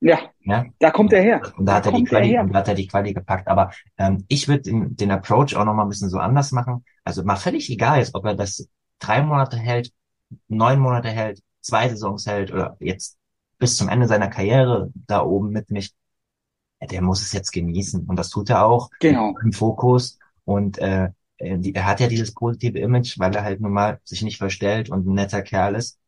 Ja, 0.00 0.18
ja, 0.40 0.66
da 0.78 0.90
kommt 0.90 1.12
er 1.12 1.22
her. 1.22 1.40
Und 1.56 1.64
da, 1.64 1.72
da 1.72 1.76
hat 1.76 1.86
er 1.86 1.92
die 1.92 2.04
Quali, 2.04 2.38
und 2.38 2.52
da 2.52 2.58
hat 2.58 2.68
er 2.68 2.74
die 2.74 2.86
Quali 2.86 3.14
gepackt. 3.14 3.48
Aber 3.48 3.70
ähm, 3.98 4.24
ich 4.28 4.46
würde 4.46 4.62
den, 4.62 4.96
den 4.96 5.10
Approach 5.10 5.56
auch 5.56 5.64
nochmal 5.64 5.86
ein 5.86 5.88
bisschen 5.88 6.10
so 6.10 6.18
anders 6.18 6.52
machen. 6.52 6.84
Also 7.04 7.24
mal 7.24 7.36
völlig 7.36 7.70
egal 7.70 8.00
ist, 8.00 8.14
ob 8.14 8.24
er 8.26 8.34
das 8.34 8.68
drei 8.98 9.22
Monate 9.22 9.56
hält, 9.56 9.92
neun 10.48 10.80
Monate 10.80 11.08
hält, 11.08 11.40
zwei 11.60 11.88
Saisons 11.88 12.26
hält 12.26 12.52
oder 12.52 12.76
jetzt 12.80 13.16
bis 13.58 13.76
zum 13.76 13.88
Ende 13.88 14.06
seiner 14.06 14.28
Karriere 14.28 14.90
da 15.06 15.22
oben 15.22 15.50
mit 15.50 15.70
mich, 15.70 15.94
der 16.80 17.02
muss 17.02 17.22
es 17.22 17.32
jetzt 17.32 17.52
genießen. 17.52 18.04
Und 18.06 18.18
das 18.18 18.28
tut 18.28 18.50
er 18.50 18.64
auch 18.64 18.90
genau. 19.00 19.34
im 19.42 19.52
Fokus. 19.52 20.18
Und 20.44 20.78
äh, 20.78 21.10
die, 21.40 21.74
er 21.74 21.86
hat 21.86 22.00
ja 22.00 22.08
dieses 22.08 22.32
positive 22.32 22.78
Image, 22.78 23.18
weil 23.18 23.34
er 23.34 23.44
halt 23.44 23.60
nun 23.60 23.72
mal 23.72 24.00
sich 24.04 24.22
nicht 24.22 24.38
verstellt 24.38 24.90
und 24.90 25.06
ein 25.06 25.14
netter 25.14 25.42
Kerl 25.42 25.74
ist. 25.74 25.98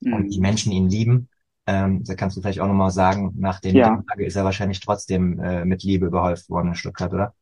Mhm. 0.00 0.14
Und 0.14 0.28
die 0.28 0.40
Menschen 0.40 0.72
ihn 0.72 0.88
lieben. 0.88 1.28
Ähm, 1.66 2.04
da 2.04 2.14
kannst 2.14 2.36
du 2.36 2.40
vielleicht 2.40 2.60
auch 2.60 2.68
nochmal 2.68 2.92
sagen, 2.92 3.32
nach 3.36 3.60
den 3.60 3.74
ja. 3.74 4.02
Tage 4.08 4.24
ist 4.24 4.36
er 4.36 4.44
wahrscheinlich 4.44 4.80
trotzdem 4.80 5.40
äh, 5.40 5.64
mit 5.64 5.82
Liebe 5.82 6.10
behäuft 6.10 6.48
worden 6.48 6.68
in 6.68 6.74
Stuttgart, 6.76 7.12
oder? 7.12 7.34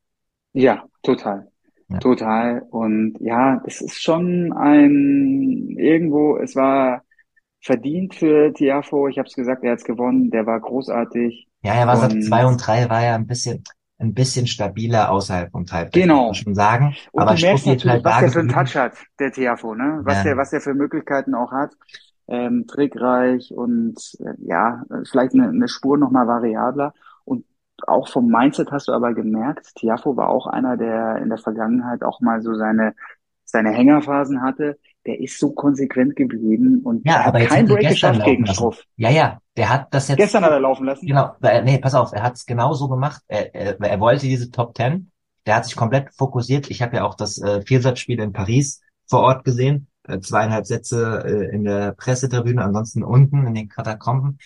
Ja, 0.54 0.84
total. 1.02 1.48
Ja. 1.88 1.98
Total. 1.98 2.62
Und 2.70 3.18
ja, 3.20 3.62
es 3.66 3.82
ist 3.82 4.02
schon 4.02 4.52
ein 4.54 5.76
irgendwo, 5.76 6.38
es 6.38 6.56
war 6.56 7.03
verdient 7.64 8.14
für 8.14 8.52
Tiafo. 8.52 9.08
Ich 9.08 9.18
habe 9.18 9.26
es 9.26 9.34
gesagt, 9.34 9.64
er 9.64 9.72
hat's 9.72 9.84
gewonnen. 9.84 10.30
Der 10.30 10.46
war 10.46 10.60
großartig. 10.60 11.48
Ja, 11.62 11.74
er 11.74 11.86
war 11.86 11.96
seit 11.96 12.22
zwei 12.22 12.44
und 12.46 12.58
drei 12.58 12.88
war 12.90 13.02
ja 13.02 13.14
ein 13.14 13.26
bisschen 13.26 13.64
ein 13.98 14.12
bisschen 14.12 14.46
stabiler 14.46 15.10
außerhalb 15.10 15.50
vom 15.50 15.64
Type. 15.64 15.90
Genau. 15.92 16.28
Muss 16.28 16.38
schon 16.38 16.54
sagen. 16.54 16.94
Und 17.12 17.22
aber 17.22 17.34
du 17.34 17.42
merkst 17.42 17.66
natürlich, 17.66 17.86
halt 17.86 18.04
was 18.04 18.18
der 18.20 18.30
für 18.30 18.40
einen 18.40 18.48
Touch 18.48 18.76
hat, 18.76 18.92
der 19.18 19.32
Tiafo, 19.32 19.74
ne? 19.74 20.00
Was 20.02 20.18
ja. 20.18 20.24
der, 20.24 20.36
was 20.36 20.50
der 20.50 20.60
für 20.60 20.74
Möglichkeiten 20.74 21.34
auch 21.34 21.52
hat. 21.52 21.72
Ähm, 22.26 22.66
trickreich 22.66 23.52
und 23.54 23.96
äh, 24.20 24.32
ja, 24.38 24.82
vielleicht 25.10 25.34
eine, 25.34 25.48
eine 25.48 25.68
Spur 25.68 25.96
nochmal 25.96 26.26
variabler. 26.26 26.92
Und 27.24 27.44
auch 27.86 28.08
vom 28.08 28.28
Mindset 28.28 28.72
hast 28.72 28.88
du 28.88 28.92
aber 28.92 29.14
gemerkt, 29.14 29.74
Tiafo 29.74 30.16
war 30.16 30.28
auch 30.30 30.46
einer, 30.46 30.76
der 30.76 31.18
in 31.18 31.28
der 31.28 31.38
Vergangenheit 31.38 32.02
auch 32.02 32.20
mal 32.20 32.42
so 32.42 32.54
seine 32.54 32.94
seine 33.44 33.70
Hängerphasen 33.70 34.42
hatte, 34.42 34.78
der 35.06 35.20
ist 35.20 35.38
so 35.38 35.52
konsequent 35.52 36.16
geblieben 36.16 36.80
und 36.84 37.06
ja, 37.06 37.24
aber 37.24 37.40
hat 37.40 37.48
kein 37.48 37.66
Break 37.66 37.88
geschafft 37.88 38.24
gegen 38.24 38.46
Struff. 38.46 38.82
Ja, 38.96 39.10
ja, 39.10 39.38
der 39.56 39.68
hat 39.68 39.92
das 39.92 40.08
jetzt. 40.08 40.18
Gestern 40.18 40.44
hat 40.44 40.52
er 40.52 40.60
laufen 40.60 40.86
lassen. 40.86 41.06
Genau, 41.06 41.34
nee, 41.40 41.78
pass 41.78 41.94
auf, 41.94 42.12
er 42.12 42.22
hat 42.22 42.34
es 42.34 42.46
genau 42.46 42.72
so 42.72 42.88
gemacht. 42.88 43.22
Er, 43.28 43.54
er, 43.54 43.80
er 43.80 44.00
wollte 44.00 44.26
diese 44.26 44.50
Top 44.50 44.74
Ten. 44.74 45.10
Der 45.46 45.56
hat 45.56 45.66
sich 45.66 45.76
komplett 45.76 46.14
fokussiert. 46.14 46.70
Ich 46.70 46.80
habe 46.80 46.96
ja 46.96 47.04
auch 47.04 47.14
das 47.14 47.38
äh, 47.38 47.60
Viersatzspiel 47.60 48.18
in 48.18 48.32
Paris 48.32 48.80
vor 49.06 49.20
Ort 49.20 49.44
gesehen. 49.44 49.88
Äh, 50.08 50.20
zweieinhalb 50.20 50.66
Sätze 50.66 51.22
äh, 51.26 51.54
in 51.54 51.64
der 51.64 51.92
Pressetribüne, 51.92 52.62
ansonsten 52.62 53.02
unten 53.02 53.46
in 53.46 53.54
den 53.54 53.68
Katakomben. 53.68 54.38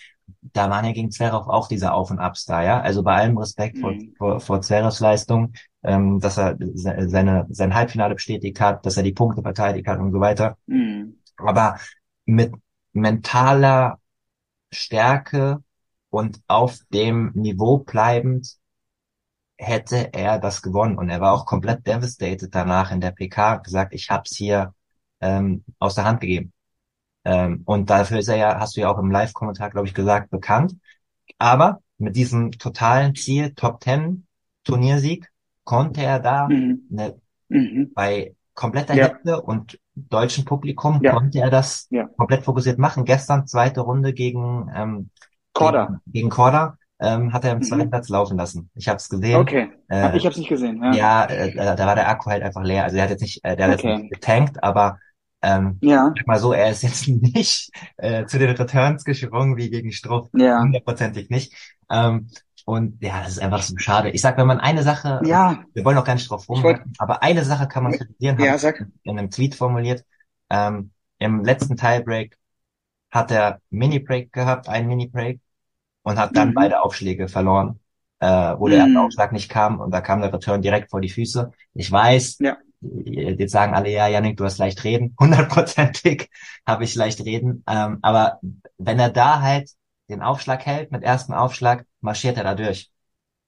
Da 0.53 0.69
waren 0.69 0.85
ja 0.85 0.91
gegen 0.91 1.11
Zverev 1.11 1.47
auch 1.47 1.67
diese 1.67 1.91
Auf- 1.93 2.11
und 2.11 2.19
Abs 2.19 2.45
da, 2.45 2.63
ja. 2.63 2.81
Also 2.81 3.03
bei 3.03 3.15
allem 3.15 3.37
Respekt 3.37 3.77
mhm. 3.77 3.81
vor, 3.81 3.93
vor, 4.17 4.39
vor 4.39 4.61
Zverevs 4.61 4.99
Leistung 4.99 5.53
ähm, 5.83 6.19
dass 6.19 6.37
er 6.37 6.57
seine, 6.73 7.47
sein 7.49 7.73
Halbfinale 7.73 8.15
bestätigt 8.15 8.59
hat, 8.59 8.85
dass 8.85 8.97
er 8.97 9.03
die 9.03 9.13
Punkte 9.13 9.41
verteidigt 9.41 9.87
hat 9.87 9.99
und 9.99 10.11
so 10.11 10.19
weiter. 10.19 10.57
Mhm. 10.67 11.19
Aber 11.37 11.79
mit 12.25 12.53
mentaler 12.93 13.99
Stärke 14.71 15.63
und 16.09 16.41
auf 16.47 16.79
dem 16.91 17.31
Niveau 17.33 17.79
bleibend 17.79 18.57
hätte 19.57 20.13
er 20.13 20.39
das 20.39 20.61
gewonnen. 20.61 20.97
Und 20.97 21.09
er 21.09 21.21
war 21.21 21.33
auch 21.33 21.45
komplett 21.45 21.85
devastated 21.87 22.53
danach 22.53 22.91
in 22.91 23.01
der 23.01 23.11
PK, 23.11 23.57
gesagt, 23.57 23.93
ich 23.93 24.09
hab's 24.09 24.35
hier 24.35 24.73
ähm, 25.21 25.63
aus 25.79 25.95
der 25.95 26.05
Hand 26.05 26.21
gegeben. 26.21 26.53
Ähm, 27.25 27.61
und 27.65 27.89
dafür 27.89 28.19
ist 28.19 28.27
er 28.29 28.37
ja, 28.37 28.59
hast 28.59 28.75
du 28.77 28.81
ja 28.81 28.89
auch 28.91 28.97
im 28.97 29.11
Live-Kommentar, 29.11 29.69
glaube 29.69 29.87
ich, 29.87 29.93
gesagt, 29.93 30.29
bekannt. 30.29 30.75
Aber 31.37 31.81
mit 31.97 32.15
diesem 32.15 32.51
totalen 32.51 33.15
Ziel, 33.15 33.53
Top 33.53 33.81
Ten 33.81 34.25
Turniersieg, 34.63 35.29
konnte 35.63 36.01
er 36.01 36.19
da 36.19 36.47
Mhm. 36.47 36.81
ne, 36.89 37.15
Mhm. 37.49 37.91
bei 37.93 38.35
kompletter 38.53 38.93
Ja. 38.95 39.07
Hitze 39.07 39.41
und 39.41 39.79
deutschen 39.95 40.45
Publikum 40.45 41.01
Ja. 41.01 41.13
konnte 41.13 41.39
er 41.39 41.49
das 41.49 41.87
Ja. 41.91 42.09
komplett 42.17 42.43
fokussiert 42.43 42.77
machen. 42.79 43.05
Gestern 43.05 43.47
zweite 43.47 43.81
Runde 43.81 44.13
gegen 44.13 44.69
ähm, 44.73 45.09
Korda. 45.53 45.85
gegen, 45.85 46.01
gegen 46.07 46.29
Korda 46.29 46.77
ähm, 47.01 47.31
hat 47.31 47.45
er 47.45 47.53
im 47.53 47.59
Mhm. 47.59 47.63
zweiten 47.63 47.89
Platz 47.89 48.09
laufen 48.09 48.37
lassen. 48.37 48.69
Ich 48.75 48.87
habe 48.87 48.97
es 48.97 49.07
gesehen. 49.07 49.37
Okay. 49.39 49.69
Äh, 49.89 50.17
ich 50.17 50.25
habe 50.25 50.31
es 50.33 50.37
nicht 50.37 50.49
gesehen. 50.49 50.81
Ja. 50.83 50.93
ja, 50.93 51.25
äh, 51.25 51.53
da 51.75 51.85
war 51.87 51.95
der 51.95 52.09
Akku 52.09 52.29
halt 52.29 52.43
einfach 52.43 52.63
leer. 52.63 52.83
Also 52.83 52.97
er 52.97 53.03
hat 53.03 53.09
jetzt 53.09 53.21
nicht, 53.21 53.43
äh, 53.45 53.55
der 53.55 53.67
hat 53.69 53.79
Okay. 53.79 53.89
jetzt 53.89 54.01
nicht 54.01 54.13
getankt, 54.13 54.61
aber 54.63 54.99
ähm, 55.41 55.77
Ja. 55.81 56.13
sag 56.17 56.27
mal 56.27 56.39
so, 56.39 56.53
er 56.53 56.69
ist 56.71 56.83
jetzt 56.83 57.07
nicht 57.07 57.71
äh, 57.97 58.25
zu 58.25 58.39
den 58.39 58.49
Returns 58.55 59.03
gesprungen 59.03 59.57
wie 59.57 59.69
gegen 59.69 59.91
Struff. 59.91 60.29
Ja. 60.33 60.59
Hundertprozentig 60.61 61.29
nicht. 61.29 61.53
Ähm, 61.89 62.29
und 62.65 63.01
ja, 63.01 63.21
das 63.21 63.29
ist 63.33 63.39
einfach 63.41 63.63
so 63.63 63.75
schade. 63.77 64.09
Ich 64.11 64.21
sag, 64.21 64.37
wenn 64.37 64.45
man 64.47 64.59
eine 64.59 64.83
Sache, 64.83 65.21
Ja. 65.23 65.63
wir 65.73 65.83
wollen 65.85 65.97
auch 65.97 66.03
gar 66.03 66.13
nicht 66.15 66.29
drauf 66.29 66.47
rumhalten, 66.49 66.93
aber 66.99 67.23
eine 67.23 67.43
Sache 67.43 67.67
kann 67.67 67.83
man 67.83 67.93
kritisieren, 67.93 68.39
Ja, 68.39 68.57
sag. 68.57 68.85
in 69.03 69.17
einem 69.17 69.31
Tweet 69.31 69.55
formuliert. 69.55 70.05
Ähm, 70.49 70.91
Im 71.17 71.43
letzten 71.43 71.75
Tiebreak 71.77 72.37
hat 73.11 73.31
er 73.31 73.59
Mini-Break 73.71 74.31
gehabt, 74.31 74.69
einen 74.69 74.87
Mini-Break, 74.87 75.39
und 76.03 76.17
hat 76.17 76.35
dann 76.37 76.49
Mhm. 76.49 76.53
beide 76.53 76.81
Aufschläge 76.81 77.27
verloren, 77.27 77.79
äh, 78.19 78.27
wo 78.57 78.67
der 78.67 78.85
Mhm. 78.87 78.97
Aufschlag 78.97 79.31
nicht 79.31 79.49
kam 79.49 79.79
und 79.79 79.91
da 79.91 80.01
kam 80.01 80.21
der 80.21 80.31
Return 80.33 80.61
direkt 80.61 80.91
vor 80.91 81.01
die 81.01 81.09
Füße. 81.09 81.51
Ich 81.73 81.91
weiß, 81.91 82.37
Ja. 82.39 82.57
Jetzt 82.81 83.51
sagen 83.51 83.73
alle, 83.73 83.89
ja, 83.89 84.07
Janik, 84.07 84.37
du 84.37 84.45
hast 84.45 84.57
leicht 84.57 84.83
reden. 84.83 85.15
Hundertprozentig 85.19 86.29
habe 86.65 86.83
ich 86.83 86.95
leicht 86.95 87.21
reden. 87.21 87.63
Ähm, 87.67 87.99
aber 88.01 88.39
wenn 88.77 88.99
er 88.99 89.09
da 89.09 89.41
halt 89.41 89.71
den 90.09 90.21
Aufschlag 90.21 90.65
hält, 90.65 90.91
mit 90.91 91.03
ersten 91.03 91.33
Aufschlag, 91.33 91.85
marschiert 92.01 92.37
er 92.37 92.43
da 92.43 92.55
durch. 92.55 92.91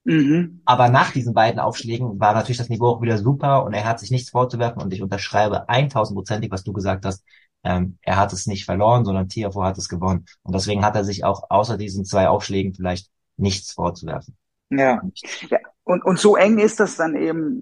Mhm. 0.04 0.62
Aber 0.64 0.88
nach 0.88 1.12
diesen 1.12 1.32
beiden 1.32 1.60
Aufschlägen 1.60 2.18
war 2.18 2.34
natürlich 2.34 2.58
das 2.58 2.68
Niveau 2.68 2.86
auch 2.88 3.02
wieder 3.02 3.18
super 3.18 3.64
und 3.64 3.72
er 3.72 3.84
hat 3.84 4.00
sich 4.00 4.10
nichts 4.10 4.30
vorzuwerfen 4.30 4.82
und 4.82 4.92
ich 4.92 5.02
unterschreibe 5.02 5.68
1000%ig, 5.68 6.50
was 6.50 6.64
du 6.64 6.72
gesagt 6.72 7.04
hast. 7.04 7.24
Ähm, 7.64 7.98
er 8.02 8.16
hat 8.16 8.32
es 8.32 8.46
nicht 8.46 8.64
verloren, 8.64 9.04
sondern 9.04 9.28
TFO 9.28 9.62
hat 9.62 9.78
es 9.78 9.88
gewonnen. 9.88 10.26
Und 10.42 10.54
deswegen 10.54 10.84
hat 10.84 10.96
er 10.96 11.04
sich 11.04 11.24
auch 11.24 11.44
außer 11.48 11.78
diesen 11.78 12.04
zwei 12.04 12.28
Aufschlägen 12.28 12.74
vielleicht 12.74 13.08
nichts 13.36 13.72
vorzuwerfen. 13.72 14.36
Ja. 14.70 15.00
ja. 15.48 15.58
Und, 15.84 16.04
und 16.04 16.18
so 16.18 16.36
eng 16.36 16.58
ist 16.58 16.78
das 16.78 16.96
dann 16.96 17.16
eben 17.16 17.60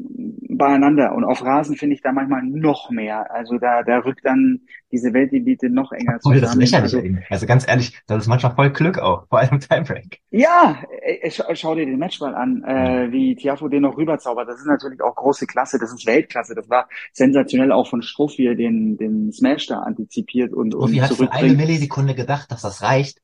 beieinander. 0.61 1.15
Und 1.15 1.25
auf 1.25 1.43
Rasen 1.43 1.77
finde 1.77 1.95
ich 1.95 2.03
da 2.03 2.13
manchmal 2.13 2.43
noch 2.43 2.91
mehr. 2.91 3.31
Also 3.33 3.57
da, 3.57 3.83
da 3.83 3.99
rückt 3.99 4.25
dann 4.25 4.61
diese 4.93 5.15
Weltelite 5.15 5.71
noch 5.71 5.91
enger 5.93 6.19
Voll 6.23 6.41
das 6.41 6.53
zusammen. 6.53 6.61
lächerlich. 6.61 6.95
Also, 6.95 7.19
also 7.31 7.47
ganz 7.47 7.67
ehrlich, 7.67 7.99
das 8.07 8.25
ist 8.25 8.29
manchmal 8.29 8.55
voll 8.55 8.71
Glück 8.71 8.99
auch, 8.99 9.27
vor 9.29 9.39
allem 9.39 9.53
im 9.53 9.61
Timebreak. 9.61 10.21
ja, 10.31 10.83
äh, 11.03 11.31
schau, 11.31 11.45
schau 11.55 11.75
dir 11.75 11.87
den 11.87 11.99
Matchball 11.99 12.35
an, 12.35 12.63
äh, 12.63 13.11
wie 13.11 13.37
Tiafo 13.37 13.69
den 13.69 13.83
noch 13.83 13.97
rüberzaubert. 13.97 14.49
Das 14.49 14.61
ist 14.61 14.67
natürlich 14.67 15.01
auch 15.01 15.15
große 15.15 15.47
Klasse. 15.47 15.79
Das 15.79 15.93
ist 15.93 16.07
Weltklasse. 16.07 16.55
Das 16.55 16.69
war 16.69 16.89
sensationell 17.13 17.73
auch 17.73 17.89
von 17.89 18.03
er 18.39 18.55
den, 18.55 18.99
den 18.99 19.33
Smash 19.33 19.67
da 19.67 19.81
antizipiert 19.81 20.53
und, 20.53 20.75
und 20.75 20.81
Profi 20.81 20.97
hat 20.99 21.15
für 21.15 21.33
eine. 21.33 21.55
Millisekunde 21.55 22.15
gedacht, 22.15 22.53
dass 22.53 22.63
das 22.63 22.83
reicht, 22.83 23.23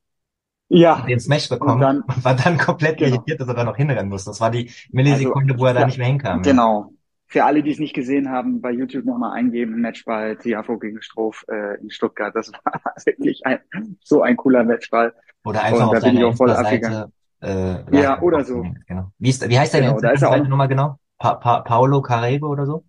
Ja, 0.69 1.05
den 1.07 1.19
Smash 1.19 1.47
bekommen 1.49 1.75
Und 1.75 1.81
dann- 1.81 2.01
und 2.01 2.25
war 2.25 2.35
dann 2.35 2.57
komplett 2.57 2.97
Genau. 2.97 3.15
irritiert, 3.15 3.39
dass 3.39 3.47
er 3.47 3.53
da 3.53 3.63
noch 3.63 3.77
hinrennen 3.77 4.09
muss. 4.09 4.25
Das 4.25 4.41
war 4.41 4.51
die 4.51 4.69
Millisekunde, 4.91 5.57
wo 5.57 5.65
er 5.65 5.73
da 5.73 5.79
ja, 5.81 5.85
nicht 5.85 5.97
mehr 5.97 6.07
hinkam. 6.07 6.41
Genau. 6.41 6.91
Für 7.29 7.43
alle, 7.45 7.61
die 7.63 7.71
es 7.71 7.79
nicht 7.79 7.93
gesehen 7.93 8.29
haben, 8.29 8.61
bei 8.61 8.71
YouTube 8.71 9.05
nochmal 9.05 9.33
eingeben, 9.37 9.81
Matchball 9.81 10.37
Tiafo 10.37 10.77
gegen 10.77 11.01
Stroh 11.01 11.33
äh, 11.49 11.79
in 11.81 11.89
Stuttgart. 11.89 12.33
Das 12.35 12.51
war 12.51 12.81
wirklich 13.05 13.45
ein, 13.45 13.59
so 14.03 14.21
ein 14.21 14.37
cooler 14.37 14.63
Matchball. 14.63 15.13
Oder 15.45 15.63
einfach 15.63 15.89
Und 15.89 15.95
auf 15.95 15.99
da 15.99 15.99
bin 15.99 16.09
ich 16.09 16.15
seiner 16.19 16.27
auch 16.27 16.35
voll 16.35 16.49
Insta-Seite. 16.49 17.11
Äh, 17.41 18.01
Ja, 18.01 18.21
oder 18.21 18.43
so. 18.43 18.65
Genau. 18.87 19.11
Wie, 19.19 19.29
ist, 19.29 19.47
wie 19.47 19.59
heißt 19.59 19.73
deine 19.73 19.87
Genau, 19.87 19.99
da 19.99 20.11
Instagram-Seite 20.11 20.49
nochmal 20.49 20.67
genau? 20.67 20.99
Pa 21.17 21.35
pa 21.35 21.59
Paolo 21.61 22.01
Carrebe 22.01 22.45
oder 22.47 22.65
so? 22.65 22.83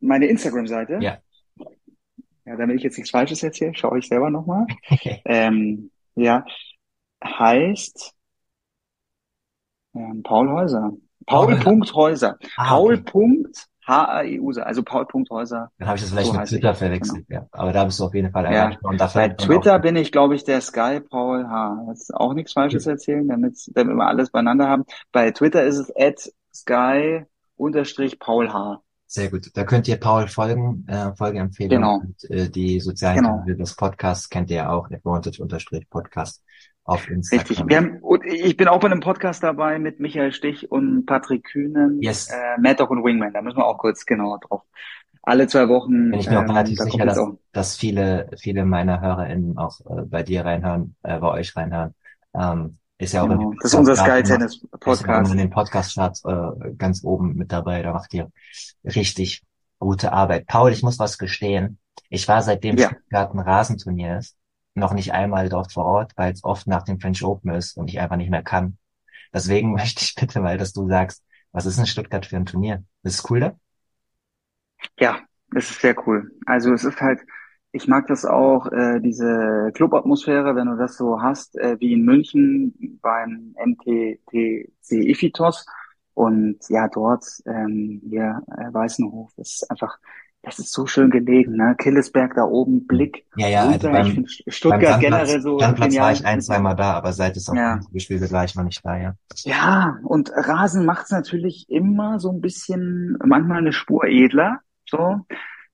Meine 0.00 0.26
Instagram-Seite. 0.26 0.98
Ja. 1.00 1.18
Ja, 2.44 2.56
damit 2.56 2.76
ich 2.76 2.82
jetzt 2.82 2.96
nichts 2.96 3.10
Falsches 3.10 3.42
erzähle, 3.42 3.74
schaue 3.74 3.98
ich 3.98 4.08
selber 4.08 4.30
nochmal. 4.30 4.66
Ähm, 5.24 5.90
ja, 6.14 6.44
heißt 7.24 8.14
ähm, 9.94 10.22
Paul 10.22 10.50
Häuser. 10.50 10.92
Paul. 11.26 11.56
Punkt 11.56 11.94
Häuser. 11.94 12.38
Ah, 12.56 12.68
Paul 12.70 12.94
okay. 12.94 13.02
Punkt 13.04 13.66
H-A-E-U-S-E. 13.86 14.62
Also 14.62 14.82
Paul 14.82 15.06
Punkt 15.06 15.30
Häuser. 15.30 15.70
Dann 15.78 15.88
habe 15.88 15.96
ich 15.96 16.02
das 16.02 16.10
vielleicht 16.10 16.28
So 16.28 16.32
mit 16.38 16.48
Twitter 16.48 16.72
ich, 16.72 16.78
verwechselt. 16.78 17.26
Ja. 17.28 17.46
Aber 17.52 17.72
da 17.72 17.84
bist 17.84 17.98
du 18.00 18.04
auf 18.04 18.14
jeden 18.14 18.30
Fall 18.30 18.44
Ja. 18.44 18.50
erreichbar. 18.50 18.96
Dafür 18.96 19.22
Bei 19.22 19.28
Twitter 19.30 19.78
bin 19.78 19.96
ich, 19.96 20.12
glaube 20.12 20.34
ich, 20.34 20.44
der 20.44 20.60
Sky 20.60 21.00
Paul 21.00 21.46
H. 21.48 21.86
Jetzt 21.88 22.14
auch 22.14 22.34
nichts 22.34 22.52
Falsches 22.52 22.86
erzählen, 22.86 23.26
damit, 23.28 23.58
damit 23.74 23.96
wir 23.96 24.06
alles 24.06 24.30
beieinander 24.30 24.68
haben. 24.68 24.84
Bei 25.12 25.30
Twitter 25.30 25.64
ist 25.64 25.78
es 25.78 25.92
at 25.96 26.32
Sky 26.54 27.24
unterstrich 27.56 28.18
Paul 28.18 28.52
H. 28.52 28.80
Sehr 29.12 29.28
gut. 29.28 29.50
Da 29.54 29.64
könnt 29.64 29.88
ihr 29.88 29.96
Paul 29.96 30.28
folgen, 30.28 30.86
äh, 30.86 31.12
Folgeempfehlung. 31.16 31.70
Genau. 31.80 31.94
Und, 31.96 32.30
äh, 32.30 32.48
die 32.48 32.78
sozialen 32.78 33.16
Genau. 33.16 33.38
Kanäle 33.38 33.56
des 33.56 33.74
Podcasts 33.74 34.28
kennt 34.28 34.50
ihr 34.50 34.58
ja 34.58 34.70
auch, 34.70 34.88
Advantage-Podcast 34.88 36.44
auf 36.84 37.10
Instagram. 37.10 37.40
Richtig. 37.48 37.68
Wir 37.68 37.76
haben, 37.76 37.98
und 38.02 38.24
ich 38.24 38.56
bin 38.56 38.68
auch 38.68 38.78
bei 38.78 38.86
einem 38.86 39.00
Podcast 39.00 39.42
dabei 39.42 39.80
mit 39.80 39.98
Michael 39.98 40.30
Stich 40.32 40.70
und 40.70 41.06
Patrick 41.06 41.42
Kühnen, 41.42 42.00
Yes. 42.00 42.28
äh, 42.28 42.60
Mad 42.60 42.76
Dog 42.76 42.90
und 42.90 43.02
Wingman. 43.02 43.32
Da 43.32 43.42
müssen 43.42 43.56
wir 43.56 43.66
auch 43.66 43.78
kurz 43.78 44.06
genauer 44.06 44.38
drauf. 44.46 44.62
Alle 45.22 45.48
zwei 45.48 45.68
Wochen. 45.68 46.12
Bin 46.12 46.20
ich 46.20 46.30
mir 46.30 46.38
auch 46.38 46.44
ähm, 46.44 46.50
relativ 46.50 46.78
da 46.78 46.84
sicher, 46.84 47.04
dass, 47.04 47.18
auch. 47.18 47.36
dass 47.50 47.76
viele, 47.76 48.30
viele 48.38 48.64
meiner 48.64 49.00
HörerInnen 49.00 49.58
auch 49.58 49.80
äh, 49.86 50.02
bei 50.02 50.22
dir 50.22 50.44
reinhören, 50.44 50.94
äh, 51.02 51.18
bei 51.18 51.32
euch 51.32 51.56
reinhören. 51.56 51.94
Ähm, 52.32 52.78
ist 53.04 53.12
ja 53.12 53.22
auch 53.22 53.28
Genau. 53.28 53.50
in- 53.52 53.56
Das 53.62 53.72
ist 53.72 53.78
unser 53.78 53.96
Sky 53.96 54.22
Tennis 54.22 54.66
Podcast. 54.78 55.32
in 55.32 55.38
den 55.38 55.50
Podcast-Charts 55.50 56.24
äh, 56.24 56.72
ganz 56.76 57.02
oben 57.04 57.34
mit 57.36 57.50
dabei. 57.52 57.82
Da 57.82 57.92
macht 57.92 58.12
ihr 58.14 58.30
richtig 58.84 59.42
gute 59.78 60.12
Arbeit. 60.12 60.46
Paul, 60.46 60.72
ich 60.72 60.82
muss 60.82 60.98
was 60.98 61.18
gestehen. 61.18 61.78
Ich 62.08 62.28
war 62.28 62.42
seitdem 62.42 62.76
Ja. 62.76 62.88
Stuttgart 62.90 63.32
ein 63.34 63.40
Rasenturnier 63.40 64.18
ist, 64.18 64.36
noch 64.74 64.92
nicht 64.92 65.12
einmal 65.12 65.48
dort 65.48 65.72
vor 65.72 65.84
Ort, 65.84 66.12
weil 66.16 66.32
es 66.32 66.44
oft 66.44 66.66
nach 66.66 66.82
dem 66.82 67.00
French 67.00 67.24
Open 67.24 67.50
ist 67.54 67.76
und 67.76 67.88
ich 67.88 68.00
einfach 68.00 68.16
nicht 68.16 68.30
mehr 68.30 68.42
kann. 68.42 68.76
Deswegen 69.32 69.72
möchte 69.74 70.02
ich 70.04 70.14
bitte 70.14 70.40
mal, 70.40 70.58
dass 70.58 70.72
du 70.72 70.86
sagst, 70.88 71.22
was 71.52 71.66
ist 71.66 71.78
in 71.78 71.86
Stuttgart 71.86 72.26
für 72.26 72.36
ein 72.36 72.46
Turnier? 72.46 72.84
Ist 73.02 73.14
es 73.20 73.30
cool 73.30 73.40
da? 73.40 73.56
Ja, 74.98 75.20
das 75.50 75.70
ist 75.70 75.80
sehr 75.80 75.96
cool. 76.06 76.30
Also 76.46 76.72
es 76.72 76.84
ist 76.84 77.00
halt, 77.00 77.20
ich 77.72 77.86
mag 77.88 78.06
das 78.08 78.24
auch, 78.24 78.66
äh, 78.72 79.00
diese 79.00 79.70
Clubatmosphäre, 79.74 80.56
wenn 80.56 80.66
du 80.66 80.76
das 80.76 80.96
so 80.96 81.22
hast, 81.22 81.56
äh, 81.56 81.76
wie 81.80 81.92
in 81.92 82.04
München 82.04 82.98
beim 83.02 83.54
MTTC 83.64 85.08
Ifitos. 85.10 85.66
Und 86.14 86.58
ja, 86.68 86.88
dort, 86.88 87.24
ähm, 87.46 88.02
hier, 88.08 88.42
äh, 88.58 88.72
Weißenhof, 88.74 89.30
das 89.36 89.52
ist 89.52 89.70
einfach, 89.70 89.98
das 90.42 90.58
ist 90.58 90.72
so 90.72 90.86
schön 90.86 91.10
gelegen, 91.10 91.56
ne? 91.56 91.74
Killesberg 91.78 92.34
da 92.34 92.42
oben, 92.44 92.86
Blick 92.86 93.24
Ja, 93.36 93.46
ja, 93.48 93.60
also 93.68 93.88
runter. 93.88 93.90
beim- 93.92 94.06
Ich 94.06 94.12
finde 94.14 94.28
Beim 94.44 94.52
Stuttgart 94.52 94.82
Sandplatz, 94.82 95.00
generell 95.00 95.40
so 95.40 95.58
Sandplatz 95.60 95.88
genial. 95.90 96.04
war 96.06 96.12
ich 96.12 96.26
ein, 96.26 96.40
zweimal 96.40 96.76
da, 96.76 96.92
aber 96.94 97.12
seit 97.12 97.36
es 97.36 97.48
auch 97.48 97.54
Ja. 97.54 97.80
gespielt 97.92 98.20
wird, 98.20 98.32
war 98.32 98.44
ich 98.44 98.54
noch 98.56 98.64
nicht 98.64 98.84
da, 98.84 98.96
ja. 98.98 99.14
Ja, 99.44 99.98
und 100.02 100.30
Rasen 100.34 100.84
macht's 100.84 101.10
natürlich 101.10 101.66
immer 101.68 102.18
so 102.18 102.30
ein 102.32 102.40
bisschen, 102.40 103.16
manchmal 103.24 103.58
eine 103.58 103.72
Spur 103.72 104.04
edler. 104.04 104.60
So, 104.86 105.20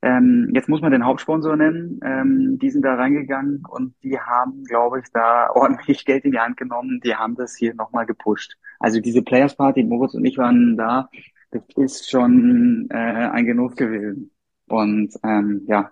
ähm, 0.03 0.51
jetzt 0.55 0.69
muss 0.69 0.81
man 0.81 0.93
den 0.93 1.05
Hauptsponsor 1.05 1.57
nennen. 1.57 2.01
Ähm, 2.05 2.59
die 2.61 2.71
sind 2.71 2.83
da 2.83 2.95
reingegangen 2.95 3.63
und 3.69 3.95
die 4.03 4.19
haben, 4.19 4.65
glaube 4.65 5.01
ich, 5.01 5.07
da 5.13 5.51
ordentlich 5.55 6.05
Geld 6.05 6.25
in 6.25 6.33
die 6.33 6.39
Hand 6.39 6.57
genommen. 6.57 7.01
Die 7.05 7.15
haben 7.15 7.35
das 7.35 7.57
hier 7.57 7.75
nochmal 7.75 8.07
gepusht. 8.07 8.57
Also 8.79 9.01
diese 9.01 9.23
Players 9.23 9.57
Party, 9.57 9.83
Moritz 9.83 10.15
und 10.15 10.25
ich 10.25 10.39
waren 10.39 10.77
da. 10.77 11.09
Das 11.51 11.63
ist 11.77 12.11
schon 12.11 12.89
äh, 12.91 12.97
ein 12.97 13.47
Genuss 13.47 13.75
gewesen. 13.77 14.31
Und 14.69 15.15
ähm, 15.23 15.63
ja, 15.67 15.91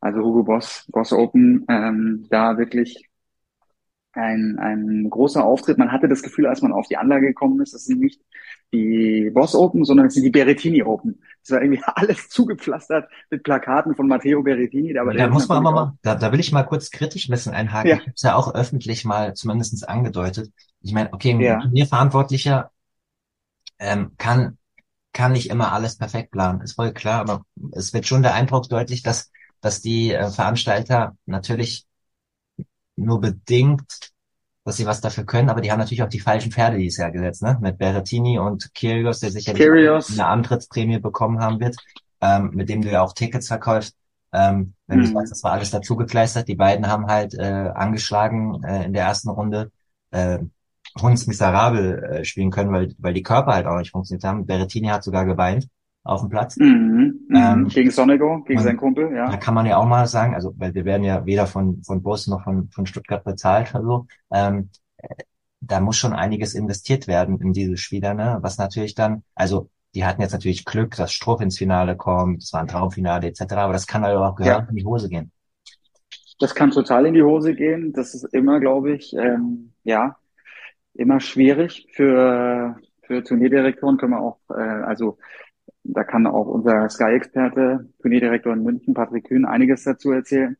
also 0.00 0.20
Hugo 0.20 0.42
Boss, 0.44 0.86
Boss 0.90 1.12
Open, 1.12 1.64
ähm, 1.68 2.26
da 2.30 2.56
wirklich 2.58 3.07
ein, 4.12 4.58
ein 4.58 5.08
großer 5.10 5.44
Auftritt. 5.44 5.78
Man 5.78 5.92
hatte 5.92 6.08
das 6.08 6.22
Gefühl, 6.22 6.46
als 6.46 6.62
man 6.62 6.72
auf 6.72 6.88
die 6.88 6.96
Anlage 6.96 7.26
gekommen 7.28 7.60
ist, 7.60 7.74
das 7.74 7.84
sind 7.84 8.00
nicht 8.00 8.20
die 8.72 9.30
Boss 9.32 9.54
Open, 9.54 9.84
sondern 9.84 10.06
es 10.06 10.14
sind 10.14 10.24
die 10.24 10.30
Berrettini 10.30 10.82
Open. 10.82 11.22
Es 11.42 11.50
war 11.50 11.62
irgendwie 11.62 11.82
alles 11.94 12.28
zugepflastert 12.28 13.08
mit 13.30 13.42
Plakaten 13.42 13.94
von 13.94 14.08
Matteo 14.08 14.42
Berrettini. 14.42 14.98
Aber 14.98 15.14
Da 15.14 15.28
muss 15.28 15.48
man 15.48 15.58
aber 15.58 15.72
mal, 15.72 15.92
da, 16.02 16.14
da 16.14 16.32
will 16.32 16.40
ich 16.40 16.52
mal 16.52 16.64
kurz 16.64 16.90
kritisch 16.90 17.28
ein 17.28 17.32
bisschen 17.32 17.54
einhaken. 17.54 17.90
Ja. 17.90 17.96
Ich 17.96 18.02
habe 18.02 18.12
es 18.14 18.22
ja 18.22 18.34
auch 18.34 18.54
öffentlich 18.54 19.04
mal 19.04 19.34
zumindestens 19.34 19.84
angedeutet. 19.84 20.50
Ich 20.80 20.92
meine, 20.92 21.12
okay, 21.12 21.32
ein 21.32 21.40
Ja. 21.40 21.60
Turnierverantwortlicher 21.60 22.70
ähm, 23.78 24.12
kann, 24.18 24.58
kann 25.12 25.32
nicht 25.32 25.50
immer 25.50 25.72
alles 25.72 25.96
perfekt 25.98 26.30
planen, 26.32 26.60
ist 26.60 26.74
voll 26.74 26.92
klar, 26.92 27.20
aber 27.20 27.44
es 27.72 27.92
wird 27.94 28.06
schon 28.06 28.22
der 28.22 28.34
Eindruck 28.34 28.68
deutlich, 28.68 29.02
dass 29.02 29.30
dass 29.60 29.80
die 29.80 30.12
äh, 30.12 30.30
Veranstalter 30.30 31.16
natürlich 31.26 31.87
nur 32.98 33.20
bedingt, 33.20 33.82
dass 34.64 34.76
sie 34.76 34.86
was 34.86 35.00
dafür 35.00 35.24
können, 35.24 35.48
aber 35.50 35.60
die 35.60 35.72
haben 35.72 35.78
natürlich 35.78 36.02
auch 36.02 36.08
die 36.08 36.20
falschen 36.20 36.52
Pferde 36.52 36.78
dieses 36.78 36.98
Jahr 36.98 37.10
gesetzt, 37.10 37.42
ne? 37.42 37.58
Mit 37.60 37.78
Berrettini 37.78 38.38
und 38.38 38.74
Kyrgios, 38.74 39.20
der 39.20 39.30
sicherlich 39.30 39.64
Kyrgios. 39.64 40.08
eine 40.10 40.26
Antrittsprämie 40.26 40.98
bekommen 40.98 41.40
haben 41.40 41.60
wird, 41.60 41.76
ähm, 42.20 42.50
mit 42.54 42.68
dem 42.68 42.82
du 42.82 42.90
ja 42.90 43.02
auch 43.02 43.14
Tickets 43.14 43.48
verkaufst. 43.48 43.96
Ähm, 44.32 44.74
wenn 44.86 44.98
du 45.00 45.06
Mhm. 45.06 45.14
sagst, 45.14 45.32
das 45.32 45.42
war 45.42 45.52
alles 45.52 45.70
dazu 45.70 45.96
gekleistert, 45.96 46.48
die 46.48 46.54
beiden 46.56 46.86
haben 46.86 47.06
halt 47.06 47.34
äh, 47.34 47.42
angeschlagen 47.74 48.62
äh, 48.64 48.84
in 48.84 48.92
der 48.92 49.04
ersten 49.04 49.30
Runde 49.30 49.70
äh, 50.10 50.38
Hunds 51.00 51.26
miserabel 51.26 52.02
äh, 52.04 52.24
spielen 52.24 52.50
können, 52.50 52.72
weil, 52.72 52.94
weil 52.98 53.14
die 53.14 53.22
Körper 53.22 53.54
halt 53.54 53.66
auch 53.66 53.78
nicht 53.78 53.92
funktioniert 53.92 54.24
haben. 54.24 54.46
Berrettini 54.46 54.88
hat 54.88 55.04
sogar 55.04 55.24
geweint 55.24 55.68
auf 56.04 56.20
dem 56.20 56.30
Platz. 56.30 56.56
Mhm. 56.56 57.20
Mhm. 57.28 57.36
Ähm, 57.36 57.68
gegen 57.68 57.90
Sonego, 57.90 58.42
gegen 58.44 58.60
seinen 58.60 58.76
Kumpel, 58.78 59.10
Da 59.10 59.30
ja. 59.32 59.36
kann 59.36 59.54
man 59.54 59.66
ja 59.66 59.76
auch 59.76 59.86
mal 59.86 60.06
sagen, 60.06 60.34
also 60.34 60.54
weil 60.56 60.74
wir 60.74 60.84
werden 60.84 61.04
ja 61.04 61.26
weder 61.26 61.46
von 61.46 61.82
von 61.82 62.02
Bus 62.02 62.26
noch 62.26 62.44
von 62.44 62.68
von 62.70 62.86
Stuttgart 62.86 63.24
bezahlt 63.24 63.74
oder 63.74 63.84
so. 63.84 64.06
Ähm, 64.32 64.70
äh, 64.98 65.14
da 65.60 65.80
muss 65.80 65.96
schon 65.96 66.12
einiges 66.12 66.54
investiert 66.54 67.08
werden 67.08 67.40
in 67.40 67.52
diese 67.52 67.76
Spieler, 67.76 68.14
ne? 68.14 68.38
Was 68.42 68.58
natürlich 68.58 68.94
dann, 68.94 69.24
also 69.34 69.70
die 69.94 70.04
hatten 70.04 70.22
jetzt 70.22 70.32
natürlich 70.32 70.64
Glück, 70.64 70.96
dass 70.96 71.12
Struff 71.12 71.40
ins 71.40 71.58
Finale 71.58 71.96
kommt, 71.96 72.42
es 72.42 72.52
war 72.52 72.60
ein 72.60 72.68
Traumfinale 72.68 73.26
etc. 73.28 73.52
Aber 73.54 73.72
das 73.72 73.86
kann 73.86 74.02
halt 74.02 74.16
auch 74.16 74.36
gehören 74.36 74.64
Ja. 74.64 74.70
in 74.70 74.76
die 74.76 74.84
Hose 74.84 75.08
gehen. 75.08 75.32
Das 76.38 76.54
kann 76.54 76.70
total 76.70 77.06
in 77.06 77.14
die 77.14 77.22
Hose 77.22 77.54
gehen. 77.54 77.92
Das 77.92 78.14
ist 78.14 78.24
immer, 78.32 78.60
glaube 78.60 78.92
ich, 78.92 79.12
ähm, 79.14 79.72
ja, 79.84 80.16
immer 80.94 81.20
schwierig 81.20 81.88
für, 81.94 82.76
für 83.02 83.24
Turnierdirektoren 83.24 83.96
können 83.98 84.12
wir 84.12 84.20
auch, 84.20 84.38
äh, 84.50 84.54
also 84.54 85.18
da 85.88 86.04
kann 86.04 86.26
auch 86.26 86.46
unser 86.46 86.88
Sky-Experte, 86.88 87.88
Turnierdirektor 88.00 88.52
in 88.52 88.62
München, 88.62 88.94
Patrick 88.94 89.24
Kühn, 89.28 89.44
einiges 89.44 89.84
dazu 89.84 90.12
erzählen. 90.12 90.56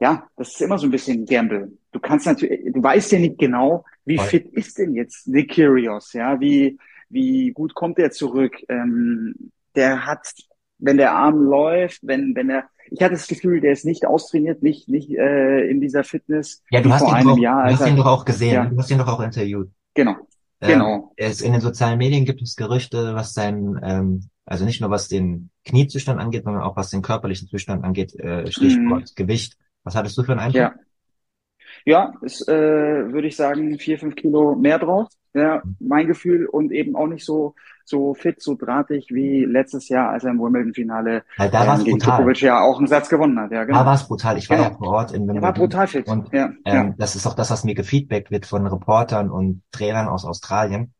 Ja, 0.00 0.26
das 0.36 0.48
ist 0.50 0.60
immer 0.60 0.78
so 0.78 0.86
ein 0.86 0.90
bisschen 0.90 1.24
Gamble. 1.24 1.72
Du 1.92 2.00
kannst 2.00 2.26
natürlich, 2.26 2.72
du 2.72 2.82
weißt 2.82 3.12
ja 3.12 3.18
nicht 3.18 3.38
genau, 3.38 3.84
wie 4.04 4.18
Voll. 4.18 4.26
fit 4.26 4.46
ist 4.52 4.78
denn 4.78 4.94
jetzt 4.94 5.26
Nick 5.26 5.52
Kyrgios, 5.52 6.12
ja, 6.12 6.38
wie, 6.38 6.78
wie 7.08 7.52
gut 7.52 7.74
kommt 7.74 7.98
er 7.98 8.10
zurück? 8.10 8.54
Ähm, 8.68 9.34
der 9.74 10.04
hat, 10.06 10.34
wenn 10.78 10.98
der 10.98 11.12
Arm 11.12 11.42
läuft, 11.42 12.00
wenn, 12.02 12.34
wenn 12.34 12.50
er, 12.50 12.64
ich 12.90 13.00
hatte 13.02 13.14
das 13.14 13.26
Gefühl, 13.26 13.60
der 13.62 13.72
ist 13.72 13.86
nicht 13.86 14.04
austrainiert, 14.06 14.62
nicht, 14.62 14.88
nicht 14.88 15.10
äh, 15.10 15.66
in 15.68 15.80
dieser 15.80 16.04
Fitness 16.04 16.62
Ja, 16.70 16.82
du 16.82 16.92
hast 16.92 17.00
vor 17.00 17.08
ihn 17.10 17.14
einem 17.14 17.28
doch, 17.28 17.38
Jahr. 17.38 17.66
du 17.66 17.72
hast 17.72 17.86
ihn 17.88 17.96
doch 17.96 18.06
auch 18.06 18.24
gesehen, 18.26 18.54
Ja. 18.54 18.64
du 18.66 18.76
hast 18.76 18.90
ihn 18.90 18.98
doch 18.98 19.08
auch 19.08 19.20
interviewt. 19.20 19.70
Genau, 19.94 20.14
Ähm, 20.60 20.68
genau. 20.70 21.12
es, 21.16 21.40
in 21.40 21.52
den 21.52 21.60
sozialen 21.60 21.98
Medien 21.98 22.24
gibt 22.24 22.40
es 22.42 22.56
Gerüchte, 22.56 23.14
was 23.14 23.34
sein, 23.34 23.78
ähm, 23.82 24.28
also 24.44 24.64
nicht 24.64 24.80
nur 24.80 24.90
was 24.90 25.08
den 25.08 25.50
Kniezustand 25.64 26.20
angeht, 26.20 26.44
sondern 26.44 26.62
auch 26.62 26.76
was 26.76 26.90
den 26.90 27.02
körperlichen 27.02 27.48
Zustand 27.48 27.84
angeht, 27.84 28.14
äh, 28.14 28.50
Stichwort 28.50 29.16
Gewicht. 29.16 29.58
Was 29.84 29.94
hattest 29.94 30.16
du 30.16 30.22
für 30.22 30.32
einen 30.32 30.40
Eindruck? 30.40 30.60
Ja. 30.60 30.74
Ja, 31.84 32.14
ist, 32.22 32.48
äh, 32.48 33.12
würde 33.12 33.28
ich 33.28 33.36
sagen, 33.36 33.78
vier, 33.78 33.98
fünf 33.98 34.16
Kilo 34.16 34.56
mehr 34.56 34.78
drauf. 34.78 35.08
Ja, 35.34 35.62
mein 35.78 36.06
Gefühl 36.06 36.46
und 36.46 36.72
eben 36.72 36.96
auch 36.96 37.06
nicht 37.06 37.24
so, 37.24 37.54
so 37.88 38.14
fit, 38.14 38.42
so 38.42 38.54
drahtig 38.56 39.08
wie 39.10 39.44
letztes 39.44 39.88
Jahr, 39.88 40.10
als 40.10 40.24
er 40.24 40.30
im 40.32 40.38
Wimbledon-Finale 40.40 41.22
Weil 41.36 41.50
da 41.50 41.74
ähm, 41.76 41.84
gegen 41.84 41.98
brutal. 41.98 42.16
Djokovic 42.18 42.40
ja 42.42 42.60
auch 42.60 42.78
einen 42.78 42.86
Satz 42.88 43.08
gewonnen 43.08 43.38
hat. 43.38 43.52
Ja, 43.52 43.64
genau. 43.64 43.78
Da 43.78 43.86
war 43.86 43.94
es 43.94 44.06
brutal. 44.08 44.36
Ich 44.38 44.50
war 44.50 44.56
Genau. 44.56 44.68
ja 44.70 44.76
vor 44.76 44.88
Ort 44.88 45.12
in 45.12 45.22
er 45.22 45.28
war 45.28 45.34
Wimbledon. 45.34 45.54
brutal 45.54 45.86
fit. 45.86 46.06
Und, 46.08 46.32
ja, 46.32 46.46
Ähm, 46.64 46.88
ja. 46.88 46.94
Das 46.98 47.16
ist 47.16 47.26
auch 47.26 47.34
das, 47.34 47.50
was 47.50 47.64
mir 47.64 47.74
gefeedbackt 47.74 48.30
wird 48.30 48.44
von 48.46 48.66
Reportern 48.66 49.30
und 49.30 49.62
Trainern 49.70 50.08
aus 50.08 50.24
Australien. 50.24 50.92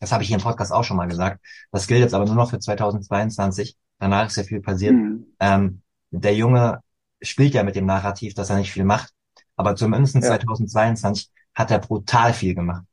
Das 0.00 0.12
habe 0.12 0.22
ich 0.22 0.28
hier 0.28 0.38
im 0.38 0.42
Podcast 0.42 0.72
auch 0.72 0.82
schon 0.84 0.96
mal 0.96 1.06
gesagt. 1.08 1.40
Das 1.70 1.86
gilt 1.86 2.00
jetzt 2.00 2.14
aber 2.14 2.24
nur 2.26 2.34
noch 2.34 2.50
für 2.50 2.58
2022. 2.58 3.76
Danach 3.98 4.26
ist 4.26 4.36
ja 4.36 4.42
viel 4.42 4.60
passiert. 4.60 4.94
Mhm. 4.94 5.26
Ähm, 5.40 5.82
der 6.10 6.34
Junge 6.34 6.80
spielt 7.22 7.54
ja 7.54 7.62
mit 7.62 7.76
dem 7.76 7.86
Narrativ, 7.86 8.34
dass 8.34 8.50
er 8.50 8.56
nicht 8.56 8.72
viel 8.72 8.84
macht. 8.84 9.10
Aber 9.56 9.76
zumindest 9.76 10.14
Ja. 10.16 10.20
2022 10.22 11.30
hat 11.54 11.70
er 11.70 11.78
brutal 11.78 12.32
viel 12.32 12.54
gemacht. 12.54 12.84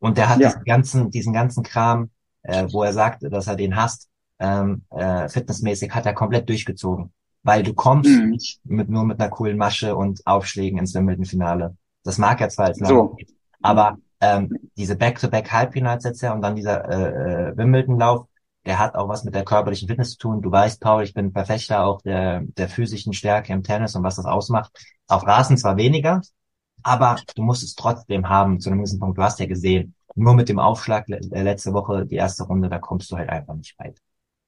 Und 0.00 0.18
der 0.18 0.28
hat 0.28 0.40
Ja. 0.40 0.48
diesen 0.48 0.64
ganzen, 0.64 1.10
diesen 1.10 1.32
ganzen 1.32 1.62
Kram, 1.62 2.10
äh, 2.42 2.66
wo 2.70 2.82
er 2.82 2.92
sagt, 2.92 3.22
dass 3.22 3.46
er 3.46 3.56
den 3.56 3.76
hasst, 3.76 4.08
ähm, 4.38 4.82
äh, 4.90 5.28
fitnessmäßig 5.28 5.92
hat 5.94 6.06
er 6.06 6.14
komplett 6.14 6.48
durchgezogen. 6.48 7.12
Weil 7.42 7.62
du 7.62 7.74
kommst 7.74 8.10
Mhm. 8.10 8.30
nicht 8.30 8.60
mit, 8.64 8.88
nur 8.88 9.04
mit 9.04 9.20
einer 9.20 9.30
coolen 9.30 9.56
Masche 9.56 9.96
und 9.96 10.26
Aufschlägen 10.26 10.78
ins 10.78 10.94
Wimbledon-Finale. 10.94 11.76
Das 12.04 12.18
mag 12.18 12.40
er 12.40 12.48
zwar 12.48 12.66
als 12.66 12.78
So. 12.78 13.16
Aber 13.62 13.98
ähm, 14.20 14.50
diese 14.76 14.96
Back-to-Back-Halbfinals 14.96 16.04
jetzt 16.04 16.20
ja 16.22 16.32
und 16.32 16.42
dann 16.42 16.56
dieser 16.56 16.88
äh, 16.88 17.50
äh, 17.50 17.56
Wimbledon-Lauf, 17.56 18.26
der 18.66 18.78
hat 18.78 18.96
auch 18.96 19.08
was 19.08 19.24
mit 19.24 19.34
der 19.34 19.44
körperlichen 19.44 19.88
Fitness 19.88 20.12
zu 20.12 20.18
tun. 20.18 20.42
Du 20.42 20.50
weißt, 20.50 20.80
Paul, 20.80 21.02
ich 21.02 21.14
bin 21.14 21.32
Verfechter 21.32 21.84
auch 21.84 22.02
der, 22.02 22.42
der 22.56 22.68
physischen 22.68 23.12
Stärke 23.12 23.52
im 23.52 23.62
Tennis 23.62 23.94
und 23.94 24.02
was 24.02 24.16
das 24.16 24.26
ausmacht. 24.26 24.72
Auf 25.06 25.26
Rasen 25.26 25.56
zwar 25.56 25.76
weniger, 25.76 26.20
aber 26.82 27.16
du 27.34 27.42
musst 27.42 27.62
es 27.62 27.74
trotzdem 27.74 28.28
haben 28.28 28.60
zu 28.60 28.70
einem 28.70 28.78
gewissen 28.80 29.00
Punkt. 29.00 29.18
Du 29.18 29.22
hast 29.22 29.40
ja 29.40 29.46
gesehen, 29.46 29.94
nur 30.14 30.34
mit 30.34 30.48
dem 30.48 30.58
Aufschlag 30.58 31.08
le 31.08 31.18
äh, 31.32 31.42
letzte 31.42 31.72
Woche, 31.72 32.06
die 32.06 32.16
erste 32.16 32.44
Runde, 32.44 32.68
da 32.68 32.78
kommst 32.78 33.10
du 33.10 33.16
halt 33.16 33.28
einfach 33.30 33.54
nicht 33.54 33.78
weit. 33.78 33.98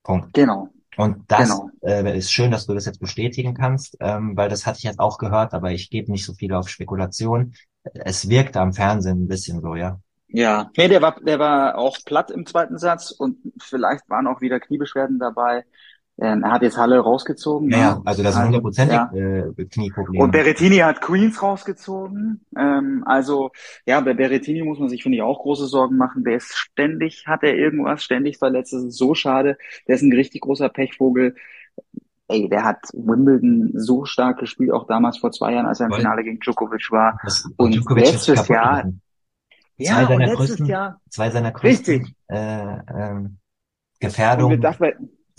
Punkt. 0.03 0.35
Genau. 0.35 0.68
Und 0.97 1.31
das 1.31 1.49
Genau. 1.49 1.70
äh, 1.83 2.18
ist 2.18 2.33
schön, 2.33 2.51
dass 2.51 2.66
du 2.66 2.74
das 2.74 2.85
jetzt 2.87 3.01
bestätigen 3.01 3.55
kannst, 3.55 3.97
ähm, 4.01 4.37
weil 4.37 4.49
das 4.49 4.66
hatte 4.66 4.78
ich 4.78 4.85
jetzt 4.85 4.99
auch 4.99 5.18
gehört, 5.18 5.55
aber 5.55 5.70
ich 5.72 5.89
gebe 5.91 6.11
nicht 6.11 6.24
so 6.24 6.35
viel 6.35 6.53
auf 6.53 6.68
Spekulation. 6.68 7.55
Es 7.95 8.28
wirkt 8.28 8.57
am 8.57 8.72
Fernsehen 8.72 9.24
ein 9.24 9.28
bisschen 9.28 9.61
so, 9.62 9.74
ja. 9.76 10.01
Ja, 10.28 10.70
nee, 10.76 10.87
der 10.89 11.03
war, 11.03 11.20
der 11.20 11.39
war 11.41 11.76
auch 11.76 11.99
platt 12.05 12.31
im 12.31 12.47
zweiten 12.47 12.78
Satz 12.78 13.11
und 13.11 13.39
vielleicht 13.61 14.09
waren 14.09 14.28
auch 14.28 14.41
wieder 14.41 14.61
Kniebeschwerden 14.61 15.18
dabei. 15.18 15.64
Ähm, 16.21 16.43
er 16.45 16.53
hat 16.53 16.62
jetzt 16.62 16.77
Halle 16.77 16.99
rausgezogen. 16.99 17.71
Ja, 17.71 17.77
ne? 17.77 17.83
ja, 17.83 18.03
also 18.05 18.23
das 18.23 18.37
Halt, 18.37 18.47
hundertprozentig 18.47 18.95
ja. 18.95 19.11
äh, 19.14 19.64
Knieprobleme. 19.64 20.23
Und 20.23 20.33
Berrettini 20.33 20.77
hat 20.79 21.01
Queens 21.01 21.43
rausgezogen. 21.43 22.45
Ähm, 22.57 23.03
also 23.07 23.51
ja, 23.87 24.01
bei 24.01 24.12
Berrettini 24.12 24.62
muss 24.62 24.79
man 24.79 24.91
sich, 24.91 25.03
finde 25.03 25.16
ich, 25.16 25.23
auch 25.23 25.41
große 25.41 25.66
Sorgen 25.66 25.97
machen. 25.97 26.23
Der 26.25 26.37
ist 26.37 26.55
ständig, 26.57 27.25
hat 27.27 27.43
er 27.43 27.55
irgendwas, 27.55 28.05
ständig 28.05 28.37
verletzt. 28.37 28.75
Das 28.75 28.83
ist 28.85 28.99
so 28.99 29.14
schade. 29.14 29.57
Der 29.89 29.95
ist 29.95 30.03
ein 30.03 30.12
richtig 30.12 30.43
großer 30.43 30.68
Pechvogel. 30.68 31.37
Ey, 32.29 32.49
der 32.49 32.64
hat 32.64 32.79
Wimbledon 32.93 33.73
so 33.75 34.05
stark 34.05 34.39
gespielt, 34.39 34.73
auch 34.73 34.87
damals 34.87 35.18
vor 35.18 35.33
zwei 35.33 35.55
Jahren, 35.55 35.66
als 35.66 35.81
er 35.81 35.87
im 35.87 35.93
Voll. 35.93 36.01
Finale 36.01 36.23
gegen 36.23 36.39
Djokovic 36.39 36.91
war. 36.91 37.18
Das, 37.25 37.49
Und 37.57 37.75
Djokovic 37.75 38.05
letztes 38.05 38.47
Jahr-. 38.47 38.93
Ja, 39.79 39.95
Zwei 39.95 40.03
und 40.03 40.09
seiner 40.09 40.35
größten, 40.37 40.66
Jahr. 40.66 41.01
zwei 41.09 41.31
seiner 41.31 41.53
größten 41.53 41.95
Richtig. 41.95 42.14
äh, 42.29 42.37
ähm, 42.37 43.39
Und 44.39 44.49
wir 44.49 44.59
Gefährdungen 44.59 44.61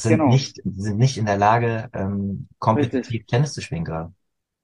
sind 0.03 0.11
genau. 0.17 0.27
nicht 0.27 0.61
sind 0.65 0.97
nicht 0.97 1.17
in 1.17 1.25
der 1.25 1.37
Lage, 1.37 1.89
ähm, 1.93 2.47
kompetitiv 2.59 3.21
Richtig. 3.21 3.27
Tennis 3.27 3.53
zu 3.53 3.61
spielen 3.61 3.85
gerade. 3.85 4.13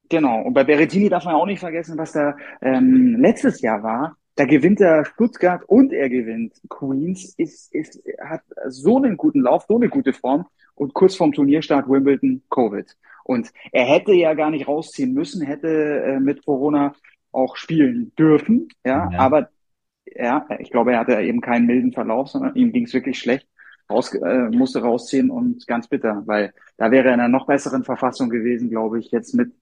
Genau. 0.09 0.41
Und 0.41 0.53
bei 0.53 0.63
Berrettini 0.63 1.09
darf 1.09 1.25
man 1.25 1.35
auch 1.35 1.45
nicht 1.45 1.59
vergessen, 1.59 1.97
was 1.97 2.13
da 2.13 2.35
ähm, 2.61 3.17
letztes 3.19 3.61
Jahr 3.61 3.83
war. 3.83 4.17
Da 4.35 4.45
gewinnt 4.45 4.79
er 4.79 5.03
Stuttgart 5.05 5.63
und 5.67 5.91
er 5.91 6.09
gewinnt 6.09 6.53
Queens. 6.69 7.33
Ist, 7.37 7.73
ist, 7.73 8.01
hat 8.23 8.41
so 8.67 8.97
einen 8.97 9.17
guten 9.17 9.41
Lauf, 9.41 9.65
so 9.67 9.75
eine 9.75 9.89
gute 9.89 10.13
Form. 10.13 10.45
Und 10.75 10.93
kurz 10.93 11.15
vorm 11.15 11.31
Turnierstart 11.33 11.89
Wimbledon 11.89 12.43
Covid. 12.49 12.95
Und 13.23 13.51
er 13.71 13.85
hätte 13.85 14.13
ja 14.13 14.33
gar 14.35 14.51
nicht 14.51 14.67
rausziehen 14.67 15.13
müssen, 15.13 15.41
hätte 15.45 15.67
äh, 15.67 16.19
mit 16.19 16.45
Corona 16.45 16.93
auch 17.31 17.57
spielen 17.57 18.13
dürfen. 18.17 18.69
Ja, 18.85 19.09
Ja. 19.11 19.19
aber 19.19 19.49
ja, 20.05 20.47
ich 20.59 20.71
glaube, 20.71 20.93
er 20.93 20.99
hatte 20.99 21.19
eben 21.21 21.41
keinen 21.41 21.65
milden 21.65 21.93
Verlauf, 21.93 22.29
sondern 22.29 22.55
ihm 22.55 22.71
ging 22.71 22.85
es 22.85 22.93
wirklich 22.93 23.19
schlecht. 23.19 23.47
Raus, 23.89 24.13
äh, 24.13 24.49
musste 24.49 24.81
rausziehen 24.81 25.29
und 25.29 25.65
ganz 25.67 25.87
bitter, 25.87 26.23
weil 26.25 26.53
da 26.77 26.91
wäre 26.91 27.07
er 27.07 27.13
in 27.13 27.19
einer 27.21 27.29
noch 27.29 27.47
besseren 27.47 27.83
Verfassung 27.83 28.29
gewesen, 28.29 28.69
glaube 28.69 28.99
ich, 28.99 29.11
jetzt 29.11 29.33
mit 29.33 29.53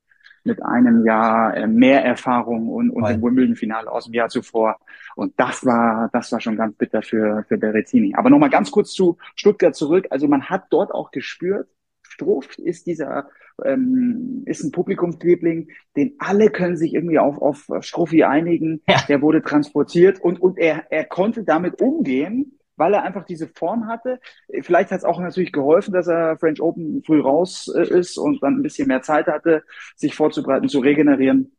mit 0.46 0.64
einem 0.64 1.06
Jahr 1.06 1.58
äh, 1.58 1.68
mehr 1.68 2.06
Erfahrung 2.06 2.70
und, 2.70 2.92
und 2.92 3.08
dem 3.08 3.22
Wimbledon-Finale 3.22 3.92
aus 3.92 4.06
dem 4.06 4.14
Jahr 4.14 4.30
zuvor. 4.30 4.80
Und 5.16 5.34
das 5.38 5.66
war, 5.66 6.10
das 6.14 6.32
war 6.32 6.40
schon 6.40 6.56
ganz 6.56 6.76
bitter 6.78 7.02
für, 7.02 7.44
für 7.48 7.58
Berrettini. 7.58 8.14
Aber 8.16 8.30
nochmal 8.30 8.52
ganz 8.52 8.72
kurz 8.72 8.94
zu 8.94 9.18
Stuttgart 9.36 9.76
zurück. 9.76 10.08
Also 10.12 10.28
man 10.28 10.44
hat 10.44 10.66
dort 10.70 10.92
auch 10.92 11.12
gespürt, 11.12 11.68
Struff 12.04 12.58
ist 12.60 12.86
dieser, 12.86 13.28
ähm, 13.64 14.44
ist 14.46 14.64
ein 14.64 14.72
Publikumsliebling, 14.72 15.70
den 15.98 16.14
alle 16.20 16.50
können 16.50 16.78
sich 16.78 16.94
irgendwie 16.94 17.20
auf, 17.20 17.42
auf 17.42 17.68
Struffi 17.84 18.24
einigen. 18.24 18.82
Ja. 18.88 19.02
Der 19.10 19.22
wurde 19.22 19.42
transportiert 19.42 20.22
und, 20.22 20.40
und 20.40 20.60
er, 20.60 20.92
er 20.92 21.06
konnte 21.06 21.44
damit 21.44 21.82
umgehen, 21.82 22.60
weil 22.78 22.94
er 22.94 23.04
einfach 23.04 23.26
diese 23.26 23.48
Form 23.48 23.88
hatte. 23.88 24.20
Vielleicht 24.62 24.92
hat 24.92 25.00
es 25.00 25.06
auch 25.06 25.20
natürlich 25.20 25.52
geholfen, 25.52 25.94
dass 25.94 26.08
er 26.08 26.38
French 26.38 26.62
Open 26.62 27.04
früh 27.04 27.22
raus 27.22 27.72
äh, 27.76 27.88
ist 27.88 28.18
und 28.18 28.42
dann 28.44 28.56
ein 28.56 28.64
bisschen 28.64 28.88
mehr 28.88 29.02
Zeit 29.02 29.28
hatte, 29.28 29.64
sich 29.96 30.16
vorzubereiten, 30.16 30.70
zu 30.70 30.80
regenerieren. 30.80 31.56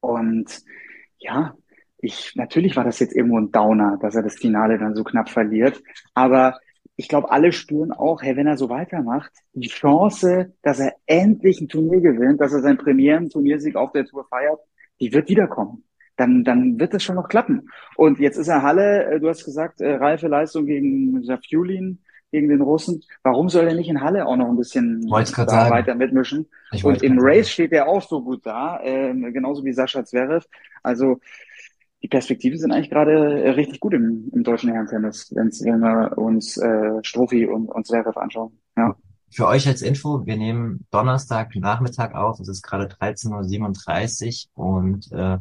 Und 0.00 0.62
ja, 1.18 1.54
ich, 1.98 2.34
natürlich 2.36 2.76
war 2.76 2.84
das 2.84 2.98
jetzt 2.98 3.14
irgendwo 3.14 3.38
ein 3.38 3.52
Downer, 3.52 3.98
dass 4.00 4.14
er 4.14 4.22
das 4.22 4.36
Finale 4.36 4.78
dann 4.78 4.94
so 4.94 5.04
knapp 5.04 5.28
verliert. 5.28 5.82
Aber 6.14 6.58
ich 6.96 7.08
glaube, 7.08 7.30
alle 7.30 7.52
spüren 7.52 7.92
auch, 7.92 8.22
hey, 8.22 8.36
wenn 8.36 8.46
er 8.46 8.56
so 8.56 8.68
weitermacht, 8.68 9.32
die 9.54 9.68
Chance, 9.68 10.54
dass 10.62 10.80
er 10.80 10.96
endlich 11.06 11.60
ein 11.60 11.68
Turnier 11.68 12.00
gewinnt, 12.00 12.40
dass 12.40 12.52
er 12.52 12.60
seinen 12.60 12.78
Premieren-Turniersieg 12.78 13.76
auf 13.76 13.92
der 13.92 14.06
Tour 14.06 14.26
feiert, 14.28 14.60
die 15.00 15.12
wird 15.12 15.28
wiederkommen. 15.28 15.84
Dann, 16.20 16.44
dann 16.44 16.78
wird 16.78 16.92
das 16.92 17.02
schon 17.02 17.16
noch 17.16 17.30
klappen. 17.30 17.70
Und 17.96 18.18
jetzt 18.18 18.36
ist 18.36 18.48
er 18.48 18.62
Halle, 18.62 19.06
äh, 19.06 19.20
du 19.20 19.30
hast 19.30 19.42
gesagt, 19.42 19.80
äh, 19.80 19.94
reife 19.94 20.28
Leistung 20.28 20.66
gegen 20.66 21.22
Safjulin. 21.22 21.98
gegen 22.30 22.50
den 22.50 22.60
Russen. 22.60 23.02
Warum 23.22 23.48
soll 23.48 23.66
er 23.66 23.74
nicht 23.74 23.88
in 23.88 24.02
Halle 24.02 24.26
auch 24.26 24.36
noch 24.36 24.48
ein 24.48 24.56
bisschen 24.58 25.02
weiter 25.10 25.94
mitmischen? 25.94 26.46
Ich 26.72 26.84
Und 26.84 27.02
im 27.02 27.18
Race 27.18 27.46
sagen. 27.46 27.52
steht 27.54 27.72
er 27.72 27.88
auch 27.88 28.02
so 28.02 28.22
gut 28.22 28.44
da, 28.44 28.80
äh, 28.82 29.14
genauso 29.32 29.64
wie 29.64 29.72
Sascha 29.72 30.04
Zverev. 30.04 30.46
Also 30.82 31.20
die 32.02 32.08
Perspektiven 32.08 32.58
sind 32.58 32.70
eigentlich 32.70 32.90
gerade 32.90 33.42
äh, 33.42 33.50
richtig 33.50 33.80
gut 33.80 33.94
im, 33.94 34.30
im 34.34 34.44
deutschen 34.44 34.70
Herrentennis, 34.70 35.32
wenn 35.34 35.80
wir 35.80 36.18
uns 36.18 36.58
äh, 36.58 37.02
Strophi 37.02 37.46
und, 37.46 37.68
und 37.70 37.86
Zverev 37.86 38.18
anschauen. 38.18 38.58
Ja. 38.76 38.94
Für 39.32 39.46
euch 39.46 39.66
als 39.66 39.80
Info, 39.80 40.26
wir 40.26 40.36
nehmen 40.36 40.86
Donnerstag 40.90 41.54
Nachmittag 41.56 42.14
auf, 42.14 42.40
es 42.40 42.48
ist 42.48 42.62
gerade 42.62 42.86
13.37 42.86 44.48
Uhr 44.54 44.66
und 44.66 45.10
äh, 45.12 45.38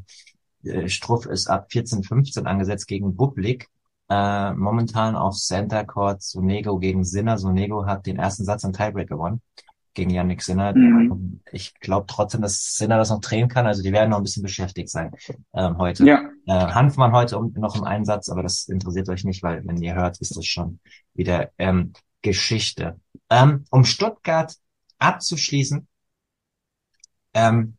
Struff 0.88 1.26
ist 1.26 1.49
ab 1.49 1.68
14.15 1.72 2.43
angesetzt 2.43 2.88
gegen 2.88 3.16
Bublik. 3.16 3.70
Äh, 4.10 4.53
momentan 4.53 5.16
auf 5.16 5.36
Center 5.36 5.86
Court 5.86 6.22
Sonego 6.22 6.80
gegen 6.80 7.03
Sinner. 7.03 7.38
Sonego 7.38 7.86
hat 7.86 8.05
den 8.07 8.18
ersten 8.18 8.43
Satz 8.43 8.64
im 8.64 8.74
Tiebreak 8.74 9.07
gewonnen 9.07 9.41
gegen 9.93 10.12
Yannick 10.12 10.41
Sinner. 10.41 10.76
Mhm. 10.76 11.41
Ich 11.51 11.74
glaube 11.80 12.05
trotzdem, 12.07 12.41
dass 12.41 12.76
Sinner 12.76 12.97
das 12.97 13.10
noch 13.10 13.22
drehen 13.22 13.49
kann. 13.49 13.68
Also 13.68 13.84
die 13.84 13.91
werden 13.91 14.10
noch 14.10 14.18
ein 14.18 14.24
bisschen 14.24 14.43
beschäftigt 14.43 14.89
sein 14.89 15.12
ähm, 15.53 15.78
heute. 15.78 16.05
Ja. 16.05 16.30
Äh, 16.45 16.53
Hanfmann 16.53 17.12
heute 17.12 17.38
um, 17.38 17.53
noch 17.53 17.76
im 17.76 17.84
Einsatz, 17.84 18.30
aber 18.30 18.43
das 18.43 18.68
interessiert 18.68 19.10
euch 19.10 19.24
nicht, 19.24 19.43
weil 19.43 19.66
wenn 19.66 19.82
ihr 19.82 19.95
hört, 19.95 20.20
ist 20.20 20.38
das 20.38 20.45
schon 20.45 20.80
wieder 21.14 21.51
ähm, 21.57 21.93
Geschichte. 22.22 22.99
Ähm, 23.30 23.66
um 23.72 23.84
Stuttgart 23.86 24.55
abzuschließen, 24.99 25.88
ähm, 27.34 27.78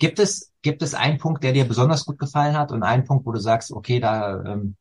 gibt 0.00 0.18
es 0.18 0.52
gibt 0.62 0.82
es 0.82 0.94
einen 0.94 1.18
Punkt, 1.18 1.44
der 1.44 1.52
dir 1.52 1.66
besonders 1.66 2.04
gut 2.04 2.18
gefallen 2.18 2.56
hat 2.56 2.72
und 2.72 2.82
einen 2.82 3.04
Punkt, 3.04 3.24
wo 3.24 3.32
du 3.32 3.38
sagst, 3.38 3.70
okay, 3.70 4.00
da 4.00 4.42
ähm, 4.44 4.76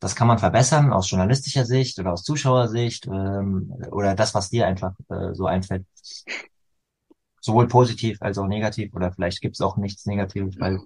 das 0.00 0.14
kann 0.14 0.28
man 0.28 0.38
verbessern 0.38 0.92
aus 0.92 1.10
journalistischer 1.10 1.64
Sicht 1.64 1.98
oder 1.98 2.12
aus 2.12 2.24
Zuschauersicht 2.24 3.06
ähm, 3.06 3.72
oder 3.90 4.14
das, 4.14 4.34
was 4.34 4.50
dir 4.50 4.66
einfach 4.66 4.92
äh, 5.08 5.32
so 5.32 5.46
einfällt. 5.46 5.86
Sowohl 7.40 7.68
positiv 7.68 8.18
als 8.20 8.36
auch 8.36 8.46
negativ 8.46 8.94
oder 8.94 9.12
vielleicht 9.12 9.40
gibt 9.40 9.54
es 9.54 9.62
auch 9.62 9.78
nichts 9.78 10.04
Negatives. 10.04 10.58
Weil 10.58 10.78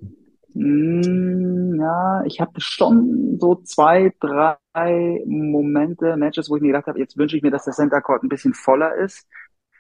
mm, 0.55 1.81
ja, 1.81 2.23
ich 2.27 2.41
hatte 2.41 2.61
schon 2.61 3.39
so 3.41 3.57
zwei, 3.57 4.13
drei 4.21 5.25
Momente, 5.27 6.17
Matches, 6.17 6.49
wo 6.49 6.57
ich 6.57 6.63
mir 6.63 6.69
gedacht 6.69 6.87
habe, 6.87 7.01
jetzt 7.01 7.17
wünsche 7.17 7.37
ich 7.37 7.43
mir, 7.43 7.51
dass 7.51 7.65
der 7.65 7.75
Center 7.75 8.01
Court 8.01 8.23
ein 8.23 8.29
bisschen 8.29 8.55
voller 8.55 8.95
ist, 8.95 9.27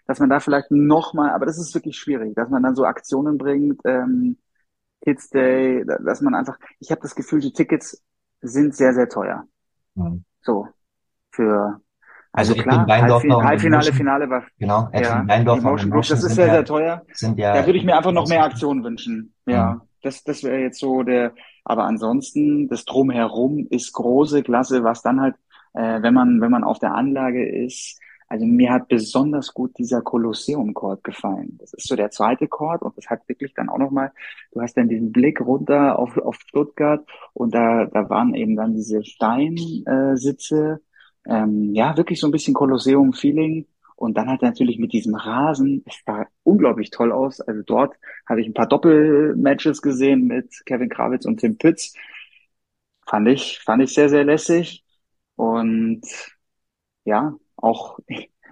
dass 0.09 0.21
man 0.21 0.31
da 0.31 0.41
vielleicht 0.41 0.71
nochmal, 0.71 1.31
aber 1.31 1.45
das 1.47 1.59
ist 1.59 1.75
wirklich 1.75 1.97
schwierig, 1.99 2.35
dass 2.35 2.49
man 2.49 2.63
dann 2.63 2.75
so 2.75 2.85
Aktionen 2.85 3.37
bringt, 3.37 3.81
ähm, 3.85 4.39
Kids 5.05 5.29
Day, 5.29 5.85
dass 5.85 6.23
man 6.23 6.35
einfach, 6.35 6.59
ich 6.81 6.91
habe 6.91 7.03
das 7.03 7.15
Gefühl, 7.15 7.41
die 7.41 7.53
Tickets 7.53 8.03
sind 8.41 8.75
sehr, 8.75 8.95
sehr 8.95 9.09
teuer. 9.09 9.45
Mhm. 9.95 10.25
So. 10.41 10.67
Für, 11.31 11.81
also, 12.33 12.55
also 12.55 12.63
klar, 12.63 12.87
Halbfinale, 12.87 13.45
Halbfinale, 13.45 13.93
Finale 13.93 14.31
war, 14.31 14.45
genau, 14.59 14.89
ja, 14.95 15.29
Weindorfer 15.29 15.71
Motion 15.71 15.91
Group, 15.91 16.07
das 16.07 16.25
ist 16.25 16.35
sehr, 16.35 16.47
ja, 16.47 16.53
sehr 16.55 16.65
teuer. 16.65 17.03
Sind 17.13 17.39
ja, 17.39 17.53
da 17.53 17.67
würde 17.67 17.79
ich 17.79 17.85
mir 17.85 17.97
einfach 17.97 18.13
noch 18.13 18.29
mehr 18.29 18.45
Aktionen 18.45 18.83
wünschen. 18.83 19.35
Ja, 19.47 19.75
mhm. 19.75 19.81
das, 20.03 20.25
das 20.25 20.43
wäre 20.43 20.59
jetzt 20.59 20.81
so 20.81 21.03
der, 21.03 21.35
aber 21.65 21.85
ansonsten, 21.85 22.67
das 22.69 22.87
Drumherum 22.87 23.67
ist 23.69 23.93
große 23.93 24.43
Klasse, 24.43 24.83
was 24.85 25.03
dann 25.03 25.21
halt, 25.21 25.37
äh, 25.75 26.01
wenn 26.01 26.15
man, 26.15 26.41
wenn 26.41 26.51
man 26.51 26.65
auf 26.65 26.79
der 26.79 26.95
Anlage 26.95 27.47
ist, 27.47 28.01
also 28.29 28.45
mir 28.47 28.73
hat 28.73 28.89
besonders 28.89 29.55
gut 29.55 29.77
dieser 29.79 30.03
Kolosseum-Chord 30.03 31.03
gefallen. 31.03 31.57
Das 31.61 31.73
ist 31.73 31.89
so 31.89 31.97
der 31.97 32.11
zweite 32.11 32.47
Chord 32.47 32.83
und 32.83 32.97
das 32.97 33.09
hat 33.09 33.27
wirklich 33.29 33.55
dann 33.55 33.69
auch 33.71 33.79
nochmal, 33.79 34.13
du 34.53 34.61
hast 34.61 34.77
dann 34.77 34.89
diesen 34.89 35.13
Blick 35.13 35.41
runter 35.41 35.99
auf, 35.99 36.17
auf 36.19 36.37
Stuttgart 36.37 37.07
und 37.33 37.55
da, 37.55 37.87
da 37.87 38.11
waren 38.11 38.35
eben 38.35 38.55
dann 38.57 38.75
diese 38.75 39.03
Steinsitze, 39.05 40.81
ähm, 41.27 41.75
ja, 41.75 41.97
wirklich 41.97 42.21
so 42.21 42.27
ein 42.29 42.33
bisschen 42.33 42.55
Kolosseum-Feeling. 42.55 43.67
Und 43.97 44.17
dann 44.17 44.29
hat 44.29 44.43
er 44.43 44.51
natürlich 44.51 44.79
mit 44.79 44.93
diesem 44.93 45.15
Rasen, 45.17 45.83
es 45.87 46.01
sah 46.07 46.27
unglaublich 46.45 46.91
toll 46.91 47.11
aus. 47.13 47.41
Also 47.41 47.63
dort 47.63 47.97
habe 48.29 48.41
ich 48.41 48.47
ein 48.47 48.55
paar 48.55 48.69
Doppelmatches 48.69 49.83
gesehen 49.83 50.27
mit 50.27 50.55
Kevin 50.67 50.89
Krawitz 50.89 51.25
und 51.27 51.39
Tim 51.41 51.59
Pütz. 51.59 51.95
Fand 53.07 53.29
ich, 53.29 53.59
fand 53.61 53.83
ich 53.83 53.95
sehr, 53.95 54.09
sehr 54.09 54.25
lässig. 54.25 54.85
Und 55.37 56.03
ja, 57.05 57.35
auch 57.59 57.99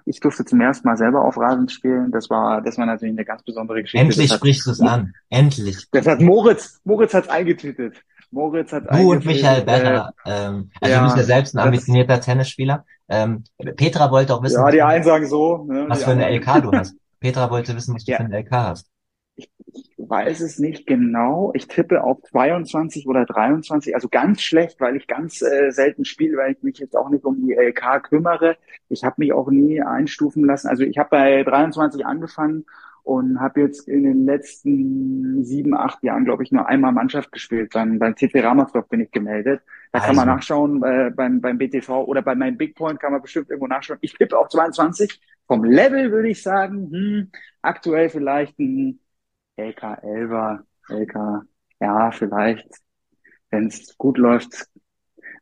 ich 0.09 0.21
durfte 0.21 0.45
zum 0.45 0.61
ersten 0.61 0.87
Mal 0.87 0.97
selber 0.97 1.25
auf 1.25 1.37
Rasen 1.37 1.69
spielen. 1.69 2.13
Das 2.13 2.31
war, 2.31 2.63
das 2.63 2.79
war 2.79 2.87
natürlich 2.87 3.15
eine 3.15 3.25
ganz 3.25 3.43
besondere 3.43 3.83
Geschichte. 3.83 4.05
Endlich 4.05 4.33
sprichst 4.33 4.67
du 4.67 4.71
es 4.71 4.81
an. 4.81 5.15
Endlich. 5.31 5.89
Das 5.91 6.07
hat 6.07 6.21
Moritz, 6.21 6.81
Moritz 6.85 7.13
hat's 7.13 7.29
eingetütet. 7.29 8.01
Moritz 8.31 8.73
hat 8.73 8.85
Du 8.93 9.11
und 9.11 9.25
Michael 9.25 9.65
Becher. 9.65 10.13
Äh, 10.25 10.31
ähm, 10.31 10.71
also 10.81 10.95
ja, 10.95 11.01
du 11.01 11.05
bist 11.07 11.17
ja 11.17 11.23
selbst 11.25 11.57
ein 11.57 11.59
ambitionierter 11.59 12.21
Tennisspieler. 12.21 12.85
Ähm, 13.09 13.43
Petra 13.77 14.11
wollte 14.13 14.35
auch 14.35 14.43
wissen. 14.45 14.61
Ja, 14.61 14.71
die 14.71 14.83
einen 14.83 15.03
sagen 15.03 15.27
so. 15.27 15.65
Ne, 15.65 15.87
was 15.89 16.05
für 16.05 16.13
eine 16.13 16.29
LK 16.31 16.63
du 16.63 16.73
hast. 16.73 16.95
Petra 17.21 17.51
wollte 17.51 17.75
wissen, 17.75 17.95
was 17.95 18.05
du 18.05 18.13
ja. 18.13 18.19
für 18.19 18.25
eine 18.25 18.39
LK 18.39 18.51
hast 18.53 18.91
weiß 19.99 20.41
es 20.41 20.59
nicht 20.59 20.87
genau. 20.87 21.53
Ich 21.55 21.69
tippe 21.69 22.05
auf 22.05 22.23
22 22.23 23.07
oder 23.07 23.25
23, 23.25 23.95
also 23.95 24.09
ganz 24.09 24.43
schlecht, 24.43 24.81
weil 24.81 24.97
ich 24.97 25.07
ganz 25.07 25.43
äh, 25.43 25.71
selten 25.71 26.05
spiele, 26.05 26.37
weil 26.37 26.53
ich 26.53 26.63
mich 26.63 26.79
jetzt 26.79 26.97
auch 26.97 27.11
nicht 27.11 27.25
um 27.25 27.45
die 27.45 27.55
LK 27.55 28.03
kümmere. 28.05 28.57
Ich 28.89 29.05
habe 29.05 29.17
mich 29.19 29.33
auch 29.33 29.51
nie 29.51 29.83
einstufen 29.83 30.45
lassen. 30.45 30.69
Also 30.69 30.85
ich 30.85 30.99
habe 30.99 31.11
bei 31.11 31.43
23 31.43 32.07
angefangen 32.07 32.65
und 33.03 33.41
habe 33.41 33.61
jetzt 33.61 33.89
in 33.89 34.03
den 34.03 34.27
letzten 34.27 35.45
sieben, 35.45 35.75
acht 35.75 36.03
Jahren, 36.03 36.25
glaube 36.25 36.43
ich, 36.43 36.51
nur 36.51 36.67
einmal 36.67 36.91
Mannschaft 36.93 37.31
gespielt. 37.31 37.73
Beim, 37.73 37.99
beim 37.99 38.17
TC 38.17 38.43
Ramersdorf 38.43 38.89
bin 38.89 39.01
ich 39.01 39.11
gemeldet. 39.13 39.63
Da 39.93 39.99
also. 39.99 40.07
kann 40.09 40.17
man 40.17 40.29
also. 40.29 40.37
nachschauen, 40.37 40.83
äh, 40.83 41.11
beim, 41.15 41.41
beim 41.41 41.57
BTV 41.57 42.05
oder 42.05 42.23
bei 42.23 42.35
meinem 42.35 42.57
Big 42.57 42.75
Point 42.75 42.99
kann 42.99 43.13
man 43.13 43.23
bestimmt 43.23 43.49
irgendwo 43.49 43.69
nachschauen. 43.69 43.99
Ich 44.03 44.15
tippe 44.15 44.37
auf 44.37 44.49
22. 44.49 45.21
Vom 45.47 45.63
Level 45.63 46.11
würde 46.11 46.29
ich 46.29 46.43
sagen, 46.43 46.91
hm, 46.91 47.31
aktuell 47.63 48.09
vielleicht 48.09 48.59
ein 48.59 48.99
LK 49.57 49.83
11er, 50.03 50.61
LK, 50.89 51.43
ja, 51.81 52.11
vielleicht, 52.11 52.69
wenn 53.51 53.67
es 53.69 53.97
gut 53.99 54.19
läuft. 54.19 54.67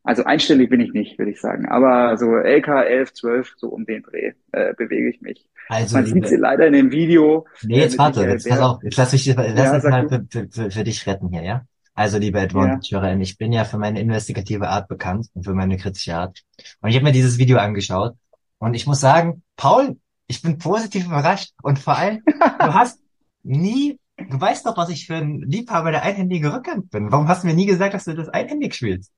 Also 0.02 0.24
einstellig 0.24 0.68
bin 0.68 0.80
ich 0.80 0.92
nicht, 0.92 1.18
würde 1.18 1.32
ich 1.32 1.40
sagen. 1.40 1.66
Aber 1.66 2.16
so 2.18 2.36
LK 2.36 2.68
11, 2.68 3.14
12, 3.14 3.52
so 3.56 3.68
um 3.68 3.86
den 3.86 4.02
Dreh 4.02 4.32
äh, 4.52 4.74
bewege 4.74 5.08
ich 5.08 5.20
mich. 5.22 5.48
Also, 5.68 5.96
Man 5.96 6.06
sieht 6.06 6.28
sie 6.28 6.36
leider 6.36 6.66
in 6.66 6.74
dem 6.74 6.90
Video. 6.90 7.46
Nee, 7.62 7.80
jetzt 7.80 7.98
warte, 7.98 8.24
jetzt 8.24 8.48
pass 8.48 8.60
auf, 8.60 8.82
jetzt 8.82 8.98
lass 8.98 9.12
mich 9.12 9.26
lass 9.26 9.56
ja, 9.56 9.72
mich 9.72 9.82
mal 9.84 10.08
für, 10.08 10.26
für, 10.30 10.48
für, 10.50 10.70
für 10.70 10.84
dich 10.84 11.06
retten 11.06 11.30
hier, 11.30 11.42
ja? 11.42 11.62
Also, 11.94 12.18
liebe 12.18 12.40
Advantage-Hörerin, 12.40 13.20
ich 13.20 13.38
bin 13.38 13.52
ja 13.52 13.64
für 13.64 13.78
meine 13.78 14.00
investigative 14.00 14.68
Art 14.68 14.88
bekannt 14.88 15.28
und 15.32 15.44
für 15.44 15.54
meine 15.54 15.78
kritische 15.78 16.14
Art. 16.14 16.42
Und 16.80 16.90
ich 16.90 16.96
habe 16.96 17.04
mir 17.04 17.12
dieses 17.12 17.38
Video 17.38 17.58
angeschaut 17.58 18.14
und 18.58 18.74
ich 18.74 18.86
muss 18.86 19.00
sagen, 19.00 19.42
Paul, 19.56 19.96
ich 20.26 20.42
bin 20.42 20.58
positiv 20.58 21.06
überrascht 21.06 21.54
und 21.62 21.78
vor 21.78 21.96
allem, 21.96 22.20
du 22.26 22.34
hast 22.74 23.00
nie 23.42 23.98
Du 24.16 24.40
weißt 24.40 24.64
doch, 24.66 24.76
was 24.76 24.90
ich 24.90 25.06
für 25.06 25.16
ein 25.16 25.40
Liebhaber 25.40 25.90
der 25.90 26.02
einhändigen 26.02 26.50
Rückhand 26.50 26.90
bin. 26.90 27.10
Warum 27.10 27.28
hast 27.28 27.42
du 27.42 27.48
mir 27.48 27.54
nie 27.54 27.66
gesagt, 27.66 27.94
dass 27.94 28.04
du 28.04 28.14
das 28.14 28.28
einhändig 28.28 28.74
spielst? 28.74 29.12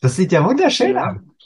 Das 0.00 0.16
sieht 0.16 0.32
ja 0.32 0.44
wunderschön 0.44 0.94
ja. 0.94 1.12
aus. 1.12 1.40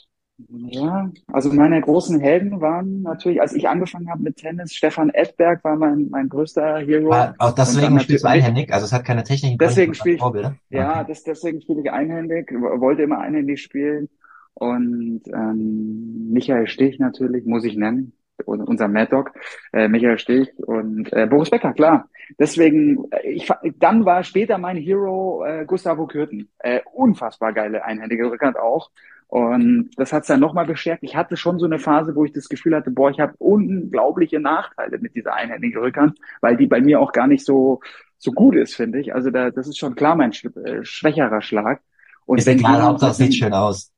Ja, 0.49 1.09
also 1.31 1.51
meine 1.53 1.79
großen 1.79 2.19
Helden 2.19 2.59
waren 2.59 3.03
natürlich, 3.03 3.39
als 3.39 3.53
ich 3.53 3.69
angefangen 3.69 4.09
habe 4.09 4.21
mit 4.21 4.35
Tennis, 4.35 4.73
Stefan 4.73 5.09
Edberg 5.09 5.63
war 5.63 5.77
mein, 5.77 6.09
mein 6.09 6.27
größter 6.27 6.79
Hero. 6.79 7.09
War, 7.09 7.35
auch 7.37 7.53
deswegen 7.53 7.97
spielst 8.01 8.25
du 8.25 8.29
einhändig, 8.29 8.73
also 8.73 8.85
es 8.85 8.91
hat 8.91 9.05
keine 9.05 9.23
technischen 9.23 9.57
Deswegen 9.57 9.93
spiele 9.93 10.15
ich, 10.15 10.21
Vorbilder. 10.21 10.57
ja, 10.69 10.99
okay. 10.99 11.05
das, 11.07 11.23
deswegen 11.23 11.61
spiele 11.61 11.81
ich 11.81 11.91
einhändig, 11.91 12.51
wollte 12.51 13.03
immer 13.03 13.19
einhändig 13.19 13.61
spielen. 13.61 14.09
Und 14.55 15.21
ähm, 15.27 16.31
Michael 16.31 16.67
Stich 16.67 16.99
natürlich, 16.99 17.45
muss 17.45 17.63
ich 17.63 17.77
nennen, 17.77 18.11
unser 18.45 18.87
Mad 18.87 19.11
Dog, 19.11 19.31
äh, 19.73 19.87
Michael 19.87 20.19
Stich 20.19 20.51
und 20.59 21.11
äh, 21.13 21.25
Boris 21.27 21.49
Becker, 21.49 21.73
klar. 21.73 22.09
Deswegen, 22.39 23.05
äh, 23.11 23.29
ich, 23.29 23.49
dann 23.77 24.05
war 24.05 24.23
später 24.23 24.57
mein 24.57 24.77
Hero 24.77 25.45
äh, 25.45 25.65
Gustavo 25.65 26.07
Kürten. 26.07 26.49
Äh, 26.59 26.81
unfassbar 26.93 27.53
geile 27.53 27.83
einhändige 27.85 28.29
Rückhand 28.29 28.57
auch. 28.57 28.91
Und 29.27 29.89
das 29.97 30.13
hat's 30.13 30.27
dann 30.27 30.39
nochmal 30.39 30.65
bestärkt. 30.65 31.03
Ich 31.03 31.15
hatte 31.15 31.35
schon 31.35 31.59
so 31.59 31.65
eine 31.65 31.79
Phase, 31.79 32.15
wo 32.15 32.25
ich 32.25 32.31
das 32.31 32.47
Gefühl 32.47 32.75
hatte, 32.75 32.91
boah, 32.91 33.09
ich 33.09 33.19
habe 33.19 33.33
unglaubliche 33.39 34.39
Nachteile 34.39 34.99
mit 34.99 35.15
dieser 35.15 35.33
einhändigen 35.33 35.81
Rückhand, 35.81 36.17
weil 36.41 36.57
die 36.57 36.67
bei 36.67 36.79
mir 36.79 36.99
auch 36.99 37.11
gar 37.11 37.27
nicht 37.27 37.43
so 37.43 37.79
so 38.17 38.31
gut 38.31 38.55
ist, 38.55 38.75
finde 38.75 38.99
ich. 38.99 39.13
Also 39.13 39.29
da, 39.29 39.51
das 39.51 39.67
ist 39.67 39.77
schon 39.77 39.95
klar 39.95 40.15
mein 40.15 40.31
äh, 40.31 40.83
schwächerer 40.83 41.41
Schlag. 41.41 41.81
Und 42.25 42.39
ist 42.39 42.47
wenn 42.47 42.59
egal, 42.59 42.81
Hauptsache 42.81 43.13
sieht 43.13 43.35
schön 43.35 43.53
aus. 43.53 43.91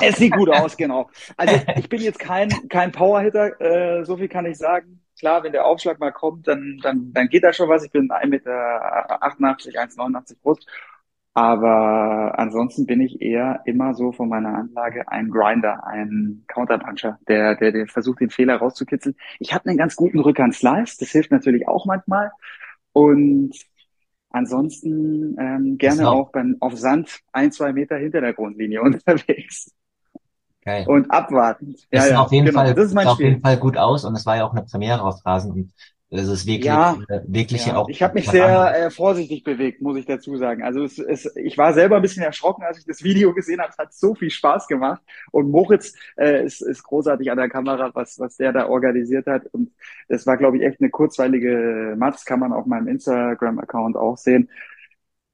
Es 0.00 0.16
sieht 0.16 0.34
gut 0.34 0.48
aus, 0.48 0.76
genau. 0.78 1.10
Also 1.36 1.60
ich 1.76 1.88
bin 1.88 2.00
jetzt 2.00 2.18
kein, 2.18 2.48
kein 2.68 2.92
Powerhitter, 2.92 3.60
äh, 3.60 4.04
so 4.04 4.16
viel 4.16 4.28
kann 4.28 4.46
ich 4.46 4.58
sagen. 4.58 5.00
Klar, 5.18 5.44
wenn 5.44 5.52
der 5.52 5.66
Aufschlag 5.66 6.00
mal 6.00 6.12
kommt, 6.12 6.48
dann, 6.48 6.78
dann, 6.82 7.12
dann 7.12 7.28
geht 7.28 7.44
da 7.44 7.52
schon 7.52 7.68
was. 7.68 7.84
Ich 7.84 7.92
bin 7.92 8.08
1,88 8.08 8.28
Meter, 8.28 8.50
1,89 8.50 10.36
groß. 10.42 10.66
Aber 11.34 12.38
ansonsten 12.38 12.84
bin 12.86 13.00
ich 13.00 13.22
eher 13.22 13.62
immer 13.64 13.94
so 13.94 14.12
von 14.12 14.28
meiner 14.28 14.54
Anlage 14.54 15.08
ein 15.08 15.30
Grinder, 15.30 15.86
ein 15.86 16.44
Counterpuncher, 16.46 17.18
der, 17.26 17.56
der, 17.56 17.72
der 17.72 17.86
versucht, 17.86 18.20
den 18.20 18.28
Fehler 18.28 18.56
rauszukitzeln. 18.56 19.16
Ich 19.38 19.54
habe 19.54 19.68
einen 19.68 19.78
ganz 19.78 19.96
guten 19.96 20.20
Rückhand-Slice, 20.20 20.98
das 20.98 21.10
hilft 21.10 21.30
natürlich 21.30 21.66
auch 21.68 21.86
manchmal. 21.86 22.32
Und 22.92 23.54
ansonsten 24.28 25.36
ähm, 25.38 25.78
gerne 25.78 26.10
auch 26.10 26.32
beim, 26.32 26.56
auf 26.60 26.76
Sand 26.76 27.20
ein, 27.32 27.50
zwei 27.50 27.72
Meter 27.72 27.96
hinter 27.96 28.20
der 28.20 28.34
Grundlinie 28.34 28.82
unterwegs. 28.82 29.70
Geil. 30.64 30.86
und 30.86 31.10
abwartend. 31.10 31.86
Es 31.90 32.06
Ja, 32.06 32.06
ja, 32.06 32.20
auf 32.20 32.32
jeden 32.32 32.46
genau. 32.46 32.60
Fall, 32.60 32.74
Das 32.74 32.86
ist 32.86 32.94
mein 32.94 33.04
sah 33.04 33.12
auf 33.12 33.20
jeden 33.20 33.36
Spiel. 33.36 33.40
Fall 33.40 33.56
gut 33.58 33.76
aus 33.76 34.04
und 34.04 34.14
es 34.16 34.26
war 34.26 34.36
ja 34.36 34.44
auch 34.46 34.52
eine 34.52 34.62
Premiere 34.62 35.02
auf 35.02 35.24
Rasen 35.26 35.52
und 35.52 35.72
es 36.14 36.28
ist 36.28 36.46
wirklich, 36.46 36.66
Ja, 36.66 36.98
äh, 37.08 37.20
wirklich 37.26 37.64
ja 37.66 37.76
auch 37.76 37.88
ich 37.88 38.02
habe 38.02 38.14
mich 38.14 38.28
sehr 38.28 38.74
äh, 38.86 38.90
vorsichtig 38.90 39.44
bewegt, 39.44 39.80
muss 39.80 39.96
ich 39.96 40.04
dazu 40.04 40.36
sagen. 40.36 40.62
Also 40.62 40.84
es, 40.84 40.98
es, 40.98 41.34
ich 41.36 41.56
war 41.56 41.72
selber 41.72 41.96
ein 41.96 42.02
bisschen 42.02 42.22
erschrocken, 42.22 42.64
als 42.64 42.78
ich 42.78 42.84
das 42.84 43.02
Video 43.02 43.32
gesehen 43.32 43.60
habe. 43.60 43.70
Es 43.70 43.78
hat 43.78 43.94
so 43.94 44.14
viel 44.14 44.28
Spaß 44.28 44.66
gemacht. 44.68 45.00
Und 45.30 45.50
Moritz 45.50 45.94
äh, 46.18 46.44
ist, 46.44 46.60
ist 46.60 46.82
großartig 46.82 47.30
an 47.30 47.38
der 47.38 47.48
Kamera, 47.48 47.90
was, 47.94 48.18
was 48.20 48.36
der 48.36 48.52
da 48.52 48.68
organisiert 48.68 49.26
hat. 49.26 49.46
Und 49.52 49.70
das 50.08 50.26
war, 50.26 50.36
glaube 50.36 50.58
ich, 50.58 50.64
echt 50.64 50.80
eine 50.82 50.90
kurzweilige 50.90 51.94
Matz, 51.96 52.26
kann 52.26 52.40
man 52.40 52.52
auf 52.52 52.66
meinem 52.66 52.88
Instagram-Account 52.88 53.96
auch 53.96 54.18
sehen. 54.18 54.50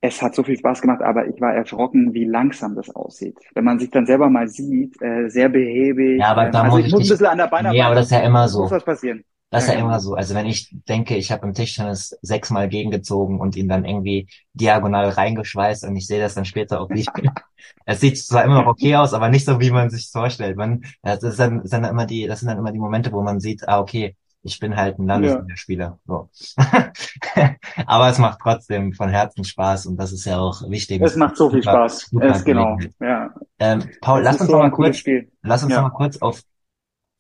Es 0.01 0.23
hat 0.23 0.35
so 0.35 0.45
viel 0.45 0.57
Spaß 0.59 0.81
gemacht, 0.81 1.03
aber 1.03 1.27
ich 1.29 1.41
war 1.41 1.55
erschrocken, 1.55 2.15
wie 2.15 2.25
langsam 2.25 2.75
das 2.77 2.91
aussieht. 2.91 3.37
Wenn 3.55 3.65
man 3.65 3.79
sich 3.81 3.91
dann 3.91 4.07
selber 4.07 4.31
mal 4.31 4.49
sieht, 4.49 5.01
äh, 5.03 5.29
sehr 5.29 5.49
behäbig. 5.49 6.21
Ja, 6.21 6.31
aber 6.33 6.47
Ähm, 6.47 6.51
da 6.51 6.63
also 6.63 6.79
muss 6.79 6.85
ich 6.85 6.93
muss 6.93 7.03
ein 7.03 7.09
bisschen 7.09 7.27
an 7.27 7.39
der 7.39 7.49
Beinarbeit, 7.49 7.79
nee, 7.79 7.83
aber 7.83 7.95
das 7.95 8.07
ist 8.07 8.13
ja 8.13 8.21
immer 8.21 8.49
muss 8.57 8.71
so. 8.71 8.71
was 8.71 8.85
passieren. 8.85 9.25
Das 9.51 9.65
ist 9.65 9.69
Ja, 9.69 9.75
ja 9.75 9.81
immer 9.81 9.99
genau. 9.99 10.01
so. 10.01 10.15
Also 10.15 10.35
wenn 10.35 10.47
ich 10.47 10.71
denke, 10.89 11.17
ich 11.17 11.33
habe 11.33 11.47
im 11.47 11.55
Tischtennis 11.55 12.19
sechsmal 12.23 12.69
gegengezogen 12.69 13.41
und 13.41 13.57
ihn 13.57 13.69
dann 13.69 13.85
irgendwie 13.85 14.29
diagonal 14.55 15.11
reingeschweißt 15.11 15.85
und 15.85 15.97
ich 15.97 16.07
sehe 16.07 16.21
das 16.21 16.35
dann 16.35 16.45
später 16.47 16.81
auf 16.81 16.91
Video. 16.93 17.33
Es 17.87 18.01
sieht 18.01 18.19
zwar 18.19 18.45
immer 18.45 18.63
noch 18.63 18.67
okay 18.69 18.97
aus, 18.97 19.15
aber 19.15 19.29
nicht 19.31 19.45
so, 19.47 19.61
wie 19.61 19.71
man 19.71 19.91
sich 19.91 20.11
vorstellt. 20.13 20.57
Man, 20.57 20.83
das 21.03 21.23
ist 21.23 21.39
dann, 21.41 21.67
sind 21.67 21.83
dann 21.83 21.91
immer 21.93 22.07
die, 22.07 22.27
das 22.27 22.41
sind 22.41 22.49
dann 22.49 22.59
immer 22.59 22.73
die 22.73 22.79
Momente, 22.79 23.13
wo 23.13 23.23
man 23.23 23.41
sieht, 23.41 23.69
ah, 23.69 23.81
okay, 23.81 24.17
ich 24.43 24.59
bin 24.61 24.77
halt 24.77 24.99
ein 24.99 25.09
Ja. 25.09 25.15
Landesligaspieler. 25.15 25.99
So. 26.07 26.29
Aber 27.87 28.09
es 28.09 28.19
macht 28.19 28.39
trotzdem 28.41 28.93
von 28.93 29.09
Herzen 29.09 29.45
Spaß 29.45 29.87
und 29.87 29.97
das 29.97 30.13
ist 30.13 30.25
ja 30.25 30.39
auch 30.39 30.69
wichtig. 30.71 31.03
Es 31.03 31.17
macht 31.17 31.37
so 31.37 31.51
viel 31.51 31.63
Super, 31.63 31.89
Spaß. 31.89 32.01
super 32.11 32.27
Es, 32.27 32.45
genau. 32.45 32.79
Ja. 33.01 33.35
Ähm, 33.59 33.85
Paul, 34.01 34.23
lass 34.23 34.41
uns 34.41 34.51
so 34.51 34.59
mal 34.59 34.71
kurz. 34.71 35.03
Lass 35.43 35.63
uns 35.63 35.73
Ja. 35.73 35.83
noch 35.83 35.91
mal 35.91 35.97
kurz 35.97 36.19
auf, 36.19 36.43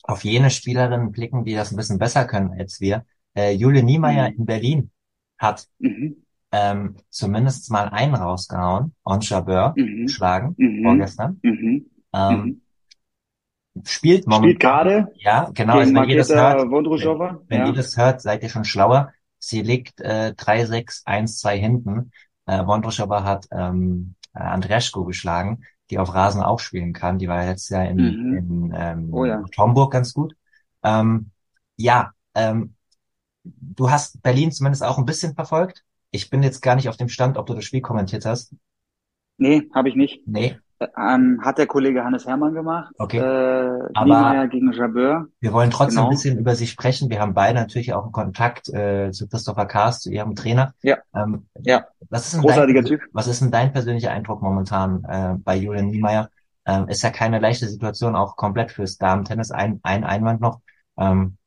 auf 0.04 0.24
jene 0.24 0.50
Spielerinnen 0.50 1.12
blicken, 1.12 1.44
die 1.44 1.54
das 1.54 1.72
ein 1.72 1.76
bisschen 1.76 1.98
besser 1.98 2.24
können 2.24 2.52
als 2.58 2.80
wir. 2.80 3.04
Äh, 3.34 3.52
Julia 3.52 3.82
Niemeyer 3.82 4.30
Mhm. 4.30 4.36
in 4.36 4.46
Berlin 4.46 4.90
hat 5.38 5.66
Mhm. 5.78 6.16
ähm, 6.50 6.96
zumindest 7.10 7.70
mal 7.70 7.88
einen 7.90 8.14
rausgehauen, 8.14 8.94
On 9.04 9.20
Jabeur 9.20 9.74
Mhm. 9.76 10.06
geschlagen, 10.06 10.54
Mhm. 10.56 10.82
vorgestern. 10.82 11.38
Mhm. 11.42 11.86
Ähm, 12.14 12.62
Spielt 13.84 14.26
Spielt 14.26 14.26
momentan, 14.26 14.58
gerade 14.58 15.12
ja, 15.16 15.50
genau, 15.54 15.78
also 15.78 15.94
wenn 15.94 16.08
ihr 16.08 16.16
das 16.16 16.34
hört, 16.34 16.58
Marketa 16.58 16.62
wenn, 16.62 16.70
Wondruschova. 16.70 17.40
wenn 17.48 17.66
ihr 17.66 17.72
das 17.72 17.96
hört, 17.96 18.20
seid 18.20 18.42
ihr 18.42 18.48
schon 18.48 18.64
schlauer. 18.64 19.12
Sie 19.38 19.62
liegt 19.62 20.00
äh, 20.00 20.34
3-6, 20.36 21.02
1-2 21.06 21.56
hinten. 21.56 22.10
Äh, 22.46 22.66
Wondruschova 22.66 23.24
hat 23.24 23.46
ähm, 23.52 24.14
äh, 24.34 24.40
Andreescu 24.40 25.04
geschlagen, 25.04 25.64
die 25.90 25.98
auf 25.98 26.14
Rasen 26.14 26.42
auch 26.42 26.58
spielen 26.60 26.92
kann. 26.92 27.18
Die 27.18 27.28
war 27.28 27.42
ja 27.42 27.50
letztes 27.50 27.70
Jahr 27.70 27.86
in, 27.86 27.96
Mhm. 27.96 28.36
in 28.36 28.72
ähm, 28.76 29.08
Oh 29.12 29.24
ja. 29.24 29.42
Homburg 29.56 29.92
ganz 29.92 30.12
gut. 30.12 30.34
Ähm, 30.82 31.30
ja, 31.76 32.12
ähm, 32.34 32.74
du 33.44 33.90
hast 33.90 34.22
Berlin 34.22 34.52
zumindest 34.52 34.82
auch 34.82 34.98
ein 34.98 35.04
bisschen 35.06 35.34
verfolgt. 35.34 35.84
Ich 36.10 36.30
bin 36.30 36.42
jetzt 36.42 36.60
gar 36.62 36.76
nicht 36.76 36.88
auf 36.88 36.96
dem 36.96 37.08
Stand, 37.08 37.36
ob 37.36 37.46
du 37.46 37.54
das 37.54 37.64
Spiel 37.64 37.80
kommentiert 37.80 38.24
hast. 38.24 38.54
Nee, 39.36 39.68
habe 39.74 39.88
ich 39.88 39.94
nicht. 39.94 40.26
Nee, 40.26 40.58
Ähm, 40.96 41.40
hat 41.42 41.58
der 41.58 41.66
Kollege 41.66 42.04
Hannes 42.04 42.24
Hermann 42.26 42.54
gemacht. 42.54 42.92
okay. 42.98 43.18
Äh, 43.18 43.88
Aber 43.94 44.04
Niemeyer 44.04 44.46
gegen 44.48 44.72
Jabeur. 44.72 45.26
wir 45.40 45.52
wollen 45.52 45.70
trotzdem 45.70 45.98
ein 45.98 46.04
Genau. 46.04 46.10
bisschen 46.10 46.38
über 46.38 46.54
sie 46.54 46.68
sprechen. 46.68 47.10
Wir 47.10 47.20
haben 47.20 47.34
beide 47.34 47.58
natürlich 47.58 47.92
auch 47.94 48.04
einen 48.04 48.12
Kontakt 48.12 48.68
äh, 48.68 49.10
zu 49.10 49.28
Christopher 49.28 49.66
Kaas, 49.66 50.00
zu 50.00 50.10
ihrem 50.12 50.36
Trainer. 50.36 50.74
Ja. 50.82 50.98
Ähm, 51.14 51.48
Ja. 51.62 51.86
was 52.10 52.32
ist 52.32 52.40
Großartiger 52.40 52.82
dein, 52.82 52.88
Typ. 52.90 53.00
was 53.12 53.26
ist 53.26 53.40
denn 53.42 53.50
dein 53.50 53.72
persönlicher 53.72 54.12
Eindruck 54.12 54.40
momentan 54.40 55.02
äh, 55.04 55.34
bei 55.38 55.56
Julian 55.56 55.88
Niemeyer? 55.88 56.30
Ähm, 56.64 56.86
ist 56.88 57.02
ja 57.02 57.10
keine 57.10 57.40
leichte 57.40 57.66
Situation, 57.66 58.14
auch 58.14 58.36
komplett 58.36 58.70
fürs 58.70 58.98
Damen-Tennis. 58.98 59.50
Ein, 59.50 59.80
ein 59.82 60.04
Einwand 60.04 60.40
noch. 60.40 60.60
Ähm, 60.96 61.38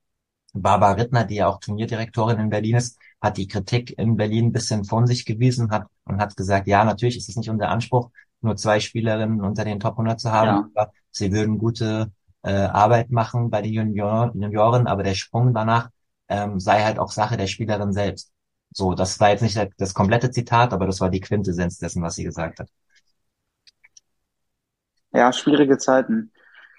Barbara 0.54 0.94
Rittner, 0.94 1.24
die 1.24 1.36
ja 1.36 1.48
auch 1.48 1.60
Turnierdirektorin 1.62 2.38
in 2.40 2.50
Berlin 2.50 2.76
ist, 2.76 3.00
hat 3.22 3.38
die 3.38 3.48
Kritik 3.48 3.98
in 3.98 4.18
Berlin 4.18 4.48
ein 4.48 4.52
bisschen 4.52 4.84
von 4.84 5.08
sich 5.08 5.26
gewiesen 5.26 5.72
hat 5.72 5.88
und 6.04 6.20
hat 6.20 6.36
gesagt, 6.36 6.68
ja, 6.68 6.84
natürlich 6.84 7.16
ist 7.18 7.30
es 7.30 7.38
nicht 7.38 7.50
unser 7.50 7.70
Anspruch, 7.70 8.10
nur 8.44 8.56
zwei 8.56 8.80
Spielerinnen 8.80 9.42
unter 9.42 9.64
den 9.66 9.80
Top 9.80 9.98
100 9.98 10.20
zu 10.20 10.32
haben, 10.32 10.48
Ja. 10.48 10.70
aber 10.76 10.92
sie 11.12 11.32
würden 11.32 11.58
gute 11.58 12.12
äh, 12.44 12.52
Arbeit 12.52 13.12
machen 13.12 13.50
bei 13.50 13.62
den 13.62 13.74
Junior 13.74 14.32
Junioren, 14.36 14.88
aber 14.88 15.04
der 15.04 15.16
Sprung 15.16 15.54
danach 15.54 15.90
ähm, 16.30 16.60
sei 16.60 16.84
halt 16.84 17.00
auch 17.00 17.12
Sache 17.12 17.38
der 17.38 17.48
Spielerin 17.48 17.94
selbst. 17.94 18.32
So, 18.74 18.94
das 18.94 19.20
war 19.20 19.30
jetzt 19.32 19.42
nicht 19.42 19.60
das 19.78 19.94
komplette 19.94 20.32
Zitat, 20.32 20.74
aber 20.74 20.86
das 20.88 21.02
war 21.02 21.10
die 21.10 21.20
Quintessenz 21.20 21.78
dessen, 21.78 22.02
was 22.02 22.16
sie 22.16 22.24
gesagt 22.24 22.60
hat. 22.60 22.70
Ja, 25.14 25.32
schwierige 25.34 25.78
Zeiten. 25.78 26.32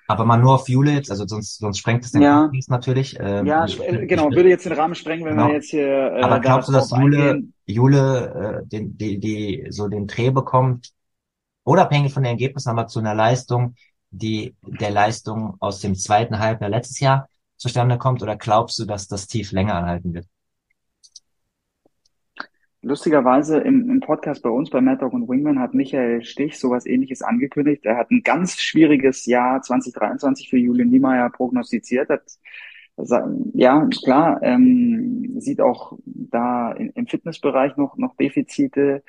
Aber 0.08 0.24
mal 0.24 0.36
nur 0.36 0.54
auf 0.54 0.68
Jule 0.68 0.92
jetzt, 0.92 1.10
also 1.10 1.26
sonst, 1.26 1.58
sonst 1.58 1.78
sprengt 1.78 2.04
es 2.04 2.12
den 2.12 2.22
Ja. 2.22 2.42
Kontext 2.42 2.70
natürlich. 2.70 3.16
Ähm, 3.20 3.46
Ja, 3.46 3.64
genau, 3.66 4.30
würde 4.30 4.48
jetzt 4.48 4.66
den 4.66 4.72
Rahmen 4.72 4.94
sprengen, 4.94 5.24
wenn 5.24 5.36
Genau. 5.36 5.48
wir 5.48 5.54
jetzt 5.54 5.70
hier 5.70 5.86
äh, 5.86 6.22
Aber 6.22 6.40
glaubst 6.40 6.68
du, 6.68 6.72
dass 6.72 6.90
Jule, 6.90 7.18
eingehen. 7.28 7.54
Jule 7.66 8.62
äh, 8.62 8.66
den, 8.66 8.96
die, 8.98 9.18
die, 9.20 9.66
so 9.70 9.88
den 9.88 10.06
Dreh 10.06 10.30
bekommt, 10.30 10.90
unabhängig 11.64 12.12
von 12.12 12.22
den 12.22 12.30
Ergebnissen, 12.30 12.70
aber 12.70 12.86
zu 12.86 13.00
einer 13.00 13.14
Leistung, 13.14 13.74
die 14.10 14.54
der 14.62 14.90
Leistung 14.90 15.56
aus 15.60 15.80
dem 15.80 15.94
zweiten 15.94 16.38
Halbjahr 16.38 16.70
letztes 16.70 17.00
Jahr 17.00 17.28
zustande 17.56 17.98
kommt? 17.98 18.22
Oder 18.22 18.36
glaubst 18.36 18.78
du, 18.78 18.84
dass 18.84 19.08
das 19.08 19.26
tief 19.26 19.52
länger 19.52 19.74
anhalten 19.74 20.14
wird? 20.14 20.26
Lustigerweise 22.84 23.58
im, 23.58 23.88
im 23.88 24.00
Podcast 24.00 24.42
bei 24.42 24.50
uns, 24.50 24.68
bei 24.68 24.80
Mad 24.80 25.00
Dog 25.00 25.12
und 25.12 25.28
Wingman, 25.28 25.60
hat 25.60 25.72
Michael 25.72 26.24
Stich 26.24 26.58
sowas 26.58 26.84
ähnliches 26.84 27.22
angekündigt. 27.22 27.84
Er 27.84 27.96
hat 27.96 28.10
ein 28.10 28.24
ganz 28.24 28.60
schwieriges 28.60 29.24
Jahr 29.26 29.62
2023 29.62 30.50
für 30.50 30.58
Julian 30.58 30.90
Niemeyer 30.90 31.30
prognostiziert. 31.30 32.08
Hat, 32.08 32.24
ja, 33.54 33.88
klar, 34.04 34.42
ähm, 34.42 35.36
sieht 35.38 35.60
auch 35.60 35.96
da 36.04 36.72
in, 36.72 36.90
im 36.90 37.06
Fitnessbereich 37.06 37.76
noch, 37.76 37.96
noch 37.96 38.16
Defizite. 38.16 39.04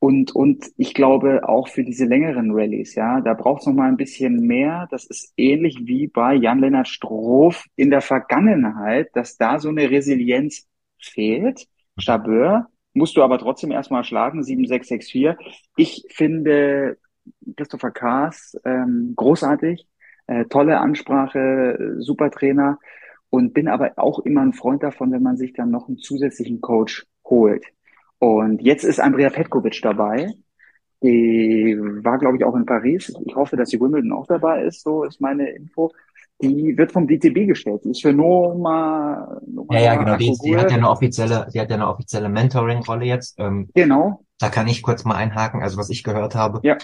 Und, 0.00 0.32
und 0.34 0.66
ich 0.76 0.94
glaube 0.94 1.48
auch 1.48 1.68
für 1.68 1.82
diese 1.82 2.04
längeren 2.04 2.52
Rallyes, 2.52 2.94
ja, 2.94 3.20
da 3.20 3.34
braucht 3.34 3.62
es 3.62 3.66
noch 3.66 3.74
mal 3.74 3.88
ein 3.88 3.96
bisschen 3.96 4.46
mehr. 4.46 4.86
Das 4.90 5.04
ist 5.04 5.32
ähnlich 5.36 5.76
wie 5.82 6.06
bei 6.06 6.34
Jan-Lennart 6.34 6.86
Stroff 6.86 7.64
in 7.74 7.90
der 7.90 8.00
Vergangenheit, 8.00 9.10
dass 9.14 9.36
da 9.36 9.58
so 9.58 9.70
eine 9.70 9.90
Resilienz 9.90 10.68
fehlt. 11.00 11.66
Stabeur 11.98 12.68
musst 12.94 13.16
du 13.16 13.22
aber 13.22 13.38
trotzdem 13.38 13.72
erstmal 13.72 14.04
schlagen, 14.04 14.42
7-6-6-4. 14.42 15.36
Ich 15.76 16.04
finde 16.10 16.98
Christopher 17.56 17.90
Kaas 17.90 18.56
ähm, 18.64 19.14
großartig, 19.16 19.86
äh, 20.28 20.44
tolle 20.46 20.78
Ansprache, 20.78 21.96
super 21.98 22.30
Trainer 22.30 22.78
und 23.30 23.52
bin 23.52 23.68
aber 23.68 23.92
auch 23.96 24.20
immer 24.20 24.42
ein 24.42 24.52
Freund 24.52 24.82
davon, 24.82 25.10
wenn 25.12 25.22
man 25.22 25.36
sich 25.36 25.52
dann 25.52 25.70
noch 25.70 25.88
einen 25.88 25.98
zusätzlichen 25.98 26.60
Coach 26.60 27.06
holt. 27.24 27.64
Und 28.18 28.62
jetzt 28.62 28.84
ist 28.84 29.00
Andrea 29.00 29.30
Petkovic 29.30 29.80
dabei. 29.82 30.32
Die 31.02 31.76
war, 32.02 32.18
glaube 32.18 32.36
ich, 32.36 32.44
auch 32.44 32.56
in 32.56 32.66
Paris. 32.66 33.12
Ich 33.24 33.36
hoffe, 33.36 33.56
dass 33.56 33.68
die 33.70 33.80
Wimbledon 33.80 34.12
auch 34.12 34.26
dabei 34.26 34.64
ist. 34.64 34.82
So 34.82 35.04
ist 35.04 35.20
meine 35.20 35.48
Info. 35.50 35.92
Die 36.40 36.76
wird 36.76 36.92
vom 36.92 37.06
DTB 37.06 37.46
gestellt. 37.46 37.82
Die 37.84 37.90
ist 37.90 38.02
für 38.02 38.12
Noma. 38.12 39.40
Noma 39.46 39.74
Ja, 39.74 39.80
ja, 39.80 39.94
genau. 39.96 40.16
Die, 40.16 40.32
die 40.44 40.56
hat 40.56 40.70
ja 40.70 40.76
eine 40.76 40.88
offizielle, 40.90 41.48
die 41.52 41.60
hat 41.60 41.68
ja 41.70 41.76
eine 41.76 41.88
offizielle 41.88 42.28
Mentoring-Rolle 42.28 43.04
jetzt. 43.04 43.38
Ähm, 43.38 43.68
Genau. 43.74 44.24
da 44.38 44.48
kann 44.48 44.66
ich 44.68 44.82
kurz 44.82 45.04
mal 45.04 45.16
einhaken. 45.16 45.62
Also 45.62 45.76
was 45.78 45.90
ich 45.90 46.02
gehört 46.02 46.34
habe, 46.34 46.60
Ja. 46.64 46.76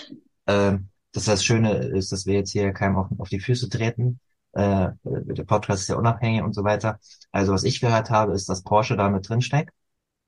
ähm, 0.47 0.89
dass 1.12 1.24
das 1.26 1.45
Schöne 1.45 1.72
ist, 1.74 2.11
dass 2.12 2.26
wir 2.26 2.35
jetzt 2.35 2.51
hier 2.51 2.72
keinem 2.72 2.97
auf, 2.97 3.07
auf 3.18 3.28
die 3.28 3.39
Füße 3.41 3.68
treten. 3.68 4.18
Äh, 4.53 4.89
der 5.05 5.45
Podcast 5.45 5.82
ist 5.82 5.89
ja 5.89 5.97
unabhängig 5.97 6.43
und 6.43 6.53
so 6.55 6.62
weiter. 6.64 6.99
Also 7.32 7.53
was 7.53 7.64
ich 7.64 7.80
gehört 7.80 8.11
habe, 8.11 8.32
ist, 8.32 8.49
dass 8.49 8.62
Porsche 8.62 8.97
da 8.97 9.09
mit 9.09 9.28
drinsteckt, 9.28 9.70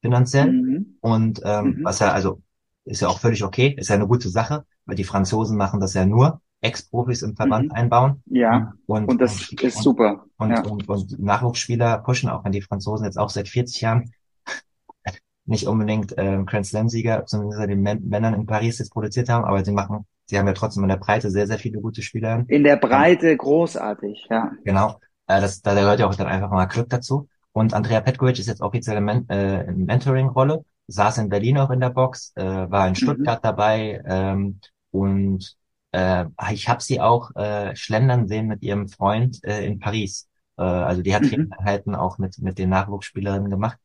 finanziell. 0.06 0.52
Mhm. 0.52 0.96
Und 1.00 1.40
ähm, 1.44 1.64
Mhm. 1.78 1.84
was 1.84 1.98
ja, 2.00 2.12
also 2.12 2.40
ist 2.84 3.00
ja 3.02 3.08
auch 3.08 3.18
völlig 3.20 3.42
okay, 3.44 3.74
ist 3.76 3.88
ja 3.88 3.96
eine 3.96 4.06
gute 4.06 4.28
Sache, 4.28 4.64
weil 4.86 4.96
die 4.96 5.04
Franzosen 5.04 5.56
machen 5.56 5.80
das 5.80 5.94
ja 5.94 6.06
nur, 6.06 6.40
Ex-Profis 6.62 7.22
im 7.22 7.34
Verband 7.36 7.66
Mhm. 7.66 7.72
einbauen. 7.72 8.22
Ja. 8.26 8.72
Und, 8.86 9.08
Und 9.08 9.20
das 9.20 9.50
und, 9.50 9.62
ist 9.62 9.82
super. 9.82 10.24
und, 10.38 10.50
Ja. 10.50 10.62
und, 10.62 10.88
und 10.88 11.18
Nachwuchsspieler 11.18 11.98
pushen, 11.98 12.28
auch 12.30 12.44
wenn 12.44 12.52
die 12.52 12.62
Franzosen 12.62 13.04
jetzt 13.04 13.18
auch 13.18 13.30
seit 13.30 13.48
40 13.48 13.80
Jahren 13.82 14.10
nicht 15.44 15.66
unbedingt 15.66 16.14
ähm, 16.16 16.46
Grand 16.46 16.66
Slam-Sieger, 16.66 17.26
zumindest 17.26 17.60
den 17.68 17.82
Män- 17.82 18.00
Männern 18.08 18.34
in 18.34 18.46
Paris 18.46 18.78
jetzt 18.78 18.92
produziert 18.92 19.28
haben, 19.28 19.44
aber 19.44 19.64
sie 19.64 19.72
machen, 19.72 20.06
sie 20.26 20.38
haben 20.38 20.46
ja 20.46 20.54
trotzdem 20.54 20.82
in 20.84 20.88
der 20.88 20.96
Breite 20.96 21.30
sehr, 21.30 21.46
sehr 21.46 21.58
viele 21.58 21.80
gute 21.80 22.02
Spieler. 22.02 22.44
In 22.48 22.64
der 22.64 22.76
Breite 22.76 23.36
großartig. 23.36 24.26
Ja. 24.30 24.52
Genau. 24.64 24.98
Äh, 25.28 25.40
das, 25.40 25.60
da 25.62 25.74
gehört 25.74 26.00
ja 26.00 26.06
auch 26.08 26.14
dann 26.14 26.26
einfach 26.26 26.50
mal 26.50 26.66
Glück 26.66 26.88
dazu. 26.88 27.28
Und 27.56 27.72
Andrea 27.74 28.00
Petkovic 28.02 28.38
ist 28.38 28.48
jetzt 28.48 28.60
offizielle 28.60 29.00
Men 29.00 29.28
äh, 29.30 29.64
in 29.64 29.86
Mentoring-Rolle, 29.86 30.64
saß 30.88 31.18
in 31.18 31.28
Berlin 31.30 31.58
auch 31.58 31.70
in 31.70 31.80
der 31.80 31.90
Box, 31.90 32.32
äh, 32.36 32.44
war 32.44 32.86
in 32.88 32.94
Mhm. 33.00 33.00
Stuttgart 33.00 33.42
dabei 33.44 34.02
ähm, 34.06 34.60
und 34.90 35.56
äh, 35.92 36.26
ich 36.52 36.68
habe 36.68 36.82
sie 36.82 37.00
auch 37.00 37.34
äh, 37.34 37.74
schlendern 37.74 38.28
sehen 38.28 38.46
mit 38.48 38.62
ihrem 38.62 38.88
Freund 38.88 39.42
äh, 39.44 39.64
in 39.66 39.78
Paris. 39.78 40.28
Äh, 40.58 40.62
also 40.64 41.02
die 41.02 41.14
hat 41.14 41.22
Mhm. 41.22 41.28
Trainingseinheiten 41.28 41.94
auch 41.94 42.18
mit 42.18 42.38
mit 42.40 42.58
den 42.58 42.68
Nachwuchsspielerinnen 42.70 43.50
gemacht. 43.50 43.78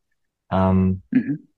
Ähm, 0.52 1.04
Mhm. 1.12 1.52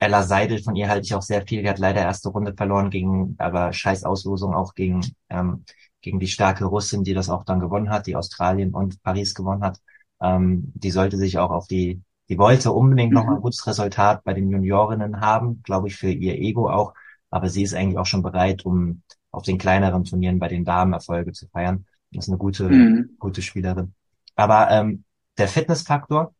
Ella 0.00 0.22
Seidel, 0.22 0.62
von 0.62 0.76
ihr 0.76 0.88
halte 0.88 1.04
ich 1.06 1.14
auch 1.14 1.22
sehr 1.22 1.46
viel. 1.46 1.62
Die 1.62 1.68
hat 1.68 1.78
leider 1.78 2.00
erste 2.02 2.28
Runde 2.28 2.54
verloren 2.56 2.90
gegen, 2.90 3.34
aber 3.38 3.72
scheiß 3.72 4.04
Auslosung 4.04 4.54
auch 4.54 4.74
gegen, 4.74 5.00
ähm, 5.28 5.64
gegen 6.00 6.20
die 6.20 6.28
starke 6.28 6.64
Russin, 6.66 7.02
die 7.04 7.14
das 7.14 7.28
auch 7.28 7.44
dann 7.44 7.58
gewonnen 7.60 7.90
hat, 7.90 8.06
die 8.06 8.14
Australien 8.16 8.74
und 8.74 9.02
Paris 9.02 9.34
gewonnen 9.34 9.64
hat. 9.64 9.80
Ähm, 10.20 10.72
die 10.74 10.90
sollte 10.90 11.16
sich 11.16 11.38
auch 11.38 11.50
auf 11.50 11.66
die, 11.66 12.02
die 12.28 12.38
wollte 12.38 12.72
unbedingt 12.72 13.10
mhm. 13.10 13.18
noch 13.18 13.28
ein 13.28 13.40
gutes 13.40 13.66
Resultat 13.66 14.24
bei 14.24 14.34
den 14.34 14.50
Juniorinnen 14.50 15.20
haben, 15.20 15.62
glaube 15.62 15.88
ich, 15.88 15.96
für 15.96 16.10
ihr 16.10 16.34
Ego 16.34 16.70
auch. 16.70 16.94
Aber 17.30 17.48
sie 17.48 17.62
ist 17.62 17.74
eigentlich 17.74 17.98
auch 17.98 18.06
schon 18.06 18.22
bereit, 18.22 18.64
um 18.64 19.02
auf 19.30 19.42
den 19.42 19.58
kleineren 19.58 20.04
Turnieren 20.04 20.38
bei 20.38 20.48
den 20.48 20.64
Damen 20.64 20.92
Erfolge 20.92 21.32
zu 21.32 21.46
feiern. 21.48 21.86
Das 22.10 22.24
ist 22.24 22.30
eine 22.30 22.38
gute, 22.38 22.68
mhm. 22.68 23.16
gute 23.18 23.42
Spielerin. 23.42 23.94
Aber 24.34 24.70
ähm, 24.70 25.04
der 25.36 25.48
Fitnessfaktor, 25.48 26.34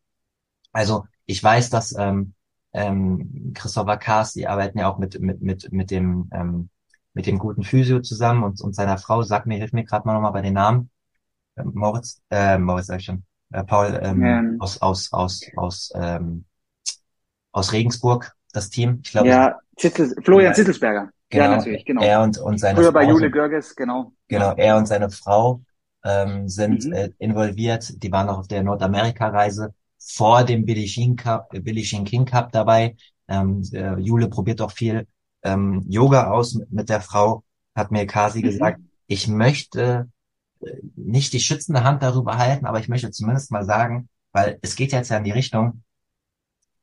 also 0.71 1.05
ich 1.25 1.43
weiß, 1.43 1.69
dass 1.69 1.95
ähm, 1.97 2.33
ähm, 2.73 3.51
Christopher 3.53 3.97
Kaas, 3.97 4.33
die 4.33 4.47
arbeiten 4.47 4.79
ja 4.79 4.91
auch 4.91 4.97
mit 4.97 5.19
mit 5.19 5.41
mit 5.41 5.71
mit 5.71 5.91
dem 5.91 6.29
ähm, 6.33 6.69
mit 7.13 7.25
dem 7.25 7.39
guten 7.39 7.63
Physio 7.63 8.01
zusammen 8.01 8.43
und, 8.43 8.61
und 8.61 8.75
seiner 8.75 8.97
Frau. 8.97 9.21
Sag 9.23 9.45
mir, 9.45 9.57
hilf 9.57 9.73
mir 9.73 9.83
gerade 9.83 10.07
mal 10.07 10.13
nochmal 10.13 10.31
bei 10.31 10.41
den 10.41 10.53
Namen. 10.53 10.89
Äh, 11.55 11.63
Moritz, 11.63 12.21
äh, 12.29 12.57
Moritz 12.57 12.87
sag 12.87 12.99
ich 12.99 13.05
schon. 13.05 13.23
Äh, 13.51 13.63
Paul 13.63 13.99
ähm, 14.01 14.23
ähm. 14.23 14.55
aus 14.59 14.81
aus 14.81 15.11
aus 15.11 15.41
aus 15.55 15.91
ähm, 15.95 16.45
aus 17.51 17.73
Regensburg, 17.73 18.33
das 18.53 18.69
Team. 18.69 18.99
Ich 19.03 19.11
glaube. 19.11 19.27
Ja, 19.27 19.59
Zittel, 19.77 20.13
Florian 20.23 20.53
Zittelsberger. 20.53 21.09
Genau, 21.29 21.43
ja, 21.43 21.57
natürlich, 21.57 21.85
genau. 21.85 22.01
Er 22.01 22.21
und, 22.21 22.37
und 22.39 22.59
seine 22.59 22.75
Früher 22.75 22.91
Frau 22.91 22.93
bei 22.93 23.03
Jule 23.07 23.29
Görges, 23.29 23.75
genau. 23.75 24.13
Genau, 24.27 24.53
er 24.55 24.77
und 24.77 24.87
seine 24.87 25.09
Frau 25.11 25.61
ähm, 26.03 26.47
sind 26.47 26.85
mhm. 26.85 26.93
äh, 26.93 27.09
involviert. 27.19 28.01
Die 28.03 28.11
waren 28.11 28.29
auch 28.29 28.39
auf 28.39 28.47
der 28.47 28.63
Nordamerika-Reise 28.63 29.73
vor 29.99 30.43
dem 30.43 30.65
Billie 30.65 30.87
Jean, 30.87 31.15
Cup, 31.15 31.53
äh, 31.53 31.59
Billie 31.59 31.83
Jean 31.83 32.03
King 32.03 32.25
Cup 32.25 32.51
dabei. 32.51 32.95
Ähm, 33.27 33.61
äh, 33.73 33.99
Jule 33.99 34.27
probiert 34.27 34.61
auch 34.61 34.71
viel 34.71 35.07
ähm, 35.43 35.85
Yoga 35.87 36.31
aus 36.31 36.55
mit, 36.55 36.71
mit 36.71 36.89
der 36.89 37.01
Frau, 37.01 37.43
hat 37.75 37.91
mir 37.91 38.07
Kasi 38.07 38.39
mhm. 38.39 38.43
gesagt, 38.43 38.81
ich 39.07 39.27
möchte 39.27 40.09
nicht 40.95 41.33
die 41.33 41.39
schützende 41.39 41.83
Hand 41.83 42.03
darüber 42.03 42.37
halten, 42.37 42.65
aber 42.65 42.79
ich 42.79 42.89
möchte 42.89 43.11
zumindest 43.11 43.51
mal 43.51 43.65
sagen, 43.65 44.09
weil 44.31 44.59
es 44.61 44.75
geht 44.75 44.91
jetzt 44.91 45.09
ja 45.09 45.17
in 45.17 45.23
die 45.23 45.31
Richtung, 45.31 45.83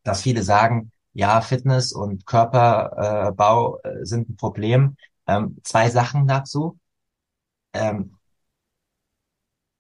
dass 0.03 0.23
viele 0.23 0.43
sagen, 0.43 0.93
ja, 1.13 1.41
Fitness 1.41 1.93
und 1.93 2.27
Körperbau 2.27 3.79
äh, 3.83 4.05
sind 4.05 4.29
ein 4.29 4.37
Problem. 4.37 4.97
Ähm, 5.27 5.59
zwei 5.65 5.91
Sachen 5.91 6.27
dazu. 6.27 6.79
Ähm, 7.73 8.17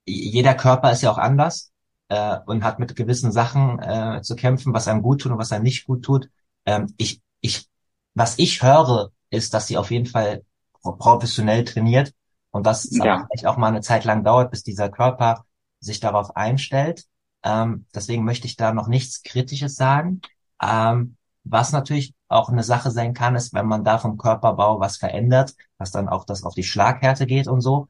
jeder 0.07 0.55
Körper 0.55 0.93
ist 0.93 1.03
ja 1.03 1.11
auch 1.11 1.19
anders 1.19 1.73
äh, 2.09 2.39
und 2.47 2.65
hat 2.65 2.79
mit 2.79 2.97
gewissen 2.97 3.33
Sachen 3.33 3.79
äh, 3.81 4.23
zu 4.23 4.37
kämpfen, 4.37 4.73
was 4.73 4.89
einem 4.89 5.03
gut 5.03 5.21
tut 5.23 5.33
und 5.33 5.39
was 5.39 5.53
einem 5.53 5.65
nicht 5.65 5.87
gut 5.87 6.05
tut. 6.05 6.31
Ähm, 6.65 6.95
ich, 6.97 7.21
ich, 7.41 7.69
was 8.15 8.39
ich 8.39 8.63
höre, 8.63 9.11
ist, 9.31 9.55
dass 9.55 9.67
sie 9.67 9.77
auf 9.77 9.91
jeden 9.91 10.07
Fall 10.07 10.43
professionell 10.83 11.65
trainiert 11.65 12.15
und 12.57 12.65
dass 12.65 12.87
es 12.87 12.97
ja. 12.97 13.27
vielleicht 13.29 13.47
auch 13.47 13.59
mal 13.59 13.69
eine 13.69 13.83
Zeit 13.83 14.05
lang 14.05 14.25
dauert, 14.25 14.51
bis 14.51 14.63
dieser 14.63 14.89
Körper 14.89 15.45
sich 15.79 16.01
darauf 16.01 16.37
einstellt. 16.37 17.05
Ähm, 17.45 17.85
deswegen 17.95 18.25
möchte 18.25 18.47
ich 18.47 18.57
da 18.57 18.73
noch 18.73 18.89
nichts 18.89 19.23
Kritisches 19.23 19.77
sagen. 19.77 20.23
Ähm, 20.63 21.17
was 21.45 21.73
natürlich 21.73 22.15
auch 22.29 22.49
eine 22.49 22.63
Sache 22.63 22.91
sein 22.91 23.13
kann, 23.13 23.37
ist, 23.37 23.53
wenn 23.53 23.67
man 23.67 23.85
da 23.85 23.99
vom 23.99 24.17
Körperbau 24.17 24.81
was 24.81 24.97
verändert, 24.97 25.55
was 25.77 25.91
dann 25.91 26.09
auch 26.09 26.25
das 26.25 26.45
auf 26.45 26.55
die 26.55 26.63
Schlaghärte 26.63 27.27
geht 27.27 27.47
und 27.47 27.61
so, 27.61 27.89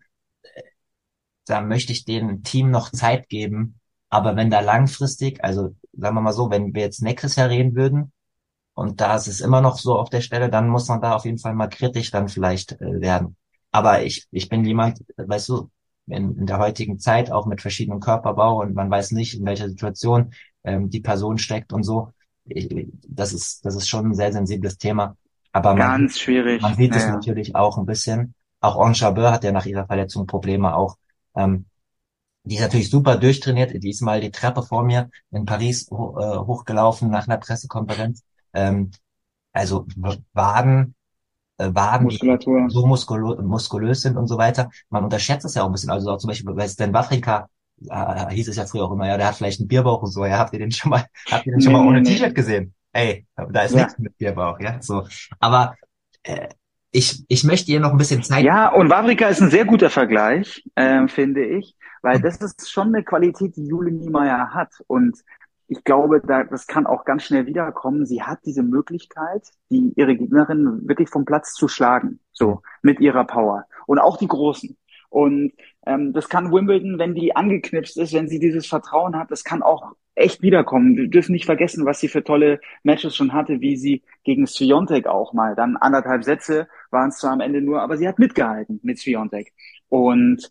da 1.46 1.60
möchte 1.60 1.92
ich 1.92 2.04
dem 2.04 2.42
Team 2.42 2.72
noch 2.72 2.90
Zeit 2.90 3.28
geben. 3.28 3.78
Aber 4.08 4.34
wenn 4.34 4.50
da 4.50 4.58
langfristig, 4.58 5.44
also 5.44 5.76
sagen 5.92 6.16
wir 6.16 6.22
mal 6.22 6.32
so, 6.32 6.50
wenn 6.50 6.74
wir 6.74 6.82
jetzt 6.82 7.02
nächstes 7.02 7.36
Jahr 7.36 7.50
reden 7.50 7.76
würden 7.76 8.12
und 8.74 9.00
da 9.00 9.14
ist 9.14 9.28
es 9.28 9.40
immer 9.40 9.60
noch 9.60 9.78
so 9.78 9.96
auf 9.96 10.10
der 10.10 10.22
Stelle, 10.22 10.50
dann 10.50 10.68
muss 10.68 10.88
man 10.88 11.00
da 11.00 11.14
auf 11.14 11.24
jeden 11.24 11.38
Fall 11.38 11.54
mal 11.54 11.68
kritisch 11.68 12.10
dann 12.10 12.28
vielleicht 12.28 12.72
äh, 12.80 13.00
werden. 13.00 13.36
Aber 13.76 14.02
ich, 14.02 14.26
ich 14.30 14.48
bin 14.48 14.64
jemand, 14.64 15.04
weißt 15.16 15.48
du, 15.50 15.70
in, 16.06 16.36
in 16.38 16.46
der 16.46 16.58
heutigen 16.58 16.98
Zeit 16.98 17.30
auch 17.30 17.46
mit 17.46 17.60
verschiedenen 17.60 18.00
Körperbau 18.00 18.60
und 18.60 18.74
man 18.74 18.90
weiß 18.90 19.10
nicht, 19.12 19.34
in 19.34 19.44
welcher 19.44 19.68
Situation 19.68 20.32
ähm, 20.64 20.88
die 20.88 21.00
Person 21.00 21.38
steckt 21.38 21.72
und 21.72 21.82
so. 21.82 22.12
Ich, 22.44 22.68
das 23.08 23.32
ist, 23.32 23.64
das 23.64 23.74
ist 23.74 23.88
schon 23.88 24.06
ein 24.06 24.14
sehr 24.14 24.32
sensibles 24.32 24.78
Thema. 24.78 25.16
Aber 25.52 25.74
man, 25.74 26.00
Ganz 26.00 26.18
schwierig. 26.18 26.62
Man 26.62 26.76
sieht 26.76 26.92
ja. 26.92 26.98
es 26.98 27.06
natürlich 27.08 27.54
auch 27.56 27.76
ein 27.76 27.86
bisschen. 27.86 28.34
Auch 28.60 28.76
On 28.76 28.94
Chabeur 28.94 29.32
hat 29.32 29.44
ja 29.44 29.52
nach 29.52 29.66
ihrer 29.66 29.86
Verletzung 29.86 30.26
Probleme 30.26 30.74
auch 30.74 30.96
ähm, 31.34 31.66
die 32.46 32.54
ist 32.54 32.60
natürlich 32.60 32.90
super 32.90 33.16
durchtrainiert. 33.16 33.72
Die 33.82 33.90
ist 33.90 34.02
mal 34.02 34.20
die 34.20 34.30
Treppe 34.30 34.62
vor 34.62 34.84
mir 34.84 35.10
in 35.32 35.44
Paris 35.44 35.88
ho 35.90 36.18
äh, 36.18 36.38
hochgelaufen 36.38 37.10
nach 37.10 37.26
einer 37.26 37.38
Pressekonferenz. 37.38 38.22
Ähm, 38.54 38.92
also 39.52 39.86
Waden, 40.32 40.94
äh, 41.58 41.70
Waden, 41.72 42.04
Muskulatur. 42.04 42.68
so 42.68 42.86
muskulö 42.86 43.42
muskulös 43.42 44.02
sind 44.02 44.16
und 44.16 44.26
so 44.26 44.38
weiter. 44.38 44.70
Man 44.90 45.04
unterschätzt 45.04 45.44
es 45.44 45.54
ja 45.54 45.62
auch 45.62 45.66
ein 45.66 45.72
bisschen. 45.72 45.90
Also 45.90 46.10
auch 46.10 46.18
zum 46.18 46.28
Beispiel 46.28 46.54
bei 46.54 46.68
Stan 46.68 46.92
Wawrinka 46.92 47.48
äh, 47.88 48.30
hieß 48.30 48.48
es 48.48 48.56
ja 48.56 48.66
früher 48.66 48.84
auch 48.84 48.92
immer, 48.92 49.06
ja, 49.06 49.16
der 49.16 49.28
hat 49.28 49.36
vielleicht 49.36 49.60
einen 49.60 49.68
Bierbauch 49.68 50.02
und 50.02 50.10
so. 50.10 50.24
Ja, 50.24 50.38
habt 50.38 50.52
ihr 50.52 50.58
den 50.58 50.72
schon 50.72 50.90
mal, 50.90 51.04
habt 51.30 51.46
ihr 51.46 51.52
den 51.52 51.60
schon 51.60 51.72
nee, 51.72 51.78
mal 51.78 51.86
ohne 51.86 52.00
nee. 52.00 52.10
T-Shirt 52.10 52.34
gesehen? 52.34 52.74
Ey, 52.92 53.26
da 53.36 53.62
ist 53.62 53.74
ja. 53.74 53.82
nichts 53.84 53.98
mit 53.98 54.16
Bierbauch, 54.16 54.58
ja. 54.60 54.80
So, 54.80 55.06
aber 55.38 55.74
äh, 56.22 56.48
ich, 56.90 57.24
ich 57.28 57.44
möchte 57.44 57.70
ihr 57.70 57.80
noch 57.80 57.90
ein 57.90 57.98
bisschen 57.98 58.22
Zeit. 58.22 58.44
Ja, 58.44 58.72
und 58.72 58.88
Wawrika 58.88 59.28
ist 59.28 59.42
ein 59.42 59.50
sehr 59.50 59.66
guter 59.66 59.90
Vergleich, 59.90 60.64
äh, 60.76 61.06
finde 61.08 61.44
ich, 61.44 61.76
weil 62.00 62.20
das 62.20 62.38
ist 62.38 62.70
schon 62.70 62.88
eine 62.88 63.04
Qualität, 63.04 63.56
die 63.56 63.66
Jule 63.66 63.90
Niemeyer 63.90 64.54
hat. 64.54 64.72
Und 64.86 65.18
ich 65.68 65.82
glaube, 65.84 66.20
da, 66.20 66.44
das 66.44 66.66
kann 66.66 66.86
auch 66.86 67.04
ganz 67.04 67.24
schnell 67.24 67.46
wiederkommen. 67.46 68.06
Sie 68.06 68.22
hat 68.22 68.40
diese 68.44 68.62
Möglichkeit, 68.62 69.42
die 69.70 69.92
ihre 69.96 70.16
Gegnerin 70.16 70.86
wirklich 70.88 71.08
vom 71.08 71.24
Platz 71.24 71.54
zu 71.54 71.68
schlagen, 71.68 72.20
so 72.32 72.62
mit 72.82 73.00
ihrer 73.00 73.24
Power. 73.24 73.66
Und 73.86 73.98
auch 73.98 74.16
die 74.16 74.28
Großen. 74.28 74.76
Und 75.08 75.52
ähm, 75.86 76.12
das 76.12 76.28
kann 76.28 76.52
Wimbledon, 76.52 76.98
wenn 76.98 77.14
die 77.14 77.34
angeknipst 77.34 77.96
ist, 77.96 78.12
wenn 78.12 78.28
sie 78.28 78.38
dieses 78.38 78.66
Vertrauen 78.66 79.16
hat, 79.16 79.30
das 79.30 79.44
kann 79.44 79.62
auch 79.62 79.92
echt 80.14 80.42
wiederkommen. 80.42 80.96
Wir 80.96 81.08
dürfen 81.08 81.32
nicht 81.32 81.44
vergessen, 81.46 81.84
was 81.84 82.00
sie 82.00 82.08
für 82.08 82.24
tolle 82.24 82.60
Matches 82.82 83.14
schon 83.14 83.32
hatte, 83.32 83.60
wie 83.60 83.76
sie 83.76 84.02
gegen 84.24 84.46
Sviontek 84.46 85.06
auch 85.06 85.32
mal. 85.32 85.54
Dann 85.54 85.76
anderthalb 85.76 86.24
Sätze 86.24 86.68
waren 86.90 87.10
es 87.10 87.18
zwar 87.18 87.32
am 87.32 87.40
Ende 87.40 87.60
nur, 87.60 87.82
aber 87.82 87.96
sie 87.96 88.08
hat 88.08 88.18
mitgehalten 88.18 88.80
mit 88.82 88.98
Sviontek. 88.98 89.52
Und 89.88 90.50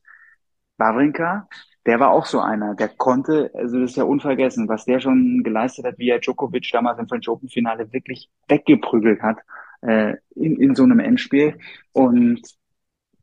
Wawrinka, 0.77 1.47
der 1.85 1.99
war 1.99 2.11
auch 2.11 2.25
so 2.25 2.39
einer, 2.39 2.75
der 2.75 2.87
konnte, 2.87 3.51
also 3.53 3.79
das 3.79 3.91
ist 3.91 3.97
ja 3.97 4.03
unvergessen, 4.03 4.67
was 4.67 4.85
der 4.85 4.99
schon 4.99 5.43
geleistet 5.43 5.85
hat, 5.85 5.99
wie 5.99 6.09
er 6.09 6.19
Djokovic 6.19 6.69
damals 6.71 6.99
im 6.99 7.07
French 7.07 7.29
Open 7.29 7.47
Finale 7.47 7.91
wirklich 7.93 8.29
weggeprügelt 8.47 9.21
hat 9.21 9.37
äh, 9.81 10.15
in, 10.35 10.59
in 10.59 10.75
so 10.75 10.83
einem 10.83 10.99
Endspiel. 10.99 11.57
Und 11.93 12.41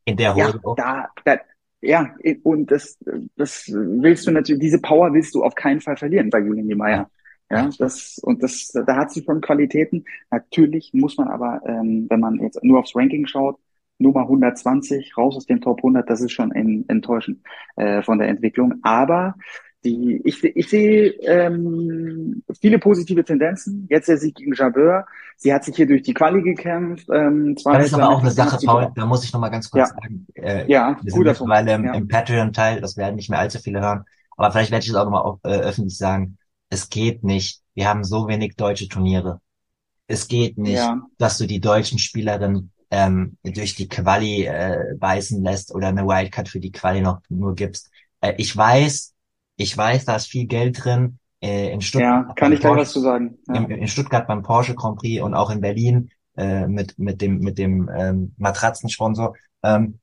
in 0.04 0.16
der 0.16 0.34
Hose 0.34 0.60
ja, 0.64 0.74
da, 0.76 1.08
da, 1.24 1.40
ja, 1.80 2.14
und 2.44 2.70
das, 2.70 2.98
das 3.36 3.68
willst 3.68 4.26
du 4.26 4.30
natürlich, 4.30 4.60
diese 4.60 4.80
Power 4.80 5.12
willst 5.12 5.34
du 5.34 5.42
auf 5.42 5.54
keinen 5.54 5.80
Fall 5.80 5.96
verlieren 5.96 6.30
bei 6.30 6.38
Julian 6.38 6.66
Niemeyer. 6.66 7.10
Ja, 7.50 7.68
das, 7.78 8.18
und 8.22 8.42
das, 8.42 8.68
da 8.68 8.96
hat 8.96 9.10
sie 9.10 9.22
schon 9.24 9.42
Qualitäten. 9.42 10.06
Natürlich 10.30 10.90
muss 10.94 11.18
man 11.18 11.28
aber, 11.28 11.60
ähm, 11.66 12.06
wenn 12.08 12.20
man 12.20 12.36
jetzt 12.36 12.62
nur 12.64 12.78
aufs 12.78 12.96
Ranking 12.96 13.26
schaut, 13.26 13.58
Nummer 14.02 14.22
120, 14.22 15.16
raus 15.16 15.36
aus 15.36 15.46
dem 15.46 15.60
Top 15.60 15.78
100, 15.78 16.08
das 16.08 16.20
ist 16.20 16.32
schon 16.32 16.52
enttäuschend 16.52 17.40
äh, 17.76 18.02
von 18.02 18.18
der 18.18 18.28
Entwicklung. 18.28 18.74
Aber 18.82 19.34
die, 19.84 20.20
ich, 20.24 20.44
ich 20.44 20.68
sehe 20.68 21.10
ähm, 21.22 22.42
viele 22.60 22.78
positive 22.78 23.24
Tendenzen. 23.24 23.86
Jetzt 23.90 24.08
der 24.08 24.16
Sieg 24.16 24.36
gegen 24.36 24.54
Jabeur. 24.54 25.06
Sie 25.36 25.52
hat 25.52 25.64
sich 25.64 25.74
hier 25.74 25.86
durch 25.86 26.02
die 26.02 26.14
Quali 26.14 26.42
gekämpft. 26.42 27.08
Ähm, 27.12 27.56
zwar 27.56 27.78
das 27.78 27.86
ist 27.86 27.94
aber 27.94 28.10
auch 28.10 28.20
eine 28.20 28.30
Sache, 28.30 28.58
Paul, 28.64 28.92
da 28.94 29.06
muss 29.06 29.24
ich 29.24 29.32
noch 29.32 29.40
mal 29.40 29.48
ganz 29.48 29.70
kurz 29.70 29.88
ja. 29.88 29.94
sagen. 29.94 30.26
Äh, 30.34 30.70
ja, 30.70 30.96
wir 31.02 31.34
Punkt. 31.34 31.40
Weil 31.52 31.68
im, 31.68 31.84
ja. 31.84 31.94
im 31.94 32.06
Patreon-Teil, 32.06 32.80
das 32.80 32.96
werden 32.96 33.16
nicht 33.16 33.28
mehr 33.28 33.40
allzu 33.40 33.58
viele 33.58 33.80
hören, 33.80 34.04
aber 34.36 34.52
vielleicht 34.52 34.70
werde 34.70 34.84
ich 34.84 34.90
es 34.90 34.94
auch 34.94 35.08
nochmal 35.08 35.36
äh, 35.42 35.60
öffentlich 35.60 35.98
sagen. 35.98 36.38
Es 36.70 36.88
geht 36.88 37.24
nicht. 37.24 37.62
Wir 37.74 37.88
haben 37.88 38.04
so 38.04 38.28
wenig 38.28 38.54
deutsche 38.56 38.88
Turniere. 38.88 39.40
Es 40.06 40.28
geht 40.28 40.58
nicht, 40.58 40.76
ja. 40.76 41.00
dass 41.18 41.38
du 41.38 41.46
die 41.46 41.60
deutschen 41.60 41.98
Spielerinnen 41.98 42.71
ähm, 42.92 43.38
durch 43.42 43.74
die 43.74 43.88
Quali 43.88 44.44
äh, 44.44 44.94
beißen 44.98 45.42
lässt 45.42 45.74
oder 45.74 45.88
eine 45.88 46.06
Wildcard 46.06 46.46
für 46.46 46.60
die 46.60 46.70
Quali 46.70 47.00
noch 47.00 47.20
nur 47.30 47.54
gibst. 47.54 47.90
Äh, 48.20 48.34
ich 48.36 48.54
weiß, 48.54 49.14
ich 49.56 49.76
weiß, 49.76 50.04
da 50.04 50.16
ist 50.16 50.26
viel 50.26 50.46
Geld 50.46 50.84
drin. 50.84 51.18
Äh, 51.40 51.72
in 51.72 51.80
Stuttgart. 51.80 52.28
Ja, 52.28 52.34
kann 52.34 52.52
ich 52.52 52.60
gleich 52.60 52.76
was 52.76 52.92
zu 52.92 53.00
sagen. 53.00 53.38
Ja. 53.48 53.54
In, 53.54 53.70
in, 53.70 53.88
Stuttgart 53.88 54.26
beim 54.28 54.42
Porsche 54.42 54.74
Grand 54.74 54.98
Prix 54.98 55.22
und 55.22 55.34
auch 55.34 55.50
in 55.50 55.62
Berlin 55.62 56.10
äh, 56.36 56.68
mit 56.68 56.98
mit 56.98 57.22
dem 57.22 57.38
mit 57.38 57.56
dem 57.56 57.90
ähm, 57.96 58.34
Matratzensponsor. 58.36 59.36
Ähm, 59.62 59.98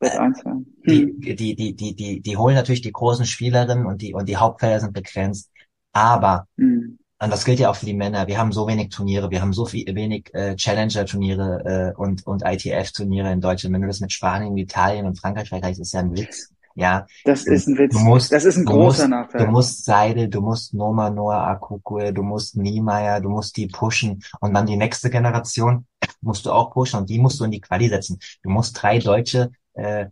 äh, 0.00 0.18
hm. 0.18 0.64
die, 0.86 1.36
die, 1.36 1.54
die, 1.54 1.76
die, 1.76 1.94
die, 1.94 2.20
die 2.22 2.36
holen 2.36 2.54
natürlich 2.54 2.82
die 2.82 2.92
großen 2.92 3.26
Spielerinnen 3.26 3.84
und 3.84 4.00
die 4.00 4.14
und 4.14 4.28
die 4.28 4.38
Hauptfelder 4.38 4.80
sind 4.80 4.94
begrenzt. 4.94 5.52
Aber 5.92 6.48
hm. 6.56 6.98
Und 7.20 7.32
das 7.32 7.44
gilt 7.44 7.58
ja 7.58 7.70
auch 7.70 7.76
für 7.76 7.86
die 7.86 7.94
Männer. 7.94 8.26
Wir 8.28 8.38
haben 8.38 8.52
so 8.52 8.66
wenig 8.68 8.90
Turniere, 8.90 9.30
wir 9.30 9.40
haben 9.40 9.52
so 9.52 9.66
viel, 9.66 9.92
wenig 9.94 10.32
äh, 10.34 10.54
Challenger-Turniere 10.54 11.94
äh, 11.96 12.00
und 12.00 12.26
und 12.26 12.42
ITF-Turniere 12.44 13.32
in 13.32 13.40
Deutschland. 13.40 13.74
Wenn 13.74 13.82
du 13.82 13.88
das 13.88 14.00
mit 14.00 14.12
Spanien, 14.12 14.56
Italien 14.56 15.06
und 15.06 15.18
Frankreich 15.18 15.48
vergleichst, 15.48 15.80
ist 15.80 15.92
ja 15.92 16.00
ein 16.00 16.16
Witz. 16.16 16.52
Ja. 16.78 17.06
Das 17.24 17.44
ist 17.44 17.66
ein 17.66 17.76
Witz. 17.76 17.92
Du 17.92 17.98
musst, 17.98 18.30
das 18.30 18.44
ist 18.44 18.56
ein 18.56 18.64
großer 18.64 19.02
musst, 19.02 19.10
Nachteil. 19.10 19.46
Du 19.46 19.50
musst 19.50 19.84
Seidel, 19.84 20.28
du 20.28 20.40
musst 20.40 20.74
Noma 20.74 21.10
Noah 21.10 21.48
Akukue, 21.48 22.12
du 22.12 22.22
musst 22.22 22.56
Niemeyer, 22.56 23.20
du 23.20 23.30
musst 23.30 23.56
die 23.56 23.66
pushen 23.66 24.22
und 24.38 24.54
dann 24.54 24.66
die 24.66 24.76
nächste 24.76 25.10
Generation 25.10 25.86
musst 26.20 26.46
du 26.46 26.52
auch 26.52 26.72
pushen 26.72 27.00
und 27.00 27.10
die 27.10 27.18
musst 27.18 27.40
du 27.40 27.44
in 27.44 27.50
die 27.50 27.60
Quali 27.60 27.88
setzen. 27.88 28.20
Du 28.44 28.50
musst 28.50 28.80
drei 28.80 29.00
Deutsche 29.00 29.50
äh, 29.74 30.06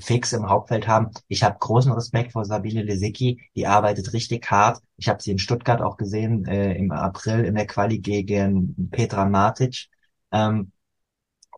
fix 0.00 0.32
im 0.32 0.48
Hauptfeld 0.48 0.88
haben. 0.88 1.10
Ich 1.28 1.42
habe 1.42 1.56
großen 1.58 1.92
Respekt 1.92 2.32
vor 2.32 2.44
Sabine 2.44 2.82
Lesicki, 2.82 3.40
die 3.54 3.66
arbeitet 3.66 4.12
richtig 4.12 4.50
hart. 4.50 4.80
Ich 4.96 5.08
habe 5.08 5.22
sie 5.22 5.30
in 5.30 5.38
Stuttgart 5.38 5.82
auch 5.82 5.96
gesehen 5.96 6.46
äh, 6.46 6.74
im 6.74 6.90
April 6.90 7.44
in 7.44 7.54
der 7.54 7.66
Quali 7.66 7.98
gegen 7.98 8.90
Petra 8.90 9.24
Matic. 9.26 9.88
Ähm, 10.32 10.72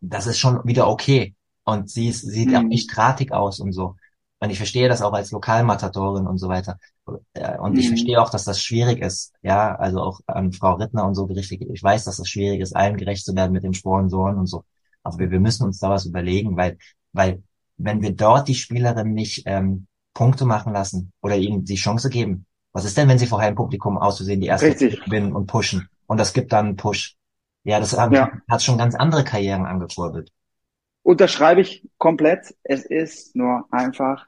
das 0.01 0.27
ist 0.27 0.39
schon 0.39 0.61
wieder 0.65 0.87
okay. 0.87 1.35
Und 1.63 1.89
sie 1.89 2.09
ist, 2.09 2.21
sieht 2.21 2.49
mhm. 2.49 2.55
auch 2.55 2.63
nicht 2.63 2.95
drahtig 2.95 3.31
aus 3.31 3.59
und 3.59 3.71
so. 3.71 3.95
Und 4.39 4.49
ich 4.49 4.57
verstehe 4.57 4.89
das 4.89 5.01
auch 5.01 5.13
als 5.13 5.31
Lokalmatatorin 5.31 6.27
und 6.27 6.37
so 6.37 6.49
weiter. 6.49 6.77
Äh, 7.33 7.57
und 7.57 7.73
mhm. 7.73 7.79
ich 7.79 7.87
verstehe 7.87 8.21
auch, 8.21 8.29
dass 8.29 8.43
das 8.43 8.61
schwierig 8.61 9.01
ist. 9.01 9.33
Ja, 9.41 9.75
also 9.75 10.01
auch 10.01 10.19
an 10.27 10.51
Frau 10.51 10.73
Rittner 10.73 11.05
und 11.05 11.15
so 11.15 11.27
gerichtet. 11.27 11.61
Ich 11.73 11.81
weiß, 11.81 12.03
dass 12.03 12.15
es 12.15 12.19
das 12.19 12.29
schwierig 12.29 12.59
ist, 12.59 12.75
allen 12.75 12.97
gerecht 12.97 13.25
zu 13.25 13.35
werden 13.35 13.53
mit 13.53 13.63
den 13.63 13.73
Sponsoren 13.73 14.37
und 14.37 14.47
so. 14.47 14.65
Aber 15.01 15.19
wir, 15.19 15.31
wir 15.31 15.39
müssen 15.39 15.63
uns 15.65 15.79
da 15.79 15.89
was 15.89 16.05
überlegen, 16.05 16.57
weil, 16.57 16.77
weil 17.13 17.43
wenn 17.77 18.01
wir 18.01 18.11
dort 18.11 18.47
die 18.47 18.55
Spielerin 18.55 19.13
nicht 19.13 19.43
ähm, 19.45 19.87
Punkte 20.13 20.45
machen 20.45 20.73
lassen 20.73 21.11
oder 21.21 21.35
ihnen 21.35 21.65
die 21.65 21.75
Chance 21.75 22.09
geben, 22.09 22.45
was 22.71 22.85
ist 22.85 22.97
denn, 22.97 23.07
wenn 23.07 23.19
sie 23.19 23.27
vorher 23.27 23.49
im 23.49 23.55
Publikum 23.55 23.97
auszusehen, 23.97 24.41
die 24.41 24.47
erste 24.47 24.73
gewinnen 24.73 25.33
und 25.33 25.47
pushen? 25.47 25.89
Und 26.07 26.19
das 26.19 26.33
gibt 26.33 26.51
dann 26.51 26.65
einen 26.67 26.75
Push. 26.75 27.15
Ja, 27.63 27.79
das 27.79 27.93
ähm, 27.93 28.11
ja. 28.11 28.31
hat 28.49 28.63
schon 28.63 28.77
ganz 28.77 28.95
andere 28.95 29.23
Karrieren 29.23 29.65
angekurbelt. 29.65 30.31
Unterschreibe 31.03 31.61
ich 31.61 31.87
komplett. 31.97 32.55
Es 32.63 32.85
ist 32.85 33.35
nur 33.35 33.65
einfach, 33.71 34.27